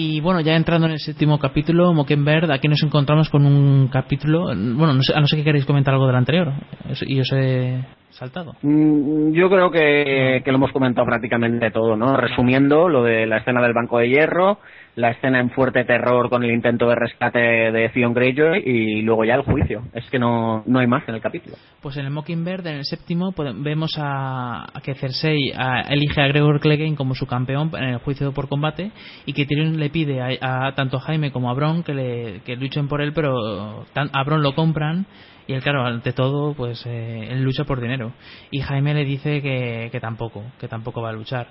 Y 0.00 0.20
bueno, 0.20 0.40
ya 0.40 0.54
entrando 0.54 0.86
en 0.86 0.92
el 0.92 1.00
séptimo 1.00 1.40
capítulo, 1.40 1.92
Mockenberg, 1.92 2.52
aquí 2.52 2.68
nos 2.68 2.84
encontramos 2.84 3.30
con 3.30 3.44
un 3.44 3.88
capítulo. 3.88 4.44
Bueno, 4.44 4.94
no 4.94 5.02
sé, 5.02 5.12
a 5.12 5.18
no 5.18 5.26
ser 5.26 5.40
que 5.40 5.44
queréis 5.44 5.66
comentar 5.66 5.92
algo 5.92 6.06
del 6.06 6.14
anterior. 6.14 6.52
Y 7.00 7.18
os 7.18 7.32
he 7.32 7.84
saltado. 8.10 8.54
Mm, 8.62 9.32
yo 9.32 9.48
creo 9.48 9.70
que, 9.70 10.42
que 10.44 10.50
lo 10.50 10.56
hemos 10.56 10.72
comentado 10.72 11.06
prácticamente 11.06 11.70
todo, 11.70 11.96
¿no? 11.96 12.16
Resumiendo 12.16 12.88
lo 12.88 13.02
de 13.04 13.26
la 13.26 13.38
escena 13.38 13.60
del 13.62 13.72
Banco 13.72 13.98
de 13.98 14.08
Hierro, 14.08 14.58
la 14.98 15.10
escena 15.10 15.38
en 15.38 15.50
fuerte 15.50 15.84
terror 15.84 16.28
con 16.28 16.42
el 16.42 16.50
intento 16.50 16.88
de 16.88 16.96
rescate 16.96 17.38
de 17.38 17.88
Theon 17.90 18.14
Greyjoy 18.14 18.62
y 18.64 19.02
luego 19.02 19.24
ya 19.24 19.36
el 19.36 19.42
juicio. 19.42 19.82
Es 19.92 20.08
que 20.10 20.18
no, 20.18 20.64
no 20.66 20.80
hay 20.80 20.88
más 20.88 21.08
en 21.08 21.14
el 21.14 21.20
capítulo. 21.20 21.56
Pues 21.80 21.96
en 21.96 22.06
el 22.06 22.10
Mockingbird, 22.10 22.66
en 22.66 22.76
el 22.78 22.84
séptimo, 22.84 23.32
vemos 23.56 23.92
a, 23.96 24.66
que 24.82 24.94
Cersei 24.94 25.52
elige 25.88 26.20
a 26.20 26.26
Gregor 26.26 26.58
Clegane 26.58 26.96
como 26.96 27.14
su 27.14 27.26
campeón 27.26 27.70
en 27.76 27.90
el 27.90 27.98
juicio 27.98 28.32
por 28.32 28.48
combate 28.48 28.90
y 29.24 29.34
que 29.34 29.46
Tyrion 29.46 29.78
le 29.78 29.90
pide 29.90 30.20
a, 30.20 30.72
tanto 30.74 30.96
a 30.96 31.00
Jaime 31.00 31.30
como 31.30 31.48
a 31.50 31.54
Bron 31.54 31.84
que, 31.84 31.94
le, 31.94 32.40
que 32.40 32.56
luchen 32.56 32.88
por 32.88 33.00
él, 33.00 33.12
pero 33.12 33.84
a 33.94 34.24
Bron 34.24 34.42
lo 34.42 34.56
compran 34.56 35.06
Y 35.48 35.54
él, 35.54 35.62
claro, 35.62 35.84
ante 35.86 36.12
todo, 36.12 36.52
pues 36.52 36.84
eh, 36.84 37.28
él 37.30 37.42
lucha 37.42 37.64
por 37.64 37.80
dinero. 37.80 38.12
Y 38.50 38.60
Jaime 38.60 38.92
le 38.92 39.06
dice 39.06 39.40
que, 39.40 39.88
que 39.90 39.98
tampoco, 39.98 40.44
que 40.60 40.68
tampoco 40.68 41.00
va 41.00 41.08
a 41.08 41.14
luchar. 41.14 41.48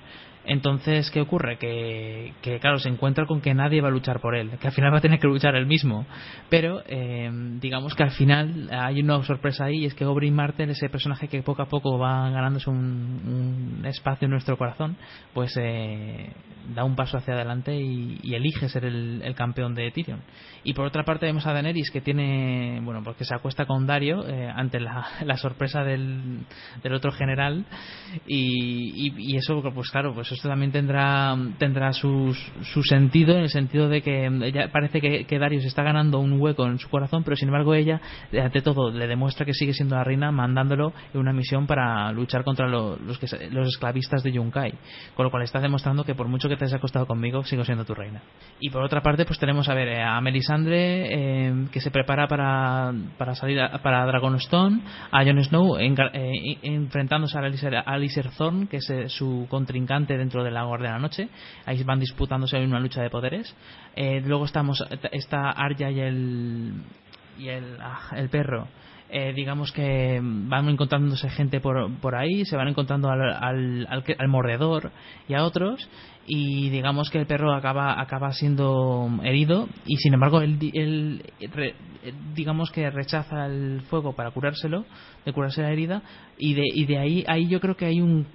Entonces, 0.47 1.11
¿qué 1.11 1.19
ocurre? 1.19 1.57
Que, 1.57 2.33
que, 2.41 2.59
claro, 2.59 2.79
se 2.79 2.87
encuentra 2.87 3.25
con 3.25 3.41
que 3.41 3.53
nadie 3.53 3.81
va 3.81 3.89
a 3.89 3.91
luchar 3.91 4.21
por 4.21 4.33
él, 4.33 4.51
que 4.59 4.67
al 4.67 4.73
final 4.73 4.93
va 4.93 4.99
a 4.99 5.01
tener 5.01 5.19
que 5.19 5.27
luchar 5.27 5.55
él 5.55 5.65
mismo. 5.65 6.05
Pero, 6.49 6.81
eh, 6.87 7.29
digamos 7.59 7.93
que 7.95 8.03
al 8.03 8.11
final 8.11 8.69
hay 8.71 9.01
una 9.01 9.21
sorpresa 9.23 9.65
ahí, 9.65 9.79
y 9.79 9.85
es 9.85 9.93
que 9.93 10.05
Oberyn 10.05 10.33
Martell, 10.33 10.69
ese 10.69 10.87
personaje 10.87 11.27
que 11.27 11.43
poco 11.43 11.63
a 11.63 11.67
poco 11.67 11.99
va 11.99 12.29
ganándose 12.29 12.69
un, 12.69 13.77
un 13.77 13.85
espacio 13.85 14.25
en 14.25 14.31
nuestro 14.31 14.57
corazón, 14.57 14.95
pues 15.33 15.53
eh, 15.59 16.31
da 16.73 16.85
un 16.85 16.95
paso 16.95 17.17
hacia 17.17 17.33
adelante 17.33 17.75
y, 17.75 18.33
elige 18.33 18.69
ser 18.69 18.85
el, 18.85 19.33
campeón 19.35 19.75
de 19.75 19.91
Tyrion. 19.91 20.21
Y 20.63 20.73
por 20.73 20.85
otra 20.85 21.03
parte 21.03 21.25
vemos 21.25 21.45
a 21.45 21.53
Daenerys 21.53 21.91
que 21.91 22.01
tiene, 22.01 22.79
bueno, 22.83 23.01
porque 23.03 23.25
se 23.25 23.35
acuesta 23.35 23.65
con 23.65 23.85
Dario 23.85 24.27
eh, 24.27 24.49
ante 24.53 24.79
la, 24.79 25.05
la 25.25 25.37
sorpresa 25.37 25.83
del, 25.83 26.45
del, 26.83 26.93
otro 26.93 27.11
general 27.11 27.65
y, 28.25 29.07
y, 29.07 29.33
y 29.33 29.37
eso, 29.37 29.61
pues 29.73 29.89
claro, 29.89 30.13
pues 30.13 30.31
esto 30.37 30.49
también 30.49 30.71
tendrá 30.71 31.35
tendrá 31.57 31.93
su, 31.93 32.35
su 32.73 32.83
sentido 32.83 33.35
en 33.35 33.41
el 33.41 33.49
sentido 33.49 33.89
de 33.89 34.01
que 34.01 34.25
ella 34.25 34.71
parece 34.71 35.01
que, 35.01 35.25
que 35.25 35.39
Darius 35.39 35.65
está 35.65 35.83
ganando 35.83 36.19
un 36.19 36.39
hueco 36.39 36.65
en 36.65 36.79
su 36.79 36.89
corazón 36.89 37.23
pero 37.23 37.35
sin 37.35 37.49
embargo 37.49 37.73
ella 37.73 37.99
ante 38.41 38.61
todo 38.61 38.91
le 38.91 39.07
demuestra 39.07 39.45
que 39.45 39.53
sigue 39.53 39.73
siendo 39.73 39.95
la 39.95 40.03
reina 40.03 40.31
mandándolo 40.31 40.93
en 41.13 41.19
una 41.19 41.33
misión 41.33 41.67
para 41.67 42.11
luchar 42.11 42.43
contra 42.43 42.67
lo, 42.67 42.97
los, 42.97 43.17
que, 43.17 43.27
los 43.51 43.67
esclavistas 43.67 44.23
de 44.23 44.31
Yunkai. 44.31 44.73
Con 45.15 45.25
lo 45.25 45.31
cual 45.31 45.43
está 45.43 45.59
demostrando 45.59 46.03
que 46.03 46.15
por 46.15 46.27
mucho 46.27 46.49
que 46.49 46.55
te 46.55 46.65
hayas 46.65 46.75
acostado 46.75 47.05
conmigo 47.05 47.43
sigo 47.43 47.63
siendo 47.63 47.85
tu 47.85 47.93
reina. 47.93 48.21
Y 48.59 48.69
por 48.69 48.83
otra 48.83 49.01
parte 49.01 49.25
pues 49.25 49.39
tenemos 49.39 49.69
a 49.69 49.73
ver 49.73 49.87
eh, 49.89 50.03
a 50.03 50.19
Melisandre 50.21 51.47
eh, 51.47 51.67
que 51.71 51.81
se 51.81 51.91
prepara 51.91 52.27
para, 52.27 52.93
para 53.17 53.35
salir 53.35 53.59
a, 53.59 53.77
para 53.81 54.05
Dragonstone 54.05 54.81
a 55.11 55.23
Jon 55.23 55.43
Snow 55.43 55.77
en, 55.77 55.95
eh, 56.13 56.57
enfrentándose 56.63 57.37
a 57.37 57.41
Alistair, 57.41 57.75
a 57.75 57.97
que 58.69 58.77
es 58.77 58.89
eh, 58.89 59.09
su 59.09 59.47
contrincante 59.49 60.17
dentro 60.27 60.43
de 60.43 60.51
la 60.51 60.63
Guardia 60.63 60.89
de 60.89 60.93
la 60.95 60.99
Noche. 60.99 61.29
Ahí 61.65 61.81
van 61.83 61.99
disputándose 61.99 62.57
una 62.57 62.81
lucha 62.81 63.01
de 63.01 63.09
poderes. 63.09 63.55
Eh, 63.95 64.21
luego 64.25 64.45
estamos 64.45 64.83
está 65.11 65.51
Arya 65.51 65.89
y 65.89 65.99
el 66.01 66.73
y 67.39 67.49
ah, 67.49 68.09
el 68.15 68.29
perro. 68.29 68.67
Eh, 69.09 69.31
digamos 69.33 69.71
que 69.71 70.19
van 70.21 70.67
encontrándose 70.67 71.29
gente 71.29 71.61
por, 71.61 71.89
por 72.01 72.13
ahí, 72.13 72.43
se 72.43 72.57
van 72.57 72.67
encontrando 72.67 73.09
al, 73.09 73.21
al, 73.21 73.87
al, 73.89 74.03
al, 74.19 74.27
mordedor 74.27 74.91
y 75.29 75.33
a 75.33 75.45
otros, 75.45 75.87
y 76.25 76.69
digamos 76.71 77.09
que 77.09 77.19
el 77.19 77.25
perro 77.25 77.53
acaba, 77.53 78.01
acaba 78.01 78.33
siendo 78.33 79.09
herido, 79.23 79.69
y 79.85 79.95
sin 79.95 80.13
embargo 80.13 80.41
él, 80.41 80.59
él 80.73 81.23
re, 81.53 81.75
digamos 82.35 82.69
que 82.69 82.89
rechaza 82.89 83.45
el 83.45 83.79
fuego 83.89 84.13
para 84.13 84.31
curárselo, 84.31 84.83
de 85.25 85.31
curarse 85.31 85.61
la 85.61 85.71
herida, 85.71 86.01
y 86.37 86.55
de, 86.55 86.63
y 86.65 86.85
de 86.85 86.97
ahí, 86.97 87.23
ahí 87.29 87.47
yo 87.47 87.61
creo 87.61 87.77
que 87.77 87.85
hay 87.85 88.01
un, 88.01 88.27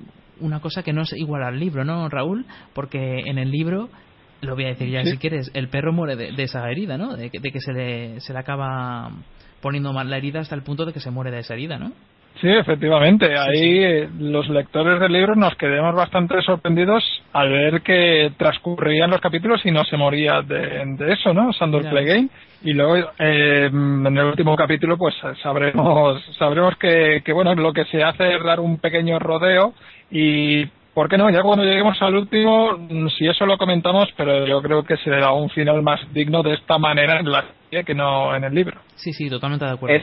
una 0.42 0.60
cosa 0.60 0.82
que 0.82 0.92
no 0.92 1.02
es 1.02 1.12
igual 1.14 1.42
al 1.44 1.58
libro, 1.58 1.84
¿no, 1.84 2.08
Raúl? 2.08 2.44
Porque 2.74 3.20
en 3.26 3.38
el 3.38 3.50
libro, 3.50 3.88
lo 4.40 4.54
voy 4.54 4.64
a 4.64 4.68
decir 4.68 4.88
ya 4.90 5.04
Sí. 5.04 5.12
si 5.12 5.18
quieres, 5.18 5.50
el 5.54 5.68
perro 5.68 5.92
muere 5.92 6.16
de, 6.16 6.32
de 6.32 6.42
esa 6.42 6.68
herida, 6.70 6.98
¿no? 6.98 7.16
De, 7.16 7.30
que- 7.30 7.38
de 7.40 7.50
que 7.52 7.60
se 7.60 7.72
le, 7.72 8.20
se 8.20 8.32
le 8.32 8.38
acaba 8.38 9.10
poniendo 9.60 9.92
mal 9.92 10.10
la 10.10 10.16
herida 10.16 10.40
hasta 10.40 10.54
el 10.54 10.62
punto 10.62 10.84
de 10.84 10.92
que 10.92 11.00
se 11.00 11.10
muere 11.10 11.30
de 11.30 11.38
esa 11.38 11.54
herida, 11.54 11.78
¿no? 11.78 11.92
Sí, 12.42 12.48
efectivamente. 12.48 13.38
Ahí 13.38 13.84
eh, 13.84 14.08
los 14.18 14.48
lectores 14.48 14.98
del 14.98 15.12
libro 15.12 15.36
nos 15.36 15.54
quedamos 15.54 15.94
bastante 15.94 16.42
sorprendidos 16.42 17.04
al 17.32 17.50
ver 17.50 17.82
que 17.82 18.32
transcurrían 18.36 19.10
los 19.10 19.20
capítulos 19.20 19.64
y 19.64 19.70
no 19.70 19.84
se 19.84 19.96
moría 19.96 20.42
de, 20.42 20.82
de 20.98 21.12
eso, 21.12 21.32
¿no? 21.32 21.52
Sandor. 21.52 21.88
Clegane. 21.88 22.28
Y 22.64 22.72
luego 22.72 22.96
eh, 23.16 23.70
en 23.72 24.18
el 24.18 24.24
último 24.24 24.56
capítulo 24.56 24.98
pues 24.98 25.14
sabremos 25.40 26.20
sabremos 26.36 26.76
que, 26.78 27.22
que 27.24 27.32
bueno 27.32 27.54
lo 27.54 27.72
que 27.72 27.84
se 27.84 28.02
hace 28.02 28.34
es 28.34 28.42
dar 28.42 28.58
un 28.58 28.78
pequeño 28.78 29.20
rodeo 29.20 29.72
y 30.10 30.66
¿Por 30.94 31.08
qué 31.08 31.16
no? 31.16 31.30
Ya 31.30 31.40
cuando 31.40 31.64
lleguemos 31.64 31.96
al 32.02 32.14
último, 32.14 32.76
mm, 32.76 33.08
si 33.16 33.26
eso 33.26 33.46
lo 33.46 33.56
comentamos, 33.56 34.10
pero 34.14 34.46
yo 34.46 34.60
creo 34.60 34.82
que 34.82 34.98
se 34.98 35.08
da 35.08 35.32
un 35.32 35.48
final 35.48 35.80
más 35.82 36.00
digno 36.12 36.42
de 36.42 36.52
esta 36.52 36.76
manera 36.76 37.18
en 37.18 37.32
la 37.32 37.46
serie 37.70 37.82
que 37.84 37.94
no 37.94 38.36
en 38.36 38.44
el 38.44 38.54
libro. 38.54 38.78
Sí, 38.96 39.14
sí, 39.14 39.30
totalmente 39.30 39.64
de 39.64 39.70
acuerdo. 39.70 39.96
Es, 39.96 40.02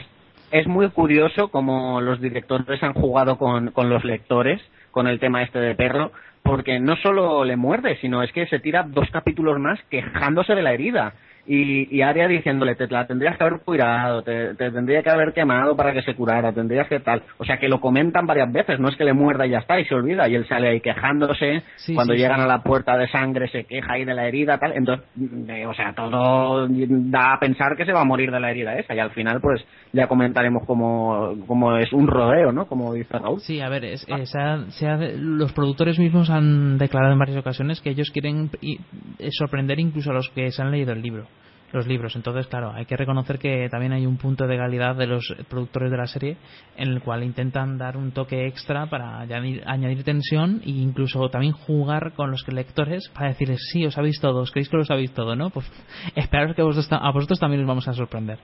es 0.50 0.66
muy 0.66 0.88
curioso 0.90 1.48
como 1.48 2.00
los 2.00 2.20
directores 2.20 2.82
han 2.82 2.94
jugado 2.94 3.38
con, 3.38 3.70
con 3.70 3.88
los 3.88 4.04
lectores, 4.04 4.60
con 4.90 5.06
el 5.06 5.20
tema 5.20 5.42
este 5.42 5.60
de 5.60 5.74
perro, 5.74 6.12
porque 6.42 6.80
no 6.80 6.96
solo 6.96 7.44
le 7.44 7.56
muerde, 7.56 7.98
sino 8.00 8.22
es 8.22 8.32
que 8.32 8.46
se 8.46 8.58
tira 8.58 8.82
dos 8.82 9.08
capítulos 9.10 9.58
más 9.58 9.78
quejándose 9.90 10.54
de 10.54 10.62
la 10.62 10.72
herida. 10.72 11.14
Y, 11.46 11.96
y 11.96 12.02
Aria 12.02 12.28
diciéndole, 12.28 12.74
te 12.76 12.86
la 12.86 13.06
tendrías 13.06 13.36
que 13.36 13.44
haber 13.44 13.60
cuidado, 13.60 14.22
te, 14.22 14.54
te 14.54 14.70
tendría 14.70 15.02
que 15.02 15.10
haber 15.10 15.32
quemado 15.32 15.74
para 15.76 15.92
que 15.92 16.02
se 16.02 16.14
curara, 16.14 16.52
tendrías 16.52 16.86
que 16.88 17.00
tal. 17.00 17.22
O 17.38 17.44
sea, 17.44 17.58
que 17.58 17.68
lo 17.68 17.80
comentan 17.80 18.26
varias 18.26 18.52
veces, 18.52 18.78
no 18.78 18.88
es 18.88 18.96
que 18.96 19.04
le 19.04 19.12
muerda 19.14 19.46
y 19.46 19.50
ya 19.50 19.58
está, 19.58 19.80
y 19.80 19.84
se 19.86 19.94
olvida, 19.94 20.28
y 20.28 20.34
él 20.34 20.46
sale 20.46 20.68
ahí 20.68 20.80
quejándose, 20.80 21.62
Sí, 21.76 21.94
cuando 21.94 22.12
sí, 22.14 22.20
llegan 22.20 22.38
sí. 22.38 22.42
a 22.44 22.46
la 22.46 22.62
puerta 22.62 22.96
de 22.96 23.08
sangre 23.08 23.48
se 23.48 23.64
queja 23.64 23.94
ahí 23.94 24.04
de 24.04 24.14
la 24.14 24.26
herida, 24.28 24.58
tal. 24.58 24.72
Entonces, 24.76 25.06
eh, 25.48 25.66
o 25.66 25.74
sea, 25.74 25.92
todo 25.94 26.68
da 26.68 27.32
a 27.34 27.40
pensar 27.40 27.76
que 27.76 27.84
se 27.84 27.92
va 27.92 28.02
a 28.02 28.04
morir 28.04 28.30
de 28.30 28.38
la 28.40 28.50
herida 28.50 28.74
esa, 28.78 28.94
y 28.94 28.98
al 28.98 29.10
final, 29.10 29.40
pues, 29.40 29.64
ya 29.92 30.06
comentaremos 30.06 30.64
cómo, 30.66 31.34
cómo 31.46 31.76
es 31.76 31.92
un 31.92 32.06
rodeo, 32.06 32.52
¿no? 32.52 32.66
Como 32.66 32.92
dice 32.94 33.18
Raúl. 33.18 33.40
Sí, 33.40 33.60
a 33.60 33.68
ver, 33.68 33.84
es- 33.84 34.06
eh, 34.08 34.26
se 34.26 34.38
ha- 34.38 34.64
se 34.70 34.86
ha- 34.86 34.96
los 35.16 35.52
productores 35.52 35.98
mismos 35.98 36.30
han 36.30 36.78
declarado 36.78 37.12
en 37.12 37.18
varias 37.18 37.38
ocasiones 37.38 37.80
que 37.80 37.90
ellos 37.90 38.10
quieren 38.12 38.50
eh, 38.62 39.28
sorprender 39.30 39.80
incluso 39.80 40.10
a 40.10 40.14
los 40.14 40.28
que 40.30 40.50
se 40.50 40.62
han 40.62 40.70
leído 40.70 40.92
el 40.92 41.02
libro, 41.02 41.26
los 41.72 41.86
libros. 41.86 42.16
Entonces, 42.16 42.46
claro, 42.46 42.72
hay 42.72 42.86
que 42.86 42.96
reconocer 42.96 43.38
que 43.38 43.68
también 43.70 43.92
hay 43.92 44.06
un 44.06 44.16
punto 44.16 44.44
de 44.44 44.50
legalidad 44.50 44.96
de 44.96 45.06
los 45.06 45.34
productores 45.48 45.90
de 45.90 45.96
la 45.96 46.06
serie 46.06 46.36
en 46.76 46.88
el 46.88 47.00
cual 47.00 47.22
intentan 47.22 47.78
dar 47.78 47.96
un 47.96 48.12
toque 48.12 48.46
extra 48.46 48.86
para 48.86 49.20
añadir, 49.20 50.04
tensión 50.04 50.62
e 50.64 50.70
incluso 50.70 51.28
también 51.30 51.52
jugar 51.52 52.12
con 52.14 52.30
los 52.30 52.46
lectores 52.48 53.08
para 53.14 53.28
decirles, 53.28 53.60
sí, 53.72 53.84
os 53.86 53.96
habéis 53.98 54.20
todo, 54.20 54.40
os 54.40 54.50
creéis 54.50 54.68
que 54.68 54.76
lo 54.76 54.84
sabéis 54.84 55.12
todo, 55.12 55.36
¿no? 55.36 55.50
Pues 55.50 55.70
esperaros 56.16 56.56
que 56.56 56.62
vosotros, 56.62 56.88
a 56.90 57.10
vosotros 57.10 57.38
también 57.38 57.62
os 57.62 57.68
vamos 57.68 57.88
a 57.88 57.92
sorprender. 57.92 58.38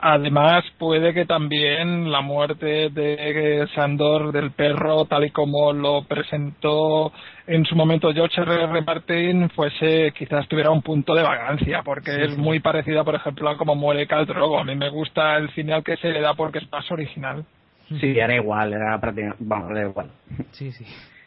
Además, 0.00 0.64
puede 0.78 1.12
que 1.12 1.26
también 1.26 2.10
la 2.12 2.20
muerte 2.20 2.88
de 2.90 3.66
Sandor 3.74 4.30
del 4.32 4.52
perro, 4.52 5.06
tal 5.06 5.24
y 5.24 5.30
como 5.30 5.72
lo 5.72 6.02
presentó 6.04 7.12
en 7.48 7.64
su 7.64 7.74
momento 7.74 8.12
George 8.12 8.40
R. 8.40 8.62
R. 8.64 8.82
Martin, 8.82 9.48
fuese 9.50 10.12
quizás 10.16 10.46
tuviera 10.46 10.70
un 10.70 10.82
punto 10.82 11.14
de 11.14 11.22
vagancia, 11.22 11.82
porque 11.84 12.12
Sí, 12.12 12.20
es 12.22 12.34
sí. 12.34 12.40
muy 12.40 12.60
parecida, 12.60 13.02
por 13.02 13.16
ejemplo, 13.16 13.48
a 13.50 13.56
como 13.56 13.74
muere 13.74 14.06
Khal 14.06 14.26
Drogo. 14.26 14.60
A 14.60 14.64
mí 14.64 14.76
me 14.76 14.88
gusta 14.90 15.36
el 15.36 15.48
final 15.50 15.82
que 15.82 15.96
se 15.96 16.10
le 16.10 16.20
da 16.20 16.34
porque 16.34 16.58
es 16.58 16.70
más 16.70 16.88
original. 16.92 17.44
Sí, 18.00 18.18
era 18.18 18.34
igual, 18.36 18.72
era 18.72 19.00
prácticamente, 19.00 19.42
vamos, 19.44 19.70
era 19.70 19.88
igual. 19.88 20.10
Sí, 20.52 20.70
sí. 20.72 20.84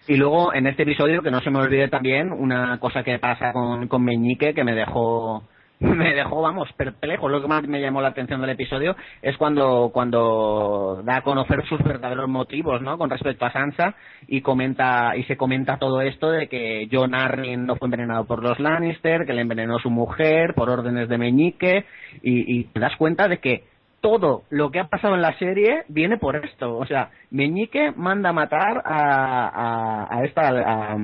Y 0.08 0.16
luego, 0.16 0.54
en 0.54 0.68
este 0.68 0.84
episodio, 0.84 1.22
que 1.22 1.32
no 1.32 1.40
se 1.42 1.50
me 1.50 1.60
olvide 1.60 1.88
también, 1.88 2.32
una 2.32 2.80
cosa 2.80 3.04
que 3.04 3.20
pasa 3.20 3.52
con, 3.52 3.88
con 3.88 4.04
Meñique 4.04 4.54
que 4.54 4.64
me 4.64 4.74
dejó, 4.74 5.44
me 5.96 6.14
dejó, 6.14 6.42
vamos, 6.42 6.72
perplejo. 6.74 7.28
Lo 7.28 7.42
que 7.42 7.48
más 7.48 7.68
me 7.68 7.82
llamó 7.82 8.02
la 8.02 8.10
atención 8.10 8.40
del 8.42 8.52
episodio 8.52 8.96
es 9.22 9.36
cuando, 9.38 9.90
cuando 9.92 11.02
da 11.04 11.18
a 11.18 11.22
conocer 11.24 11.66
sus 11.68 11.82
verdaderos 11.84 12.30
motivos, 12.30 12.82
¿no? 12.82 12.98
Con 12.98 13.10
respecto 13.10 13.46
a 13.46 13.52
Sansa 13.52 13.96
y 14.28 14.42
comenta, 14.42 15.16
y 15.18 15.24
se 15.24 15.38
comenta 15.38 15.78
todo 15.78 16.02
esto 16.02 16.30
de 16.30 16.48
que 16.48 16.88
Jon 16.92 17.16
Arryn 17.16 17.66
no 17.66 17.76
fue 17.78 17.88
envenenado 17.88 18.26
por 18.26 18.44
los 18.44 18.60
Lannister, 18.60 19.26
que 19.26 19.34
le 19.34 19.42
envenenó 19.42 19.80
su 19.80 19.90
mujer 19.90 20.54
por 20.54 20.70
órdenes 20.70 21.10
de 21.10 21.18
Meñique 21.18 21.86
y, 22.22 22.60
y 22.60 22.64
te 22.66 22.80
das 22.80 22.96
cuenta 22.98 23.28
de 23.28 23.40
que 23.40 23.64
todo 24.02 24.44
lo 24.50 24.72
que 24.72 24.80
ha 24.80 24.88
pasado 24.88 25.16
en 25.16 25.22
la 25.22 25.38
serie 25.40 25.84
viene 25.88 26.18
por 26.18 26.36
esto. 26.36 26.78
O 26.78 26.86
sea, 26.86 27.10
Meñique 27.32 27.92
manda 27.96 28.32
matar 28.34 28.82
a, 28.86 29.48
a, 29.48 30.08
a 30.20 30.24
esta, 30.26 30.50
a, 30.50 30.96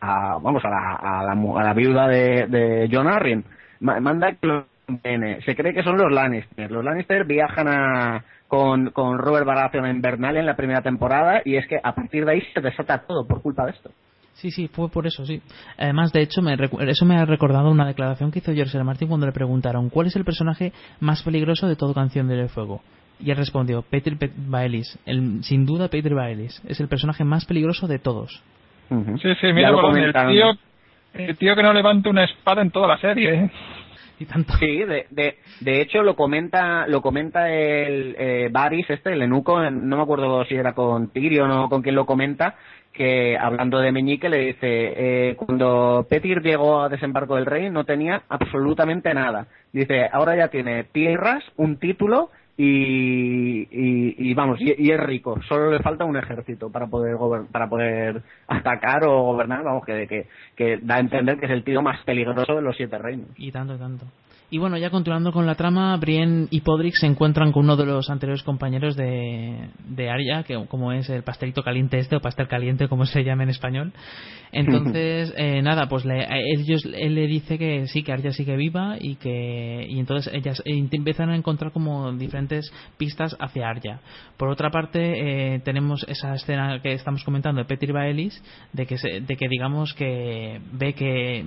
a- 0.00 0.38
vamos, 0.40 0.64
a 0.64 0.68
la, 0.68 0.94
a 0.94 1.24
la, 1.24 1.32
a 1.60 1.64
la 1.64 1.74
viuda 1.74 2.06
de, 2.08 2.46
de 2.46 2.88
John 2.92 3.08
Arryn. 3.08 3.44
Ma- 3.80 4.00
Manda 4.00 4.32
que 4.32 4.46
lo 4.46 4.66
envenene. 4.88 5.40
Se 5.42 5.54
cree 5.54 5.74
que 5.74 5.82
son 5.82 5.96
los 5.96 6.12
Lannister. 6.12 6.70
Los 6.70 6.84
Lannister 6.84 7.24
viajan 7.26 7.68
a, 7.68 8.24
con, 8.48 8.90
con 8.90 9.18
Robert 9.18 9.46
Baratheon 9.46 9.86
en 9.86 10.00
Bernal 10.00 10.36
en 10.36 10.46
la 10.46 10.56
primera 10.56 10.82
temporada 10.82 11.42
y 11.44 11.56
es 11.56 11.66
que 11.66 11.76
a 11.82 11.94
partir 11.94 12.24
de 12.24 12.32
ahí 12.32 12.42
se 12.54 12.60
desata 12.60 12.98
todo 13.06 13.26
por 13.26 13.42
culpa 13.42 13.64
de 13.66 13.72
esto. 13.72 13.90
Sí, 14.34 14.50
sí, 14.50 14.68
fue 14.68 14.90
por 14.90 15.06
eso, 15.06 15.24
sí. 15.24 15.40
Además, 15.78 16.12
de 16.12 16.20
hecho, 16.20 16.42
me 16.42 16.54
eso 16.88 17.06
me 17.06 17.16
ha 17.16 17.24
recordado 17.24 17.70
una 17.70 17.86
declaración 17.86 18.30
que 18.30 18.40
hizo 18.40 18.52
George 18.52 18.76
R. 18.76 18.84
Martin 18.84 19.08
cuando 19.08 19.24
le 19.24 19.32
preguntaron 19.32 19.88
cuál 19.88 20.08
es 20.08 20.16
el 20.16 20.24
personaje 20.26 20.72
más 21.00 21.22
peligroso 21.22 21.66
de 21.66 21.74
todo 21.76 21.94
Canción 21.94 22.28
del 22.28 22.48
Fuego. 22.50 22.82
Y 23.18 23.30
él 23.30 23.38
respondió, 23.38 23.80
Peter 23.80 24.14
Pe- 24.18 24.30
Baelis. 24.36 24.98
El, 25.06 25.42
sin 25.42 25.64
duda, 25.64 25.88
Peter 25.88 26.14
Baelis. 26.14 26.62
Es 26.68 26.80
el 26.80 26.88
personaje 26.88 27.24
más 27.24 27.46
peligroso 27.46 27.88
de 27.88 27.98
todos. 27.98 28.42
Sí, 28.90 29.34
sí, 29.40 29.52
mira, 29.54 29.70
Bolón, 29.72 29.96
el 29.96 30.12
tío, 30.12 30.52
el 31.18 31.36
tío 31.36 31.54
que 31.56 31.62
no 31.62 31.72
levanta 31.72 32.10
una 32.10 32.24
espada 32.24 32.62
en 32.62 32.70
toda 32.70 32.88
la 32.88 32.98
serie. 32.98 33.34
¿eh? 33.34 33.50
Sí, 34.58 34.78
de, 34.84 35.06
de, 35.10 35.38
de 35.60 35.80
hecho 35.82 36.02
lo 36.02 36.16
comenta 36.16 36.86
lo 36.86 37.02
comenta 37.02 37.50
el 37.52 38.16
eh, 38.18 38.48
Varys, 38.50 38.88
este, 38.88 39.12
el 39.12 39.20
eunuco, 39.22 39.62
en- 39.62 39.86
no 39.88 39.96
me 39.96 40.02
acuerdo 40.02 40.42
si 40.46 40.54
era 40.54 40.72
con 40.72 41.08
Tyrion 41.08 41.50
o 41.50 41.68
con 41.68 41.82
quien 41.82 41.94
lo 41.96 42.06
comenta, 42.06 42.54
que 42.94 43.36
hablando 43.36 43.78
de 43.78 43.92
Meñique 43.92 44.30
le 44.30 44.38
dice, 44.38 44.58
eh, 44.62 45.34
cuando 45.36 46.06
Petir 46.08 46.40
llegó 46.40 46.80
a 46.80 46.88
desembarco 46.88 47.36
del 47.36 47.44
rey 47.44 47.68
no 47.68 47.84
tenía 47.84 48.22
absolutamente 48.30 49.12
nada. 49.12 49.48
Dice, 49.70 50.08
ahora 50.10 50.34
ya 50.34 50.48
tiene 50.48 50.84
tierras, 50.84 51.44
un 51.56 51.76
título 51.78 52.30
y, 52.56 53.60
y, 53.70 54.30
y 54.30 54.34
vamos, 54.34 54.60
y, 54.60 54.74
y, 54.78 54.90
es 54.90 55.00
rico. 55.00 55.40
Solo 55.48 55.70
le 55.70 55.80
falta 55.80 56.04
un 56.04 56.16
ejército 56.16 56.70
para 56.70 56.86
poder 56.86 57.16
para 57.52 57.68
poder 57.68 58.22
atacar 58.48 59.04
o 59.04 59.24
gobernar, 59.24 59.62
vamos, 59.62 59.84
que, 59.84 60.06
que, 60.06 60.26
que 60.56 60.78
da 60.82 60.96
a 60.96 61.00
entender 61.00 61.38
que 61.38 61.46
es 61.46 61.52
el 61.52 61.64
tío 61.64 61.82
más 61.82 62.02
peligroso 62.04 62.54
de 62.54 62.62
los 62.62 62.76
siete 62.76 62.98
reinos. 62.98 63.28
Y 63.36 63.52
tanto, 63.52 63.76
tanto. 63.76 64.06
Y 64.48 64.58
bueno, 64.58 64.78
ya 64.78 64.90
continuando 64.90 65.32
con 65.32 65.44
la 65.44 65.56
trama, 65.56 65.96
Brienne 65.96 66.46
y 66.50 66.60
Podrick 66.60 66.94
se 66.94 67.06
encuentran 67.06 67.50
con 67.50 67.64
uno 67.64 67.76
de 67.76 67.84
los 67.84 68.08
anteriores 68.10 68.44
compañeros 68.44 68.94
de, 68.94 69.70
de 69.88 70.08
Arya, 70.08 70.44
que 70.44 70.66
como 70.68 70.92
es 70.92 71.10
el 71.10 71.24
pastelito 71.24 71.64
caliente 71.64 71.98
este, 71.98 72.14
o 72.14 72.20
pastel 72.20 72.46
caliente, 72.46 72.86
como 72.86 73.06
se 73.06 73.24
llama 73.24 73.42
en 73.42 73.48
español. 73.48 73.92
Entonces, 74.52 75.34
eh, 75.36 75.62
nada, 75.62 75.88
pues 75.88 76.04
le, 76.04 76.24
ellos, 76.54 76.86
él 76.94 77.16
le 77.16 77.26
dice 77.26 77.58
que 77.58 77.88
sí, 77.88 78.04
que 78.04 78.12
Arya 78.12 78.30
sigue 78.30 78.56
viva 78.56 78.96
y 79.00 79.16
que 79.16 79.84
y 79.88 79.98
entonces 79.98 80.32
ellas 80.32 80.62
empiezan 80.64 81.30
a 81.30 81.36
encontrar 81.36 81.72
como 81.72 82.12
diferentes 82.12 82.72
pistas 82.98 83.36
hacia 83.40 83.68
Arya. 83.68 83.98
Por 84.36 84.48
otra 84.48 84.70
parte, 84.70 85.54
eh, 85.54 85.60
tenemos 85.64 86.06
esa 86.08 86.34
escena 86.34 86.80
que 86.80 86.92
estamos 86.92 87.24
comentando 87.24 87.60
de 87.60 87.66
Petri 87.66 87.90
Baelis, 87.90 88.40
de 88.72 88.86
que, 88.86 88.96
se, 88.96 89.22
de 89.22 89.36
que 89.36 89.48
digamos 89.48 89.92
que 89.94 90.60
ve 90.72 90.92
que, 90.92 91.44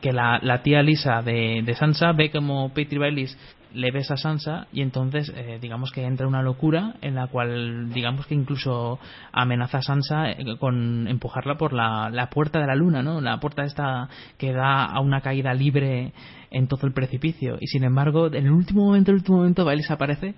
que 0.00 0.12
la, 0.12 0.40
la 0.42 0.62
tía 0.64 0.82
Lisa 0.82 1.22
de, 1.22 1.62
de 1.64 1.74
Sansa 1.74 2.10
ve 2.10 2.31
como 2.32 2.72
Petri 2.72 2.98
Baileys 2.98 3.36
le 3.74 3.90
besa 3.90 4.14
a 4.14 4.16
Sansa 4.16 4.66
y 4.72 4.82
entonces 4.82 5.32
eh, 5.34 5.58
digamos 5.60 5.92
que 5.92 6.04
entra 6.04 6.26
una 6.26 6.42
locura 6.42 6.94
en 7.00 7.14
la 7.14 7.26
cual 7.26 7.90
digamos 7.92 8.26
que 8.26 8.34
incluso 8.34 8.98
amenaza 9.32 9.78
a 9.78 9.82
Sansa 9.82 10.30
eh, 10.30 10.56
con 10.58 11.08
empujarla 11.08 11.56
por 11.56 11.72
la, 11.72 12.10
la, 12.10 12.28
puerta 12.28 12.60
de 12.60 12.66
la 12.66 12.74
luna, 12.74 13.02
¿no? 13.02 13.20
La 13.20 13.40
puerta 13.40 13.64
esta 13.64 14.08
que 14.38 14.52
da 14.52 14.84
a 14.84 15.00
una 15.00 15.20
caída 15.20 15.54
libre 15.54 16.12
en 16.50 16.68
todo 16.68 16.86
el 16.86 16.92
precipicio 16.92 17.56
y 17.60 17.66
sin 17.68 17.84
embargo 17.84 18.26
en 18.26 18.46
el 18.46 18.52
último 18.52 18.84
momento, 18.84 19.10
en 19.10 19.16
el 19.16 19.20
último 19.20 19.38
momento 19.38 19.64
Baelys 19.64 19.90
aparece 19.90 20.34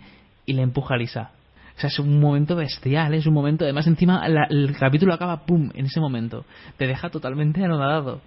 y 0.47 0.53
le 0.53 0.63
empuja 0.63 0.95
a 0.95 0.99
Lisa. 0.99 1.31
O 1.77 1.81
sea, 1.81 1.89
es 1.89 1.99
un 1.99 2.21
momento 2.21 2.55
bestial, 2.55 3.15
es 3.15 3.27
un 3.27 3.35
momento, 3.35 3.65
además 3.65 3.87
encima 3.89 4.29
la, 4.29 4.45
el 4.49 4.77
capítulo 4.79 5.13
acaba, 5.13 5.45
¡pum!, 5.45 5.71
en 5.75 5.87
ese 5.87 5.99
momento. 5.99 6.45
Te 6.77 6.87
deja 6.87 7.11
totalmente 7.11 7.65
anonadado. 7.65 8.21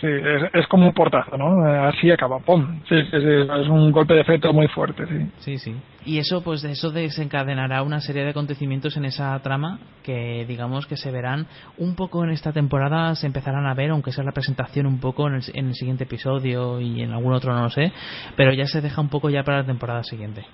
Sí, 0.00 0.06
es, 0.52 0.66
como 0.68 0.86
un 0.86 0.92
portazo, 0.92 1.36
¿no? 1.36 1.64
Así 1.86 2.10
acaba, 2.10 2.38
¡pum! 2.40 2.80
Sí, 2.88 2.96
sí, 3.10 3.16
es 3.16 3.68
un 3.68 3.92
golpe 3.92 4.14
de 4.14 4.20
efecto 4.20 4.52
muy 4.52 4.68
fuerte, 4.68 5.06
sí. 5.06 5.30
Sí, 5.38 5.58
sí. 5.58 5.76
Y 6.04 6.18
eso, 6.18 6.42
pues, 6.42 6.64
eso 6.64 6.90
desencadenará 6.90 7.82
una 7.82 8.00
serie 8.00 8.24
de 8.24 8.30
acontecimientos 8.30 8.96
en 8.96 9.04
esa 9.04 9.38
trama 9.40 9.78
que, 10.02 10.44
digamos, 10.46 10.86
que 10.86 10.96
se 10.96 11.10
verán 11.10 11.46
un 11.78 11.94
poco 11.94 12.24
en 12.24 12.30
esta 12.30 12.52
temporada, 12.52 13.14
se 13.14 13.26
empezarán 13.26 13.66
a 13.66 13.74
ver, 13.74 13.90
aunque 13.90 14.12
sea 14.12 14.24
la 14.24 14.32
presentación 14.32 14.86
un 14.86 14.98
poco 14.98 15.28
en 15.28 15.34
el, 15.34 15.42
en 15.54 15.68
el 15.68 15.74
siguiente 15.74 16.04
episodio 16.04 16.80
y 16.80 17.02
en 17.02 17.12
algún 17.12 17.32
otro, 17.32 17.54
no 17.54 17.62
lo 17.62 17.70
sé, 17.70 17.92
pero 18.36 18.52
ya 18.52 18.66
se 18.66 18.80
deja 18.80 19.00
un 19.00 19.08
poco 19.08 19.30
ya 19.30 19.42
para 19.42 19.58
la 19.58 19.66
temporada 19.66 20.02
siguiente. 20.02 20.44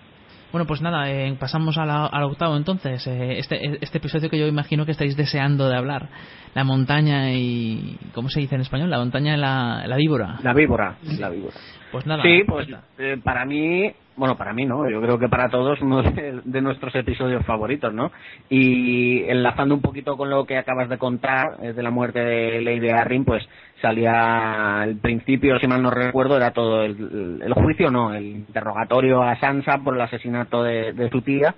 Bueno, 0.51 0.66
pues 0.66 0.81
nada, 0.81 1.11
eh, 1.11 1.37
pasamos 1.39 1.77
al 1.77 2.25
octavo 2.25 2.57
entonces. 2.57 3.07
Eh, 3.07 3.39
este, 3.39 3.79
este 3.83 3.99
episodio 3.99 4.31
que 4.31 4.39
yo 4.39 4.47
imagino 4.47 4.87
que 4.87 4.93
estáis 4.93 5.16
deseando 5.16 5.69
de 5.69 5.77
hablar. 5.77 6.09
La 6.55 6.65
montaña 6.65 7.33
y... 7.33 7.99
¿Cómo 8.15 8.31
se 8.31 8.41
dice 8.41 8.55
en 8.55 8.62
español? 8.62 8.89
La 8.89 8.99
montaña 8.99 9.37
y 9.37 9.39
la, 9.39 9.85
la 9.87 9.97
víbora. 9.97 10.39
La 10.43 10.55
víbora, 10.55 10.97
la 11.19 11.29
víbora. 11.29 11.55
Pues 11.93 12.06
nada. 12.06 12.23
Sí, 12.23 12.43
pues 12.47 12.69
eh, 12.98 13.19
para 13.23 13.44
mí, 13.44 13.90
bueno, 14.16 14.36
para 14.36 14.52
mí 14.52 14.66
no, 14.66 14.89
yo 14.90 15.01
creo 15.01 15.19
que 15.19 15.28
para 15.28 15.48
todos 15.48 15.81
uno 15.81 16.02
de, 16.02 16.40
de, 16.44 16.60
nuestros 16.60 16.94
episodios 16.94 17.44
favoritos, 17.47 17.94
¿no? 17.94 18.12
Y 18.51 19.23
enlazando 19.24 19.74
un 19.74 19.81
poquito 19.81 20.16
con 20.16 20.28
lo 20.28 20.44
que 20.44 20.59
acabas 20.59 20.89
de 20.89 20.98
contar 20.98 21.59
de 21.59 21.82
la 21.82 21.90
muerte 21.90 22.20
de 22.20 22.60
Lady 22.60 22.90
Arryn, 22.90 23.24
pues 23.24 23.47
salía 23.81 24.82
al 24.82 24.97
principio, 24.97 25.59
si 25.59 25.66
mal 25.66 25.82
no 25.82 25.90
recuerdo, 25.90 26.36
era 26.36 26.51
todo 26.51 26.82
el, 26.82 27.40
el 27.43 27.52
juicio, 27.55 27.90
no, 27.90 28.12
el 28.12 28.27
interrogatorio 28.27 29.23
a 29.23 29.36
Sansa 29.36 29.78
por 29.78 29.94
el 29.94 30.01
asesinato 30.01 30.62
de, 30.62 30.93
de 30.93 31.10
su 31.10 31.23
tía 31.23 31.55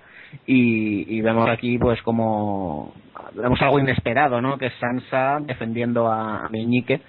y, 0.47 1.17
y, 1.17 1.21
vemos 1.23 1.49
aquí 1.49 1.79
pues 1.79 2.01
como 2.03 2.95
vemos 3.35 3.61
algo 3.63 3.81
inesperado, 3.81 4.41
¿no? 4.41 4.59
Que 4.59 4.67
es 4.67 4.75
Sansa 4.79 5.39
defendiendo 5.41 6.07
a, 6.09 6.47
a 6.47 6.49
Meñique 6.51 7.01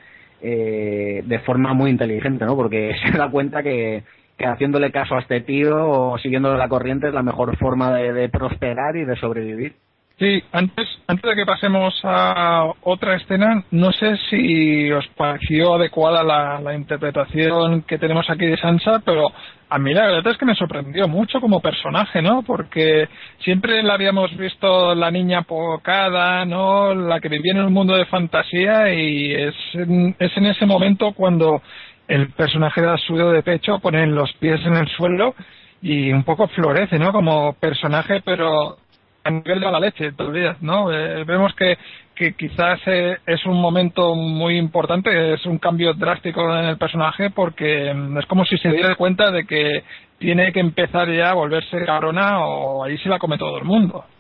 eh, 0.42 1.24
de 1.26 1.40
forma 1.40 1.74
muy 1.74 1.92
inteligente, 1.92 2.46
¿no? 2.46 2.56
Porque 2.56 2.94
se 3.12 3.18
da 3.18 3.30
cuenta 3.30 3.64
que, 3.64 4.04
que 4.38 4.46
haciéndole 4.46 4.92
caso 4.92 5.16
a 5.16 5.20
este 5.20 5.42
tío 5.42 5.90
o 5.90 6.18
siguiendo 6.18 6.56
la 6.56 6.70
corriente 6.70 7.08
es 7.08 7.14
la 7.14 7.24
mejor 7.24 7.56
forma 7.58 7.94
de, 7.94 8.14
de 8.14 8.30
prosperar 8.30 8.96
y 8.96 9.06
de 9.06 9.16
sobrevivir. 9.16 9.76
Sí, 10.22 10.40
antes, 10.52 10.88
antes 11.08 11.28
de 11.32 11.36
que 11.36 11.48
pasemos 11.48 12.00
a 12.04 12.74
otra 12.84 13.16
escena, 13.16 13.64
no 13.72 13.92
sé 13.92 14.18
si 14.30 14.92
os 14.92 15.08
pareció 15.18 15.74
adecuada 15.74 16.24
la, 16.24 16.62
la, 16.62 16.76
interpretación 16.76 17.82
que 17.82 17.98
tenemos 17.98 18.30
aquí 18.30 18.46
de 18.46 18.56
Sansa, 18.58 19.02
pero 19.04 19.32
a 19.68 19.80
mí 19.80 19.96
la 19.96 20.06
verdad 20.06 20.32
es 20.32 20.38
que 20.38 20.46
me 20.46 20.54
sorprendió 20.54 21.08
mucho 21.08 21.42
como 21.42 21.60
personaje, 21.60 22.22
¿no? 22.22 22.44
Porque 22.44 23.10
siempre 23.40 23.82
la 23.82 23.96
habíamos 23.96 24.38
visto 24.38 24.94
la 24.94 25.10
niña 25.10 25.42
pocada, 25.42 26.46
¿no? 26.46 26.94
La 26.94 27.20
que 27.20 27.28
vivía 27.28 27.54
en 27.54 27.64
un 27.64 27.74
mundo 27.74 27.96
de 27.96 28.06
fantasía 28.06 28.94
y 28.94 29.34
es, 29.34 29.56
es 29.74 30.38
en 30.38 30.46
ese 30.46 30.68
momento 30.68 31.14
cuando 31.14 31.64
el 32.08 32.30
personaje 32.34 32.84
da 32.84 32.96
suyo 33.00 33.32
de 33.32 33.42
pecho, 33.42 33.80
pone 33.80 34.06
los 34.06 34.32
pies 34.34 34.64
en 34.68 34.76
el 34.76 34.88
suelo 34.90 35.34
y 35.82 36.12
un 36.12 36.24
poco 36.24 36.48
florece, 36.50 37.00
¿no? 37.00 37.12
Como 37.12 37.54
personaje, 37.54 38.22
pero 38.24 38.78
a 39.24 39.30
nivel 39.30 39.60
de 39.60 39.72
la 39.72 39.80
leche 39.80 40.12
todavía, 40.14 40.58
¿no? 40.62 40.92
Eh, 40.92 41.24
vemos 41.26 41.54
que, 41.56 41.78
que 42.16 42.34
quizás 42.34 42.80
eh, 42.88 43.18
es 43.26 43.46
un 43.46 43.60
momento 43.60 44.16
muy 44.16 44.58
importante, 44.58 45.34
es 45.34 45.46
un 45.46 45.58
cambio 45.58 45.94
drástico 45.94 46.42
en 46.56 46.66
el 46.66 46.78
personaje 46.78 47.30
porque 47.30 47.94
mm, 47.94 48.18
es 48.18 48.26
como 48.26 48.46
si 48.46 48.58
se 48.58 48.70
diera 48.70 48.96
cuenta 48.96 49.32
de 49.32 49.46
que 49.46 49.84
tiene 50.18 50.52
que 50.52 50.60
empezar 50.60 51.10
ya 51.12 51.32
a 51.32 51.36
volverse 51.36 51.86
cabrona 51.86 52.46
o 52.46 52.84
ahí 52.84 52.98
se 52.98 53.10
la 53.10 53.20
come 53.20 53.38
todo 53.38 53.58
el 53.58 53.66
mundo. 53.66 54.06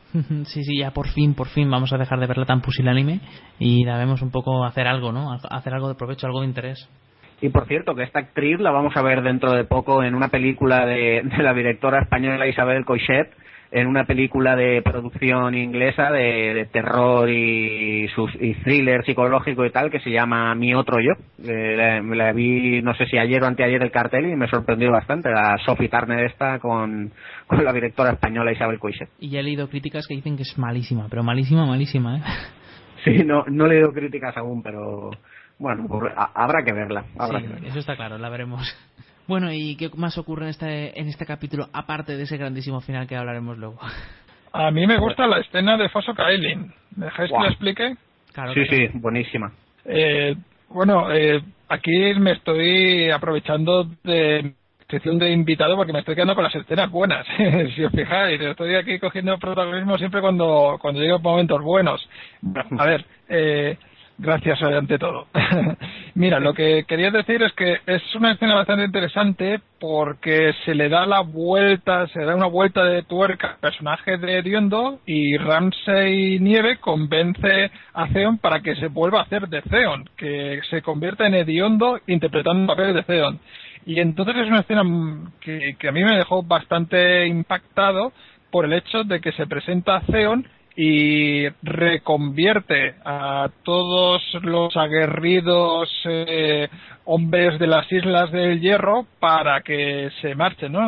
Sí, 0.44 0.65
sí, 0.65 0.78
ya 0.78 0.91
por 0.91 1.07
fin, 1.07 1.36
por 1.36 1.48
fin 1.48 1.72
vamos 1.72 1.94
a 1.94 1.98
dejar 1.98 2.19
de 2.19 2.28
verla 2.28 2.45
tan 2.45 2.60
pusilánime 2.60 3.22
y 3.60 3.86
la 3.86 3.98
vemos 3.98 4.22
un 4.22 4.30
poco 4.30 4.65
hacer 4.65 4.86
algo, 4.86 5.14
¿no? 5.14 5.32
Hacer 5.49 5.73
algo 5.73 5.88
de 5.88 5.95
provecho, 5.95 6.28
algo 6.28 6.41
de 6.41 6.48
interés. 6.48 6.90
Y 7.41 7.48
por 7.48 7.65
cierto, 7.65 7.95
que 7.95 8.03
esta 8.03 8.19
actriz 8.19 8.60
la 8.60 8.72
vamos 8.72 8.95
a 8.98 9.02
ver 9.02 9.22
dentro 9.23 9.53
de 9.53 9.64
poco 9.64 10.03
en 10.03 10.14
una 10.14 10.28
película 10.28 10.86
de, 10.86 11.22
de 11.23 11.44
la 11.44 11.53
directora 11.53 12.02
española 12.02 12.45
Isabel 12.45 12.84
Coixet, 12.84 13.32
en 13.72 13.88
una 13.88 14.06
película 14.06 14.56
de 14.57 14.81
producción 14.81 15.56
inglesa 15.56 16.11
de, 16.11 16.53
de 16.53 16.65
terror 16.65 17.30
y, 17.30 18.07
sus, 18.10 18.30
y 18.35 18.53
thriller 18.56 19.06
psicológico 19.06 19.65
y 19.65 19.72
tal 19.72 19.89
que 19.89 20.02
se 20.02 20.11
llama 20.11 20.53
Mi 20.56 20.76
Otro 20.76 20.98
Yo. 20.99 21.14
Eh, 21.43 21.76
la, 21.77 22.02
la, 22.02 22.34
vi, 22.34 22.81
no 22.81 22.93
sé 22.95 23.06
si 23.06 23.18
ayer 23.18 23.41
o 23.41 23.48
anteayer 23.48 23.81
el 23.81 23.91
cartel 23.91 24.30
y 24.30 24.35
me 24.35 24.49
sorprendió 24.49 24.91
bastante. 24.91 25.30
La 25.30 25.57
Sophie 25.65 25.88
Turner 25.88 26.26
esta 26.26 26.60
con, 26.60 27.11
con 27.48 27.64
la 27.64 27.72
directora 27.72 28.11
española 28.11 28.52
Isabel 28.52 28.77
Coixet. 28.80 29.10
Y 29.19 29.30
ya 29.30 29.39
he 29.39 29.43
leído 29.43 29.69
críticas 29.69 30.06
que 30.06 30.15
dicen 30.15 30.35
que 30.35 30.43
es 30.43 30.57
malísima, 30.57 31.07
pero 31.10 31.23
malísima, 31.23 31.65
malísima, 31.65 32.18
¿eh? 32.18 32.22
Sí, 33.03 33.23
no, 33.26 33.43
no 33.48 33.65
he 33.65 33.69
leído 33.69 33.91
críticas 33.93 34.38
aún, 34.38 34.61
pero 34.61 35.10
bueno, 35.57 35.88
a, 36.15 36.31
habrá 36.35 36.64
que 36.64 36.72
verla. 36.72 37.06
Habrá 37.18 37.39
sí, 37.39 37.48
que 37.48 37.53
verla. 37.53 37.68
eso 37.69 37.80
está 37.80 37.95
claro, 37.95 38.19
la 38.19 38.30
veremos. 38.30 38.61
Bueno, 39.32 39.53
¿y 39.53 39.78
qué 39.78 39.90
más 39.95 40.18
ocurre 40.18 40.44
en 40.44 40.49
este, 40.49 40.99
en 40.99 41.08
este 41.08 41.26
capítulo, 41.26 41.70
aparte 41.72 42.18
de 42.18 42.24
ese 42.24 42.36
grandísimo 42.36 42.82
final 42.82 43.08
que 43.08 43.16
hablaremos 43.16 43.58
luego? 43.58 43.80
A 44.52 44.70
mí 44.72 44.86
me 44.86 44.98
gusta 44.98 45.26
la 45.26 45.40
escena 45.40 45.78
de 45.78 45.88
Foso 45.88 46.14
Kaelin. 46.14 46.70
¿Me 46.98 47.06
dejáis 47.06 47.30
wow. 47.30 47.40
que 47.40 47.44
lo 47.45 47.49
explique? 47.49 47.95
Claro, 48.34 48.53
sí, 48.53 48.66
claro. 48.68 48.91
sí, 48.91 48.99
buenísima. 48.99 49.53
Eh, 49.86 50.36
bueno, 50.68 51.10
eh, 51.14 51.41
aquí 51.70 52.14
me 52.20 52.34
estoy 52.34 53.10
aprovechando 53.10 53.86
de 54.03 54.53
sección 54.90 55.18
de 55.18 55.32
invitado 55.32 55.78
porque 55.78 55.94
me 55.94 55.99
estoy 55.99 56.16
quedando 56.16 56.36
con 56.36 56.44
las 56.44 56.56
escenas 56.56 56.91
buenas. 56.91 57.26
si 57.74 57.86
os 57.86 57.91
fijáis, 57.94 58.41
estoy 58.41 58.76
aquí 58.76 58.99
cogiendo 58.99 59.38
protagonismo 59.38 59.98
siempre 59.98 60.20
cuando, 60.20 60.78
cuando 60.82 60.99
llego 60.99 61.20
momentos 61.20 61.62
buenos. 61.64 62.06
A 62.78 62.86
ver, 62.86 63.06
eh, 63.30 63.78
Gracias 64.22 64.61
ante 64.61 64.99
todo. 64.99 65.26
Mira, 66.14 66.39
lo 66.39 66.53
que 66.53 66.85
quería 66.88 67.10
decir 67.10 67.41
es 67.41 67.53
que 67.53 67.80
es 67.88 68.03
una 68.14 68.34
escena 68.34 68.53
bastante 68.53 68.85
interesante 68.85 69.60
porque 69.80 70.53
se 70.64 70.76
le 70.76 70.89
da 70.89 71.07
la 71.07 71.22
vuelta, 71.22 72.06
se 72.10 72.23
da 72.23 72.35
una 72.35 72.45
vuelta 72.45 72.85
de 72.85 73.02
tuerca 73.02 73.53
al 73.53 73.57
personaje 73.57 74.19
de 74.19 74.38
Ediondo 74.38 74.99
y 75.07 75.38
Ramsey 75.38 76.38
Nieve 76.39 76.77
convence 76.77 77.72
a 77.95 78.07
Theon 78.10 78.38
para 78.38 78.60
que 78.60 78.76
se 78.76 78.89
vuelva 78.89 79.22
a 79.22 79.23
hacer 79.23 79.48
de 79.48 79.64
Theon, 79.64 80.07
que 80.15 80.61
se 80.69 80.84
convierta 80.84 81.26
en 81.26 81.34
Ediondo 81.34 81.99
interpretando 82.06 82.61
el 82.61 82.68
papel 82.68 82.93
de 82.93 83.02
Theon. 83.02 83.39
Y 83.88 84.02
entonces 84.02 84.35
es 84.35 84.48
una 84.49 84.60
escena 84.60 84.84
que, 85.39 85.76
que 85.80 85.88
a 85.88 85.91
mí 85.91 86.03
me 86.03 86.15
dejó 86.15 86.43
bastante 86.43 87.26
impactado 87.26 88.14
por 88.52 88.65
el 88.65 88.73
hecho 88.73 89.03
de 89.03 89.19
que 89.19 89.31
se 89.31 89.48
presenta 89.48 89.95
a 89.95 90.02
Theon 90.02 90.45
y 90.76 91.48
reconvierte 91.64 92.95
a 93.03 93.49
todos 93.64 94.22
los 94.41 94.76
aguerridos 94.77 95.89
eh, 96.06 96.69
hombres 97.06 97.60
de 97.60 97.68
las 97.68 97.91
Islas 97.91 98.31
del 98.31 98.61
Hierro 98.61 99.06
para 99.19 99.61
que 99.61 100.10
se 100.22 100.35
marchen, 100.35 100.72
¿no? 100.72 100.81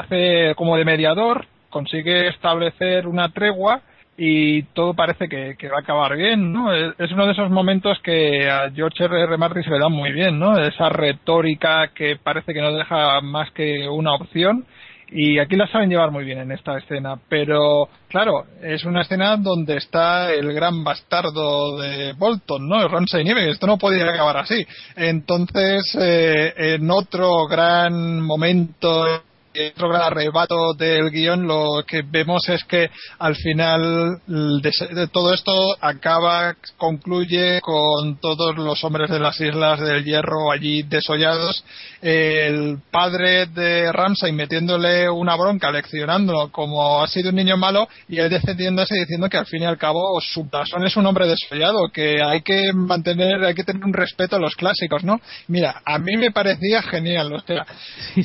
Hace 0.00 0.54
como 0.56 0.76
de 0.76 0.84
mediador, 0.84 1.46
consigue 1.68 2.28
establecer 2.28 3.06
una 3.06 3.30
tregua 3.30 3.80
y 4.16 4.62
todo 4.74 4.94
parece 4.94 5.28
que, 5.28 5.54
que, 5.56 5.68
va 5.68 5.76
a 5.76 5.80
acabar 5.80 6.16
bien, 6.16 6.52
¿no? 6.52 6.74
Es 6.74 7.12
uno 7.12 7.26
de 7.26 7.32
esos 7.32 7.50
momentos 7.50 7.98
que 8.00 8.50
a 8.50 8.70
George 8.70 9.04
R. 9.04 9.20
R. 9.22 9.36
Martin 9.36 9.62
se 9.62 9.70
le 9.70 9.78
da 9.78 9.88
muy 9.88 10.12
bien, 10.12 10.38
¿no? 10.38 10.58
Esa 10.58 10.88
retórica 10.88 11.88
que 11.94 12.16
parece 12.16 12.52
que 12.52 12.60
no 12.60 12.72
deja 12.72 13.20
más 13.20 13.50
que 13.52 13.88
una 13.88 14.14
opción 14.14 14.66
Y 15.10 15.38
aquí 15.38 15.56
la 15.56 15.66
saben 15.66 15.88
llevar 15.88 16.10
muy 16.10 16.24
bien 16.24 16.38
en 16.38 16.52
esta 16.52 16.76
escena, 16.76 17.18
pero 17.28 17.88
claro, 18.08 18.44
es 18.62 18.84
una 18.84 19.00
escena 19.00 19.36
donde 19.38 19.78
está 19.78 20.32
el 20.32 20.52
gran 20.52 20.84
bastardo 20.84 21.78
de 21.78 22.12
Bolton, 22.12 22.68
¿no? 22.68 22.86
Ramsay 22.86 23.24
Nieve, 23.24 23.50
esto 23.50 23.66
no 23.66 23.78
podía 23.78 24.04
acabar 24.04 24.36
así. 24.36 24.66
Entonces, 24.96 25.96
eh, 25.98 26.52
en 26.56 26.90
otro 26.90 27.46
gran 27.46 28.20
momento 28.20 29.22
otro 29.66 29.88
gran 29.88 30.02
arrebato 30.02 30.74
del 30.74 31.10
guion 31.10 31.46
lo 31.46 31.82
que 31.86 32.02
vemos 32.02 32.48
es 32.48 32.62
que 32.64 32.90
al 33.18 33.34
final 33.34 34.20
de, 34.26 35.08
todo 35.12 35.34
esto 35.34 35.52
acaba, 35.80 36.54
concluye 36.76 37.60
con 37.60 38.18
todos 38.20 38.56
los 38.56 38.82
hombres 38.84 39.10
de 39.10 39.18
las 39.18 39.40
Islas 39.40 39.80
del 39.80 40.04
Hierro 40.04 40.52
allí 40.52 40.82
desollados, 40.82 41.64
el 42.00 42.78
padre 42.90 43.46
de 43.46 43.92
Ramsay 43.92 44.32
metiéndole 44.32 45.10
una 45.10 45.36
bronca, 45.36 45.70
leccionándolo 45.70 46.50
como 46.52 47.02
ha 47.02 47.08
sido 47.08 47.30
un 47.30 47.36
niño 47.36 47.56
malo 47.56 47.88
y 48.08 48.18
él 48.18 48.30
defendiéndose 48.30 48.94
diciendo 48.94 49.28
que 49.28 49.38
al 49.38 49.46
fin 49.46 49.62
y 49.62 49.66
al 49.66 49.78
cabo 49.78 50.20
su 50.20 50.48
tasón 50.48 50.84
es 50.86 50.96
un 50.96 51.06
hombre 51.06 51.26
desollado, 51.26 51.88
que 51.92 52.22
hay 52.22 52.42
que 52.42 52.72
mantener, 52.72 53.44
hay 53.44 53.54
que 53.54 53.64
tener 53.64 53.84
un 53.84 53.92
respeto 53.92 54.36
a 54.36 54.40
los 54.40 54.54
clásicos, 54.54 55.02
¿no? 55.04 55.20
Mira, 55.48 55.82
a 55.84 55.98
mí 55.98 56.16
me 56.16 56.30
parecía 56.30 56.82
genial, 56.82 57.32
o 57.32 57.40
sea, 57.40 57.66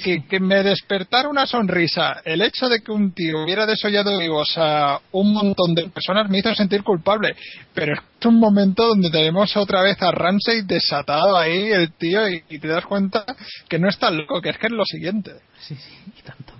que, 0.03 0.26
que 0.27 0.39
me 0.39 0.64
despertara 0.64 1.22
una 1.27 1.45
sonrisa 1.45 2.21
el 2.25 2.41
hecho 2.41 2.69
de 2.69 2.81
que 2.81 2.91
un 2.91 3.13
tío 3.13 3.43
hubiera 3.43 3.65
desollado 3.65 4.17
vivos 4.17 4.53
a 4.57 4.99
un 5.11 5.33
montón 5.33 5.75
de 5.75 5.89
personas 5.89 6.29
me 6.29 6.39
hizo 6.39 6.53
sentir 6.55 6.83
culpable. 6.83 7.35
Pero 7.73 7.93
es 7.93 8.25
un 8.25 8.39
momento 8.39 8.87
donde 8.87 9.09
tenemos 9.09 9.55
otra 9.57 9.81
vez 9.81 10.01
a 10.01 10.11
Ramsey 10.11 10.61
desatado 10.63 11.37
ahí, 11.37 11.71
el 11.71 11.91
tío, 11.93 12.27
y, 12.27 12.59
te 12.59 12.67
das 12.67 12.85
cuenta 12.85 13.25
que 13.67 13.79
no 13.79 13.89
está 13.89 14.09
loco, 14.11 14.41
que 14.41 14.49
es 14.49 14.57
que 14.57 14.67
es 14.67 14.73
lo 14.73 14.85
siguiente. 14.85 15.31
Sí, 15.59 15.75
sí, 15.75 15.97
y 16.17 16.21
tanto. 16.21 16.53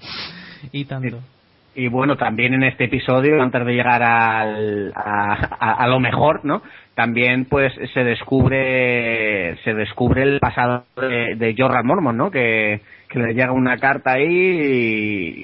Y 0.72 0.86
tanto. 0.86 1.33
Y, 1.76 1.88
bueno, 1.88 2.18
también 2.18 2.54
en 2.54 2.64
este 2.64 2.86
episodio, 2.86 3.42
antes 3.42 3.66
de 3.66 3.74
llegar 3.74 4.04
al, 4.04 4.94
a, 4.96 5.88
lo 5.88 6.00
mejor, 6.00 6.46
¿no? 6.46 6.62
También 6.96 7.46
pues 7.46 7.74
se 7.94 8.04
descubre 8.04 9.58
se 9.64 9.74
descubre 9.74 10.22
el 10.22 10.40
pasado 10.40 10.86
de, 10.96 11.36
de 11.36 11.56
Jordan 11.58 11.88
Mormon, 11.88 12.16
¿no? 12.16 12.30
Que, 12.30 12.82
que 13.14 13.20
le 13.20 13.34
llega 13.36 13.52
una 13.52 13.78
carta 13.78 14.14
ahí 14.14 14.26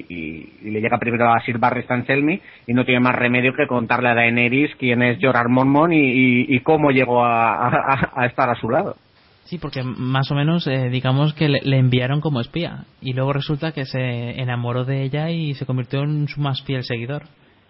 y, 0.10 0.69
le 0.69 0.81
llega 0.81 0.97
primero 0.97 1.31
a 1.31 1.39
Sir 1.41 1.60
Barry 1.60 1.84
Stanselmi 1.84 2.41
y 2.65 2.73
no 2.73 2.84
tiene 2.84 2.99
más 2.99 3.15
remedio 3.15 3.53
que 3.53 3.68
contarle 3.68 4.10
a 4.10 4.15
Daenerys 4.15 4.76
quién 4.76 5.03
es 5.03 5.19
Jorah 5.22 5.47
Mormont 5.47 5.93
y, 5.93 6.60
cómo 6.61 6.89
llegó 6.89 7.23
a, 7.23 8.26
estar 8.26 8.49
a 8.49 8.56
su 8.56 8.69
lado. 8.69 8.95
Sí, 9.49 9.57
porque 9.57 9.81
más 9.81 10.30
o 10.30 10.35
menos 10.35 10.67
eh, 10.67 10.89
digamos 10.91 11.34
que 11.34 11.49
le, 11.49 11.76
enviaron 11.76 12.21
como 12.21 12.39
espía 12.39 12.85
y 13.01 13.13
luego 13.13 13.34
resulta 13.34 13.71
que 13.71 13.85
se 13.85 14.39
enamoró 14.39 14.85
de 14.85 15.01
ella 15.01 15.31
y 15.31 15.55
se 15.55 15.65
convirtió 15.65 16.03
en 16.03 16.27
su 16.27 16.39
más 16.39 16.61
fiel 16.61 16.84
seguidor. 16.84 17.23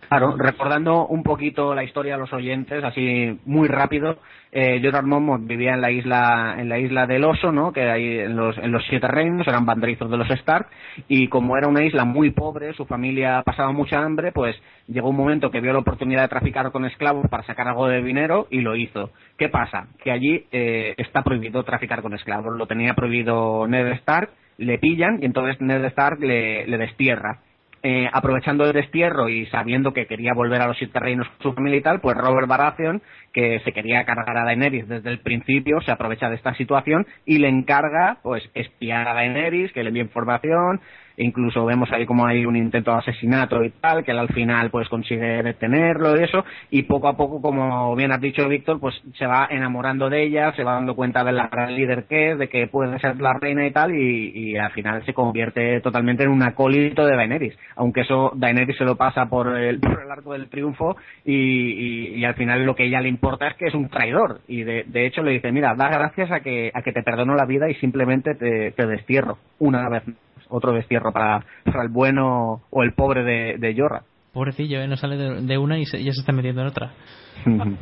Claro, 0.10 0.36
recordando 0.38 1.06
un 1.06 1.22
poquito 1.22 1.76
la 1.76 1.84
historia 1.84 2.14
de 2.14 2.20
los 2.20 2.34
oyentes, 2.34 2.84
así 2.84 3.40
muy 3.46 3.68
rápido, 3.68 4.18
eh, 4.52 4.82
Mormont 5.04 5.48
vivía 5.48 5.76
en 5.76 5.82
la 5.82 5.92
isla 5.92 6.56
en 6.58 6.68
la 6.68 6.80
isla 6.80 7.06
del 7.06 7.24
Oso, 7.26 7.52
¿no? 7.52 7.72
Que 7.72 7.92
hay 7.92 8.18
en 8.22 8.36
los, 8.36 8.58
en 8.58 8.72
los 8.72 8.84
siete 8.90 9.08
reinos 9.08 9.48
eran 9.48 9.68
banderizos 9.68 10.10
de 10.10 10.18
los 10.18 10.28
Stark 10.32 10.66
y 11.08 11.28
como 11.28 11.56
era 11.58 11.68
una 11.68 11.84
isla 11.84 12.06
muy 12.06 12.32
pobre, 12.32 12.74
su 12.74 12.88
familia 12.88 13.44
pasaba 13.44 13.72
mucha 13.72 14.04
hambre, 14.04 14.32
pues 14.32 14.56
llegó 14.88 15.10
un 15.10 15.16
momento 15.16 15.52
que 15.52 15.62
vio 15.62 15.74
la 15.74 15.80
oportunidad 15.80 16.24
de 16.24 16.30
traficar 16.30 16.72
con 16.72 16.86
esclavos 16.86 17.28
para 17.30 17.44
sacar 17.44 17.68
algo 17.68 17.88
de 17.88 18.02
dinero 18.02 18.48
y 18.50 18.62
lo 18.62 18.76
hizo. 18.76 19.12
¿Qué 19.38 19.48
pasa? 19.48 19.90
Que 20.04 20.10
allí 20.10 20.48
eh, 20.52 20.96
está 20.98 21.22
prohibido 21.22 21.62
traficar 21.62 22.02
con 22.02 22.16
esclavos, 22.16 22.58
lo 22.58 22.66
tenía 22.66 22.96
prohibido 22.96 23.68
Ned 23.68 23.92
Stark, 23.98 24.32
le 24.58 24.80
pillan 24.80 25.20
y 25.22 25.26
entonces 25.26 25.62
Ned 25.62 25.86
Stark 25.86 26.20
le, 26.20 26.66
le 26.66 26.78
destierra 26.80 27.42
eh, 27.84 28.10
aprovechando 28.12 28.66
el 28.66 28.74
destierro 28.74 29.30
y 29.30 29.46
sabiendo 29.48 29.94
que 29.94 30.06
quería 30.06 30.34
volver 30.34 30.62
a 30.62 30.68
los 30.68 30.78
siete 30.78 31.00
reinos 31.00 31.28
con 31.30 31.42
su 31.42 31.54
familia 31.54 31.80
y 31.80 31.82
tal, 31.82 32.02
pues 32.02 32.18
Robert 32.18 32.48
Baratheon, 32.48 33.02
que 33.34 33.60
se 33.62 33.72
quería 33.72 34.06
cargar 34.06 34.38
a 34.38 34.44
Daenerys 34.44 34.88
desde 34.88 35.10
el 35.10 35.20
principio, 35.20 35.80
se 35.82 35.92
aprovecha 35.92 36.30
de 36.30 36.36
esta 36.36 36.54
situación 36.56 37.08
y 37.26 37.38
le 37.38 37.48
encarga, 37.48 38.18
pues, 38.24 38.44
espiar 38.54 39.08
a 39.08 39.14
Daenerys, 39.14 39.72
que 39.72 39.84
le 39.84 39.90
envíe 39.90 40.02
información, 40.02 40.82
incluso 41.20 41.66
vemos 41.66 41.92
ahí 41.92 42.06
como 42.06 42.26
hay 42.26 42.46
un 42.46 42.56
intento 42.56 42.92
de 42.92 42.98
asesinato 42.98 43.64
y 43.64 43.70
tal, 43.72 44.04
que 44.04 44.12
él 44.12 44.20
al 44.20 44.30
final 44.30 44.70
pues 44.70 44.88
consigue 44.90 45.44
detenerlo 45.44 46.20
y 46.20 46.24
eso, 46.24 46.44
y 46.72 46.84
poco 46.84 47.08
a 47.08 47.18
poco, 47.18 47.42
como 47.42 47.96
bien 47.96 48.12
has 48.12 48.22
dicho 48.22 48.48
Víctor, 48.48 48.80
pues 48.80 48.96
se 49.18 49.26
va 49.26 49.48
enamorando 49.50 50.10
de 50.10 50.24
ella, 50.24 50.54
se 50.56 50.64
va 50.64 50.74
dando 50.74 50.96
cuenta 50.96 51.24
de 51.24 51.34
la 51.34 51.48
gran 51.48 51.76
líder 51.76 52.06
que 52.06 52.32
es, 52.32 52.40
de 52.40 52.48
que 52.48 52.68
puede 52.68 52.98
ser 53.00 53.20
la 53.22 53.34
reina 53.34 53.66
y 53.68 53.72
tal, 53.72 53.94
y, 53.94 54.58
al 54.58 54.72
final 54.72 55.06
se 55.06 55.14
convierte 55.14 55.80
totalmente 55.82 56.24
en 56.24 56.30
un 56.30 56.44
acólito 56.44 57.06
de 57.06 57.16
Daenerys, 57.16 57.58
aunque 57.76 58.02
eso 58.02 58.32
Daenerys 58.36 58.78
se 58.78 58.86
lo 58.86 58.96
pasa 58.96 59.28
por 59.28 59.56
el, 59.58 59.80
por 59.80 60.02
el 60.02 60.12
arco 60.12 60.34
del 60.34 60.50
triunfo 60.50 60.98
y, 61.26 62.24
al 62.24 62.36
final 62.36 62.66
lo 62.66 62.76
que 62.76 62.86
ella 62.86 63.02
le 63.02 63.10
importa 63.10 63.48
es 63.48 63.56
que 63.56 63.68
es 63.68 63.74
un 63.74 63.90
traidor, 63.90 64.42
y 64.48 64.64
de, 64.64 65.06
hecho 65.06 65.24
le 65.24 65.32
dice, 65.32 65.52
mira, 65.52 65.76
da 65.76 65.90
gracias 65.90 66.32
a 66.32 66.42
que, 66.42 66.72
a 66.74 66.82
que 66.82 66.92
te 66.92 67.04
perdono 67.04 67.36
la 67.36 67.46
vida 67.46 67.70
y 67.70 67.76
simplemente 67.76 68.36
te, 68.36 68.72
te 68.72 68.86
destierro 68.86 69.38
una 69.60 69.90
vez 69.90 70.04
otro 70.50 70.74
destierro 70.74 71.12
para, 71.12 71.46
para 71.64 71.84
el 71.84 71.90
bueno 71.90 72.62
o 72.70 72.84
el 72.84 72.94
pobre 72.94 73.24
de, 73.24 73.58
de 73.58 73.74
Yorra. 73.74 74.04
Pobrecillo, 74.34 74.80
¿eh? 74.82 74.88
no 74.88 74.96
sale 74.96 75.18
de, 75.18 75.58
una 75.58 75.80
y 75.80 75.86
ya 75.86 76.14
se 76.14 76.20
está 76.20 76.32
metiendo 76.32 76.62
en 76.62 76.68
otra. 76.68 76.92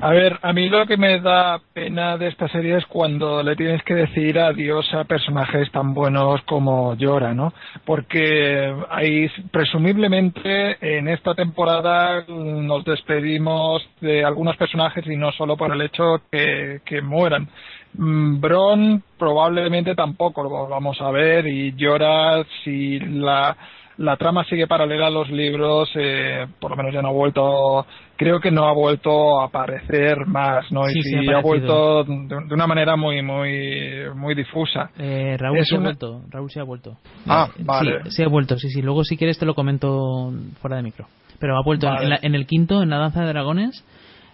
A 0.01 0.11
ver, 0.11 0.37
a 0.41 0.53
mí 0.53 0.69
lo 0.69 0.85
que 0.85 0.97
me 0.97 1.19
da 1.19 1.59
pena 1.73 2.15
de 2.17 2.27
esta 2.27 2.47
serie 2.47 2.77
es 2.77 2.85
cuando 2.85 3.41
le 3.41 3.55
tienes 3.55 3.83
que 3.83 3.95
decir 3.95 4.39
adiós 4.39 4.85
a 4.93 5.03
personajes 5.03 5.71
tan 5.71 5.93
buenos 5.93 6.41
como 6.43 6.95
Llora, 6.95 7.33
¿no? 7.33 7.53
Porque 7.85 8.71
hay, 8.89 9.27
presumiblemente, 9.51 10.77
en 10.97 11.07
esta 11.07 11.33
temporada 11.33 12.23
nos 12.27 12.85
despedimos 12.85 13.87
de 13.99 14.23
algunos 14.23 14.55
personajes 14.57 15.05
y 15.07 15.17
no 15.17 15.31
solo 15.31 15.57
por 15.57 15.73
el 15.73 15.81
hecho 15.81 16.21
que, 16.31 16.81
que 16.85 17.01
mueran. 17.01 17.49
Mm, 17.93 18.39
Bron 18.39 19.03
probablemente 19.17 19.95
tampoco 19.95 20.43
lo 20.43 20.67
vamos 20.67 21.01
a 21.01 21.11
ver 21.11 21.47
y 21.47 21.73
llora 21.75 22.45
si 22.63 22.99
la, 22.99 23.55
la 23.97 24.17
trama 24.17 24.43
sigue 24.43 24.67
paralela 24.67 25.07
a 25.07 25.09
los 25.09 25.29
libros, 25.29 25.89
eh, 25.95 26.45
por 26.59 26.71
lo 26.71 26.77
menos 26.77 26.93
ya 26.93 27.01
no 27.01 27.09
ha 27.09 27.11
vuelto, 27.11 27.85
creo 28.15 28.39
que 28.39 28.51
no 28.51 28.67
ha 28.67 28.73
vuelto 28.73 29.41
a 29.41 29.45
aparecer 29.45 30.27
más, 30.27 30.71
¿no? 30.71 30.87
y 30.89 31.01
sí, 31.01 31.27
ha, 31.29 31.39
vuelto 31.39 32.03
de, 32.03 32.53
una 32.53 32.67
manera 32.67 32.95
muy, 32.95 33.21
muy, 33.23 34.09
muy 34.15 34.35
difusa. 34.35 34.91
Eh, 34.97 35.35
Raúl 35.39 35.65
se 35.65 35.75
ha 35.75 35.79
vuelto, 35.79 36.21
Raúl 36.29 36.51
se 36.51 36.59
ha 36.59 36.63
vuelto. 36.63 36.97
Ah, 37.25 37.49
vale. 37.59 38.03
Sí, 38.05 38.11
se 38.11 38.23
ha 38.23 38.27
vuelto, 38.27 38.57
sí, 38.57 38.69
sí. 38.69 38.81
Luego 38.81 39.03
si 39.03 39.17
quieres 39.17 39.39
te 39.39 39.45
lo 39.45 39.55
comento 39.55 40.31
fuera 40.61 40.77
de 40.77 40.83
micro. 40.83 41.07
Pero 41.39 41.55
ha 41.55 41.63
vuelto 41.63 41.87
en, 41.87 42.13
en 42.21 42.35
el 42.35 42.47
quinto, 42.47 42.81
en 42.81 42.89
la 42.89 42.97
danza 42.97 43.21
de 43.21 43.27
dragones 43.27 43.83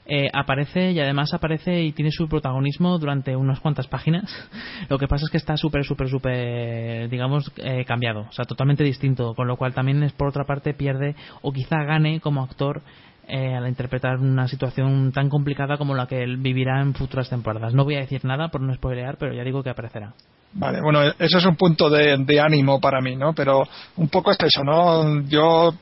eh, 0.05 0.29
aparece 0.33 0.91
y 0.91 0.99
además 0.99 1.33
aparece 1.33 1.81
y 1.81 1.93
tiene 1.93 2.11
su 2.11 2.27
protagonismo 2.27 2.97
durante 2.99 3.35
unas 3.35 3.59
cuantas 3.59 3.87
páginas. 3.87 4.29
Lo 4.89 4.97
que 4.99 5.07
pasa 5.07 5.25
es 5.25 5.31
que 5.31 5.37
está 5.37 5.55
súper, 5.57 5.85
súper, 5.85 6.09
súper, 6.09 7.09
digamos, 7.09 7.51
eh, 7.57 7.85
cambiado, 7.85 8.21
o 8.21 8.31
sea, 8.31 8.45
totalmente 8.45 8.83
distinto, 8.83 9.33
con 9.35 9.47
lo 9.47 9.57
cual 9.57 9.73
también 9.73 10.03
es 10.03 10.11
por 10.11 10.27
otra 10.27 10.43
parte 10.43 10.73
pierde 10.73 11.15
o 11.41 11.51
quizá 11.53 11.83
gane 11.83 12.19
como 12.19 12.43
actor 12.43 12.81
eh, 13.27 13.55
al 13.55 13.67
interpretar 13.69 14.17
una 14.17 14.49
situación 14.49 15.13
tan 15.13 15.29
complicada 15.29 15.77
como 15.77 15.95
la 15.95 16.07
que 16.07 16.23
él 16.23 16.37
vivirá 16.37 16.81
en 16.81 16.93
futuras 16.93 17.29
temporadas. 17.29 17.73
No 17.73 17.85
voy 17.85 17.95
a 17.95 18.01
decir 18.01 18.25
nada 18.25 18.49
por 18.49 18.59
no 18.59 18.73
spoilear, 18.73 19.17
pero 19.17 19.33
ya 19.33 19.43
digo 19.43 19.63
que 19.63 19.69
aparecerá. 19.69 20.13
Vale, 20.55 20.81
bueno, 20.81 21.01
eso 21.17 21.37
es 21.37 21.45
un 21.45 21.55
punto 21.55 21.89
de, 21.89 22.17
de 22.17 22.39
ánimo 22.39 22.79
para 22.79 23.01
mí, 23.01 23.15
¿no? 23.15 23.33
Pero 23.33 23.63
un 23.95 24.09
poco 24.09 24.31
es 24.31 24.37
eso, 24.39 24.63
¿no? 24.63 25.21
Yo 25.21 25.73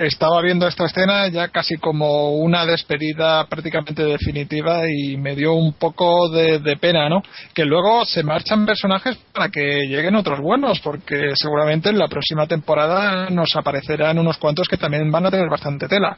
estaba 0.00 0.40
viendo 0.40 0.66
esta 0.66 0.86
escena 0.86 1.28
ya 1.28 1.48
casi 1.48 1.76
como 1.76 2.30
una 2.36 2.64
despedida 2.64 3.46
prácticamente 3.46 4.02
definitiva 4.02 4.82
y 4.88 5.18
me 5.18 5.36
dio 5.36 5.52
un 5.52 5.74
poco 5.74 6.30
de, 6.30 6.76
pena, 6.80 7.08
¿no? 7.08 7.22
Que 7.54 7.66
luego 7.66 8.06
se 8.06 8.22
marchan 8.22 8.64
personajes 8.64 9.18
para 9.32 9.50
que 9.50 9.86
lleguen 9.86 10.16
otros 10.16 10.40
buenos, 10.40 10.80
porque 10.80 11.32
seguramente 11.34 11.90
en 11.90 11.98
la 11.98 12.08
próxima 12.08 12.46
temporada 12.46 13.28
nos 13.28 13.54
aparecerán 13.56 14.18
unos 14.18 14.38
cuantos 14.38 14.68
que 14.68 14.78
también 14.78 15.10
van 15.10 15.26
a 15.26 15.30
tener 15.30 15.50
bastante 15.50 15.86
tela. 15.86 16.16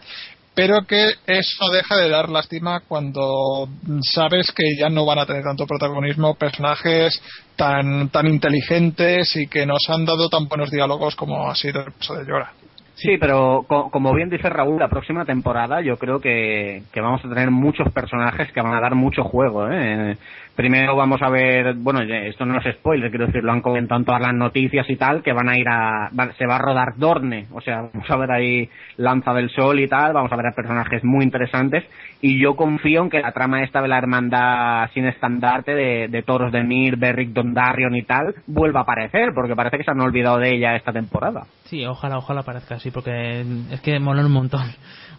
Pero 0.54 0.82
que 0.86 1.14
eso 1.26 1.70
deja 1.72 1.96
de 1.96 2.10
dar 2.10 2.28
lástima 2.28 2.80
cuando 2.86 3.68
sabes 4.02 4.52
que 4.52 4.64
ya 4.78 4.90
no 4.90 5.06
van 5.06 5.18
a 5.18 5.26
tener 5.26 5.42
tanto 5.42 5.66
protagonismo 5.66 6.34
personajes 6.34 7.20
tan, 7.56 8.10
tan 8.10 8.26
inteligentes 8.28 9.34
y 9.34 9.48
que 9.48 9.66
nos 9.66 9.82
han 9.88 10.04
dado 10.04 10.28
tan 10.28 10.46
buenos 10.46 10.70
diálogos 10.70 11.16
como 11.16 11.50
ha 11.50 11.54
sido 11.54 11.80
el 11.80 11.94
caso 11.94 12.14
de 12.14 12.26
Llora. 12.26 12.52
Sí, 12.94 13.16
pero 13.18 13.64
como 13.66 14.14
bien 14.14 14.28
dice 14.28 14.48
Raúl, 14.48 14.78
la 14.78 14.88
próxima 14.88 15.24
temporada 15.24 15.80
yo 15.80 15.96
creo 15.96 16.20
que, 16.20 16.82
vamos 16.94 17.24
a 17.24 17.28
tener 17.28 17.50
muchos 17.50 17.90
personajes 17.92 18.52
que 18.52 18.60
van 18.60 18.74
a 18.74 18.80
dar 18.80 18.94
mucho 18.94 19.24
juego. 19.24 19.68
¿eh? 19.70 20.16
Primero 20.54 20.94
vamos 20.96 21.22
a 21.22 21.30
ver, 21.30 21.74
bueno, 21.74 22.00
esto 22.02 22.44
no 22.44 22.58
es 22.58 22.74
spoiler, 22.76 23.10
quiero 23.10 23.26
decir, 23.26 23.42
lo 23.42 23.52
han 23.52 23.62
comentado 23.62 23.98
en 23.98 24.04
todas 24.04 24.20
las 24.20 24.34
noticias 24.34 24.88
y 24.90 24.96
tal, 24.96 25.22
que 25.22 25.32
van 25.32 25.48
a 25.48 25.58
ir 25.58 25.66
a, 25.66 26.10
se 26.36 26.46
va 26.46 26.56
a 26.56 26.58
rodar 26.58 26.96
Dorne, 26.96 27.46
o 27.52 27.60
sea, 27.62 27.88
vamos 27.92 28.10
a 28.10 28.16
ver 28.16 28.30
ahí 28.30 28.68
Lanza 28.98 29.32
del 29.32 29.48
Sol 29.50 29.80
y 29.80 29.88
tal, 29.88 30.12
vamos 30.12 30.30
a 30.30 30.36
ver 30.36 30.46
a 30.46 30.52
personajes 30.52 31.02
muy 31.04 31.24
interesantes 31.24 31.84
y 32.20 32.38
yo 32.38 32.54
confío 32.54 33.02
en 33.02 33.10
que 33.10 33.20
la 33.20 33.32
trama 33.32 33.62
esta 33.62 33.80
de 33.80 33.88
la 33.88 33.96
hermandad 33.98 34.90
sin 34.92 35.06
estandarte 35.06 35.74
de, 35.74 36.08
de 36.08 36.22
toros 36.22 36.52
de 36.52 36.62
Mir, 36.62 36.96
Berrick, 36.96 37.30
Dondarrion 37.30 37.96
y 37.96 38.02
tal 38.02 38.34
vuelva 38.46 38.80
a 38.80 38.82
aparecer, 38.82 39.32
porque 39.34 39.56
parece 39.56 39.78
que 39.78 39.84
se 39.84 39.90
han 39.90 40.00
olvidado 40.00 40.38
de 40.38 40.54
ella 40.54 40.76
esta 40.76 40.92
temporada. 40.92 41.46
Sí, 41.64 41.86
ojalá, 41.86 42.18
ojalá 42.18 42.40
aparezca 42.40 42.74
así, 42.74 42.90
porque 42.90 43.44
es 43.70 43.80
que 43.80 43.98
molan 43.98 44.26
un 44.26 44.32
montón. 44.32 44.66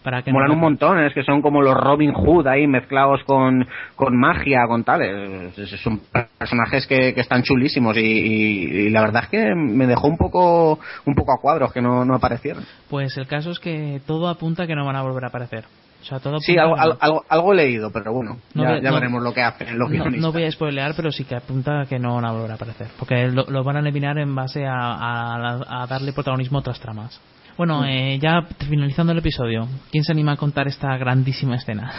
Para 0.04 0.22
que 0.22 0.30
Molan 0.32 0.48
no- 0.48 0.54
un 0.54 0.60
montón, 0.60 0.98
es 1.02 1.14
que 1.14 1.24
son 1.24 1.40
como 1.42 1.62
los 1.62 1.74
Robin 1.74 2.12
Hood 2.12 2.46
ahí 2.46 2.66
mezclados 2.66 3.24
con, 3.24 3.66
con 3.96 4.16
magia, 4.16 4.60
con 4.68 4.84
tal. 4.84 5.00
Es- 5.02 5.58
es- 5.58 5.80
Son 5.80 6.00
personajes 6.38 6.86
que, 6.86 7.14
que 7.14 7.20
están 7.22 7.42
chulísimos 7.42 7.96
y, 7.96 8.00
y- 8.00 8.64
y 8.86 8.90
la 8.90 9.00
verdad 9.00 9.24
es 9.24 9.28
que 9.30 9.54
me 9.54 9.86
dejó 9.86 10.06
un 10.08 10.18
poco 10.18 10.78
un 11.06 11.14
poco 11.14 11.32
a 11.32 11.40
cuadros 11.40 11.72
que 11.72 11.80
no, 11.80 12.04
no 12.04 12.14
aparecieron. 12.14 12.64
Pues 12.90 13.16
el 13.16 13.26
caso 13.26 13.50
es 13.50 13.58
que 13.58 14.00
todo 14.06 14.28
apunta 14.28 14.64
a 14.64 14.66
que 14.66 14.76
no 14.76 14.84
van 14.84 14.96
a 14.96 15.02
volver 15.02 15.24
a 15.24 15.28
aparecer. 15.28 15.64
O 16.02 16.06
sea, 16.06 16.18
todo 16.20 16.38
Sí, 16.38 16.58
algo, 16.58 16.76
a 16.76 16.82
algo, 17.00 17.24
algo- 17.30 17.52
he 17.54 17.56
leído, 17.56 17.90
pero 17.90 18.12
bueno, 18.12 18.36
No 18.52 18.62
ya, 18.62 18.78
ya 18.82 18.90
no- 18.90 18.96
veremos 18.96 19.22
lo 19.22 19.32
que 19.32 19.40
hacen 19.40 19.78
los 19.78 19.90
No, 19.90 20.04
no 20.10 20.32
voy 20.32 20.44
a 20.44 20.50
spoilear, 20.52 20.92
pero 20.94 21.10
sí 21.10 21.24
que 21.24 21.34
apunta 21.34 21.80
a 21.80 21.86
que 21.86 21.98
no 21.98 22.16
van 22.16 22.26
a 22.26 22.32
volver 22.32 22.50
a 22.50 22.54
aparecer. 22.56 22.88
Porque 22.98 23.28
lo, 23.28 23.44
lo 23.48 23.64
van 23.64 23.76
a 23.76 23.80
eliminar 23.80 24.18
en 24.18 24.34
base 24.34 24.66
a, 24.66 24.74
a 24.76 25.82
a 25.82 25.86
darle 25.86 26.12
protagonismo 26.12 26.58
a 26.58 26.60
otras 26.60 26.78
tramas. 26.78 27.18
Bueno, 27.56 27.84
eh, 27.84 28.18
ya 28.20 28.42
finalizando 28.68 29.12
el 29.12 29.18
episodio, 29.18 29.68
¿quién 29.92 30.02
se 30.04 30.12
anima 30.12 30.32
a 30.32 30.36
contar 30.36 30.66
esta 30.66 30.96
grandísima 30.96 31.56
escena? 31.56 31.92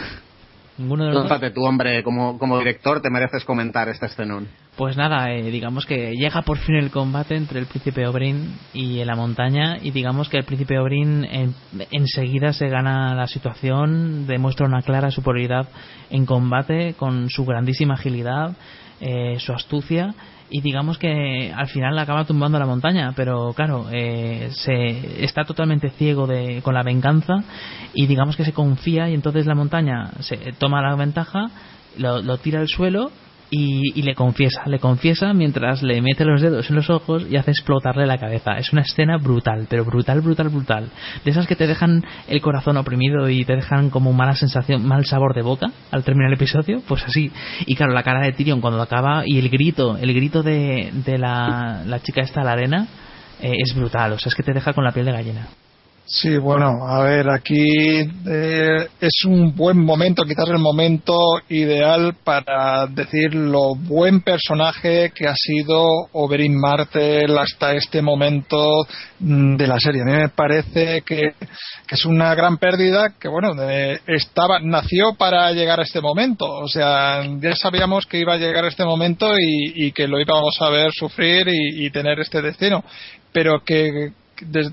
¿Ninguno 0.78 1.06
de 1.06 1.12
los 1.12 1.54
tú, 1.54 1.64
hombre, 1.64 2.02
como, 2.02 2.38
como 2.38 2.58
director 2.58 3.00
te 3.00 3.08
mereces 3.08 3.46
comentar 3.46 3.88
este 3.88 4.04
escenón. 4.04 4.46
Pues 4.76 4.94
nada, 4.98 5.32
eh, 5.32 5.50
digamos 5.50 5.86
que 5.86 6.14
llega 6.14 6.42
por 6.42 6.58
fin 6.58 6.74
el 6.74 6.90
combate 6.90 7.34
entre 7.34 7.58
el 7.60 7.64
príncipe 7.64 8.06
Oberyn 8.06 8.54
y 8.74 9.02
la 9.06 9.16
montaña 9.16 9.78
y 9.80 9.90
digamos 9.90 10.28
que 10.28 10.36
el 10.36 10.44
príncipe 10.44 10.78
Oberyn 10.78 11.24
en- 11.24 11.54
enseguida 11.90 12.52
se 12.52 12.68
gana 12.68 13.14
la 13.14 13.26
situación, 13.26 14.26
demuestra 14.26 14.66
una 14.66 14.82
clara 14.82 15.10
superioridad 15.10 15.66
en 16.10 16.26
combate 16.26 16.92
con 16.98 17.30
su 17.30 17.46
grandísima 17.46 17.94
agilidad, 17.94 18.54
eh, 19.00 19.38
su 19.40 19.54
astucia 19.54 20.14
y 20.50 20.60
digamos 20.60 20.98
que 20.98 21.52
al 21.54 21.68
final 21.68 21.98
acaba 21.98 22.24
tumbando 22.24 22.58
la 22.58 22.66
montaña, 22.66 23.12
pero 23.16 23.52
claro, 23.54 23.86
eh, 23.90 24.48
se 24.52 25.24
está 25.24 25.44
totalmente 25.44 25.90
ciego 25.90 26.26
de, 26.26 26.62
con 26.62 26.74
la 26.74 26.82
venganza 26.82 27.42
y 27.92 28.06
digamos 28.06 28.36
que 28.36 28.44
se 28.44 28.52
confía 28.52 29.08
y 29.08 29.14
entonces 29.14 29.46
la 29.46 29.54
montaña 29.54 30.12
se 30.20 30.36
toma 30.58 30.82
la 30.82 30.94
ventaja, 30.94 31.50
lo, 31.98 32.22
lo 32.22 32.38
tira 32.38 32.60
al 32.60 32.68
suelo 32.68 33.10
y, 33.50 33.98
y 33.98 34.02
le 34.02 34.14
confiesa, 34.14 34.62
le 34.66 34.78
confiesa 34.78 35.32
mientras 35.32 35.82
le 35.82 36.00
mete 36.02 36.24
los 36.24 36.40
dedos 36.40 36.68
en 36.68 36.76
los 36.76 36.90
ojos 36.90 37.26
y 37.30 37.36
hace 37.36 37.50
explotarle 37.50 38.06
la 38.06 38.18
cabeza. 38.18 38.58
Es 38.58 38.72
una 38.72 38.82
escena 38.82 39.18
brutal, 39.18 39.66
pero 39.68 39.84
brutal, 39.84 40.20
brutal, 40.20 40.48
brutal. 40.48 40.88
De 41.24 41.30
esas 41.30 41.46
que 41.46 41.56
te 41.56 41.66
dejan 41.66 42.04
el 42.28 42.40
corazón 42.40 42.76
oprimido 42.76 43.28
y 43.28 43.44
te 43.44 43.56
dejan 43.56 43.90
como 43.90 44.12
mala 44.12 44.34
sensación, 44.34 44.86
mal 44.86 45.04
sabor 45.04 45.34
de 45.34 45.42
boca 45.42 45.70
al 45.90 46.04
terminar 46.04 46.28
el 46.28 46.34
episodio, 46.34 46.82
pues 46.86 47.04
así. 47.04 47.30
Y 47.66 47.76
claro, 47.76 47.92
la 47.92 48.02
cara 48.02 48.24
de 48.24 48.32
Tyrion 48.32 48.60
cuando 48.60 48.80
acaba 48.82 49.22
y 49.26 49.38
el 49.38 49.48
grito, 49.48 49.96
el 49.96 50.12
grito 50.14 50.42
de, 50.42 50.90
de 51.04 51.18
la, 51.18 51.82
la 51.86 52.00
chica 52.00 52.22
esta 52.22 52.42
la 52.42 52.52
arena 52.52 52.86
eh, 53.40 53.52
es 53.58 53.74
brutal, 53.74 54.12
o 54.12 54.18
sea, 54.18 54.30
es 54.30 54.34
que 54.34 54.42
te 54.42 54.52
deja 54.52 54.72
con 54.72 54.84
la 54.84 54.92
piel 54.92 55.06
de 55.06 55.12
gallina. 55.12 55.48
Sí, 56.08 56.36
bueno, 56.38 56.86
a 56.86 57.02
ver, 57.02 57.28
aquí 57.28 57.58
eh, 57.58 58.88
es 59.00 59.24
un 59.26 59.56
buen 59.56 59.76
momento, 59.76 60.22
quizás 60.22 60.48
el 60.50 60.60
momento 60.60 61.18
ideal 61.48 62.14
para 62.22 62.86
decir 62.86 63.34
lo 63.34 63.74
buen 63.74 64.20
personaje 64.20 65.10
que 65.12 65.26
ha 65.26 65.34
sido 65.34 65.84
Oberyn 66.12 66.56
Martell 66.60 67.36
hasta 67.36 67.74
este 67.74 68.02
momento 68.02 68.86
mm, 69.18 69.56
de 69.56 69.66
la 69.66 69.80
serie. 69.80 70.02
A 70.02 70.04
mí 70.04 70.12
me 70.12 70.28
parece 70.28 71.02
que, 71.02 71.16
que 71.88 71.94
es 71.96 72.04
una 72.04 72.36
gran 72.36 72.58
pérdida 72.58 73.14
que, 73.18 73.26
bueno, 73.26 73.60
eh, 73.68 73.98
estaba 74.06 74.60
nació 74.60 75.14
para 75.18 75.50
llegar 75.50 75.80
a 75.80 75.82
este 75.82 76.00
momento. 76.00 76.46
O 76.46 76.68
sea, 76.68 77.24
ya 77.40 77.56
sabíamos 77.56 78.06
que 78.06 78.20
iba 78.20 78.34
a 78.34 78.38
llegar 78.38 78.64
a 78.64 78.68
este 78.68 78.84
momento 78.84 79.32
y, 79.36 79.90
que 79.90 80.06
lo 80.06 80.20
íbamos 80.20 80.54
a 80.60 80.70
ver 80.70 80.92
sufrir 80.92 81.48
y, 81.48 81.90
tener 81.90 82.20
este 82.20 82.42
destino. 82.42 82.84
Pero 83.32 83.64
que 83.64 83.90
de- 83.92 84.25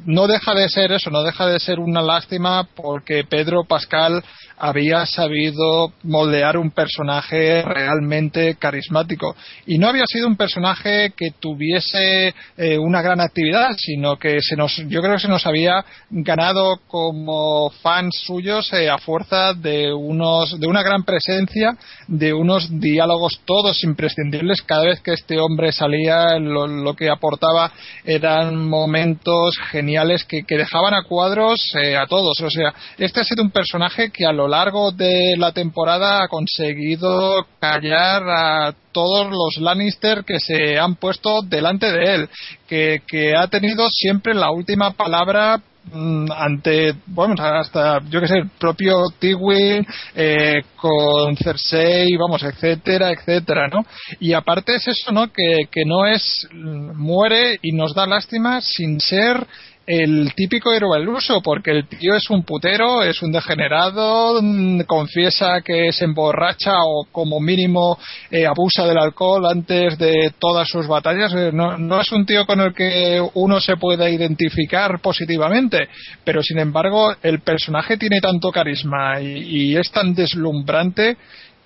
no 0.05 0.27
deja 0.27 0.53
de 0.53 0.67
ser 0.69 0.91
eso, 0.91 1.09
no 1.09 1.23
deja 1.23 1.47
de 1.47 1.59
ser 1.59 1.79
una 1.79 2.01
lástima 2.01 2.67
porque 2.75 3.23
Pedro 3.23 3.63
Pascal 3.65 4.23
había 4.57 5.05
sabido 5.05 5.93
moldear 6.03 6.57
un 6.57 6.71
personaje 6.71 7.61
realmente 7.61 8.55
carismático. 8.55 9.35
Y 9.65 9.77
no 9.77 9.87
había 9.87 10.05
sido 10.07 10.27
un 10.27 10.37
personaje 10.37 11.13
que 11.15 11.31
tuviese 11.39 12.33
eh, 12.57 12.77
una 12.77 13.01
gran 13.01 13.19
actividad 13.19 13.69
sino 13.77 14.17
que 14.17 14.39
se 14.41 14.55
nos 14.55 14.75
yo 14.87 15.01
creo 15.01 15.13
que 15.15 15.21
se 15.21 15.27
nos 15.27 15.45
había 15.45 15.83
ganado 16.09 16.79
como 16.87 17.69
fans 17.81 18.15
suyos 18.25 18.71
eh, 18.73 18.89
a 18.89 18.97
fuerza 18.97 19.53
de 19.53 19.93
unos 19.93 20.59
de 20.59 20.67
una 20.67 20.83
gran 20.83 21.03
presencia 21.03 21.75
de 22.07 22.33
unos 22.33 22.79
diálogos 22.79 23.41
todos 23.45 23.83
imprescindibles. 23.83 24.61
Cada 24.61 24.85
vez 24.85 25.01
que 25.01 25.13
este 25.13 25.39
hombre 25.39 25.71
salía 25.71 26.37
lo, 26.39 26.67
lo 26.67 26.93
que 26.95 27.09
aportaba 27.09 27.71
eran 28.03 28.67
momentos 28.67 29.57
geniales 29.71 30.23
que, 30.23 30.43
dejaban 30.47 30.93
a 30.93 31.03
cuadros 31.03 31.59
eh, 31.75 31.95
a 31.97 32.05
todos. 32.05 32.39
O 32.41 32.49
sea 32.49 32.73
este 32.97 33.21
ha 33.21 33.23
sido 33.23 33.43
un 33.43 33.51
personaje 33.51 34.11
que 34.11 34.25
a 34.25 34.31
lo 34.31 34.42
largo 34.47 34.91
de 34.91 35.35
la 35.37 35.51
temporada 35.51 36.23
ha 36.23 36.27
conseguido 36.27 37.45
callar 37.59 38.23
a 38.27 38.73
todos 38.91 39.29
los 39.29 39.61
Lannister 39.61 40.23
que 40.23 40.39
se 40.39 40.77
han 40.77 40.95
puesto 40.95 41.41
delante 41.41 41.91
de 41.91 42.15
él, 42.15 42.29
que, 42.67 43.01
que 43.07 43.35
ha 43.35 43.47
tenido 43.47 43.87
siempre 43.89 44.33
la 44.33 44.51
última 44.51 44.91
palabra 44.91 45.59
mm, 45.91 46.31
ante, 46.31 46.93
bueno, 47.07 47.35
hasta, 47.37 47.99
yo 48.09 48.21
que 48.21 48.27
sé, 48.27 48.37
el 48.37 48.49
propio 48.59 49.05
Tywin, 49.19 49.85
eh, 50.15 50.61
con 50.75 51.35
Cersei, 51.35 52.15
vamos, 52.15 52.43
etcétera, 52.43 53.11
etcétera, 53.11 53.67
¿no? 53.67 53.85
Y 54.19 54.33
aparte 54.33 54.75
es 54.75 54.87
eso, 54.87 55.11
¿no? 55.11 55.31
Que, 55.31 55.67
que 55.71 55.85
no 55.85 56.05
es, 56.05 56.47
mm, 56.51 56.95
muere 56.95 57.59
y 57.61 57.71
nos 57.71 57.93
da 57.93 58.05
lástima 58.05 58.61
sin 58.61 58.99
ser 58.99 59.47
el 59.85 60.33
típico 60.33 60.73
héroe 60.73 60.97
al 60.97 61.07
uso, 61.09 61.41
porque 61.41 61.71
el 61.71 61.87
tío 61.87 62.15
es 62.15 62.29
un 62.29 62.43
putero, 62.43 63.03
es 63.03 63.21
un 63.21 63.31
degenerado, 63.31 64.41
mm, 64.41 64.81
confiesa 64.81 65.61
que 65.61 65.91
se 65.91 66.05
emborracha 66.05 66.73
o 66.83 67.05
como 67.11 67.39
mínimo 67.39 67.97
eh, 68.31 68.45
abusa 68.45 68.85
del 68.87 68.97
alcohol 68.97 69.45
antes 69.45 69.97
de 69.97 70.33
todas 70.39 70.67
sus 70.69 70.87
batallas. 70.87 71.33
Eh, 71.33 71.51
No, 71.53 71.77
no 71.77 71.99
es 71.99 72.11
un 72.11 72.25
tío 72.25 72.45
con 72.45 72.61
el 72.61 72.73
que 72.73 73.21
uno 73.33 73.59
se 73.59 73.75
pueda 73.77 74.09
identificar 74.09 74.99
positivamente, 75.01 75.89
pero 76.23 76.41
sin 76.41 76.59
embargo 76.59 77.15
el 77.21 77.41
personaje 77.41 77.97
tiene 77.97 78.21
tanto 78.21 78.51
carisma 78.51 79.19
y, 79.21 79.71
y 79.71 79.77
es 79.77 79.91
tan 79.91 80.13
deslumbrante 80.15 81.17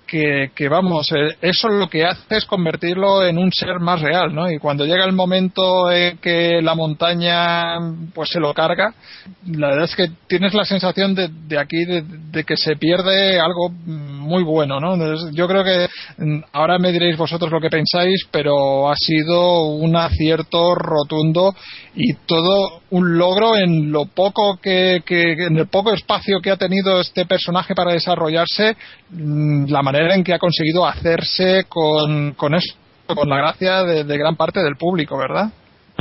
que, 0.08 0.50
que, 0.54 0.68
vamos, 0.68 1.12
eh, 1.12 1.36
eso 1.42 1.68
lo 1.68 1.88
que 1.88 2.04
hace 2.04 2.36
es 2.36 2.46
convertirlo 2.46 3.24
en 3.24 3.38
un 3.38 3.52
ser 3.52 3.78
más 3.78 4.00
real, 4.00 4.34
¿no? 4.34 4.50
Y 4.50 4.58
cuando 4.58 4.86
llega 4.86 5.04
el 5.04 5.12
momento 5.12 5.90
en 5.90 6.18
que 6.18 6.60
la 6.62 6.74
montaña 6.74 7.78
pues 8.14 8.30
se 8.30 8.40
lo 8.40 8.54
carga, 8.54 8.94
la 9.46 9.68
verdad 9.68 9.84
es 9.84 9.94
que 9.94 10.10
tienes 10.26 10.54
la 10.54 10.64
sensación 10.64 11.14
de, 11.14 11.28
de 11.28 11.58
aquí 11.58 11.84
de, 11.84 12.44
que 12.44 12.56
se 12.56 12.76
pierde 12.76 13.38
algo 13.38 13.68
muy 13.68 14.42
bueno, 14.42 14.80
¿no? 14.80 14.96
Yo 15.32 15.46
creo 15.46 15.62
que 15.62 15.88
mm, 16.16 16.40
ahora 16.52 16.78
me 16.78 16.92
diréis 16.92 17.16
vosotros 17.16 17.50
lo 17.50 17.60
que 17.60 17.68
pensáis, 17.68 18.26
pero 18.30 18.90
ha 18.90 18.96
sido 18.96 19.66
un 19.66 19.94
acierto 19.94 20.74
rotundo 20.74 21.54
y 21.94 22.14
todo 22.26 22.80
un 22.90 23.18
logro 23.18 23.56
en 23.56 23.92
lo 23.92 24.06
poco 24.06 24.58
que, 24.62 25.02
que 25.04 25.32
en 25.32 25.58
el 25.58 25.66
poco 25.66 25.92
espacio 25.92 26.40
que 26.40 26.50
ha 26.50 26.56
tenido 26.56 27.00
este 27.00 27.26
personaje 27.26 27.74
para 27.74 27.92
desarrollarse, 27.92 28.76
mm, 29.10 29.66
la 29.68 29.82
manera 29.82 29.97
en 29.98 30.24
que 30.24 30.34
ha 30.34 30.38
conseguido 30.38 30.86
hacerse 30.86 31.64
con, 31.68 32.32
con 32.32 32.54
eso, 32.54 32.74
con 33.06 33.28
la 33.28 33.36
gracia 33.36 33.82
de, 33.84 34.04
de 34.04 34.18
gran 34.18 34.36
parte 34.36 34.60
del 34.60 34.76
público, 34.76 35.16
¿verdad? 35.18 35.50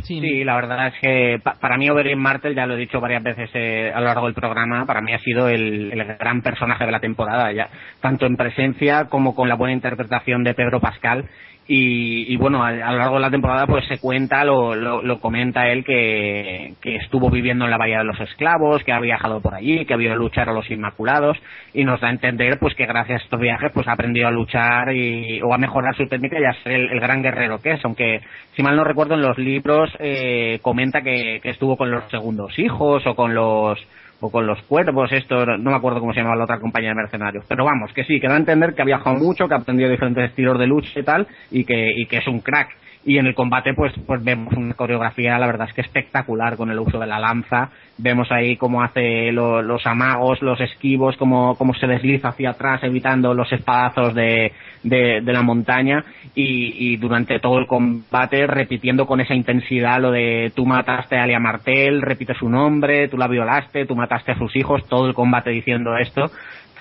Sí, 0.03 0.43
la 0.43 0.55
verdad 0.55 0.87
es 0.87 0.93
que 1.01 1.39
pa 1.43 1.55
para 1.59 1.75
mí 1.77 1.89
Oberyn 1.89 2.19
Martel, 2.19 2.55
ya 2.55 2.67
lo 2.67 2.75
he 2.75 2.77
dicho 2.77 3.01
varias 3.01 3.23
veces 3.23 3.49
eh, 3.53 3.91
a 3.93 3.99
lo 3.99 4.05
largo 4.05 4.25
del 4.25 4.35
programa, 4.35 4.85
para 4.85 5.01
mí 5.01 5.11
ha 5.13 5.19
sido 5.19 5.49
el, 5.49 5.91
el, 5.91 6.17
gran 6.17 6.41
personaje 6.41 6.85
de 6.85 6.91
la 6.91 6.99
temporada, 6.99 7.51
ya 7.51 7.69
tanto 7.99 8.25
en 8.25 8.37
presencia 8.37 9.05
como 9.05 9.33
con 9.33 9.49
la 9.49 9.55
buena 9.55 9.73
interpretación 9.73 10.43
de 10.43 10.53
Pedro 10.53 10.79
Pascal. 10.79 11.27
Y, 11.69 12.33
y 12.33 12.37
bueno, 12.37 12.63
a, 12.63 12.71
lo 12.71 12.97
largo 12.97 13.15
de 13.15 13.21
la 13.21 13.29
temporada 13.29 13.67
pues 13.67 13.85
se 13.87 13.99
cuenta, 13.99 14.45
lo, 14.45 14.73
lo, 14.73 15.19
comenta 15.19 15.67
él 15.67 15.83
que, 15.83 16.75
que 16.81 16.95
estuvo 16.95 17.29
viviendo 17.29 17.65
en 17.65 17.71
la 17.71 17.77
Bahía 17.77 17.97
de 17.97 18.05
los 18.05 18.19
Esclavos, 18.21 18.83
que 18.85 18.93
ha 18.93 18.99
viajado 19.01 19.41
por 19.41 19.53
allí, 19.53 19.85
que 19.85 19.93
ha 19.93 19.97
a 19.97 20.15
luchar 20.15 20.47
a 20.47 20.53
los 20.53 20.69
Inmaculados 20.71 21.37
y 21.73 21.83
nos 21.83 21.99
da 21.99 22.07
a 22.07 22.11
entender 22.11 22.57
pues 22.59 22.73
que 22.73 22.85
gracias 22.85 23.21
a 23.21 23.23
estos 23.25 23.39
viajes 23.39 23.71
pues 23.73 23.87
ha 23.87 23.93
aprendido 23.93 24.27
a 24.27 24.31
luchar 24.31 24.93
y, 24.93 25.41
o 25.41 25.53
a 25.53 25.57
mejorar 25.57 25.93
su 25.95 26.07
técnica 26.07 26.39
y 26.39 26.45
a 26.45 26.53
ser 26.63 26.71
el, 26.71 26.89
el 26.89 26.99
gran 27.01 27.21
guerrero 27.21 27.59
que 27.59 27.71
es, 27.71 27.83
aunque 27.83 28.21
si 28.55 28.63
mal 28.63 28.77
no 28.77 28.85
recuerdo 28.85 29.15
en 29.15 29.21
los 29.21 29.37
libros 29.37 29.89
eh, 29.99 30.59
comenta 30.61 31.01
que, 31.01 31.41
que, 31.43 31.49
estuvo 31.49 31.75
con 31.75 31.91
los 31.91 32.09
segundos 32.09 32.57
hijos 32.59 33.05
o 33.05 33.15
con 33.15 33.35
los 33.35 33.77
o 34.19 34.29
con 34.29 34.47
los 34.47 34.61
cuervos, 34.63 35.11
esto, 35.11 35.45
no 35.45 35.71
me 35.71 35.75
acuerdo 35.75 35.99
cómo 35.99 36.13
se 36.13 36.19
llamaba 36.19 36.37
la 36.37 36.43
otra 36.45 36.59
compañía 36.59 36.89
de 36.89 36.95
mercenarios. 36.95 37.45
Pero 37.47 37.65
vamos, 37.65 37.93
que 37.93 38.03
sí, 38.03 38.19
que 38.19 38.27
da 38.27 38.35
a 38.35 38.37
entender 38.37 38.73
que 38.73 38.81
ha 38.81 38.85
viajado 38.85 39.15
mucho, 39.17 39.47
que 39.47 39.53
ha 39.53 39.57
aprendido 39.57 39.89
diferentes 39.89 40.29
estilos 40.29 40.57
de 40.57 40.67
lucha 40.67 40.99
y 40.99 41.03
tal, 41.03 41.27
y 41.51 41.63
que, 41.63 41.93
y 41.95 42.05
que 42.07 42.17
es 42.17 42.27
un 42.27 42.39
crack 42.41 42.69
y 43.07 43.17
en 43.19 43.25
el 43.25 43.33
combate 43.35 43.73
pues 43.73 43.93
pues 44.05 44.21
vemos 44.21 44.53
una 44.53 44.73
coreografía 44.73 45.39
la 45.39 45.47
verdad 45.47 45.69
es 45.69 45.73
que 45.73 45.79
espectacular 45.79 46.57
con 46.57 46.69
el 46.69 46.77
uso 46.77 46.99
de 46.99 47.07
la 47.07 47.19
lanza. 47.19 47.69
Vemos 47.97 48.31
ahí 48.31 48.57
cómo 48.57 48.83
hace 48.83 49.31
los 49.31 49.87
amagos 49.87 50.41
los 50.41 50.59
esquivos 50.59 51.15
cómo, 51.15 51.55
cómo 51.55 51.73
se 51.73 51.87
desliza 51.87 52.27
hacia 52.27 52.49
atrás 52.49 52.83
evitando 52.83 53.33
los 53.33 53.49
espadazos 53.51 54.13
de, 54.13 54.51
de, 54.83 55.21
la 55.21 55.41
montaña. 55.41 56.03
Y, 56.35 56.91
y, 56.91 56.97
durante 56.97 57.39
todo 57.39 57.57
el 57.59 57.65
combate 57.65 58.45
repitiendo 58.45 59.07
con 59.07 59.21
esa 59.21 59.33
intensidad 59.33 60.01
lo 60.01 60.11
de 60.11 60.51
tú 60.53 60.65
mataste 60.65 61.17
a 61.17 61.23
Alia 61.23 61.39
Martel 61.39 62.01
repite 62.01 62.33
su 62.33 62.49
nombre 62.49 63.07
tú 63.07 63.17
la 63.17 63.27
violaste 63.27 63.85
tú 63.85 63.95
mataste 63.95 64.33
a 64.33 64.37
sus 64.37 64.53
hijos 64.57 64.85
todo 64.89 65.07
el 65.07 65.13
combate 65.13 65.49
diciendo 65.51 65.95
esto 65.97 66.29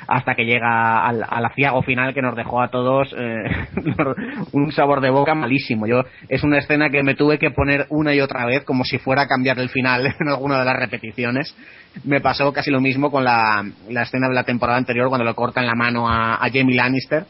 hasta 0.06 0.34
que 0.34 0.44
llega 0.44 1.04
al, 1.04 1.24
al 1.28 1.44
aciago 1.44 1.82
final 1.82 2.14
que 2.14 2.22
nos 2.22 2.36
dejó 2.36 2.62
a 2.62 2.68
todos 2.68 3.14
eh, 3.16 3.44
un 4.52 4.72
sabor 4.72 5.00
de 5.00 5.10
boca 5.10 5.34
malísimo. 5.34 5.86
Yo 5.86 6.02
es 6.28 6.42
una 6.42 6.58
escena 6.58 6.90
que 6.90 7.02
me 7.02 7.14
tuve 7.14 7.38
que 7.38 7.50
poner 7.50 7.86
una 7.90 8.14
y 8.14 8.20
otra 8.20 8.44
vez 8.46 8.64
como 8.64 8.84
si 8.84 8.98
fuera 8.98 9.22
a 9.22 9.28
cambiar 9.28 9.58
el 9.58 9.68
final 9.68 10.06
en 10.20 10.28
alguna 10.28 10.58
de 10.58 10.64
las 10.64 10.76
repeticiones. 10.76 11.56
Me 12.04 12.20
pasó 12.20 12.52
casi 12.52 12.70
lo 12.70 12.80
mismo 12.80 13.10
con 13.10 13.24
la, 13.24 13.64
la 13.88 14.02
escena 14.02 14.28
de 14.28 14.34
la 14.34 14.44
temporada 14.44 14.78
anterior 14.78 15.08
cuando 15.08 15.24
le 15.24 15.34
cortan 15.34 15.66
la 15.66 15.74
mano 15.74 16.08
a, 16.08 16.34
a 16.34 16.50
Jamie 16.50 16.76
Lannister 16.76 17.24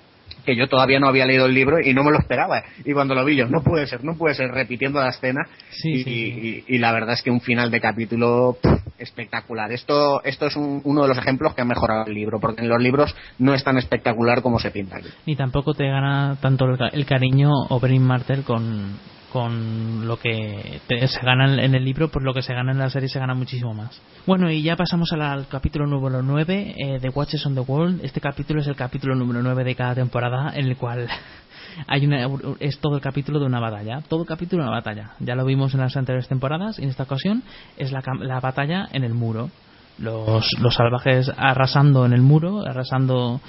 que 0.47 0.57
yo 0.57 0.69
todavía 0.69 0.99
no 0.99 1.09
había 1.09 1.27
leído 1.27 1.47
el 1.47 1.55
libro 1.55 1.81
y 1.81 1.93
no 1.93 2.05
me 2.05 2.13
lo 2.13 2.19
esperaba. 2.19 2.63
Y 2.85 2.93
cuando 2.93 3.15
lo 3.15 3.25
vi 3.25 3.37
yo, 3.37 3.47
no 3.47 3.63
puede 3.63 3.87
ser, 3.87 4.03
no 4.05 4.17
puede 4.17 4.35
ser, 4.35 4.51
repitiendo 4.51 5.01
la 5.01 5.11
escena. 5.11 5.43
y, 5.85 6.65
y, 6.67 6.79
la 6.79 6.93
verdad 6.93 7.15
es 7.15 7.23
que 7.23 7.31
un 7.31 7.41
final 7.41 7.71
de 7.71 7.81
capítulo 7.81 8.57
espectacular. 8.99 9.73
Esto, 9.73 10.23
esto 10.25 10.47
es 10.47 10.57
uno 10.57 11.03
de 11.03 11.09
los 11.09 11.19
ejemplos 11.19 11.55
que 11.55 11.63
ha 11.63 11.65
mejorado 11.65 12.07
el 12.07 12.15
libro, 12.15 12.41
porque 12.41 12.63
en 12.63 12.69
los 12.69 12.81
libros 12.81 13.15
no 13.39 13.55
es 13.55 13.63
tan 13.65 13.77
espectacular 13.77 14.43
como 14.43 14.59
se 14.59 14.71
pinta 14.71 14.99
aquí. 14.99 15.09
Ni 15.27 15.37
tampoco 15.37 15.75
te 15.75 15.87
gana 15.87 16.37
tanto 16.41 16.67
el, 16.93 17.07
cariño 17.07 17.51
Oberyn 17.69 18.03
Martel 18.03 18.43
con, 18.45 18.99
con 19.33 20.07
lo 20.07 20.19
que 20.19 20.81
se 20.89 21.21
gana 21.21 21.63
en 21.63 21.75
el 21.75 21.85
libro, 21.85 22.09
por 22.09 22.23
lo 22.23 22.33
que 22.33 22.43
se 22.43 22.55
gana 22.55 22.73
en 22.73 22.79
la 22.79 22.91
serie 22.91 23.09
se 23.09 23.19
gana 23.19 23.35
muchísimo 23.35 23.75
más. 23.75 24.01
Bueno, 24.27 24.51
y 24.51 24.63
ya 24.63 24.77
pasamos 24.77 25.13
al, 25.13 25.47
capítulo 25.49 25.87
número 25.87 26.23
9 26.23 26.75
eh, 26.77 26.99
de 27.01 27.09
Watches 27.09 27.45
on 27.47 27.55
the 27.55 27.61
World. 27.61 28.05
Este 28.05 28.21
capítulo 28.21 28.61
es 28.61 28.67
el 28.67 28.77
capítulo 28.77 29.15
número 29.15 29.43
9 29.43 29.65
de 29.65 29.75
cada 29.75 29.95
temporada, 29.95 30.53
en 30.55 30.67
el 30.67 30.77
cual 30.77 31.09
hay 31.87 32.07
una, 32.07 32.29
es 32.61 32.79
todo 32.79 32.97
el 32.97 33.03
capítulo 33.03 33.39
de 33.39 33.47
una 33.47 33.61
batalla. 33.61 34.01
Todo 34.09 34.23
el 34.23 34.29
capítulo 34.29 34.63
de 34.63 34.69
una 34.69 34.77
batalla. 34.77 35.13
Ya 35.21 35.35
lo 35.35 35.45
vimos 35.45 35.75
en 35.75 35.81
las 35.81 35.97
anteriores 35.97 36.29
temporadas 36.29 36.79
y 36.79 36.85
en 36.85 36.91
esta 36.91 37.05
ocasión 37.05 37.43
es 37.77 37.93
la, 37.93 38.03
la 38.21 38.41
batalla 38.41 38.89
en 38.93 39.05
el 39.05 39.15
muro 39.15 39.51
los, 39.99 40.47
los 40.61 40.75
salvajes 40.75 41.31
arrasando 41.37 42.05
en 42.05 42.13
el 42.13 42.21
muro, 42.21 42.67
arrasando 42.67 43.41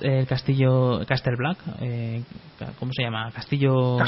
el 0.00 0.26
castillo 0.26 1.04
Castle 1.06 1.36
Black, 1.36 1.58
eh, 1.80 2.22
¿cómo 2.78 2.92
se 2.92 3.02
llama? 3.02 3.30
Castillo, 3.32 3.98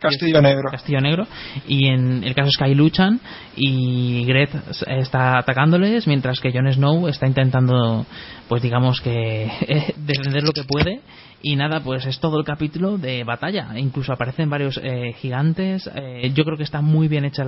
castillo, 0.00 0.40
Negro. 0.40 0.70
Castillo 0.70 1.00
Negro. 1.00 1.26
Y 1.66 1.88
en 1.88 2.24
el 2.24 2.34
caso 2.34 2.48
es 2.48 2.56
que 2.56 2.64
ahí 2.64 2.74
luchan 2.74 3.20
y 3.56 4.24
Gret 4.24 4.50
está 4.86 5.38
atacándoles 5.38 6.06
mientras 6.06 6.40
que 6.40 6.52
Jon 6.52 6.72
Snow 6.72 7.08
está 7.08 7.26
intentando, 7.26 8.06
pues 8.48 8.62
digamos 8.62 9.00
que 9.00 9.94
defender 9.96 10.44
lo 10.44 10.52
que 10.52 10.64
puede 10.64 11.00
y 11.42 11.56
nada, 11.56 11.80
pues 11.80 12.06
es 12.06 12.20
todo 12.20 12.38
el 12.38 12.44
capítulo 12.44 12.98
de 12.98 13.24
batalla. 13.24 13.76
Incluso 13.76 14.12
aparecen 14.12 14.48
varios 14.48 14.80
eh, 14.82 15.12
gigantes. 15.18 15.90
Eh, 15.92 16.30
yo 16.34 16.44
creo 16.44 16.56
que 16.56 16.62
está 16.62 16.80
muy 16.80 17.08
bien 17.08 17.24
hecha 17.24 17.44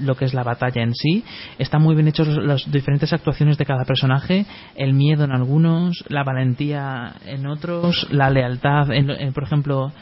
lo 0.00 0.16
que 0.16 0.24
es 0.24 0.34
la 0.34 0.42
batalla 0.42 0.82
en 0.82 0.92
sí. 0.92 1.24
Están 1.58 1.82
muy 1.82 1.94
bien 1.94 2.08
hechos 2.08 2.26
las 2.28 2.68
diferentes 2.70 3.12
actuaciones 3.12 3.58
de 3.58 3.64
cada 3.64 3.84
personaje. 3.84 4.44
El 4.74 4.94
miedo 4.94 5.24
en 5.24 5.30
algunos, 5.30 6.04
la 6.08 6.24
valentía 6.24 7.14
en 7.26 7.46
otros, 7.46 8.08
la 8.10 8.28
lealtad. 8.28 8.90
En, 8.90 9.32
por 9.32 9.44
ejemplo, 9.44 9.92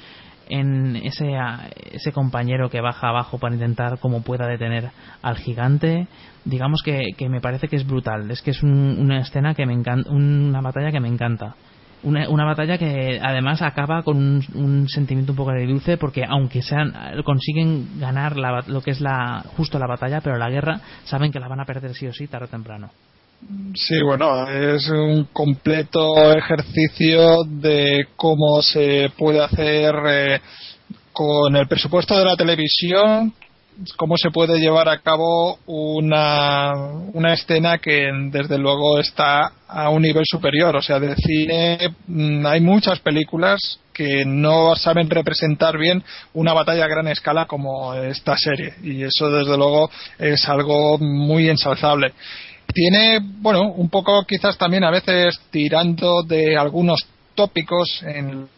en 0.48 0.97
ese, 0.97 1.32
ese 1.93 2.10
compañero 2.12 2.70
que 2.70 2.81
baja 2.81 3.09
abajo 3.10 3.36
para 3.39 3.55
intentar 3.55 3.98
como 3.98 4.22
pueda 4.22 4.47
detener 4.47 4.90
al 5.22 5.36
gigante 5.36 6.06
digamos 6.44 6.82
que, 6.82 7.12
que 7.16 7.31
me 7.31 7.40
parece 7.40 7.68
que 7.68 7.76
es 7.76 7.86
brutal 7.86 8.31
es 8.31 8.43
que 8.43 8.51
es 8.51 8.62
una 8.62 9.20
escena 9.20 9.55
que 9.55 9.64
me 9.64 9.72
encanta 9.72 10.10
una 10.10 10.60
batalla 10.60 10.93
que 10.93 11.01
me 11.01 11.09
encanta 11.09 11.56
una, 12.05 12.44
batalla 12.44 12.78
que 12.78 13.18
además 13.22 13.62
acaba 13.62 14.02
con 14.02 14.43
un, 14.55 14.89
sentimiento 14.89 15.32
un 15.32 15.36
poco 15.36 15.52
de 15.52 15.66
dulce 15.66 15.97
porque 15.97 16.24
aunque 16.28 16.62
sean 16.62 16.93
consiguen 17.24 17.98
ganar 17.98 18.36
lo 18.36 18.81
que 18.82 18.90
es 18.90 19.01
la 19.01 19.44
justo 19.56 19.78
la 19.78 19.86
batalla 19.86 20.20
pero 20.20 20.36
la 20.36 20.51
guerra 20.51 20.81
saben 21.05 21.32
que 21.32 21.40
la 21.40 21.48
van 21.48 21.60
a 21.60 21.64
perder 21.64 21.94
sí 21.94 22.06
o 22.06 22.12
sí 22.12 22.26
tarde 22.26 22.47
o 22.47 22.48
temprano. 22.48 22.90
Sí, 23.74 24.01
bueno, 24.02 24.48
es 24.48 24.89
un 24.89 25.24
completo 25.32 26.32
ejercicio 26.32 27.44
de 27.44 28.06
cómo 28.16 28.62
se 28.62 29.10
puede 29.18 29.43
hacer 29.43 29.94
eh, 30.06 30.40
con 31.12 31.55
el 31.56 31.66
presupuesto 31.66 32.16
de 32.18 32.24
la 32.24 32.36
televisión, 32.36 33.35
cómo 33.97 34.17
se 34.17 34.31
puede 34.31 34.59
llevar 34.59 34.89
a 34.89 35.01
cabo 35.01 35.59
una, 35.67 36.73
una 37.13 37.33
escena 37.33 37.79
que 37.79 38.11
desde 38.31 38.59
luego 38.59 38.99
está 38.99 39.53
a 39.69 39.91
un 39.91 40.03
nivel 40.03 40.25
superior. 40.27 40.77
O 40.77 40.83
sea, 40.83 40.99
de 41.01 41.15
cine 41.17 41.79
mm, 42.07 42.47
hay 42.47 42.61
muchas 42.61 43.01
películas 43.01 43.81
que 43.93 44.25
no 44.25 44.75
saben 44.77 45.09
representar 45.09 45.79
bien 45.79 46.03
una 46.33 46.53
batalla 46.53 46.85
a 46.85 46.89
gran 46.89 47.09
escala 47.09 47.47
como 47.47 47.95
esta 47.95 48.37
serie. 48.37 48.75
Y 48.83 49.03
eso 49.03 49.31
desde 49.31 49.57
luego 49.57 49.91
es 50.19 50.49
algo 50.49 50.99
muy 50.99 51.49
ensalzable. 51.49 52.13
Tiene, 52.73 53.21
bueno, 53.23 53.71
un 53.73 53.89
poco 53.89 54.25
quizás 54.27 54.59
también 54.59 54.85
a 54.85 54.91
veces 54.91 55.41
tirando 55.51 56.23
de 56.23 56.57
algunos 56.57 57.07
tópicos 57.35 58.03
en 58.03 58.49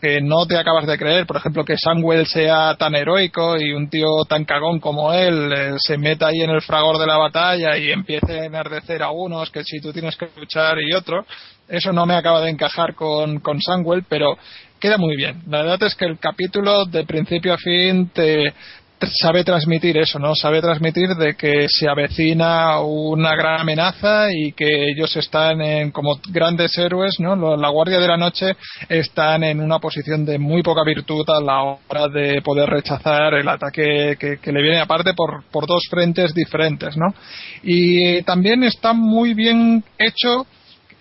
que 0.00 0.20
no 0.20 0.46
te 0.46 0.56
acabas 0.56 0.86
de 0.86 0.98
creer. 0.98 1.26
Por 1.26 1.36
ejemplo, 1.36 1.64
que 1.64 1.76
Samuel 1.76 2.26
sea 2.26 2.74
tan 2.76 2.94
heroico 2.94 3.56
y 3.58 3.72
un 3.72 3.88
tío 3.88 4.24
tan 4.28 4.44
cagón 4.44 4.80
como 4.80 5.12
él 5.12 5.52
eh, 5.52 5.74
se 5.78 5.98
meta 5.98 6.28
ahí 6.28 6.40
en 6.40 6.50
el 6.50 6.62
fragor 6.62 6.98
de 6.98 7.06
la 7.06 7.18
batalla 7.18 7.76
y 7.76 7.92
empiece 7.92 8.40
a 8.40 8.44
enardecer 8.44 9.02
a 9.02 9.10
unos 9.10 9.50
que 9.50 9.62
si 9.64 9.80
tú 9.80 9.92
tienes 9.92 10.16
que 10.16 10.28
luchar 10.36 10.78
y 10.80 10.94
otro. 10.94 11.26
Eso 11.68 11.92
no 11.92 12.06
me 12.06 12.14
acaba 12.14 12.40
de 12.40 12.50
encajar 12.50 12.94
con, 12.94 13.40
con 13.40 13.60
Samuel, 13.60 14.04
pero 14.08 14.36
queda 14.78 14.98
muy 14.98 15.16
bien. 15.16 15.42
La 15.48 15.62
verdad 15.62 15.82
es 15.84 15.94
que 15.94 16.04
el 16.04 16.18
capítulo 16.18 16.84
de 16.84 17.04
principio 17.04 17.54
a 17.54 17.58
fin 17.58 18.10
te, 18.10 18.52
sabe 19.12 19.44
transmitir 19.44 19.96
eso, 19.96 20.18
¿no? 20.18 20.34
Sabe 20.34 20.60
transmitir 20.60 21.08
de 21.10 21.34
que 21.34 21.66
se 21.68 21.88
avecina 21.88 22.80
una 22.80 23.34
gran 23.34 23.60
amenaza 23.60 24.28
y 24.32 24.52
que 24.52 24.90
ellos 24.90 25.14
están 25.16 25.60
en, 25.60 25.90
como 25.90 26.18
grandes 26.28 26.76
héroes, 26.78 27.18
¿no? 27.20 27.56
La 27.56 27.68
Guardia 27.68 27.98
de 27.98 28.08
la 28.08 28.16
Noche 28.16 28.56
están 28.88 29.44
en 29.44 29.60
una 29.60 29.78
posición 29.78 30.24
de 30.24 30.38
muy 30.38 30.62
poca 30.62 30.82
virtud 30.84 31.24
a 31.28 31.40
la 31.40 31.62
hora 31.62 32.08
de 32.08 32.42
poder 32.42 32.68
rechazar 32.68 33.34
el 33.34 33.48
ataque 33.48 34.16
que, 34.18 34.52
le 34.52 34.62
viene 34.62 34.80
aparte 34.80 35.14
por, 35.14 35.44
por 35.50 35.66
dos 35.66 35.82
frentes 35.90 36.32
diferentes, 36.34 36.96
¿no? 36.96 37.14
Y 37.62 38.22
también 38.22 38.64
está 38.64 38.92
muy 38.92 39.34
bien 39.34 39.82
hecho 39.98 40.46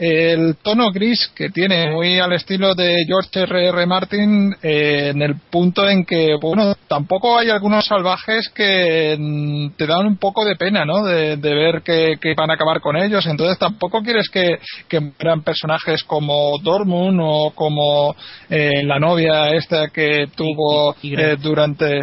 el 0.03 0.57
tono 0.61 0.91
gris 0.91 1.31
que 1.33 1.49
tiene, 1.49 1.89
muy 1.91 2.19
al 2.19 2.33
estilo 2.33 2.75
de 2.75 3.05
George 3.07 3.43
R. 3.43 3.67
R. 3.69 3.85
Martin, 3.85 4.53
eh, 4.61 5.11
en 5.13 5.21
el 5.21 5.35
punto 5.49 5.87
en 5.87 6.03
que, 6.03 6.35
bueno, 6.41 6.75
tampoco 6.89 7.37
hay 7.37 7.49
algunos 7.49 7.85
salvajes 7.85 8.49
que 8.49 9.15
mm, 9.17 9.77
te 9.77 9.87
dan 9.87 10.05
un 10.05 10.17
poco 10.17 10.43
de 10.43 10.57
pena, 10.57 10.83
¿no? 10.83 11.05
De, 11.05 11.37
ver 11.37 11.83
que, 11.83 12.17
van 12.35 12.51
a 12.51 12.55
acabar 12.55 12.81
con 12.81 12.97
ellos. 12.97 13.25
Entonces 13.27 13.57
tampoco 13.57 14.01
quieres 14.01 14.27
que, 14.29 14.59
que 14.89 14.99
mueran 14.99 15.41
personajes 15.41 16.03
como 16.03 16.57
Dormund 16.61 17.19
o 17.23 17.51
como 17.55 18.13
eh, 18.49 18.83
la 18.83 18.99
novia 18.99 19.49
esta 19.49 19.87
que 19.87 20.27
tuvo 20.35 20.95
eh, 21.01 21.37
durante. 21.41 22.01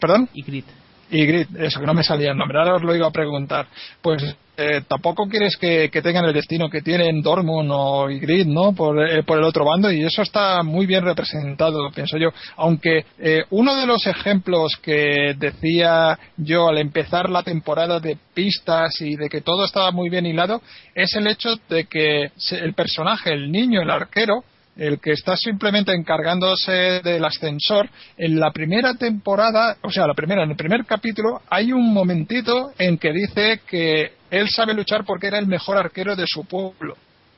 ¿Perdón? 0.00 0.30
Y 0.32 0.42
Grit. 0.42 0.66
Y 1.10 1.26
Grit, 1.26 1.48
eso 1.58 1.78
que 1.78 1.86
no 1.86 1.94
me 1.94 2.02
salía 2.02 2.30
el 2.30 2.38
nombre, 2.38 2.58
ahora 2.58 2.76
os 2.76 2.82
lo 2.82 2.94
iba 2.94 3.06
a 3.06 3.12
preguntar. 3.12 3.66
Pues 4.00 4.22
eh, 4.56 4.82
tampoco 4.86 5.26
quieres 5.28 5.56
que, 5.56 5.88
tengan 6.02 6.24
el 6.26 6.32
destino 6.32 6.70
que 6.70 6.80
tienen 6.80 7.22
Dortmund 7.22 7.70
o 7.72 8.08
Ygritte, 8.08 8.48
¿no? 8.48 8.72
Por, 8.72 9.04
eh, 9.04 9.22
por, 9.24 9.38
el 9.38 9.44
otro 9.44 9.64
bando 9.64 9.90
y 9.90 10.04
eso 10.04 10.22
está 10.22 10.62
muy 10.62 10.86
bien 10.86 11.04
representado, 11.04 11.90
pienso 11.92 12.16
yo. 12.18 12.28
Aunque 12.56 13.04
eh, 13.18 13.42
uno 13.50 13.74
de 13.74 13.86
los 13.86 14.06
ejemplos 14.06 14.76
que 14.80 15.34
decía 15.36 16.18
yo 16.36 16.68
al 16.68 16.78
empezar 16.78 17.30
la 17.30 17.42
temporada 17.42 17.98
de 17.98 18.16
pistas 18.32 19.00
y 19.00 19.16
de 19.16 19.28
que 19.28 19.40
todo 19.40 19.64
estaba 19.64 19.90
muy 19.90 20.08
bien 20.08 20.26
hilado 20.26 20.62
es 20.94 21.14
el 21.16 21.26
hecho 21.26 21.56
de 21.68 21.86
que 21.86 22.30
el 22.52 22.74
personaje, 22.74 23.32
el 23.32 23.50
niño, 23.50 23.82
el 23.82 23.90
arquero, 23.90 24.44
el 24.76 25.00
que 25.00 25.12
está 25.12 25.36
simplemente 25.36 25.92
encargándose 25.92 27.00
del 27.02 27.24
ascensor, 27.24 27.88
en 28.16 28.38
la 28.38 28.50
primera 28.50 28.94
temporada, 28.94 29.76
o 29.82 29.90
sea, 29.90 30.06
la 30.06 30.14
primera, 30.14 30.42
en 30.42 30.50
el 30.50 30.56
primer 30.56 30.84
capítulo, 30.84 31.40
hay 31.48 31.72
un 31.72 31.92
momentito 31.92 32.72
en 32.78 32.98
que 32.98 33.12
dice 33.12 33.60
que 33.66 34.12
él 34.30 34.48
sabe 34.48 34.74
luchar 34.74 35.04
porque 35.04 35.28
era 35.28 35.38
el 35.38 35.46
mejor 35.46 35.76
arquero 35.76 36.16
de 36.16 36.26
su 36.26 36.44
pueblo. 36.44 36.96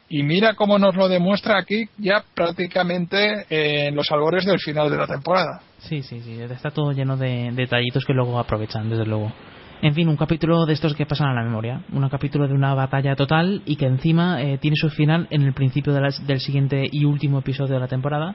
Y 0.08 0.22
mira 0.22 0.54
cómo 0.54 0.78
nos 0.78 0.94
lo 0.94 1.08
demuestra 1.08 1.58
aquí 1.58 1.84
ya 1.98 2.24
prácticamente 2.32 3.44
en 3.50 3.94
los 3.96 4.10
albores 4.12 4.44
del 4.44 4.60
final 4.60 4.88
de 4.88 4.96
la 4.96 5.06
temporada. 5.06 5.60
Sí, 5.78 6.02
sí, 6.02 6.20
sí, 6.20 6.40
está 6.40 6.70
todo 6.70 6.92
lleno 6.92 7.16
de 7.16 7.50
detallitos 7.52 8.04
que 8.04 8.12
luego 8.12 8.38
aprovechan, 8.38 8.88
desde 8.88 9.04
luego. 9.04 9.32
En 9.82 9.94
fin, 9.94 10.08
un 10.08 10.16
capítulo 10.16 10.64
de 10.64 10.72
estos 10.72 10.94
que 10.94 11.04
pasan 11.04 11.28
a 11.28 11.34
la 11.34 11.42
memoria. 11.42 11.82
Un 11.92 12.08
capítulo 12.08 12.48
de 12.48 12.54
una 12.54 12.74
batalla 12.74 13.14
total 13.14 13.60
y 13.66 13.76
que 13.76 13.84
encima 13.84 14.42
eh, 14.42 14.56
tiene 14.56 14.76
su 14.76 14.88
final 14.88 15.26
en 15.30 15.42
el 15.42 15.52
principio 15.52 15.92
del 15.92 16.40
siguiente 16.40 16.88
y 16.90 17.04
último 17.04 17.40
episodio 17.40 17.74
de 17.74 17.80
la 17.80 17.88
temporada. 17.88 18.34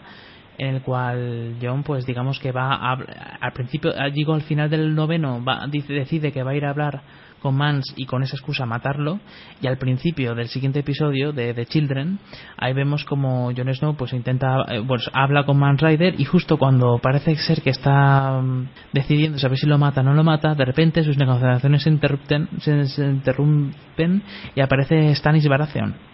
En 0.62 0.76
el 0.76 0.84
cual 0.84 1.56
John, 1.60 1.82
pues 1.82 2.06
digamos 2.06 2.40
que 2.40 2.52
va 2.52 2.76
a, 2.76 2.94
al 3.42 3.52
principio, 3.52 3.92
ah, 3.98 4.12
digo 4.12 4.36
al 4.36 4.44
final 4.44 4.70
del 4.70 4.94
noveno, 4.94 5.44
va, 5.44 5.66
dice, 5.68 5.92
decide 5.92 6.32
que 6.32 6.44
va 6.44 6.52
a 6.52 6.56
ir 6.56 6.66
a 6.66 6.70
hablar 6.70 7.02
con 7.42 7.56
Mans 7.56 7.92
y 7.96 8.06
con 8.06 8.22
esa 8.22 8.36
excusa 8.36 8.68
matarlo. 8.68 9.20
Y 9.60 9.66
al 9.66 9.80
principio 9.80 10.36
del 10.36 10.50
siguiente 10.50 10.78
episodio 10.78 11.34
de 11.34 11.56
The 11.56 11.66
Children, 11.66 12.20
ahí 12.58 12.74
vemos 12.74 13.06
como 13.06 13.52
Jon 13.58 13.74
Snow 13.74 13.96
pues 13.96 14.14
intenta, 14.14 14.64
eh, 14.68 14.84
pues 14.88 15.10
habla 15.14 15.48
con 15.48 15.58
Mans 15.58 15.82
Rider 15.82 16.22
y 16.22 16.26
justo 16.26 16.60
cuando 16.60 17.00
parece 17.00 17.36
ser 17.38 17.64
que 17.64 17.72
está 17.72 18.40
mm, 18.40 18.68
decidiendo 18.94 19.40
saber 19.40 19.58
si 19.58 19.66
lo 19.66 19.80
mata 19.80 20.02
o 20.02 20.04
no 20.04 20.14
lo 20.14 20.24
mata, 20.24 20.54
de 20.54 20.66
repente 20.66 21.04
sus 21.04 21.18
negociaciones 21.18 21.82
se 21.82 21.90
interrumpen, 21.90 22.50
se, 22.60 22.86
se 22.86 23.04
interrumpen 23.04 24.22
y 24.54 24.62
aparece 24.62 25.16
Stannis 25.16 25.48
Baratheon 25.48 26.11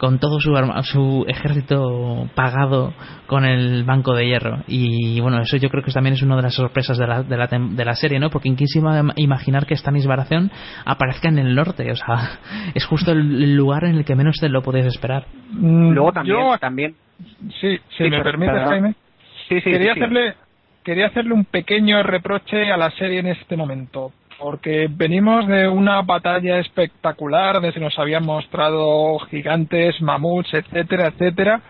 con 0.00 0.18
todo 0.18 0.40
su, 0.40 0.56
arma- 0.56 0.82
su 0.82 1.26
ejército 1.28 2.26
pagado 2.34 2.94
con 3.26 3.44
el 3.44 3.84
banco 3.84 4.14
de 4.14 4.26
hierro. 4.26 4.60
Y 4.66 5.20
bueno 5.20 5.40
eso 5.42 5.58
yo 5.58 5.68
creo 5.68 5.84
que 5.84 5.92
también 5.92 6.14
es 6.14 6.22
una 6.22 6.36
de 6.36 6.42
las 6.42 6.54
sorpresas 6.54 6.96
de 6.96 7.06
la, 7.06 7.22
de 7.22 7.36
la, 7.36 7.48
tem- 7.48 7.74
de 7.76 7.84
la 7.84 7.94
serie 7.94 8.18
no 8.18 8.30
porque 8.30 8.48
quién 8.54 8.66
se 8.66 8.78
iba 8.78 8.98
a 8.98 9.04
imaginar 9.16 9.66
que 9.66 9.76
Stannis 9.76 10.06
Baratheon 10.06 10.50
aparezca 10.86 11.28
en 11.28 11.38
el 11.38 11.54
norte 11.54 11.92
o 11.92 11.96
sea 11.96 12.38
es 12.74 12.84
justo 12.86 13.12
el 13.12 13.42
el 13.42 13.54
lugar 13.56 13.84
en 13.84 13.96
el 13.96 14.04
que 14.06 14.14
menos 14.16 14.36
te 14.40 14.48
lo 14.48 14.62
podías 14.62 14.86
esperar. 14.86 15.26
Luego 15.52 16.12
también, 16.12 16.36
Mm, 16.38 16.50
yo- 16.52 16.58
también. 16.58 16.94
Sí, 17.60 17.78
si 17.96 18.04
Sí, 18.04 18.10
me 18.10 18.22
permites, 18.22 18.54
pero- 18.54 18.68
Jaime. 18.70 18.94
Sí, 19.48 19.56
sí, 19.60 19.70
quería 19.70 19.92
sí, 19.92 19.98
sí. 19.98 20.04
hacerle 20.04 20.34
quería 20.82 21.06
hacerle 21.08 21.34
un 21.34 21.44
pequeño 21.44 22.02
reproche 22.02 22.72
a 22.72 22.76
la 22.78 22.90
serie 22.92 23.18
en 23.20 23.26
este 23.26 23.54
momento 23.56 24.12
porque 24.40 24.88
venimos 24.90 25.46
de 25.46 25.68
una 25.68 26.02
batalla 26.02 26.58
espectacular 26.58 27.60
de 27.60 27.72
se 27.72 27.80
nos 27.80 27.98
habían 27.98 28.24
mostrado 28.24 29.18
gigantes 29.30 30.00
mamuts 30.00 30.52
etcétera 30.54 31.08
etcétera 31.08 31.60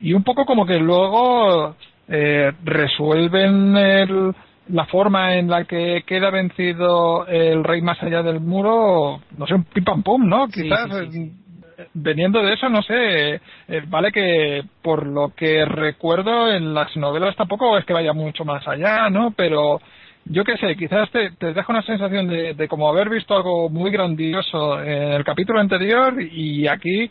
y 0.00 0.12
un 0.12 0.22
poco 0.22 0.44
como 0.44 0.66
que 0.66 0.78
luego 0.78 1.74
eh, 2.08 2.52
resuelven 2.64 3.76
el- 3.76 4.34
la 4.68 4.84
forma 4.86 5.36
en 5.36 5.48
la 5.48 5.64
que 5.64 6.02
queda 6.06 6.30
vencido 6.30 7.26
el 7.26 7.64
rey 7.64 7.80
más 7.80 8.02
allá 8.02 8.22
del 8.22 8.40
muro 8.40 9.20
no 9.36 9.46
sé 9.46 9.54
un 9.54 9.64
pim 9.64 9.84
pam 9.84 10.02
pum 10.02 10.28
no 10.28 10.46
Sí, 10.48 10.62
quizás 10.64 10.88
sí, 10.90 11.10
sí, 11.12 11.32
eh, 11.78 11.86
veniendo 11.94 12.42
de 12.42 12.52
eso, 12.54 12.68
no 12.68 12.82
sé, 12.82 13.34
eh, 13.36 13.40
vale 13.86 14.12
que 14.12 14.62
por 14.82 15.06
lo 15.06 15.32
que 15.34 15.64
recuerdo 15.64 16.50
en 16.52 16.74
las 16.74 16.94
novelas 16.96 17.34
tampoco 17.36 17.78
es 17.78 17.84
que 17.86 17.92
vaya 17.94 18.12
mucho 18.12 18.44
más 18.44 18.66
allá, 18.68 19.08
¿no? 19.10 19.30
Pero 19.36 19.80
yo 20.30 20.44
qué 20.44 20.56
sé, 20.56 20.76
quizás 20.76 21.10
te, 21.10 21.30
te 21.32 21.52
deja 21.52 21.72
una 21.72 21.82
sensación 21.82 22.28
de, 22.28 22.54
de 22.54 22.68
como 22.68 22.88
haber 22.88 23.08
visto 23.08 23.34
algo 23.34 23.68
muy 23.68 23.90
grandioso 23.90 24.80
en 24.82 25.12
el 25.12 25.24
capítulo 25.24 25.60
anterior 25.60 26.14
y 26.20 26.66
aquí 26.66 27.10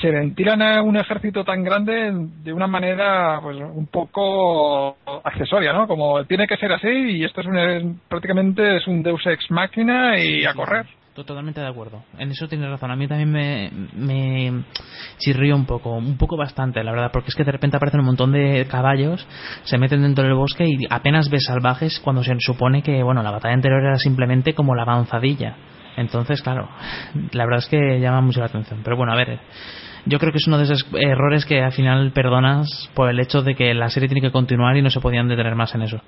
se 0.00 0.10
ventilan 0.10 0.62
a 0.62 0.82
un 0.82 0.96
ejército 0.96 1.44
tan 1.44 1.62
grande 1.62 2.12
de 2.42 2.52
una 2.52 2.66
manera 2.66 3.40
pues 3.42 3.58
un 3.58 3.86
poco 3.86 4.96
accesoria, 5.24 5.72
¿no? 5.72 5.86
Como 5.86 6.24
tiene 6.24 6.46
que 6.46 6.56
ser 6.56 6.72
así 6.72 6.88
y 6.88 7.24
esto 7.24 7.40
es 7.40 7.46
un, 7.46 8.00
prácticamente 8.08 8.76
es 8.76 8.86
un 8.86 9.02
Deus 9.02 9.26
ex 9.26 9.50
máquina 9.50 10.18
y 10.18 10.44
a 10.44 10.54
correr. 10.54 10.86
Totalmente 11.14 11.60
de 11.60 11.66
acuerdo. 11.66 12.02
En 12.16 12.30
eso 12.30 12.48
tienes 12.48 12.70
razón. 12.70 12.90
A 12.90 12.96
mí 12.96 13.06
también 13.06 13.30
me, 13.30 13.70
me 13.94 14.64
chirrió 15.18 15.54
un 15.54 15.66
poco, 15.66 15.90
un 15.90 16.16
poco 16.16 16.38
bastante, 16.38 16.82
la 16.82 16.90
verdad, 16.90 17.10
porque 17.12 17.28
es 17.28 17.34
que 17.34 17.44
de 17.44 17.52
repente 17.52 17.76
aparecen 17.76 18.00
un 18.00 18.06
montón 18.06 18.32
de 18.32 18.66
caballos, 18.70 19.26
se 19.64 19.76
meten 19.76 20.02
dentro 20.02 20.24
del 20.24 20.34
bosque 20.34 20.64
y 20.66 20.86
apenas 20.88 21.28
ves 21.28 21.44
salvajes 21.44 22.00
cuando 22.00 22.24
se 22.24 22.34
supone 22.38 22.82
que, 22.82 23.02
bueno, 23.02 23.22
la 23.22 23.30
batalla 23.30 23.52
anterior 23.52 23.82
era 23.82 23.98
simplemente 23.98 24.54
como 24.54 24.74
la 24.74 24.82
avanzadilla. 24.82 25.56
Entonces, 25.98 26.40
claro, 26.40 26.70
la 27.32 27.44
verdad 27.44 27.58
es 27.58 27.68
que 27.68 28.00
llama 28.00 28.22
mucho 28.22 28.40
la 28.40 28.46
atención. 28.46 28.80
Pero 28.82 28.96
bueno, 28.96 29.12
a 29.12 29.16
ver, 29.16 29.38
yo 30.06 30.18
creo 30.18 30.32
que 30.32 30.38
es 30.38 30.46
uno 30.46 30.56
de 30.56 30.64
esos 30.64 30.86
errores 30.94 31.44
que 31.44 31.62
al 31.62 31.72
final 31.72 32.12
perdonas 32.12 32.90
por 32.94 33.10
el 33.10 33.20
hecho 33.20 33.42
de 33.42 33.54
que 33.54 33.74
la 33.74 33.90
serie 33.90 34.08
tiene 34.08 34.26
que 34.26 34.32
continuar 34.32 34.78
y 34.78 34.82
no 34.82 34.88
se 34.88 35.00
podían 35.00 35.28
detener 35.28 35.54
más 35.56 35.74
en 35.74 35.82
eso. 35.82 36.00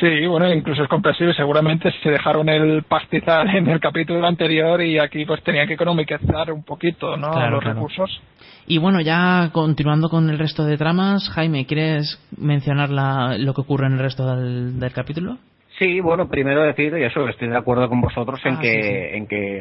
Sí, 0.00 0.26
bueno, 0.26 0.52
incluso 0.52 0.82
es 0.82 0.88
comprensible. 0.88 1.32
Seguramente 1.34 1.90
se 2.02 2.10
dejaron 2.10 2.48
el 2.48 2.82
pastizal 2.82 3.48
en 3.56 3.68
el 3.68 3.80
capítulo 3.80 4.26
anterior 4.26 4.82
y 4.82 4.98
aquí 4.98 5.24
pues 5.24 5.42
tenían 5.42 5.66
que 5.66 5.74
economizar 5.74 6.52
un 6.52 6.62
poquito, 6.62 7.16
¿no? 7.16 7.30
Claro, 7.30 7.52
Los 7.52 7.60
claro. 7.62 7.74
recursos. 7.76 8.22
Y 8.66 8.78
bueno, 8.78 9.00
ya 9.00 9.48
continuando 9.52 10.08
con 10.10 10.28
el 10.28 10.38
resto 10.38 10.64
de 10.64 10.76
tramas, 10.76 11.28
Jaime, 11.30 11.66
¿quieres 11.66 12.20
mencionar 12.36 12.90
la- 12.90 13.36
lo 13.38 13.54
que 13.54 13.62
ocurre 13.62 13.86
en 13.86 13.94
el 13.94 13.98
resto 13.98 14.36
del, 14.36 14.78
del 14.78 14.92
capítulo? 14.92 15.38
Sí, 15.78 16.00
bueno, 16.00 16.28
primero 16.28 16.62
decir, 16.62 16.92
y 16.96 17.04
eso, 17.04 17.26
estoy 17.28 17.48
de 17.48 17.56
acuerdo 17.56 17.88
con 17.88 18.00
vosotros 18.00 18.40
en 18.44 18.54
Ah, 18.56 18.60
que, 18.60 18.72
sí, 18.82 18.88
sí. 18.88 19.16
en 19.16 19.26
que, 19.26 19.58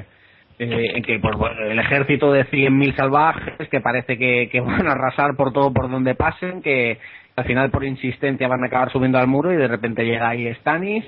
eh, 0.59 0.91
en 0.97 1.03
que 1.03 1.19
pues, 1.19 1.35
bueno, 1.37 1.61
el 1.65 1.79
ejército 1.79 2.31
de 2.33 2.43
100.000 2.45 2.93
salvajes 2.95 3.67
que 3.69 3.79
parece 3.79 4.17
que, 4.17 4.49
que 4.51 4.59
van 4.59 4.87
a 4.87 4.91
arrasar 4.91 5.35
por 5.37 5.53
todo 5.53 5.71
por 5.73 5.89
donde 5.89 6.13
pasen, 6.15 6.61
que 6.61 6.99
al 7.41 7.47
final 7.47 7.71
por 7.71 7.83
insistencia 7.83 8.47
van 8.47 8.63
a 8.63 8.67
acabar 8.67 8.91
subiendo 8.91 9.17
al 9.17 9.27
muro 9.27 9.51
y 9.51 9.57
de 9.57 9.67
repente 9.67 10.05
llega 10.05 10.29
ahí 10.29 10.53
Stannis, 10.55 11.03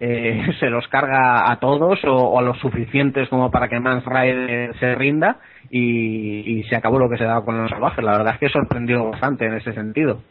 eh, 0.00 0.46
se 0.60 0.70
los 0.70 0.88
carga 0.88 1.50
a 1.50 1.60
todos 1.60 2.00
o, 2.04 2.38
a 2.38 2.42
los 2.42 2.58
suficientes 2.58 3.28
como 3.28 3.50
para 3.50 3.68
que 3.68 3.78
Mans 3.78 4.04
Rider 4.04 4.74
se 4.78 4.94
rinda 4.94 5.38
y, 5.70 6.58
y 6.58 6.62
se 6.64 6.76
acabó 6.76 6.98
lo 6.98 7.10
que 7.10 7.18
se 7.18 7.24
daba 7.24 7.44
con 7.44 7.60
los 7.60 7.70
salvajes. 7.70 8.02
La 8.02 8.16
verdad 8.16 8.34
es 8.34 8.40
que 8.40 8.48
sorprendió 8.48 9.10
bastante 9.10 9.44
en 9.46 9.54
ese 9.54 9.72
sentido. 9.72 10.22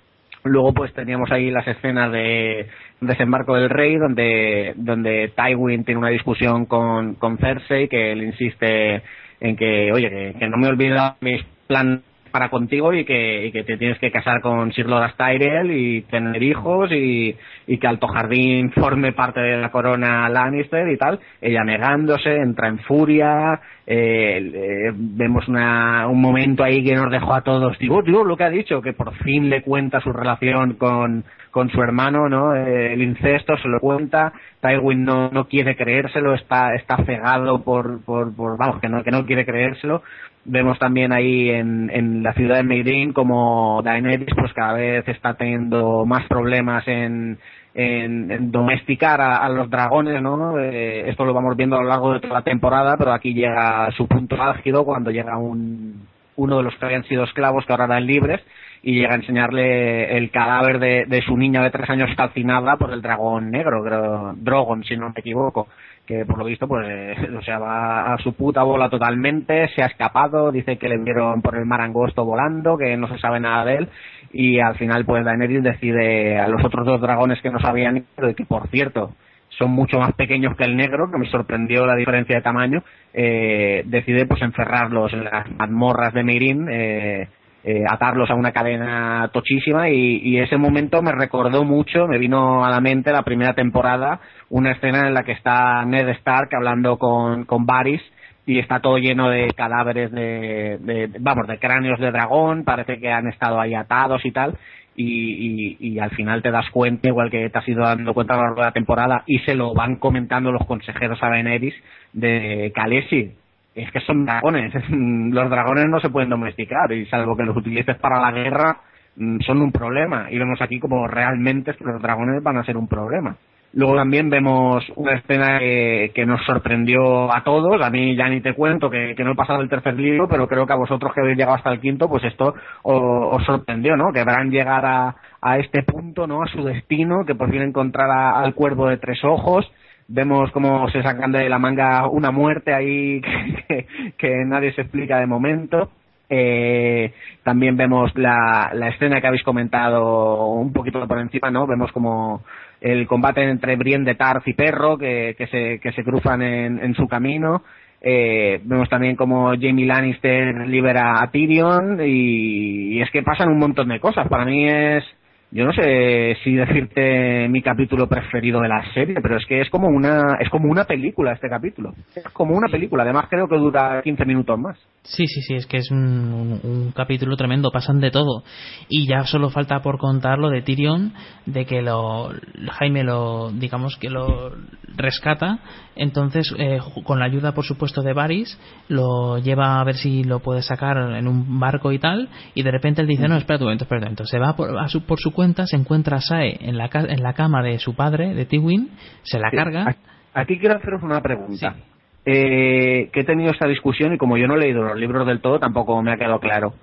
Luego 0.44 0.74
pues 0.74 0.92
teníamos 0.94 1.32
ahí 1.32 1.52
las 1.52 1.68
escenas 1.68 2.12
de 2.12 2.68
desembarco 3.00 3.56
del 3.56 3.70
rey 3.70 3.96
donde 3.96 4.74
donde 4.76 5.32
Tywin 5.36 5.86
tiene 5.86 6.00
una 6.00 6.10
discusión 6.10 6.66
con, 6.66 7.16
con 7.16 7.38
Cersei 7.38 7.88
que 7.88 8.14
le 8.16 8.26
insiste 8.26 9.04
en 9.40 9.56
que 9.56 9.92
oye 9.94 10.10
que, 10.10 10.40
que 10.40 10.50
no 10.50 10.58
me 10.58 10.68
he 10.68 10.70
olvidado 10.72 11.16
mis 11.22 11.44
planes 11.68 12.02
para 12.34 12.49
contigo 12.49 12.91
y 12.93 13.05
que, 13.05 13.45
y 13.45 13.51
que 13.51 13.64
te 13.64 13.77
tienes 13.77 13.99
que 13.99 14.11
casar 14.11 14.41
con 14.41 14.73
Sir 14.73 14.88
Loras 14.88 15.15
Tyrell 15.15 15.69
y 15.69 16.01
tener 16.01 16.41
hijos 16.41 16.91
y, 16.91 17.38
y 17.68 17.77
que 17.77 17.88
Alto 17.88 18.07
Jardín 18.07 18.72
forme 18.72 19.11
parte 19.14 19.39
de 19.39 19.57
la 19.57 19.69
corona 19.69 20.27
Lannister 20.30 20.89
y 20.89 20.97
tal. 20.97 21.19
Ella 21.39 21.64
negándose, 21.64 22.35
entra 22.35 22.69
en 22.69 22.80
furia, 22.80 23.61
eh, 23.85 24.51
eh, 24.51 24.91
vemos 24.95 25.47
una, 25.47 26.07
un 26.07 26.19
momento 26.19 26.64
ahí 26.64 26.84
que 26.84 26.95
nos 26.95 27.11
dejó 27.11 27.35
a 27.35 27.41
todos, 27.41 27.77
digo, 27.77 28.01
digo, 28.01 28.23
lo 28.23 28.35
que 28.35 28.45
ha 28.45 28.49
dicho, 28.49 28.81
que 28.81 28.93
por 28.93 29.14
fin 29.18 29.51
le 29.51 29.61
cuenta 29.61 29.99
su 29.99 30.11
relación 30.11 30.73
con, 30.73 31.23
con 31.51 31.69
su 31.69 31.84
hermano, 31.84 32.30
¿no? 32.30 32.55
Eh, 32.55 32.93
el 32.93 33.03
incesto 33.03 33.55
se 33.57 33.68
lo 33.68 33.80
cuenta, 33.80 34.34
Tywin 34.60 35.03
no, 35.03 35.30
no 35.30 35.47
quiere 35.47 35.76
creérselo, 35.76 36.34
está, 36.34 36.73
está 36.73 36.97
cegado 37.05 37.64
por, 37.64 38.03
por, 38.03 38.35
por, 38.35 38.57
vamos, 38.57 38.81
que 38.81 38.89
no, 38.89 39.03
que 39.03 39.11
no 39.11 39.23
quiere 39.27 39.45
creérselo. 39.45 40.01
Vemos 40.45 40.78
también 40.78 41.14
ahí 41.14 41.49
en, 41.49 41.90
en 41.90 42.22
la 42.22 42.34
ciudad 42.34 42.57
de 42.57 42.64
Meereen 42.64 43.14
como 43.14 43.82
Daenerys 43.84 44.36
pues 44.36 44.52
cada 44.53 44.74
vez 44.74 45.07
está 45.07 45.36
teniendo 45.36 46.06
más 46.06 46.28
problemas 46.28 46.86
en, 46.88 47.38
en, 47.74 48.30
en 48.30 48.52
domesticar 48.52 49.22
a, 49.22 49.38
a 49.38 49.49
los 49.49 49.70
dragones, 49.70 50.22
¿no? 50.22 50.60
Eh, 50.60 51.10
esto 51.10 51.24
lo 51.26 51.34
vamos 51.34 51.56
viendo 51.56 51.78
a 51.78 51.82
lo 51.82 51.88
largo 51.88 52.14
de 52.14 52.20
toda 52.20 52.34
la 52.36 52.41
temporada, 52.41 52.98
pero 52.98 53.14
aquí 53.14 53.34
llega 53.34 53.90
su 53.91 54.07
punto 54.07 54.41
álgido 54.41 54.84
cuando 54.84 55.11
llega 55.11 55.38
un, 55.38 56.07
uno 56.35 56.57
de 56.57 56.64
los 56.64 56.76
que 56.76 56.85
habían 56.85 57.03
sido 57.05 57.23
esclavos 57.23 57.65
que 57.65 57.73
ahora 57.73 57.85
eran 57.85 58.05
libres 58.05 58.41
y 58.84 58.95
llega 58.95 59.14
a 59.14 59.15
enseñarle 59.15 60.18
el 60.18 60.30
cadáver 60.30 60.77
de, 60.80 61.23
su 61.26 61.38
niña 61.38 61.64
de 61.64 61.72
tres 61.72 61.89
años 61.89 62.10
calcinada 62.18 62.76
por 62.76 62.91
el 62.91 63.01
dragón 63.01 63.49
negro, 63.49 63.81
creo, 63.81 64.34
Drogon, 64.35 64.84
si 64.84 64.97
no 64.97 65.07
me 65.07 65.19
equivoco, 65.19 65.69
que 66.05 66.26
por 66.26 66.38
lo 66.38 66.43
visto, 66.43 66.68
pues, 66.68 66.85
eh, 66.89 67.15
o 67.38 67.41
sea, 67.41 67.60
va 67.60 68.14
a 68.14 68.18
su 68.18 68.34
puta 68.34 68.61
bola 68.64 68.89
totalmente, 68.89 69.69
se 69.69 69.84
ha 69.84 69.85
escapado, 69.85 70.51
dice 70.51 70.77
que 70.77 70.89
le 70.89 70.97
vieron 70.97 71.41
por 71.41 71.55
el 71.55 71.65
mar 71.65 71.80
angosto 71.80 72.26
volando, 72.26 72.77
que 72.77 72.97
no 72.97 73.07
se 73.07 73.18
sabe 73.19 73.39
nada 73.39 73.64
de 73.64 73.76
él, 73.76 73.89
y 74.34 74.60
al 74.60 74.76
final, 74.76 75.05
pues, 75.05 75.23
Daenerys 75.23 75.64
decide 75.64 76.38
a 76.38 76.49
los 76.49 76.64
otros 76.65 76.85
dos 76.85 76.99
dragones 76.99 77.41
que 77.41 77.51
no 77.51 77.60
sabían, 77.60 78.05
que 78.35 78.45
por 78.45 78.68
cierto, 78.68 79.14
son 79.58 79.72
mucho 79.72 80.00
más 80.00 80.14
pequeños 80.14 80.56
que 80.56 80.64
el 80.64 80.76
negro, 80.76 81.10
que 81.12 81.18
me 81.18 81.30
sorprendió 81.30 81.86
la 81.86 81.96
diferencia 81.96 82.36
de 82.36 82.42
tamaño, 82.42 82.84
eh, 83.14 83.84
decide 83.86 84.26
pues 84.26 84.42
encerrarlos 84.42 85.14
en 85.14 85.24
las 85.26 85.50
mazmorras 85.52 86.14
de 86.14 86.24
Meirin, 86.24 86.68
eh, 86.70 87.28
eh, 87.66 87.84
atarlos 87.90 88.30
a 88.30 88.36
una 88.36 88.52
cadena 88.52 89.30
tochísima 89.32 89.90
y, 89.90 90.18
y 90.22 90.40
ese 90.40 90.58
momento 90.58 91.02
me 91.02 91.14
recordó 91.14 91.64
mucho, 91.64 92.08
me 92.08 92.18
vino 92.18 92.66
a 92.66 92.70
la 92.70 92.82
mente 92.82 93.12
la 93.14 93.22
primera 93.24 93.54
temporada, 93.54 94.20
una 94.50 94.72
escena 94.72 95.08
en 95.08 95.14
la 95.14 95.24
que 95.24 95.32
está 95.32 95.86
Ned 95.86 96.10
Stark 96.10 96.50
hablando 96.56 96.98
con, 96.98 97.46
con 97.46 97.66
Varys 97.66 98.02
y 98.46 98.60
está 98.60 98.82
todo 98.82 98.98
lleno 98.98 99.30
de 99.30 99.48
cadáveres 99.56 100.12
de, 100.12 100.78
de- 100.82 101.10
vamos, 101.22 101.48
de 101.48 101.58
cráneos 101.60 101.98
de 102.02 102.12
dragón, 102.12 102.66
parece 102.66 103.00
que 103.00 103.10
han 103.10 103.28
estado 103.28 103.62
ahí 103.62 103.74
atados 103.74 104.26
y 104.26 104.32
tal, 104.32 104.58
y, 104.95 105.78
y, 105.78 105.78
y 105.80 105.99
al 105.99 106.11
final 106.11 106.41
te 106.41 106.52
das 106.52 106.70
cuenta, 106.72 107.07
igual 107.07 107.30
que 107.30 107.49
te 107.49 107.57
has 107.57 107.68
ido 107.68 107.84
dando 107.84 108.14
cuenta 108.14 108.34
a 108.34 108.38
lo 108.38 108.44
largo 108.44 108.61
de 108.61 108.68
la 108.68 108.72
temporada, 108.72 109.24
y 109.26 109.40
se 109.40 109.56
lo 109.56 109.74
van 109.74 109.98
comentando 109.98 110.52
los 110.52 110.65
consejeros 110.65 111.22
a 111.22 111.30
Daenerys 111.30 111.76
de 112.14 112.72
Khaleesi, 112.76 113.32
es 113.76 113.91
que 113.91 113.99
son 114.02 114.26
dragones, 114.26 114.74
los 114.90 115.49
dragones 115.49 115.88
no 115.88 115.99
se 115.99 116.10
pueden 116.10 116.30
domesticar, 116.30 116.91
y 116.91 117.06
salvo 117.07 117.36
que 117.36 117.44
los 117.44 117.57
utilices 117.57 117.98
para 117.98 118.20
la 118.20 118.32
guerra, 118.32 118.78
mm, 119.15 119.40
son 119.41 119.61
un 119.61 119.72
problema, 119.72 120.28
y 120.30 120.38
vemos 120.38 120.61
aquí 120.61 120.80
como 120.80 121.07
realmente 121.07 121.76
los 121.80 122.02
dragones 122.02 122.41
van 122.44 122.57
a 122.57 122.64
ser 122.64 122.78
un 122.78 122.88
problema. 122.88 123.36
Luego 123.76 123.95
también 123.95 124.30
vemos 124.30 124.84
una 124.95 125.16
escena 125.16 125.58
que, 125.58 126.12
que, 126.14 126.28
nos 126.28 126.45
sorprendió 126.45 127.34
a 127.34 127.44
todos. 127.44 127.82
A 127.82 127.90
mí 127.90 128.16
ya 128.16 128.30
ni 128.30 128.40
te 128.40 128.54
cuento 128.54 128.88
que, 128.88 129.16
no 129.18 129.32
he 129.32 129.36
pasado 129.36 129.62
el 129.62 129.70
tercer 129.70 129.95
libro, 129.95 130.28
pero 130.28 130.48
creo 130.48 130.68
que 130.68 130.74
a 130.74 130.78
vosotros 130.78 131.12
que 131.12 131.22
habéis 131.22 131.38
llegado 131.38 131.56
hasta 131.56 131.72
el 131.72 131.82
quinto, 131.82 132.08
pues 132.08 132.24
esto 132.24 132.54
os, 132.84 133.44
sorprendió, 133.45 133.98
¿no? 133.98 134.14
Que 134.14 134.24
verán 134.24 134.52
llegar 134.52 134.86
a, 134.86 135.58
este 135.58 135.82
punto, 135.82 136.28
¿no? 136.28 136.44
A 136.44 136.48
su 136.48 136.64
destino, 136.64 137.26
que 137.26 137.34
por 137.34 137.50
fin 137.50 137.64
encontrará 137.64 138.40
al 138.40 138.54
cuervo 138.54 138.88
de 138.90 138.98
tres 138.98 139.24
ojos. 139.24 139.70
Vemos 140.08 140.52
cómo 140.52 140.88
se 140.90 141.02
sacan 141.02 141.32
de 141.32 141.50
la 141.50 141.58
manga 141.58 142.08
una 142.08 142.30
muerte 142.30 142.74
ahí 142.76 143.22
que, 143.68 143.88
que 144.18 144.45
nadie 144.45 144.74
se 144.74 144.82
explica 144.82 145.20
de 145.20 145.26
momento. 145.26 145.90
Eh, 146.30 147.14
también 147.44 147.76
vemos 147.76 148.12
la, 148.16 148.72
la 148.74 148.88
escena 148.90 149.20
que 149.20 149.28
habéis 149.28 149.44
comentado 149.44 150.48
un 150.48 150.72
poquito 150.74 151.06
por 151.08 151.20
encima, 151.20 151.52
¿no? 151.52 151.68
Vemos 151.68 151.91
como 151.91 152.44
el 152.84 153.07
combate 153.07 153.41
entre 153.43 153.77
Brienne 153.77 154.03
de 154.03 154.15
Tarth 154.15 154.45
y 154.45 154.53
Perro 154.53 154.97
que, 154.97 155.35
que, 155.38 155.47
se, 155.47 155.80
que 155.80 155.93
se 155.93 156.03
cruzan 156.03 156.41
en, 156.41 156.80
en 156.84 156.93
su 156.93 157.07
camino. 157.07 157.64
Eh, 158.01 158.60
vemos 158.65 158.89
también 158.89 159.15
como 159.15 159.51
Jamie 159.51 159.85
Lannister 159.85 160.68
libera 160.68 161.23
a 161.23 161.31
Tyrion 161.31 162.01
y, 162.01 162.97
y, 162.97 163.01
es 163.01 163.10
que 163.11 163.23
pasan 163.23 163.47
un 163.47 163.60
montón 163.60 163.88
de 163.88 164.01
cosas. 164.01 164.27
Para 164.27 164.43
mí 164.43 164.68
es, 164.68 165.05
yo 165.51 165.64
no 165.64 165.72
sé 165.72 166.35
si 166.43 166.55
decirte 166.55 167.47
mi 167.47 167.61
capítulo 167.61 168.10
preferido 168.10 168.60
de 168.60 168.68
la 168.68 168.84
serie, 168.93 169.15
pero 169.22 169.38
es 169.38 169.45
que 169.45 169.61
es 169.61 169.69
como 169.69 169.88
una, 169.88 170.38
es 170.41 170.49
como 170.49 170.69
una 170.69 170.84
película 170.84 171.31
este 171.31 171.47
capítulo. 171.47 171.93
Es 172.14 172.27
como 172.34 172.53
una 172.53 172.68
película. 172.68 173.03
Además 173.03 173.27
creo 173.30 173.47
que 173.47 173.55
dura 173.55 174.01
15 174.03 174.26
minutos 174.26 174.60
más. 174.60 174.77
Sí, 175.06 175.28
sí, 175.28 175.42
sí, 175.42 175.56
es 175.56 175.66
que 175.66 175.78
es 175.78 175.92
un, 175.92 176.00
un, 176.00 176.60
un, 176.64 176.92
capítulo 176.94 177.36
tremendo, 177.36 177.72
pasan 177.72 178.00
de 178.00 178.10
todo. 178.10 178.44
Y 178.88 179.06
ya 179.06 179.26
solo 179.26 179.50
falta 179.50 179.82
por 179.82 179.98
contar 179.98 180.40
lo 180.40 180.50
de 180.50 180.62
Tyrion, 180.62 181.14
de 181.46 181.66
que 181.66 181.82
lo, 181.82 182.32
Jaime 182.72 183.04
lo, 183.04 183.52
digamos 183.52 183.98
que 183.98 184.10
lo 184.10 184.54
rescata, 184.96 185.60
entonces 185.98 186.56
eh, 186.58 186.80
con 187.04 187.20
la 187.20 187.26
ayuda 187.26 187.52
por 187.54 187.66
supuesto 187.66 188.02
de 188.02 188.14
Varys, 188.14 188.58
lo 188.88 189.40
lleva 189.40 189.82
a 189.82 189.84
ver 189.84 189.96
si 189.96 190.24
lo 190.24 190.40
puede 190.40 190.62
sacar 190.62 190.96
en 190.98 191.28
un 191.28 191.60
barco 191.60 191.92
y 191.92 192.00
tal, 192.00 192.30
y 192.54 192.64
de 192.64 192.72
repente 192.72 193.02
él 193.02 193.08
dice, 193.08 193.28
no, 193.28 193.36
espera 193.36 193.58
un 193.58 193.66
momento, 193.66 193.84
espera 193.84 194.00
un 194.00 194.06
momento, 194.06 194.26
se 194.26 194.40
va 194.40 194.56
por, 194.56 194.78
a 194.80 194.88
su, 194.88 195.02
por 195.02 195.20
su 195.20 195.32
cuenta, 195.32 195.68
se 195.68 195.76
encuentra 195.76 196.18
a 196.18 196.22
Sae 196.22 196.60
en 196.62 196.78
la, 196.78 196.90
en 196.94 197.22
la 197.22 197.34
cama 197.34 197.62
de 197.62 197.78
su 197.78 197.94
padre, 197.94 198.34
de 198.34 198.46
Tywin, 198.46 198.92
se 199.24 199.38
la 199.38 199.52
carga. 199.52 199.98
Aquí 200.34 200.58
quiero 200.58 200.78
haceros 200.78 201.04
una 201.04 201.22
pregunta. 201.22 201.74
Sí 201.74 201.93
eh, 202.26 203.10
que 203.12 203.20
he 203.20 203.24
tenido 203.24 203.52
esta 203.52 203.68
discusión 203.68 204.14
y 204.14 204.18
como 204.18 204.38
yo 204.38 204.48
no 204.48 204.56
he 204.56 204.60
leído 204.60 204.84
los 204.84 204.98
libros 204.98 205.28
del 205.28 205.41
todo 205.41 205.60
tampoco 205.60 206.02
me 206.02 206.14
ha 206.14 206.18
quedado 206.18 206.40
claro. 206.40 206.74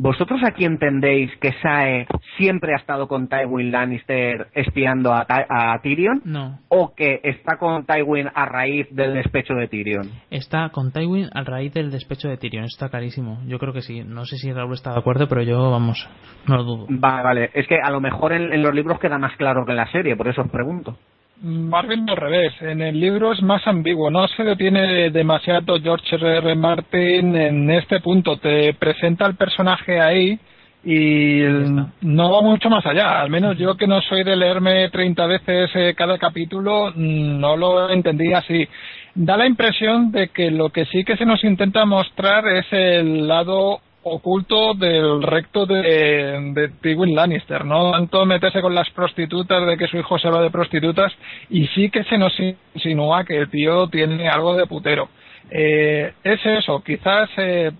¿Vosotros 0.00 0.40
aquí 0.44 0.64
entendéis 0.64 1.28
que 1.40 1.52
Sae 1.60 2.06
siempre 2.36 2.72
ha 2.72 2.76
estado 2.76 3.08
con 3.08 3.26
Tywin 3.26 3.72
Lannister 3.72 4.46
espiando 4.54 5.12
a, 5.12 5.26
a, 5.28 5.76
Tyrion? 5.82 6.22
No. 6.24 6.60
¿O 6.68 6.94
que 6.94 7.20
está 7.24 7.56
con 7.58 7.84
Tywin 7.84 8.28
a 8.32 8.46
raíz 8.46 8.86
del 8.92 9.14
despecho 9.14 9.54
de 9.54 9.66
Tyrion? 9.66 10.08
Está 10.30 10.68
con 10.68 10.92
Tywin 10.92 11.30
a 11.34 11.42
raíz 11.42 11.74
del 11.74 11.90
despecho 11.90 12.28
de 12.28 12.36
Tyrion, 12.36 12.66
está 12.66 12.90
clarísimo. 12.90 13.40
Yo 13.48 13.58
creo 13.58 13.72
que 13.72 13.82
sí. 13.82 14.04
No 14.04 14.24
sé 14.24 14.36
si 14.36 14.52
Raúl 14.52 14.74
está 14.74 14.92
de 14.92 15.00
acuerdo, 15.00 15.26
pero 15.26 15.42
yo, 15.42 15.68
vamos, 15.68 16.08
no 16.46 16.56
lo 16.58 16.62
dudo. 16.62 16.86
Vale, 16.90 17.22
vale. 17.24 17.50
Es 17.54 17.66
que 17.66 17.80
a 17.82 17.90
lo 17.90 18.00
mejor 18.00 18.32
en, 18.32 18.52
en 18.52 18.62
los 18.62 18.72
libros 18.72 19.00
queda 19.00 19.18
más 19.18 19.36
claro 19.36 19.64
que 19.66 19.72
en 19.72 19.78
la 19.78 19.90
serie, 19.90 20.14
por 20.14 20.28
eso 20.28 20.42
os 20.42 20.50
pregunto. 20.52 20.96
Más 21.40 21.86
bien 21.86 22.10
al 22.10 22.16
revés, 22.16 22.52
en 22.62 22.82
el 22.82 22.98
libro 22.98 23.32
es 23.32 23.40
más 23.42 23.64
ambiguo, 23.68 24.10
no 24.10 24.26
se 24.26 24.42
detiene 24.42 25.10
demasiado 25.10 25.78
George 25.80 26.16
R. 26.16 26.38
R. 26.38 26.54
Martin 26.56 27.36
en 27.36 27.70
este 27.70 28.00
punto, 28.00 28.38
te 28.38 28.74
presenta 28.74 29.24
el 29.26 29.36
personaje 29.36 30.00
ahí 30.00 30.36
y 30.84 31.42
no 32.00 32.32
va 32.32 32.42
mucho 32.42 32.68
más 32.68 32.84
allá, 32.86 33.20
al 33.20 33.30
menos 33.30 33.56
yo 33.56 33.76
que 33.76 33.86
no 33.86 34.00
soy 34.02 34.24
de 34.24 34.34
leerme 34.34 34.88
30 34.90 35.26
veces 35.26 35.70
eh, 35.74 35.94
cada 35.96 36.18
capítulo, 36.18 36.92
no 36.96 37.56
lo 37.56 37.88
entendí 37.88 38.32
así. 38.32 38.66
Da 39.14 39.36
la 39.36 39.46
impresión 39.46 40.10
de 40.10 40.28
que 40.28 40.50
lo 40.50 40.70
que 40.70 40.86
sí 40.86 41.04
que 41.04 41.16
se 41.16 41.26
nos 41.26 41.44
intenta 41.44 41.84
mostrar 41.84 42.48
es 42.48 42.66
el 42.72 43.28
lado 43.28 43.80
oculto 44.02 44.74
del 44.74 45.22
recto 45.22 45.66
de, 45.66 45.82
de 46.54 46.68
Tywin 46.80 47.14
Lannister, 47.14 47.64
no 47.64 47.90
tanto 47.92 48.24
meterse 48.26 48.60
con 48.60 48.74
las 48.74 48.88
prostitutas, 48.90 49.66
de 49.66 49.76
que 49.76 49.88
su 49.88 49.96
hijo 49.98 50.18
se 50.18 50.30
va 50.30 50.42
de 50.42 50.50
prostitutas, 50.50 51.12
y 51.50 51.66
sí 51.68 51.90
que 51.90 52.04
se 52.04 52.18
nos 52.18 52.32
insinúa 52.74 53.24
que 53.24 53.36
el 53.36 53.50
tío 53.50 53.88
tiene 53.88 54.28
algo 54.28 54.54
de 54.54 54.66
putero. 54.66 55.08
Eh, 55.50 56.12
es 56.24 56.44
eso, 56.44 56.82
quizás 56.84 57.28
eh, 57.38 57.72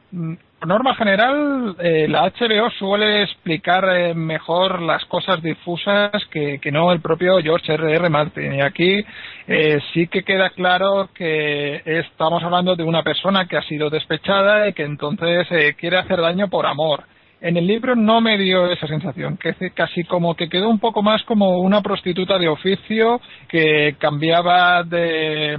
por 0.58 0.68
norma 0.68 0.94
general, 0.96 1.76
eh, 1.78 2.06
la 2.08 2.30
HBO 2.30 2.68
suele 2.70 3.22
explicar 3.22 3.84
eh, 3.94 4.14
mejor 4.14 4.82
las 4.82 5.04
cosas 5.04 5.40
difusas 5.40 6.10
que, 6.32 6.58
que, 6.58 6.72
no 6.72 6.90
el 6.92 7.00
propio 7.00 7.38
George 7.38 7.72
R. 7.74 7.94
R. 7.94 8.08
Martin. 8.08 8.54
Y 8.54 8.60
aquí 8.60 9.04
eh, 9.46 9.78
sí 9.94 10.08
que 10.08 10.24
queda 10.24 10.50
claro 10.50 11.10
que 11.14 11.82
estamos 11.84 12.42
hablando 12.42 12.74
de 12.74 12.82
una 12.82 13.04
persona 13.04 13.46
que 13.46 13.56
ha 13.56 13.62
sido 13.62 13.88
despechada 13.88 14.68
y 14.68 14.72
que 14.72 14.82
entonces 14.82 15.46
eh, 15.50 15.74
quiere 15.78 15.98
hacer 15.98 16.20
daño 16.20 16.48
por 16.48 16.66
amor. 16.66 17.04
En 17.40 17.56
el 17.56 17.66
libro 17.66 17.94
no 17.94 18.20
me 18.20 18.36
dio 18.36 18.68
esa 18.68 18.88
sensación, 18.88 19.36
que 19.36 19.54
casi 19.70 20.02
como 20.02 20.34
que 20.34 20.48
quedó 20.48 20.68
un 20.68 20.80
poco 20.80 21.02
más 21.02 21.22
como 21.22 21.58
una 21.60 21.82
prostituta 21.82 22.36
de 22.36 22.48
oficio 22.48 23.20
que 23.48 23.94
cambiaba 24.00 24.82
de 24.82 25.56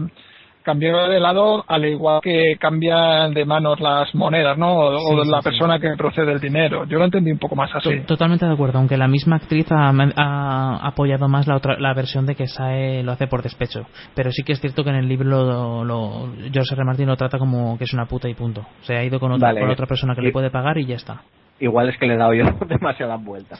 cambiaba 0.63 1.07
de 1.07 1.19
lado 1.19 1.63
al 1.67 1.85
igual 1.85 2.21
que 2.21 2.55
cambian 2.59 3.33
de 3.33 3.45
manos 3.45 3.79
las 3.79 4.13
monedas, 4.13 4.57
¿no? 4.57 4.75
O, 4.75 4.99
sí, 4.99 5.05
o 5.09 5.25
la 5.25 5.41
sí, 5.41 5.49
persona 5.49 5.75
sí. 5.75 5.81
que 5.81 5.95
procede 5.97 6.31
el 6.31 6.39
dinero. 6.39 6.85
Yo 6.85 6.99
lo 6.99 7.05
entendí 7.05 7.31
un 7.31 7.39
poco 7.39 7.55
más 7.55 7.73
así. 7.73 8.01
Totalmente 8.05 8.45
de 8.45 8.53
acuerdo, 8.53 8.79
aunque 8.79 8.97
la 8.97 9.07
misma 9.07 9.37
actriz 9.37 9.67
ha, 9.71 9.89
ha 9.89 10.87
apoyado 10.87 11.27
más 11.27 11.47
la 11.47 11.55
otra 11.55 11.79
la 11.79 11.93
versión 11.93 12.25
de 12.25 12.35
que 12.35 12.47
Sae 12.47 13.03
lo 13.03 13.11
hace 13.11 13.27
por 13.27 13.41
despecho. 13.41 13.85
Pero 14.15 14.31
sí 14.31 14.43
que 14.43 14.53
es 14.53 14.61
cierto 14.61 14.83
que 14.83 14.89
en 14.89 14.97
el 14.97 15.07
libro 15.07 15.25
lo, 15.29 15.83
lo, 15.83 16.29
George 16.51 16.73
R. 16.73 16.83
Martin 16.83 17.07
lo 17.07 17.15
trata 17.15 17.37
como 17.37 17.77
que 17.77 17.85
es 17.85 17.93
una 17.93 18.05
puta 18.05 18.29
y 18.29 18.33
punto. 18.33 18.65
Se 18.81 18.95
ha 18.95 19.03
ido 19.03 19.19
con 19.19 19.31
otra, 19.31 19.49
vale. 19.49 19.61
con 19.61 19.69
otra 19.69 19.85
persona 19.85 20.15
que 20.15 20.21
y... 20.21 20.25
le 20.25 20.31
puede 20.31 20.49
pagar 20.49 20.77
y 20.77 20.85
ya 20.85 20.95
está 20.95 21.21
igual 21.59 21.89
es 21.89 21.97
que 21.97 22.07
le 22.07 22.15
he 22.15 22.17
dado 22.17 22.33
yo 22.33 22.45
demasiadas 22.67 23.23
vueltas. 23.23 23.59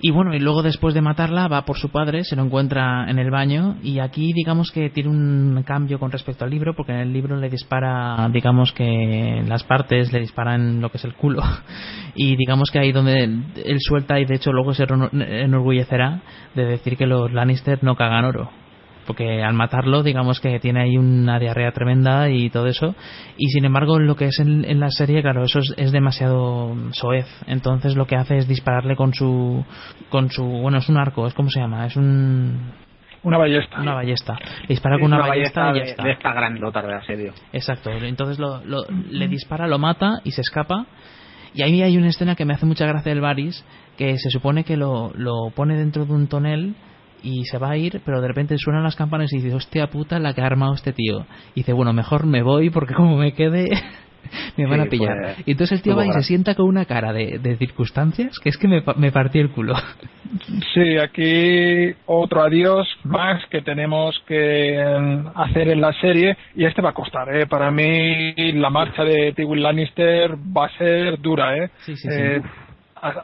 Y 0.00 0.10
bueno, 0.10 0.34
y 0.34 0.38
luego 0.38 0.62
después 0.62 0.94
de 0.94 1.00
matarla 1.00 1.48
va 1.48 1.64
por 1.64 1.76
su 1.76 1.90
padre, 1.90 2.24
se 2.24 2.36
lo 2.36 2.42
encuentra 2.42 3.08
en 3.08 3.18
el 3.18 3.30
baño 3.30 3.76
y 3.82 3.98
aquí 3.98 4.32
digamos 4.32 4.70
que 4.70 4.90
tiene 4.90 5.10
un 5.10 5.62
cambio 5.64 5.98
con 5.98 6.12
respecto 6.12 6.44
al 6.44 6.50
libro 6.50 6.74
porque 6.74 6.92
en 6.92 6.98
el 6.98 7.12
libro 7.12 7.36
le 7.36 7.48
dispara, 7.48 8.28
digamos 8.32 8.72
que 8.72 9.42
las 9.46 9.64
partes 9.64 10.12
le 10.12 10.20
disparan 10.20 10.80
lo 10.80 10.90
que 10.90 10.98
es 10.98 11.04
el 11.04 11.14
culo 11.14 11.42
y 12.14 12.36
digamos 12.36 12.70
que 12.70 12.78
ahí 12.78 12.92
donde 12.92 13.24
él, 13.24 13.44
él 13.64 13.80
suelta 13.80 14.18
y 14.20 14.24
de 14.24 14.36
hecho 14.36 14.52
luego 14.52 14.74
se 14.74 14.84
enorgullecerá 14.84 16.20
de 16.54 16.64
decir 16.64 16.96
que 16.96 17.06
los 17.06 17.32
Lannister 17.32 17.82
no 17.82 17.96
cagan 17.96 18.24
oro 18.24 18.50
porque 19.06 19.42
al 19.42 19.54
matarlo 19.54 20.02
digamos 20.02 20.40
que 20.40 20.58
tiene 20.60 20.82
ahí 20.82 20.96
una 20.96 21.38
diarrea 21.38 21.72
tremenda 21.72 22.28
y 22.28 22.50
todo 22.50 22.66
eso 22.66 22.94
y 23.36 23.48
sin 23.48 23.64
embargo 23.64 23.98
lo 23.98 24.16
que 24.16 24.26
es 24.26 24.38
en, 24.40 24.64
en 24.64 24.80
la 24.80 24.90
serie 24.90 25.22
claro 25.22 25.44
eso 25.44 25.60
es, 25.60 25.74
es, 25.76 25.92
demasiado 25.92 26.74
soez 26.92 27.26
entonces 27.46 27.96
lo 27.96 28.06
que 28.06 28.16
hace 28.16 28.36
es 28.36 28.48
dispararle 28.48 28.96
con 28.96 29.14
su 29.14 29.64
con 30.10 30.30
su 30.30 30.44
bueno 30.44 30.78
es 30.78 30.88
un 30.88 30.98
arco 30.98 31.26
es 31.26 31.34
como 31.34 31.50
se 31.50 31.60
llama 31.60 31.86
es 31.86 31.96
un 31.96 32.72
una 33.22 33.38
ballesta. 33.38 33.80
Una 33.80 33.94
ballesta. 33.94 34.38
Le 34.62 34.68
dispara 34.68 34.98
con 34.98 35.06
una, 35.06 35.16
una 35.16 35.26
ballesta, 35.26 35.64
ballesta 35.64 35.82
y 35.82 35.86
ya 35.86 35.90
está. 35.90 36.02
De 36.04 36.12
esta 36.12 36.32
grandota 36.32 36.80
de 36.80 36.94
asedio. 36.94 37.32
Exacto. 37.52 37.90
Entonces 37.90 38.38
lo, 38.38 38.64
lo, 38.64 38.84
le 39.10 39.26
dispara, 39.26 39.66
lo 39.66 39.80
mata 39.80 40.20
y 40.22 40.30
se 40.30 40.42
escapa. 40.42 40.86
Y 41.52 41.62
ahí 41.62 41.82
hay 41.82 41.96
una 41.96 42.06
escena 42.06 42.36
que 42.36 42.44
me 42.44 42.54
hace 42.54 42.66
mucha 42.66 42.86
gracia 42.86 43.10
del 43.10 43.20
Varys, 43.20 43.64
que 43.98 44.16
se 44.18 44.30
supone 44.30 44.62
que 44.62 44.76
lo, 44.76 45.10
lo 45.16 45.50
pone 45.56 45.76
dentro 45.76 46.04
de 46.04 46.12
un 46.12 46.28
tonel 46.28 46.76
y 47.26 47.44
se 47.44 47.58
va 47.58 47.70
a 47.70 47.76
ir, 47.76 48.00
pero 48.04 48.20
de 48.20 48.28
repente 48.28 48.56
suenan 48.56 48.84
las 48.84 48.94
campanas 48.94 49.32
y 49.32 49.38
dice, 49.38 49.54
hostia 49.54 49.88
puta 49.88 50.20
la 50.20 50.32
que 50.32 50.42
ha 50.42 50.46
armado 50.46 50.74
este 50.74 50.92
tío. 50.92 51.26
Y 51.54 51.60
dice, 51.60 51.72
bueno, 51.72 51.92
mejor 51.92 52.24
me 52.24 52.42
voy 52.42 52.70
porque 52.70 52.94
como 52.94 53.16
me 53.16 53.32
quede 53.32 53.66
me 54.56 54.66
van 54.66 54.82
sí, 54.82 54.86
a 54.86 54.90
pillar. 54.90 55.16
Pues, 55.20 55.48
y 55.48 55.50
entonces 55.50 55.78
el 55.78 55.82
tío 55.82 55.96
va 55.96 56.06
y 56.06 56.12
se 56.12 56.22
sienta 56.22 56.54
con 56.54 56.66
una 56.66 56.84
cara 56.84 57.12
de, 57.12 57.40
de 57.40 57.56
circunstancias 57.56 58.38
que 58.38 58.48
es 58.48 58.56
que 58.56 58.68
me, 58.68 58.82
me 58.96 59.10
partí 59.10 59.40
el 59.40 59.50
culo. 59.50 59.74
Sí, 60.72 60.98
aquí 60.98 61.92
otro 62.06 62.42
adiós 62.42 62.86
más 63.02 63.44
que 63.50 63.62
tenemos 63.62 64.16
que 64.28 64.78
hacer 65.34 65.68
en 65.68 65.80
la 65.80 65.92
serie 65.94 66.36
y 66.54 66.64
este 66.64 66.80
va 66.80 66.90
a 66.90 66.94
costar. 66.94 67.34
¿eh? 67.34 67.46
Para 67.46 67.72
mí 67.72 68.34
la 68.52 68.70
marcha 68.70 69.02
de 69.02 69.32
Tywin 69.32 69.62
Lannister 69.62 70.36
va 70.36 70.66
a 70.66 70.78
ser 70.78 71.20
dura. 71.20 71.56
¿eh? 71.56 71.70
Sí, 71.80 71.96
sí, 71.96 72.08
eh, 72.08 72.40
sí 72.40 72.65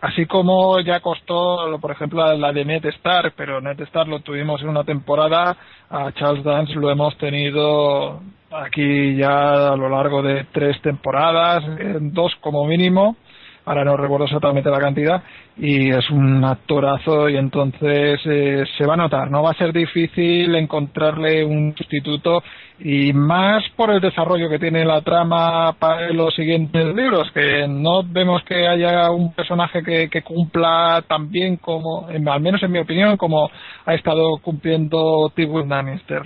así 0.01 0.27
como 0.27 0.81
ya 0.81 1.01
costó, 1.01 1.79
por 1.81 1.91
ejemplo, 1.91 2.35
la 2.37 2.53
de 2.53 2.65
Ned 2.65 2.85
Stark, 2.87 3.35
pero 3.37 3.61
Ned 3.61 3.81
Stark 3.81 4.09
lo 4.09 4.21
tuvimos 4.21 4.61
en 4.63 4.69
una 4.69 4.85
temporada, 4.85 5.57
a 5.91 6.13
Charles 6.13 6.45
Dance 6.45 6.75
lo 6.75 6.91
hemos 6.91 7.17
tenido 7.19 8.21
aquí 8.51 9.17
ya 9.17 9.73
a 9.73 9.77
lo 9.77 9.89
largo 9.89 10.23
de 10.23 10.45
tres 10.53 10.81
temporadas, 10.83 11.65
dos 12.01 12.35
como 12.41 12.65
mínimo. 12.67 13.17
Ahora 13.65 13.85
no 13.85 13.97
recuerdo 13.97 14.25
exactamente 14.25 14.71
la 14.71 14.79
cantidad, 14.79 15.23
y 15.57 15.91
es 15.91 16.11
un 16.11 16.45
actorazo 16.45 17.29
y 17.29 17.37
entonces 17.37 18.21
eh, 18.25 18.65
se 18.77 18.87
va 18.87 18.95
a 18.95 18.97
notar, 18.97 19.31
no 19.31 19.43
va 19.43 19.51
a 19.51 19.55
ser 19.55 19.73
difícil 19.73 20.55
encontrarle 20.55 21.45
un 21.45 21.75
sustituto 21.77 22.43
y 22.81 23.13
más 23.13 23.63
por 23.77 23.91
el 23.91 24.01
desarrollo 24.01 24.49
que 24.49 24.59
tiene 24.59 24.85
la 24.85 25.03
trama 25.03 25.73
para 25.79 26.11
los 26.13 26.35
siguientes 26.35 26.95
libros, 26.95 27.31
que 27.33 27.67
no 27.69 28.03
vemos 28.03 28.43
que 28.45 28.67
haya 28.67 29.11
un 29.11 29.33
personaje 29.33 29.83
que, 29.83 30.09
que 30.09 30.23
cumpla 30.23 31.05
tan 31.07 31.31
bien 31.31 31.57
como, 31.59 32.09
al 32.09 32.41
menos 32.41 32.63
en 32.63 32.73
mi 32.73 32.79
opinión, 32.79 33.17
como 33.17 33.51
ha 33.87 33.95
estado 33.95 34.39
cumpliendo 34.39 35.31
Tywin 35.35 35.69
Lannister. 35.69 36.23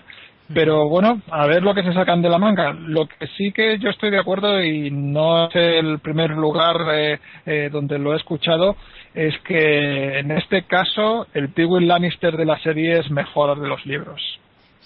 Pero 0.52 0.88
bueno, 0.88 1.20
a 1.30 1.46
ver 1.46 1.62
lo 1.62 1.74
que 1.74 1.82
se 1.82 1.92
sacan 1.92 2.22
de 2.22 2.28
la 2.28 2.38
manga. 2.38 2.72
Lo 2.72 3.06
que 3.06 3.26
sí 3.36 3.52
que 3.52 3.78
yo 3.78 3.90
estoy 3.90 4.10
de 4.10 4.18
acuerdo 4.18 4.62
y 4.62 4.90
no 4.90 5.48
es 5.48 5.56
el 5.56 5.98
primer 5.98 6.30
lugar 6.30 6.76
eh, 6.92 7.18
eh, 7.44 7.68
donde 7.72 7.98
lo 7.98 8.12
he 8.12 8.16
escuchado, 8.16 8.76
es 9.14 9.36
que 9.40 10.18
en 10.18 10.30
este 10.30 10.62
caso 10.62 11.26
el 11.34 11.52
Tywin 11.52 11.88
Lannister 11.88 12.36
de 12.36 12.44
la 12.44 12.58
serie 12.60 12.98
es 12.98 13.10
mejor 13.10 13.60
de 13.60 13.68
los 13.68 13.84
libros. 13.86 14.20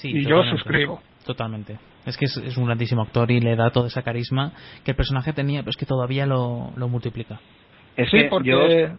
y 0.03 0.25
yo 0.25 0.43
suscribo. 0.45 1.03
Totalmente. 1.27 1.79
Es 2.07 2.17
que 2.17 2.25
es, 2.25 2.57
un 2.57 2.65
grandísimo 2.65 3.03
actor 3.03 3.31
y 3.31 3.41
le 3.41 3.55
da 3.57 3.71
todo 3.71 3.87
ese 3.87 4.03
carisma 4.03 4.53
que 4.85 4.93
el 4.93 4.97
personaje 4.97 5.35
tenía, 5.35 5.61
pero 5.61 5.71
es 5.71 5.77
que 5.77 5.85
todavía 5.85 6.25
lo, 6.25 6.73
lo 6.77 6.89
multiplica. 6.89 7.39
sí, 8.11 8.25
porque 8.31 8.91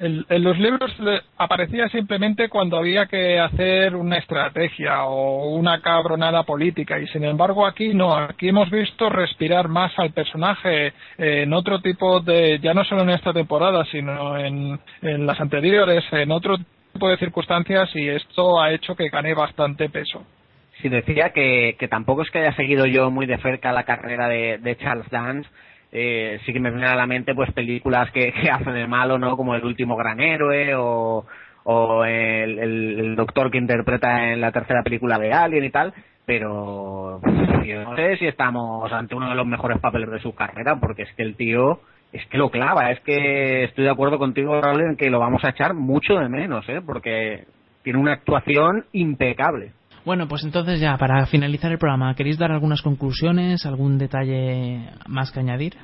en, 0.00 0.44
los 0.44 0.58
libros 0.58 0.92
aparecía 1.36 1.88
simplemente 1.88 2.48
cuando 2.48 2.76
había 2.76 3.06
que 3.06 3.38
hacer 3.38 3.96
una 3.96 4.16
estrategia 4.16 5.04
o 5.04 5.50
una 5.54 5.80
cabronada 5.80 6.44
política 6.44 6.98
y 6.98 7.06
sin 7.08 7.24
embargo 7.24 7.66
aquí 7.66 7.94
no, 7.94 8.14
aquí 8.16 8.48
hemos 8.48 8.70
visto 8.70 9.08
respirar 9.08 9.68
más 9.68 9.92
al 9.98 10.12
personaje 10.12 10.92
en 11.16 11.52
otro 11.52 11.80
tipo 11.80 12.20
de, 12.20 12.58
ya 12.60 12.74
no 12.74 12.84
solo 12.84 13.02
en 13.02 13.10
esta 13.10 13.32
temporada, 13.32 13.84
sino 13.86 14.38
en, 14.38 14.78
las 15.02 15.40
anteriores, 15.40 16.04
en 16.12 16.30
otro 16.30 16.56
tipo 16.92 17.08
de 17.08 17.16
circunstancias 17.16 17.90
y 17.94 18.08
esto 18.08 18.60
ha 18.60 18.72
hecho 18.72 18.94
que 18.94 19.08
gane 19.08 19.34
bastante 19.34 19.88
peso. 19.88 20.24
Sí, 20.80 20.88
decía 20.88 21.30
que, 21.30 21.76
que 21.76 21.88
tampoco 21.88 22.22
es 22.22 22.30
que 22.30 22.38
haya 22.38 22.54
seguido 22.54 22.86
yo 22.86 23.10
muy 23.10 23.26
de 23.26 23.38
cerca 23.38 23.72
la 23.72 23.82
carrera 23.82 24.28
de, 24.28 24.58
de 24.58 24.76
Charles 24.76 25.10
Dance, 25.10 25.50
eh, 25.92 26.38
sí 26.44 26.52
que 26.52 26.60
me 26.60 26.70
vienen 26.70 26.88
a 26.88 26.96
la 26.96 27.06
mente 27.06 27.34
pues 27.34 27.52
películas 27.52 28.10
que, 28.12 28.32
que 28.32 28.50
hacen 28.50 28.74
de 28.74 28.86
malo, 28.86 29.18
¿no? 29.18 29.36
Como 29.36 29.54
El 29.54 29.64
último 29.64 29.96
gran 29.96 30.20
héroe 30.20 30.74
o, 30.74 31.26
o 31.64 32.04
el, 32.04 32.58
el, 32.58 33.16
doctor 33.16 33.50
que 33.50 33.58
interpreta 33.58 34.32
en 34.32 34.40
la 34.40 34.52
tercera 34.52 34.82
película 34.82 35.18
de 35.18 35.32
Alien 35.32 35.64
y 35.64 35.70
tal, 35.70 35.92
pero 36.24 37.20
yo 37.64 37.84
no 37.84 37.96
sé 37.96 38.16
si 38.16 38.26
estamos 38.26 38.92
ante 38.92 39.14
uno 39.14 39.28
de 39.28 39.34
los 39.34 39.46
mejores 39.46 39.78
papeles 39.78 40.10
de 40.10 40.20
su 40.20 40.34
carrera, 40.34 40.76
porque 40.76 41.02
es 41.02 41.12
que 41.14 41.22
el 41.22 41.36
tío 41.36 41.80
es 42.12 42.24
que 42.26 42.38
lo 42.38 42.50
clava, 42.50 42.90
es 42.90 43.00
que 43.00 43.64
estoy 43.64 43.84
de 43.84 43.90
acuerdo 43.90 44.18
contigo, 44.18 44.60
Raúl, 44.60 44.82
en 44.82 44.96
que 44.96 45.10
lo 45.10 45.18
vamos 45.18 45.44
a 45.44 45.50
echar 45.50 45.74
mucho 45.74 46.14
de 46.14 46.28
menos, 46.28 46.66
¿eh? 46.68 46.80
porque 46.84 47.44
tiene 47.82 47.98
una 47.98 48.12
actuación 48.12 48.86
impecable. 48.92 49.72
Bueno, 50.08 50.26
pues 50.26 50.42
entonces 50.42 50.80
ya, 50.80 50.96
para 50.96 51.26
finalizar 51.26 51.70
el 51.70 51.76
programa, 51.76 52.14
¿queréis 52.14 52.38
dar 52.38 52.50
algunas 52.50 52.80
conclusiones, 52.80 53.66
algún 53.66 53.98
detalle 53.98 54.80
más 55.06 55.30
que 55.30 55.40
añadir? 55.40 55.74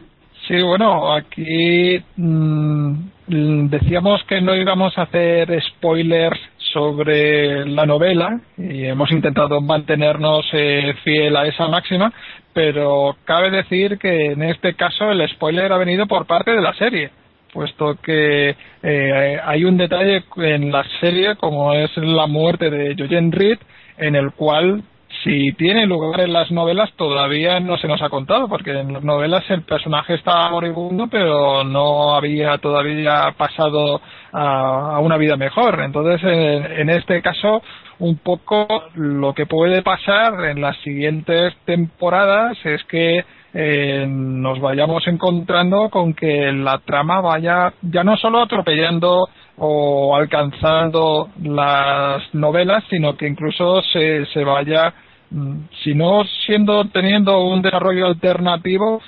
Sí, 0.48 0.62
bueno, 0.62 1.12
aquí 1.12 2.02
mm, 2.16 3.68
decíamos 3.68 4.24
que 4.24 4.40
no 4.40 4.56
íbamos 4.56 4.96
a 4.96 5.02
hacer 5.02 5.62
spoilers 5.62 6.40
sobre 6.72 7.66
la 7.66 7.84
novela 7.84 8.40
y 8.56 8.86
hemos 8.86 9.10
intentado 9.10 9.60
mantenernos 9.60 10.46
eh, 10.54 10.94
fiel 11.04 11.36
a 11.36 11.46
esa 11.46 11.68
máxima, 11.68 12.10
pero 12.54 13.16
cabe 13.26 13.50
decir 13.50 13.98
que 13.98 14.32
en 14.32 14.42
este 14.42 14.72
caso 14.72 15.10
el 15.10 15.28
spoiler 15.28 15.70
ha 15.70 15.76
venido 15.76 16.06
por 16.06 16.24
parte 16.24 16.52
de 16.52 16.62
la 16.62 16.72
serie 16.72 17.10
puesto 17.52 17.94
que 18.02 18.56
eh, 18.82 19.40
hay 19.44 19.64
un 19.64 19.76
detalle 19.76 20.24
en 20.38 20.72
la 20.72 20.82
serie 20.98 21.36
como 21.36 21.72
es 21.72 21.96
la 21.98 22.26
muerte 22.26 22.68
de 22.68 22.96
Jojen 22.98 23.30
Reed 23.30 23.58
en 23.98 24.16
el 24.16 24.32
cual 24.32 24.82
si 25.22 25.52
tiene 25.52 25.86
lugar 25.86 26.20
en 26.20 26.32
las 26.32 26.50
novelas 26.50 26.92
todavía 26.96 27.60
no 27.60 27.78
se 27.78 27.86
nos 27.86 28.02
ha 28.02 28.08
contado 28.08 28.48
porque 28.48 28.72
en 28.72 28.92
las 28.92 29.04
novelas 29.04 29.48
el 29.48 29.62
personaje 29.62 30.14
estaba 30.14 30.50
moribundo 30.50 31.06
pero 31.08 31.64
no 31.64 32.14
había 32.14 32.58
todavía 32.58 33.34
pasado 33.36 34.00
a, 34.32 34.98
una 35.00 35.16
vida 35.16 35.36
mejor. 35.36 35.80
Entonces 35.80 36.20
en, 36.22 36.90
este 36.90 37.22
caso 37.22 37.62
un 38.00 38.18
poco 38.18 38.66
lo 38.94 39.34
que 39.34 39.46
puede 39.46 39.82
pasar 39.82 40.44
en 40.46 40.60
las 40.60 40.76
siguientes 40.78 41.54
temporadas 41.64 42.56
es 42.64 42.82
que 42.84 43.24
eh, 43.56 44.04
nos 44.08 44.60
vayamos 44.60 45.06
encontrando 45.06 45.88
con 45.88 46.12
que 46.12 46.50
la 46.52 46.78
trama 46.78 47.20
vaya 47.20 47.72
ya 47.82 48.02
no 48.02 48.16
solo 48.16 48.42
atropellando 48.42 49.28
o 49.58 50.16
alcanzando 50.16 51.28
las 51.40 52.22
novelas, 52.34 52.82
sino 52.90 53.16
que 53.16 53.28
incluso 53.28 53.80
se, 53.82 54.26
se 54.26 54.42
vaya, 54.42 54.92
mm, 55.30 55.58
si 55.84 55.94
no 55.94 56.24
siendo 56.46 56.86
teniendo 56.86 57.44
un 57.44 57.62
desarrollo 57.62 58.06
alternativo, 58.06 59.00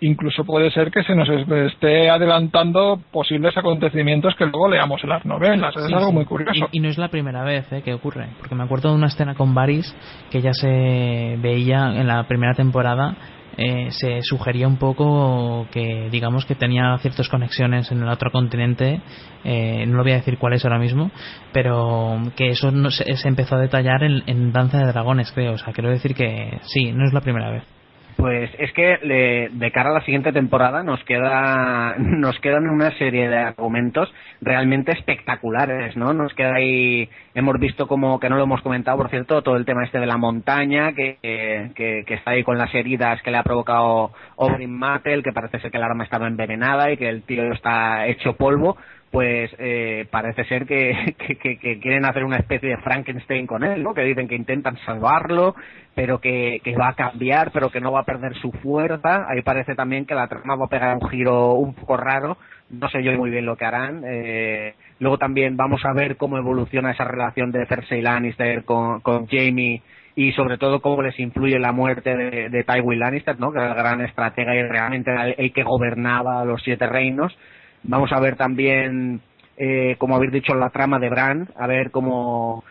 incluso 0.00 0.46
puede 0.46 0.70
ser 0.70 0.90
que 0.90 1.02
se 1.02 1.14
nos 1.14 1.28
esté 1.28 2.08
adelantando 2.08 2.98
posibles 3.12 3.54
acontecimientos 3.54 4.34
que 4.34 4.46
luego 4.46 4.68
leamos 4.68 5.04
en 5.04 5.10
las 5.10 5.26
novelas. 5.26 5.76
es 5.76 5.92
algo 5.92 6.10
muy 6.10 6.24
curioso. 6.24 6.70
Y, 6.72 6.80
no 6.80 6.88
es 6.88 6.96
la 6.96 7.08
primera 7.08 7.44
vez 7.44 7.70
eh, 7.70 7.82
que 7.82 7.92
ocurre, 7.92 8.28
porque 8.38 8.54
me 8.54 8.64
acuerdo 8.64 8.88
de 8.88 8.94
una 8.94 9.08
escena 9.08 9.34
con 9.34 9.54
Varys 9.54 9.94
que 10.30 10.40
ya 10.40 10.54
se 10.54 11.36
veía 11.42 12.00
en 12.00 12.06
la 12.06 12.22
primera 12.24 12.54
temporada 12.54 13.14
eh, 13.56 13.88
se 13.90 14.22
sugería 14.22 14.68
un 14.68 14.76
poco 14.76 15.66
que 15.70 16.08
digamos 16.10 16.44
que 16.46 16.54
tenía 16.54 16.96
ciertas 16.98 17.28
conexiones 17.28 17.90
en 17.90 18.02
el 18.02 18.08
otro 18.08 18.30
continente 18.30 19.00
eh, 19.44 19.84
no 19.86 19.96
lo 19.96 20.02
voy 20.02 20.12
a 20.12 20.16
decir 20.16 20.38
cuáles 20.38 20.64
ahora 20.64 20.78
mismo 20.78 21.10
pero 21.52 22.20
que 22.36 22.50
eso 22.50 22.70
no 22.70 22.90
se, 22.90 23.16
se 23.16 23.28
empezó 23.28 23.56
a 23.56 23.60
detallar 23.60 24.02
en, 24.02 24.22
en 24.26 24.52
Danza 24.52 24.78
de 24.78 24.86
Dragones 24.86 25.32
creo. 25.32 25.52
O 25.52 25.58
sea 25.58 25.72
quiero 25.72 25.90
decir 25.90 26.14
que 26.14 26.58
sí 26.62 26.92
no 26.92 27.06
es 27.06 27.12
la 27.12 27.20
primera 27.20 27.50
vez 27.50 27.79
pues 28.16 28.50
es 28.58 28.72
que 28.72 29.48
de 29.52 29.70
cara 29.72 29.90
a 29.90 29.94
la 29.94 30.04
siguiente 30.04 30.32
temporada 30.32 30.82
nos 30.82 31.02
queda 31.04 31.94
nos 31.98 32.38
quedan 32.40 32.68
una 32.68 32.90
serie 32.98 33.28
de 33.28 33.36
argumentos 33.36 34.12
realmente 34.40 34.92
espectaculares, 34.92 35.96
¿no? 35.96 36.12
Nos 36.12 36.34
queda 36.34 36.54
ahí 36.54 37.08
hemos 37.34 37.58
visto 37.58 37.86
como 37.86 38.18
que 38.18 38.28
no 38.28 38.36
lo 38.36 38.44
hemos 38.44 38.62
comentado, 38.62 38.96
por 38.96 39.10
cierto, 39.10 39.42
todo 39.42 39.56
el 39.56 39.64
tema 39.64 39.84
este 39.84 40.00
de 40.00 40.06
la 40.06 40.16
montaña 40.16 40.92
que, 40.92 41.18
que, 41.22 42.04
está 42.14 42.32
ahí 42.32 42.42
con 42.42 42.58
las 42.58 42.74
heridas 42.74 43.22
que 43.22 43.30
le 43.30 43.38
ha 43.38 43.42
provocado 43.42 44.12
Oberyn 44.36 44.72
Mattel, 44.72 45.22
que 45.22 45.32
parece 45.32 45.60
ser 45.60 45.70
que 45.70 45.76
el 45.76 45.84
arma 45.84 46.04
estaba 46.04 46.26
envenenada 46.26 46.90
y 46.90 46.96
que 46.96 47.08
el 47.08 47.22
tío 47.22 47.52
está 47.52 48.06
hecho 48.06 48.34
polvo 48.34 48.76
pues 49.10 49.50
eh, 49.58 50.06
parece 50.10 50.44
ser 50.44 50.66
que, 50.66 51.14
que, 51.18 51.80
quieren 51.80 52.04
hacer 52.04 52.24
una 52.24 52.36
especie 52.36 52.70
de 52.70 52.76
Frankenstein 52.78 53.46
con 53.46 53.64
él, 53.64 53.82
¿no? 53.82 53.94
Que 53.94 54.02
dicen 54.02 54.28
que 54.28 54.36
intentan 54.36 54.76
salvarlo, 54.84 55.54
pero 55.94 56.20
que, 56.20 56.60
que 56.62 56.76
va 56.76 56.88
a 56.88 56.94
cambiar, 56.94 57.50
pero 57.52 57.70
que 57.70 57.80
no 57.80 57.92
va 57.92 58.00
a 58.00 58.04
perder 58.04 58.34
su 58.36 58.52
fuerza. 58.52 59.26
Ahí 59.28 59.42
parece 59.42 59.74
también 59.74 60.06
que 60.06 60.14
la 60.14 60.28
trama 60.28 60.56
va 60.56 60.66
a 60.66 60.70
pegar 60.70 60.96
un 60.96 61.08
giro 61.08 61.54
un 61.54 61.74
poco 61.74 61.96
raro. 61.96 62.36
No 62.70 62.88
sé 62.88 63.02
yo 63.02 63.12
muy 63.12 63.30
bien 63.30 63.46
lo 63.46 63.56
que 63.56 63.64
harán. 63.64 64.02
Eh, 64.06 64.74
luego 65.00 65.18
también 65.18 65.56
vamos 65.56 65.84
a 65.84 65.92
ver 65.92 66.16
cómo 66.16 66.38
evoluciona 66.38 66.92
esa 66.92 67.04
relación 67.04 67.50
de 67.50 67.66
Cersei 67.66 68.02
Lannister 68.02 68.64
con, 68.64 69.00
con 69.00 69.26
Jamie 69.26 69.82
y 70.14 70.32
sobre 70.32 70.58
todo 70.58 70.80
cómo 70.80 71.02
les 71.02 71.18
influye 71.18 71.58
la 71.58 71.72
muerte 71.72 72.16
de, 72.16 72.48
de 72.48 72.64
Tywin 72.64 72.98
Lannister, 73.00 73.40
¿no? 73.40 73.50
Que 73.52 73.58
era 73.58 73.70
el 73.70 73.74
gran 73.74 74.00
estratega 74.02 74.54
y 74.54 74.62
realmente 74.62 75.10
el 75.36 75.52
que 75.52 75.64
gobernaba 75.64 76.44
los 76.44 76.62
siete 76.62 76.86
reinos 76.86 77.36
Vamos 77.82 78.12
a 78.12 78.20
ver 78.20 78.36
también, 78.36 79.20
eh, 79.56 79.96
como 79.98 80.16
habéis 80.16 80.32
dicho, 80.32 80.54
la 80.54 80.70
trama 80.70 80.98
de 80.98 81.08
Bran, 81.08 81.48
a 81.56 81.66
ver 81.66 81.90
cómo 81.90 82.64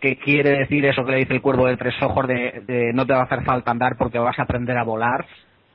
qué 0.00 0.18
quiere 0.22 0.58
decir 0.58 0.84
eso 0.86 1.04
que 1.04 1.12
le 1.12 1.18
dice 1.18 1.34
el 1.34 1.42
cuervo 1.42 1.66
de 1.66 1.76
tres 1.76 1.94
ojos 2.02 2.26
de, 2.28 2.92
no 2.94 3.04
te 3.06 3.12
va 3.12 3.20
a 3.20 3.24
hacer 3.24 3.42
falta 3.44 3.70
andar 3.70 3.96
porque 3.96 4.18
vas 4.18 4.38
a 4.38 4.42
aprender 4.42 4.76
a 4.78 4.84
volar. 4.84 5.26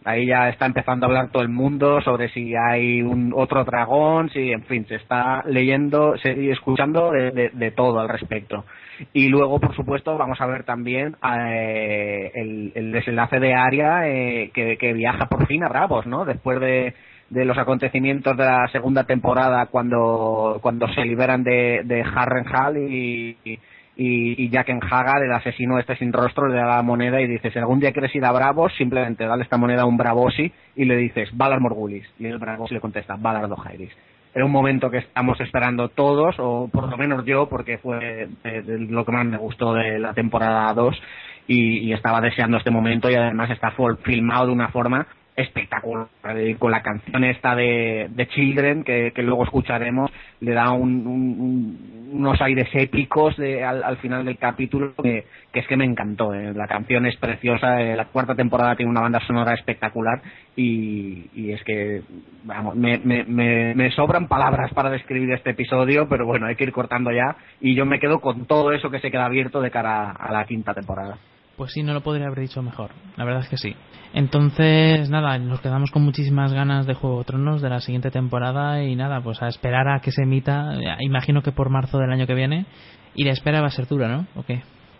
Ahí 0.03 0.25
ya 0.25 0.49
está 0.49 0.65
empezando 0.65 1.05
a 1.05 1.09
hablar 1.09 1.29
todo 1.29 1.43
el 1.43 1.49
mundo 1.49 2.01
sobre 2.01 2.29
si 2.29 2.55
hay 2.55 3.03
un 3.03 3.33
otro 3.35 3.63
dragón, 3.63 4.31
si, 4.31 4.51
en 4.51 4.63
fin, 4.63 4.85
se 4.87 4.95
está 4.95 5.43
leyendo 5.45 6.15
y 6.23 6.49
escuchando 6.49 7.11
de, 7.11 7.73
todo 7.75 7.99
al 7.99 8.09
respecto. 8.09 8.65
Y 9.13 9.29
luego, 9.29 9.59
por 9.59 9.75
supuesto, 9.75 10.17
vamos 10.17 10.41
a 10.41 10.47
ver 10.47 10.63
también 10.63 11.15
eh, 11.23 12.31
el, 12.73 12.91
desenlace 12.91 13.39
de 13.39 13.53
Aria 13.53 14.07
eh, 14.07 14.49
que, 14.51 14.93
viaja 14.93 15.27
por 15.27 15.45
fin 15.45 15.63
a 15.63 15.69
Bravos, 15.69 16.07
¿no? 16.07 16.25
Después 16.25 16.59
de, 16.59 16.95
de 17.31 17.45
los 17.45 17.57
acontecimientos 17.57 18.35
de 18.35 18.43
la 18.43 18.67
segunda 18.73 19.05
temporada 19.05 19.67
cuando, 19.67 20.59
cuando 20.61 20.87
se 20.89 21.05
liberan 21.05 21.43
de, 21.43 21.81
de 21.85 22.01
Harrenhal 22.01 22.77
y, 22.77 23.37
y, 23.45 23.57
y 23.95 24.49
Jack 24.49 24.69
Hagar, 24.91 25.23
el 25.23 25.31
asesino 25.31 25.79
este 25.79 25.95
sin 25.95 26.11
rostro, 26.11 26.49
le 26.49 26.57
da 26.57 26.75
la 26.75 26.81
moneda 26.81 27.21
y 27.21 27.27
dice, 27.27 27.49
si 27.49 27.57
algún 27.57 27.79
día 27.79 27.93
quieres 27.93 28.13
ir 28.15 28.25
a 28.25 28.33
Bravos, 28.33 28.73
simplemente 28.77 29.25
dale 29.25 29.43
esta 29.43 29.55
moneda 29.55 29.83
a 29.83 29.85
un 29.85 29.95
Bravosi 29.95 30.51
y 30.75 30.83
le 30.83 30.97
dices, 30.97 31.29
Valar 31.31 31.61
Morgulis. 31.61 32.05
Y 32.19 32.25
el 32.25 32.37
Bravosi 32.37 32.73
le 32.73 32.81
contesta, 32.81 33.15
Valar 33.17 33.47
Dohairis. 33.47 33.95
Era 34.33 34.43
un 34.43 34.51
momento 34.51 34.91
que 34.91 34.97
estamos 34.97 35.39
esperando 35.39 35.87
todos, 35.87 36.35
o 36.37 36.69
por 36.69 36.89
lo 36.89 36.97
menos 36.97 37.23
yo, 37.23 37.47
porque 37.47 37.77
fue 37.77 38.27
lo 38.43 39.05
que 39.05 39.11
más 39.11 39.25
me 39.25 39.37
gustó 39.37 39.73
de 39.73 39.99
la 39.99 40.13
temporada 40.13 40.73
2 40.73 41.01
y, 41.47 41.77
y 41.79 41.93
estaba 41.93 42.19
deseando 42.19 42.57
este 42.57 42.71
momento 42.71 43.09
y 43.09 43.15
además 43.15 43.49
está 43.51 43.73
filmado 44.03 44.47
de 44.47 44.51
una 44.51 44.67
forma 44.67 45.07
espectacular. 45.35 46.07
Eh, 46.35 46.55
con 46.59 46.71
la 46.71 46.81
canción 46.81 47.23
esta 47.23 47.55
de, 47.55 48.07
de 48.09 48.27
Children, 48.27 48.83
que, 48.83 49.11
que 49.13 49.23
luego 49.23 49.43
escucharemos, 49.43 50.11
le 50.39 50.53
da 50.53 50.71
un, 50.71 51.07
un, 51.07 52.09
unos 52.13 52.41
aires 52.41 52.67
épicos 52.73 53.35
de, 53.37 53.63
al, 53.63 53.83
al, 53.83 53.97
final 53.97 54.25
del 54.25 54.37
capítulo 54.37 54.93
que, 55.01 55.25
que, 55.51 55.59
es 55.59 55.67
que 55.67 55.77
me 55.77 55.85
encantó. 55.85 56.33
Eh. 56.33 56.53
La 56.53 56.67
canción 56.67 57.05
es 57.05 57.15
preciosa, 57.17 57.81
eh, 57.81 57.95
la 57.95 58.05
cuarta 58.05 58.35
temporada 58.35 58.75
tiene 58.75 58.91
una 58.91 59.01
banda 59.01 59.19
sonora 59.25 59.53
espectacular 59.53 60.21
y, 60.55 61.29
y 61.33 61.51
es 61.51 61.63
que, 61.63 62.01
vamos, 62.43 62.75
me, 62.75 62.99
me, 62.99 63.23
me, 63.23 63.73
me, 63.73 63.91
sobran 63.91 64.27
palabras 64.27 64.73
para 64.73 64.89
describir 64.89 65.31
este 65.31 65.51
episodio, 65.51 66.07
pero 66.07 66.25
bueno, 66.25 66.47
hay 66.47 66.55
que 66.55 66.65
ir 66.65 66.71
cortando 66.71 67.11
ya 67.11 67.35
y 67.59 67.75
yo 67.75 67.85
me 67.85 67.99
quedo 67.99 68.19
con 68.19 68.45
todo 68.45 68.71
eso 68.71 68.91
que 68.91 68.99
se 68.99 69.11
queda 69.11 69.25
abierto 69.25 69.61
de 69.61 69.71
cara 69.71 70.11
a 70.11 70.31
la 70.31 70.45
quinta 70.45 70.73
temporada. 70.73 71.17
Pues 71.61 71.73
sí, 71.73 71.83
no 71.83 71.93
lo 71.93 72.01
podría 72.01 72.25
haber 72.25 72.39
dicho 72.39 72.63
mejor. 72.63 72.89
La 73.17 73.23
verdad 73.23 73.43
es 73.43 73.49
que 73.49 73.57
sí. 73.57 73.75
Entonces, 74.15 75.11
nada, 75.11 75.37
nos 75.37 75.61
quedamos 75.61 75.91
con 75.91 76.01
muchísimas 76.01 76.51
ganas 76.53 76.87
de 76.87 76.95
Juego 76.95 77.19
de 77.19 77.25
Tronos 77.25 77.61
de 77.61 77.69
la 77.69 77.81
siguiente 77.81 78.09
temporada 78.09 78.83
y 78.83 78.95
nada, 78.95 79.21
pues 79.21 79.43
a 79.43 79.47
esperar 79.47 79.87
a 79.87 79.99
que 79.99 80.09
se 80.09 80.23
emita, 80.23 80.73
imagino 81.01 81.43
que 81.43 81.51
por 81.51 81.69
marzo 81.69 81.99
del 81.99 82.11
año 82.11 82.25
que 82.25 82.33
viene. 82.33 82.65
Y 83.13 83.25
la 83.25 83.33
espera 83.33 83.61
va 83.61 83.67
a 83.67 83.69
ser 83.69 83.85
dura, 83.85 84.07
¿no? 84.07 84.25
¿O 84.33 84.41
qué? 84.41 84.55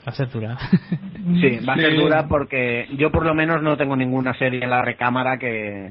Va 0.06 0.12
a 0.12 0.12
ser 0.12 0.30
dura. 0.30 0.56
sí, 1.42 1.66
va 1.68 1.74
a 1.74 1.78
ser 1.78 1.96
dura 1.96 2.28
porque 2.28 2.88
yo 2.96 3.10
por 3.10 3.26
lo 3.26 3.34
menos 3.34 3.64
no 3.64 3.76
tengo 3.76 3.96
ninguna 3.96 4.36
serie 4.36 4.64
en 4.64 4.70
la 4.70 4.84
recámara 4.84 5.40
que, 5.40 5.90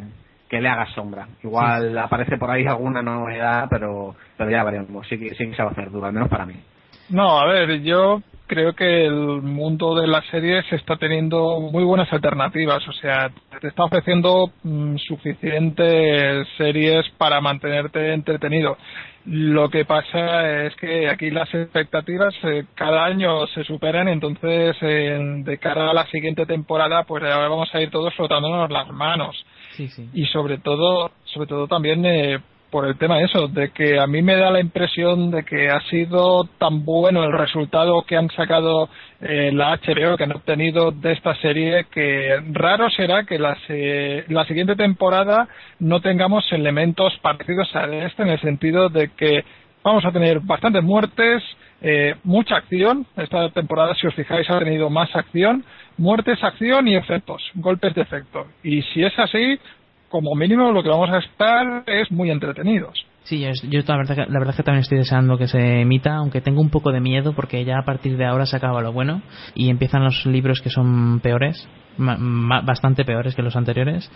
que 0.48 0.60
le 0.60 0.68
haga 0.68 0.86
sombra. 0.94 1.26
Igual 1.42 1.94
sí. 1.94 1.98
aparece 1.98 2.38
por 2.38 2.48
ahí 2.48 2.64
alguna 2.64 3.02
novedad, 3.02 3.66
pero, 3.68 4.14
pero 4.36 4.48
ya 4.48 4.62
veremos. 4.62 5.04
Sí, 5.08 5.16
sí 5.30 5.48
que 5.48 5.56
se 5.56 5.64
va 5.64 5.70
a 5.70 5.72
hacer 5.72 5.90
dura, 5.90 6.06
al 6.06 6.14
menos 6.14 6.28
para 6.28 6.46
mí. 6.46 6.54
No, 7.08 7.40
a 7.40 7.46
ver, 7.46 7.82
yo 7.82 8.22
creo 8.50 8.72
que 8.72 9.06
el 9.06 9.42
mundo 9.42 9.94
de 9.94 10.08
las 10.08 10.26
series 10.26 10.64
está 10.72 10.96
teniendo 10.96 11.60
muy 11.60 11.84
buenas 11.84 12.12
alternativas. 12.12 12.86
O 12.88 12.92
sea, 12.94 13.30
te 13.60 13.68
está 13.68 13.84
ofreciendo 13.84 14.50
mmm, 14.64 14.96
suficientes 14.96 16.48
series 16.58 17.08
para 17.10 17.40
mantenerte 17.40 18.12
entretenido. 18.12 18.76
Lo 19.26 19.68
que 19.68 19.84
pasa 19.84 20.64
es 20.66 20.74
que 20.74 21.08
aquí 21.08 21.30
las 21.30 21.54
expectativas 21.54 22.34
eh, 22.42 22.64
cada 22.74 23.04
año 23.04 23.46
se 23.54 23.62
superan, 23.62 24.08
entonces 24.08 24.76
eh, 24.80 25.16
de 25.44 25.58
cara 25.58 25.88
a 25.88 25.94
la 25.94 26.06
siguiente 26.06 26.44
temporada, 26.44 27.04
pues 27.04 27.22
ahora 27.22 27.48
vamos 27.48 27.72
a 27.72 27.80
ir 27.80 27.90
todos 27.90 28.12
frotándonos 28.14 28.68
las 28.68 28.88
manos. 28.88 29.36
Sí, 29.76 29.86
sí. 29.86 30.08
Y 30.12 30.26
sobre 30.26 30.58
todo, 30.58 31.12
sobre 31.26 31.46
todo 31.46 31.68
también 31.68 32.04
eh, 32.04 32.40
por 32.70 32.86
el 32.86 32.96
tema 32.96 33.20
eso, 33.20 33.48
de 33.48 33.70
que 33.70 33.98
a 33.98 34.06
mí 34.06 34.22
me 34.22 34.36
da 34.36 34.50
la 34.50 34.60
impresión 34.60 35.30
de 35.30 35.44
que 35.44 35.68
ha 35.68 35.80
sido 35.82 36.44
tan 36.58 36.84
bueno 36.84 37.24
el 37.24 37.32
resultado 37.32 38.02
que 38.02 38.16
han 38.16 38.30
sacado 38.30 38.88
eh, 39.20 39.50
la 39.52 39.76
HBO, 39.76 40.16
que 40.16 40.24
han 40.24 40.32
obtenido 40.32 40.92
de 40.92 41.12
esta 41.12 41.34
serie, 41.36 41.86
que 41.90 42.40
raro 42.52 42.88
será 42.90 43.24
que 43.24 43.38
la, 43.38 43.56
se, 43.66 44.24
la 44.28 44.44
siguiente 44.44 44.76
temporada 44.76 45.48
no 45.80 46.00
tengamos 46.00 46.44
elementos 46.52 47.16
parecidos 47.20 47.74
a 47.74 47.84
este, 47.86 48.22
en 48.22 48.28
el 48.28 48.40
sentido 48.40 48.88
de 48.88 49.10
que 49.16 49.44
vamos 49.82 50.04
a 50.04 50.12
tener 50.12 50.40
bastantes 50.40 50.82
muertes, 50.82 51.42
eh, 51.82 52.14
mucha 52.24 52.56
acción. 52.56 53.06
Esta 53.16 53.50
temporada, 53.50 53.94
si 53.94 54.06
os 54.06 54.14
fijáis, 54.14 54.48
ha 54.50 54.58
tenido 54.58 54.90
más 54.90 55.14
acción, 55.14 55.64
muertes, 55.96 56.42
acción 56.42 56.86
y 56.88 56.96
efectos, 56.96 57.42
golpes 57.54 57.94
de 57.94 58.02
efecto. 58.02 58.46
Y 58.62 58.82
si 58.82 59.02
es 59.02 59.18
así, 59.18 59.58
como 60.10 60.34
mínimo 60.34 60.72
lo 60.72 60.82
que 60.82 60.88
vamos 60.88 61.10
a 61.10 61.18
estar 61.18 61.84
es 61.86 62.10
muy 62.10 62.30
entretenidos. 62.30 63.06
Sí, 63.22 63.40
yo, 63.68 63.80
la, 63.86 63.96
verdad, 63.96 64.56
que 64.56 64.62
también 64.62 64.80
estoy 64.80 64.98
deseando 64.98 65.38
que 65.38 65.46
se 65.46 65.82
emita, 65.82 66.16
aunque 66.16 66.40
tengo 66.40 66.60
un 66.60 66.70
poco 66.70 66.90
de 66.90 67.00
miedo 67.00 67.32
porque 67.32 67.64
ya 67.64 67.78
a 67.78 67.84
partir 67.84 68.16
de 68.16 68.26
ahora 68.26 68.46
se 68.46 68.56
acaba 68.56 68.82
lo 68.82 68.92
bueno 68.92 69.22
y 69.54 69.70
empiezan 69.70 70.02
los 70.02 70.26
libros 70.26 70.60
que 70.60 70.70
son 70.70 71.20
peores, 71.20 71.68
bastante 71.96 73.04
peores 73.04 73.34
que 73.36 73.42
los 73.42 73.56
anteriores. 73.56 74.10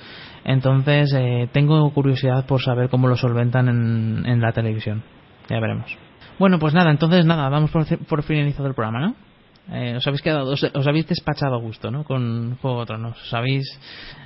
Entonces 0.44 1.14
eh, 1.16 1.48
tengo 1.52 1.88
curiosidad 1.92 2.46
por 2.46 2.62
saber 2.62 2.88
cómo 2.88 3.06
lo 3.06 3.16
solventan 3.16 3.68
en, 3.68 4.26
en 4.26 4.40
la 4.40 4.52
televisión. 4.52 5.02
Ya 5.48 5.60
veremos. 5.60 5.96
Bueno, 6.38 6.58
pues 6.58 6.74
nada, 6.74 6.90
entonces 6.90 7.24
nada, 7.26 7.48
vamos 7.48 7.70
por, 7.70 7.84
por 8.06 8.22
finalizado 8.24 8.66
el 8.66 8.74
programa, 8.74 9.00
¿no? 9.00 9.14
Eh, 9.72 9.96
os 9.96 10.06
habéis 10.06 10.20
quedado, 10.20 10.52
os, 10.52 10.62
os, 10.62 10.86
habéis 10.86 11.08
despachado 11.08 11.54
a 11.54 11.60
gusto, 11.60 11.90
¿no? 11.90 12.04
Con 12.04 12.56
Juego 12.56 12.80
de 12.80 12.86
Tronos. 12.86 13.20
Os 13.22 13.32
habéis, 13.32 13.64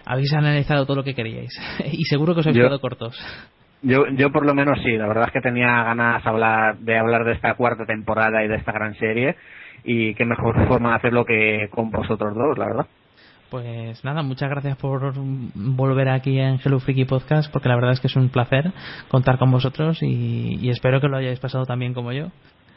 habéis 0.04 0.32
analizado 0.34 0.84
todo 0.84 0.96
lo 0.96 1.04
que 1.04 1.14
queríais. 1.14 1.52
y 1.92 2.04
seguro 2.04 2.34
que 2.34 2.40
os 2.40 2.46
habéis 2.46 2.58
yo, 2.58 2.64
quedado 2.64 2.80
cortos. 2.80 3.16
Yo, 3.82 4.06
yo 4.16 4.32
por 4.32 4.44
lo 4.44 4.54
menos 4.54 4.78
sí. 4.82 4.96
La 4.96 5.06
verdad 5.06 5.26
es 5.28 5.32
que 5.32 5.40
tenía 5.40 5.84
ganas 5.84 6.26
hablar, 6.26 6.78
de 6.78 6.98
hablar 6.98 7.24
de 7.24 7.32
esta 7.32 7.54
cuarta 7.54 7.86
temporada 7.86 8.44
y 8.44 8.48
de 8.48 8.56
esta 8.56 8.72
gran 8.72 8.94
serie. 8.96 9.36
Y 9.84 10.14
qué 10.14 10.24
mejor 10.24 10.66
forma 10.66 10.90
de 10.90 10.96
hacerlo 10.96 11.24
que 11.24 11.68
con 11.70 11.90
vosotros 11.90 12.34
dos, 12.34 12.58
la 12.58 12.66
verdad. 12.66 12.86
Pues 13.48 14.04
nada, 14.04 14.22
muchas 14.22 14.50
gracias 14.50 14.76
por 14.76 15.14
volver 15.54 16.10
aquí 16.10 16.38
en 16.38 16.60
Hello 16.62 16.80
Freaky 16.80 17.06
Podcast, 17.06 17.50
porque 17.50 17.70
la 17.70 17.76
verdad 17.76 17.92
es 17.92 18.00
que 18.00 18.08
es 18.08 18.16
un 18.16 18.28
placer 18.28 18.72
contar 19.08 19.38
con 19.38 19.50
vosotros 19.50 20.02
y, 20.02 20.58
y 20.60 20.68
espero 20.68 21.00
que 21.00 21.08
lo 21.08 21.16
hayáis 21.16 21.40
pasado 21.40 21.64
también 21.64 21.94
como 21.94 22.12
yo. 22.12 22.26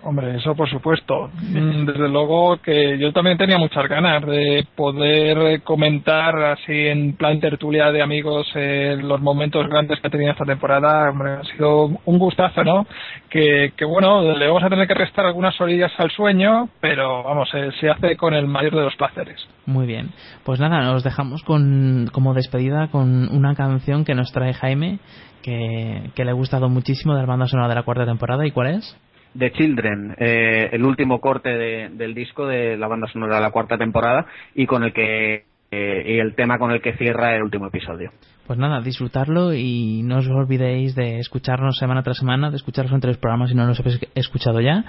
Hombre, 0.04 0.36
eso 0.36 0.56
por 0.56 0.68
supuesto. 0.70 1.30
Desde 1.42 2.10
luego 2.10 2.58
que 2.58 2.98
yo 2.98 3.14
también 3.14 3.38
tenía 3.38 3.60
muchas 3.60 3.88
ganas 3.88 4.26
de 4.26 4.66
poder 4.76 5.62
comentar 5.62 6.36
así 6.44 6.88
en 6.88 7.14
plan 7.14 7.40
tertulia 7.40 7.92
de 7.92 8.02
amigos 8.02 8.48
eh, 8.56 8.98
los 9.00 9.22
momentos 9.22 9.68
grandes 9.68 10.00
que 10.00 10.08
ha 10.08 10.10
tenido 10.10 10.32
esta 10.32 10.46
temporada. 10.46 11.12
Hombre, 11.12 11.34
ha 11.34 11.44
sido 11.44 11.86
un 12.06 12.18
gustazo, 12.18 12.64
¿no? 12.64 12.88
Que, 13.30 13.74
que 13.78 13.86
bueno, 13.86 14.24
le 14.24 14.48
vamos 14.48 14.64
a 14.64 14.70
tener 14.70 14.88
que 14.88 14.96
restar 14.96 15.26
algunas 15.26 15.60
orillas 15.62 15.92
al 16.00 16.10
sueño, 16.10 16.70
pero 16.80 17.24
vamos, 17.24 17.50
eh, 17.54 17.70
se 17.80 17.90
hace 17.90 18.18
con 18.18 18.34
el 18.34 18.48
mayor 18.48 18.76
de 18.76 18.82
los 18.82 18.96
placeres. 18.96 19.48
Muy 19.68 19.86
bien. 19.86 20.10
Pues 20.44 20.60
nada, 20.60 20.82
nos 20.82 21.04
dejamos 21.04 21.44
con, 21.44 22.08
como 22.12 22.34
despedida 22.34 22.88
con 22.88 23.30
una 23.30 23.54
canción 23.54 24.04
que 24.04 24.16
nos 24.16 24.32
trae 24.32 24.54
Jaime, 24.54 24.98
que, 25.44 26.10
que 26.16 26.26
le 26.26 26.32
ha 26.32 26.36
gustado 26.36 26.70
muchísimo 26.70 27.14
de 27.14 27.22
la 27.22 27.28
banda 27.28 27.46
sonora 27.46 27.70
de 27.70 27.76
la 27.76 27.84
cuarta 27.84 28.06
temporada. 28.06 28.48
¿Y 28.48 28.52
cuál 28.52 28.76
es? 28.76 28.98
The 29.38 29.52
Children, 29.52 30.16
eh, 30.18 30.70
el 30.72 30.84
último 30.84 31.20
corte 31.20 31.50
de, 31.50 31.90
del 31.90 32.14
disco 32.14 32.46
de 32.46 32.78
la 32.78 32.88
banda 32.88 33.08
sonora 33.08 33.36
de 33.36 33.42
la 33.42 33.52
cuarta 33.52 33.78
temporada 33.78 34.26
y 34.56 34.66
con 34.66 34.84
el 34.84 34.94
que 34.94 35.46
eh, 35.74 36.04
y 36.06 36.20
el 36.20 36.36
tema 36.36 36.60
con 36.60 36.72
el 36.72 36.82
que 36.82 36.98
cierra 36.98 37.34
el 37.34 37.44
último 37.44 37.68
episodio. 37.68 38.12
Pues 38.46 38.60
nada, 38.60 38.82
disfrutarlo 38.82 39.54
y 39.54 40.02
no 40.04 40.18
os 40.18 40.28
olvidéis 40.28 40.96
de 40.96 41.20
escucharnos 41.20 41.78
semana 41.78 42.04
tras 42.04 42.18
semana, 42.18 42.50
de 42.50 42.58
escucharlos 42.58 42.94
en 42.94 43.00
tres 43.00 43.18
programas 43.18 43.50
si 43.50 43.56
no 43.56 43.66
los 43.66 43.80
habéis 43.80 44.00
escuchado 44.14 44.60
ya. 44.60 44.84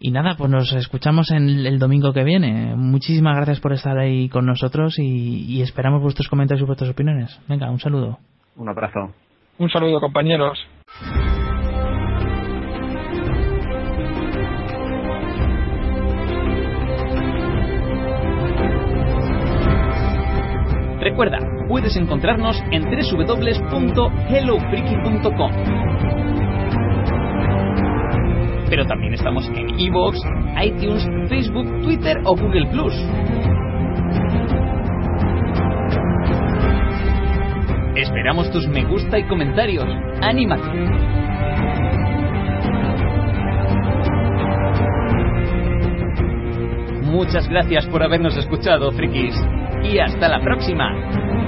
Y 0.00 0.10
nada, 0.10 0.34
pues 0.36 0.50
nos 0.50 0.72
escuchamos 0.72 1.30
en 1.30 1.48
el 1.64 1.78
domingo 1.78 2.12
que 2.12 2.24
viene. 2.24 2.74
Muchísimas 2.74 3.36
gracias 3.36 3.60
por 3.60 3.72
estar 3.72 3.96
ahí 3.96 4.28
con 4.28 4.44
nosotros 4.44 4.98
y, 4.98 5.44
y 5.46 5.62
esperamos 5.62 6.02
vuestros 6.02 6.26
comentarios 6.26 6.64
y 6.64 6.66
vuestras 6.66 6.90
opiniones. 6.90 7.40
Venga, 7.48 7.70
un 7.70 7.78
saludo. 7.78 8.18
Un 8.56 8.68
abrazo. 8.68 9.14
Un 9.58 9.70
saludo, 9.70 10.00
compañeros. 10.00 10.58
Puedes 21.74 21.96
encontrarnos 21.96 22.56
en 22.70 22.84
www.hellofreaky.com. 22.84 25.50
Pero 28.70 28.86
también 28.86 29.14
estamos 29.14 29.48
en 29.48 29.80
iVoox, 29.80 30.16
iTunes, 30.62 31.04
Facebook, 31.28 31.66
Twitter 31.82 32.20
o 32.26 32.36
Google 32.36 32.66
Plus. 32.66 32.94
Esperamos 37.96 38.52
tus 38.52 38.68
me 38.68 38.84
gusta 38.84 39.18
y 39.18 39.24
comentarios. 39.24 39.88
¡Anímate! 40.22 40.70
Muchas 47.02 47.48
gracias 47.48 47.84
por 47.86 48.04
habernos 48.04 48.36
escuchado, 48.36 48.92
frikis 48.92 49.34
y 49.82 49.98
hasta 49.98 50.28
la 50.28 50.40
próxima. 50.40 51.43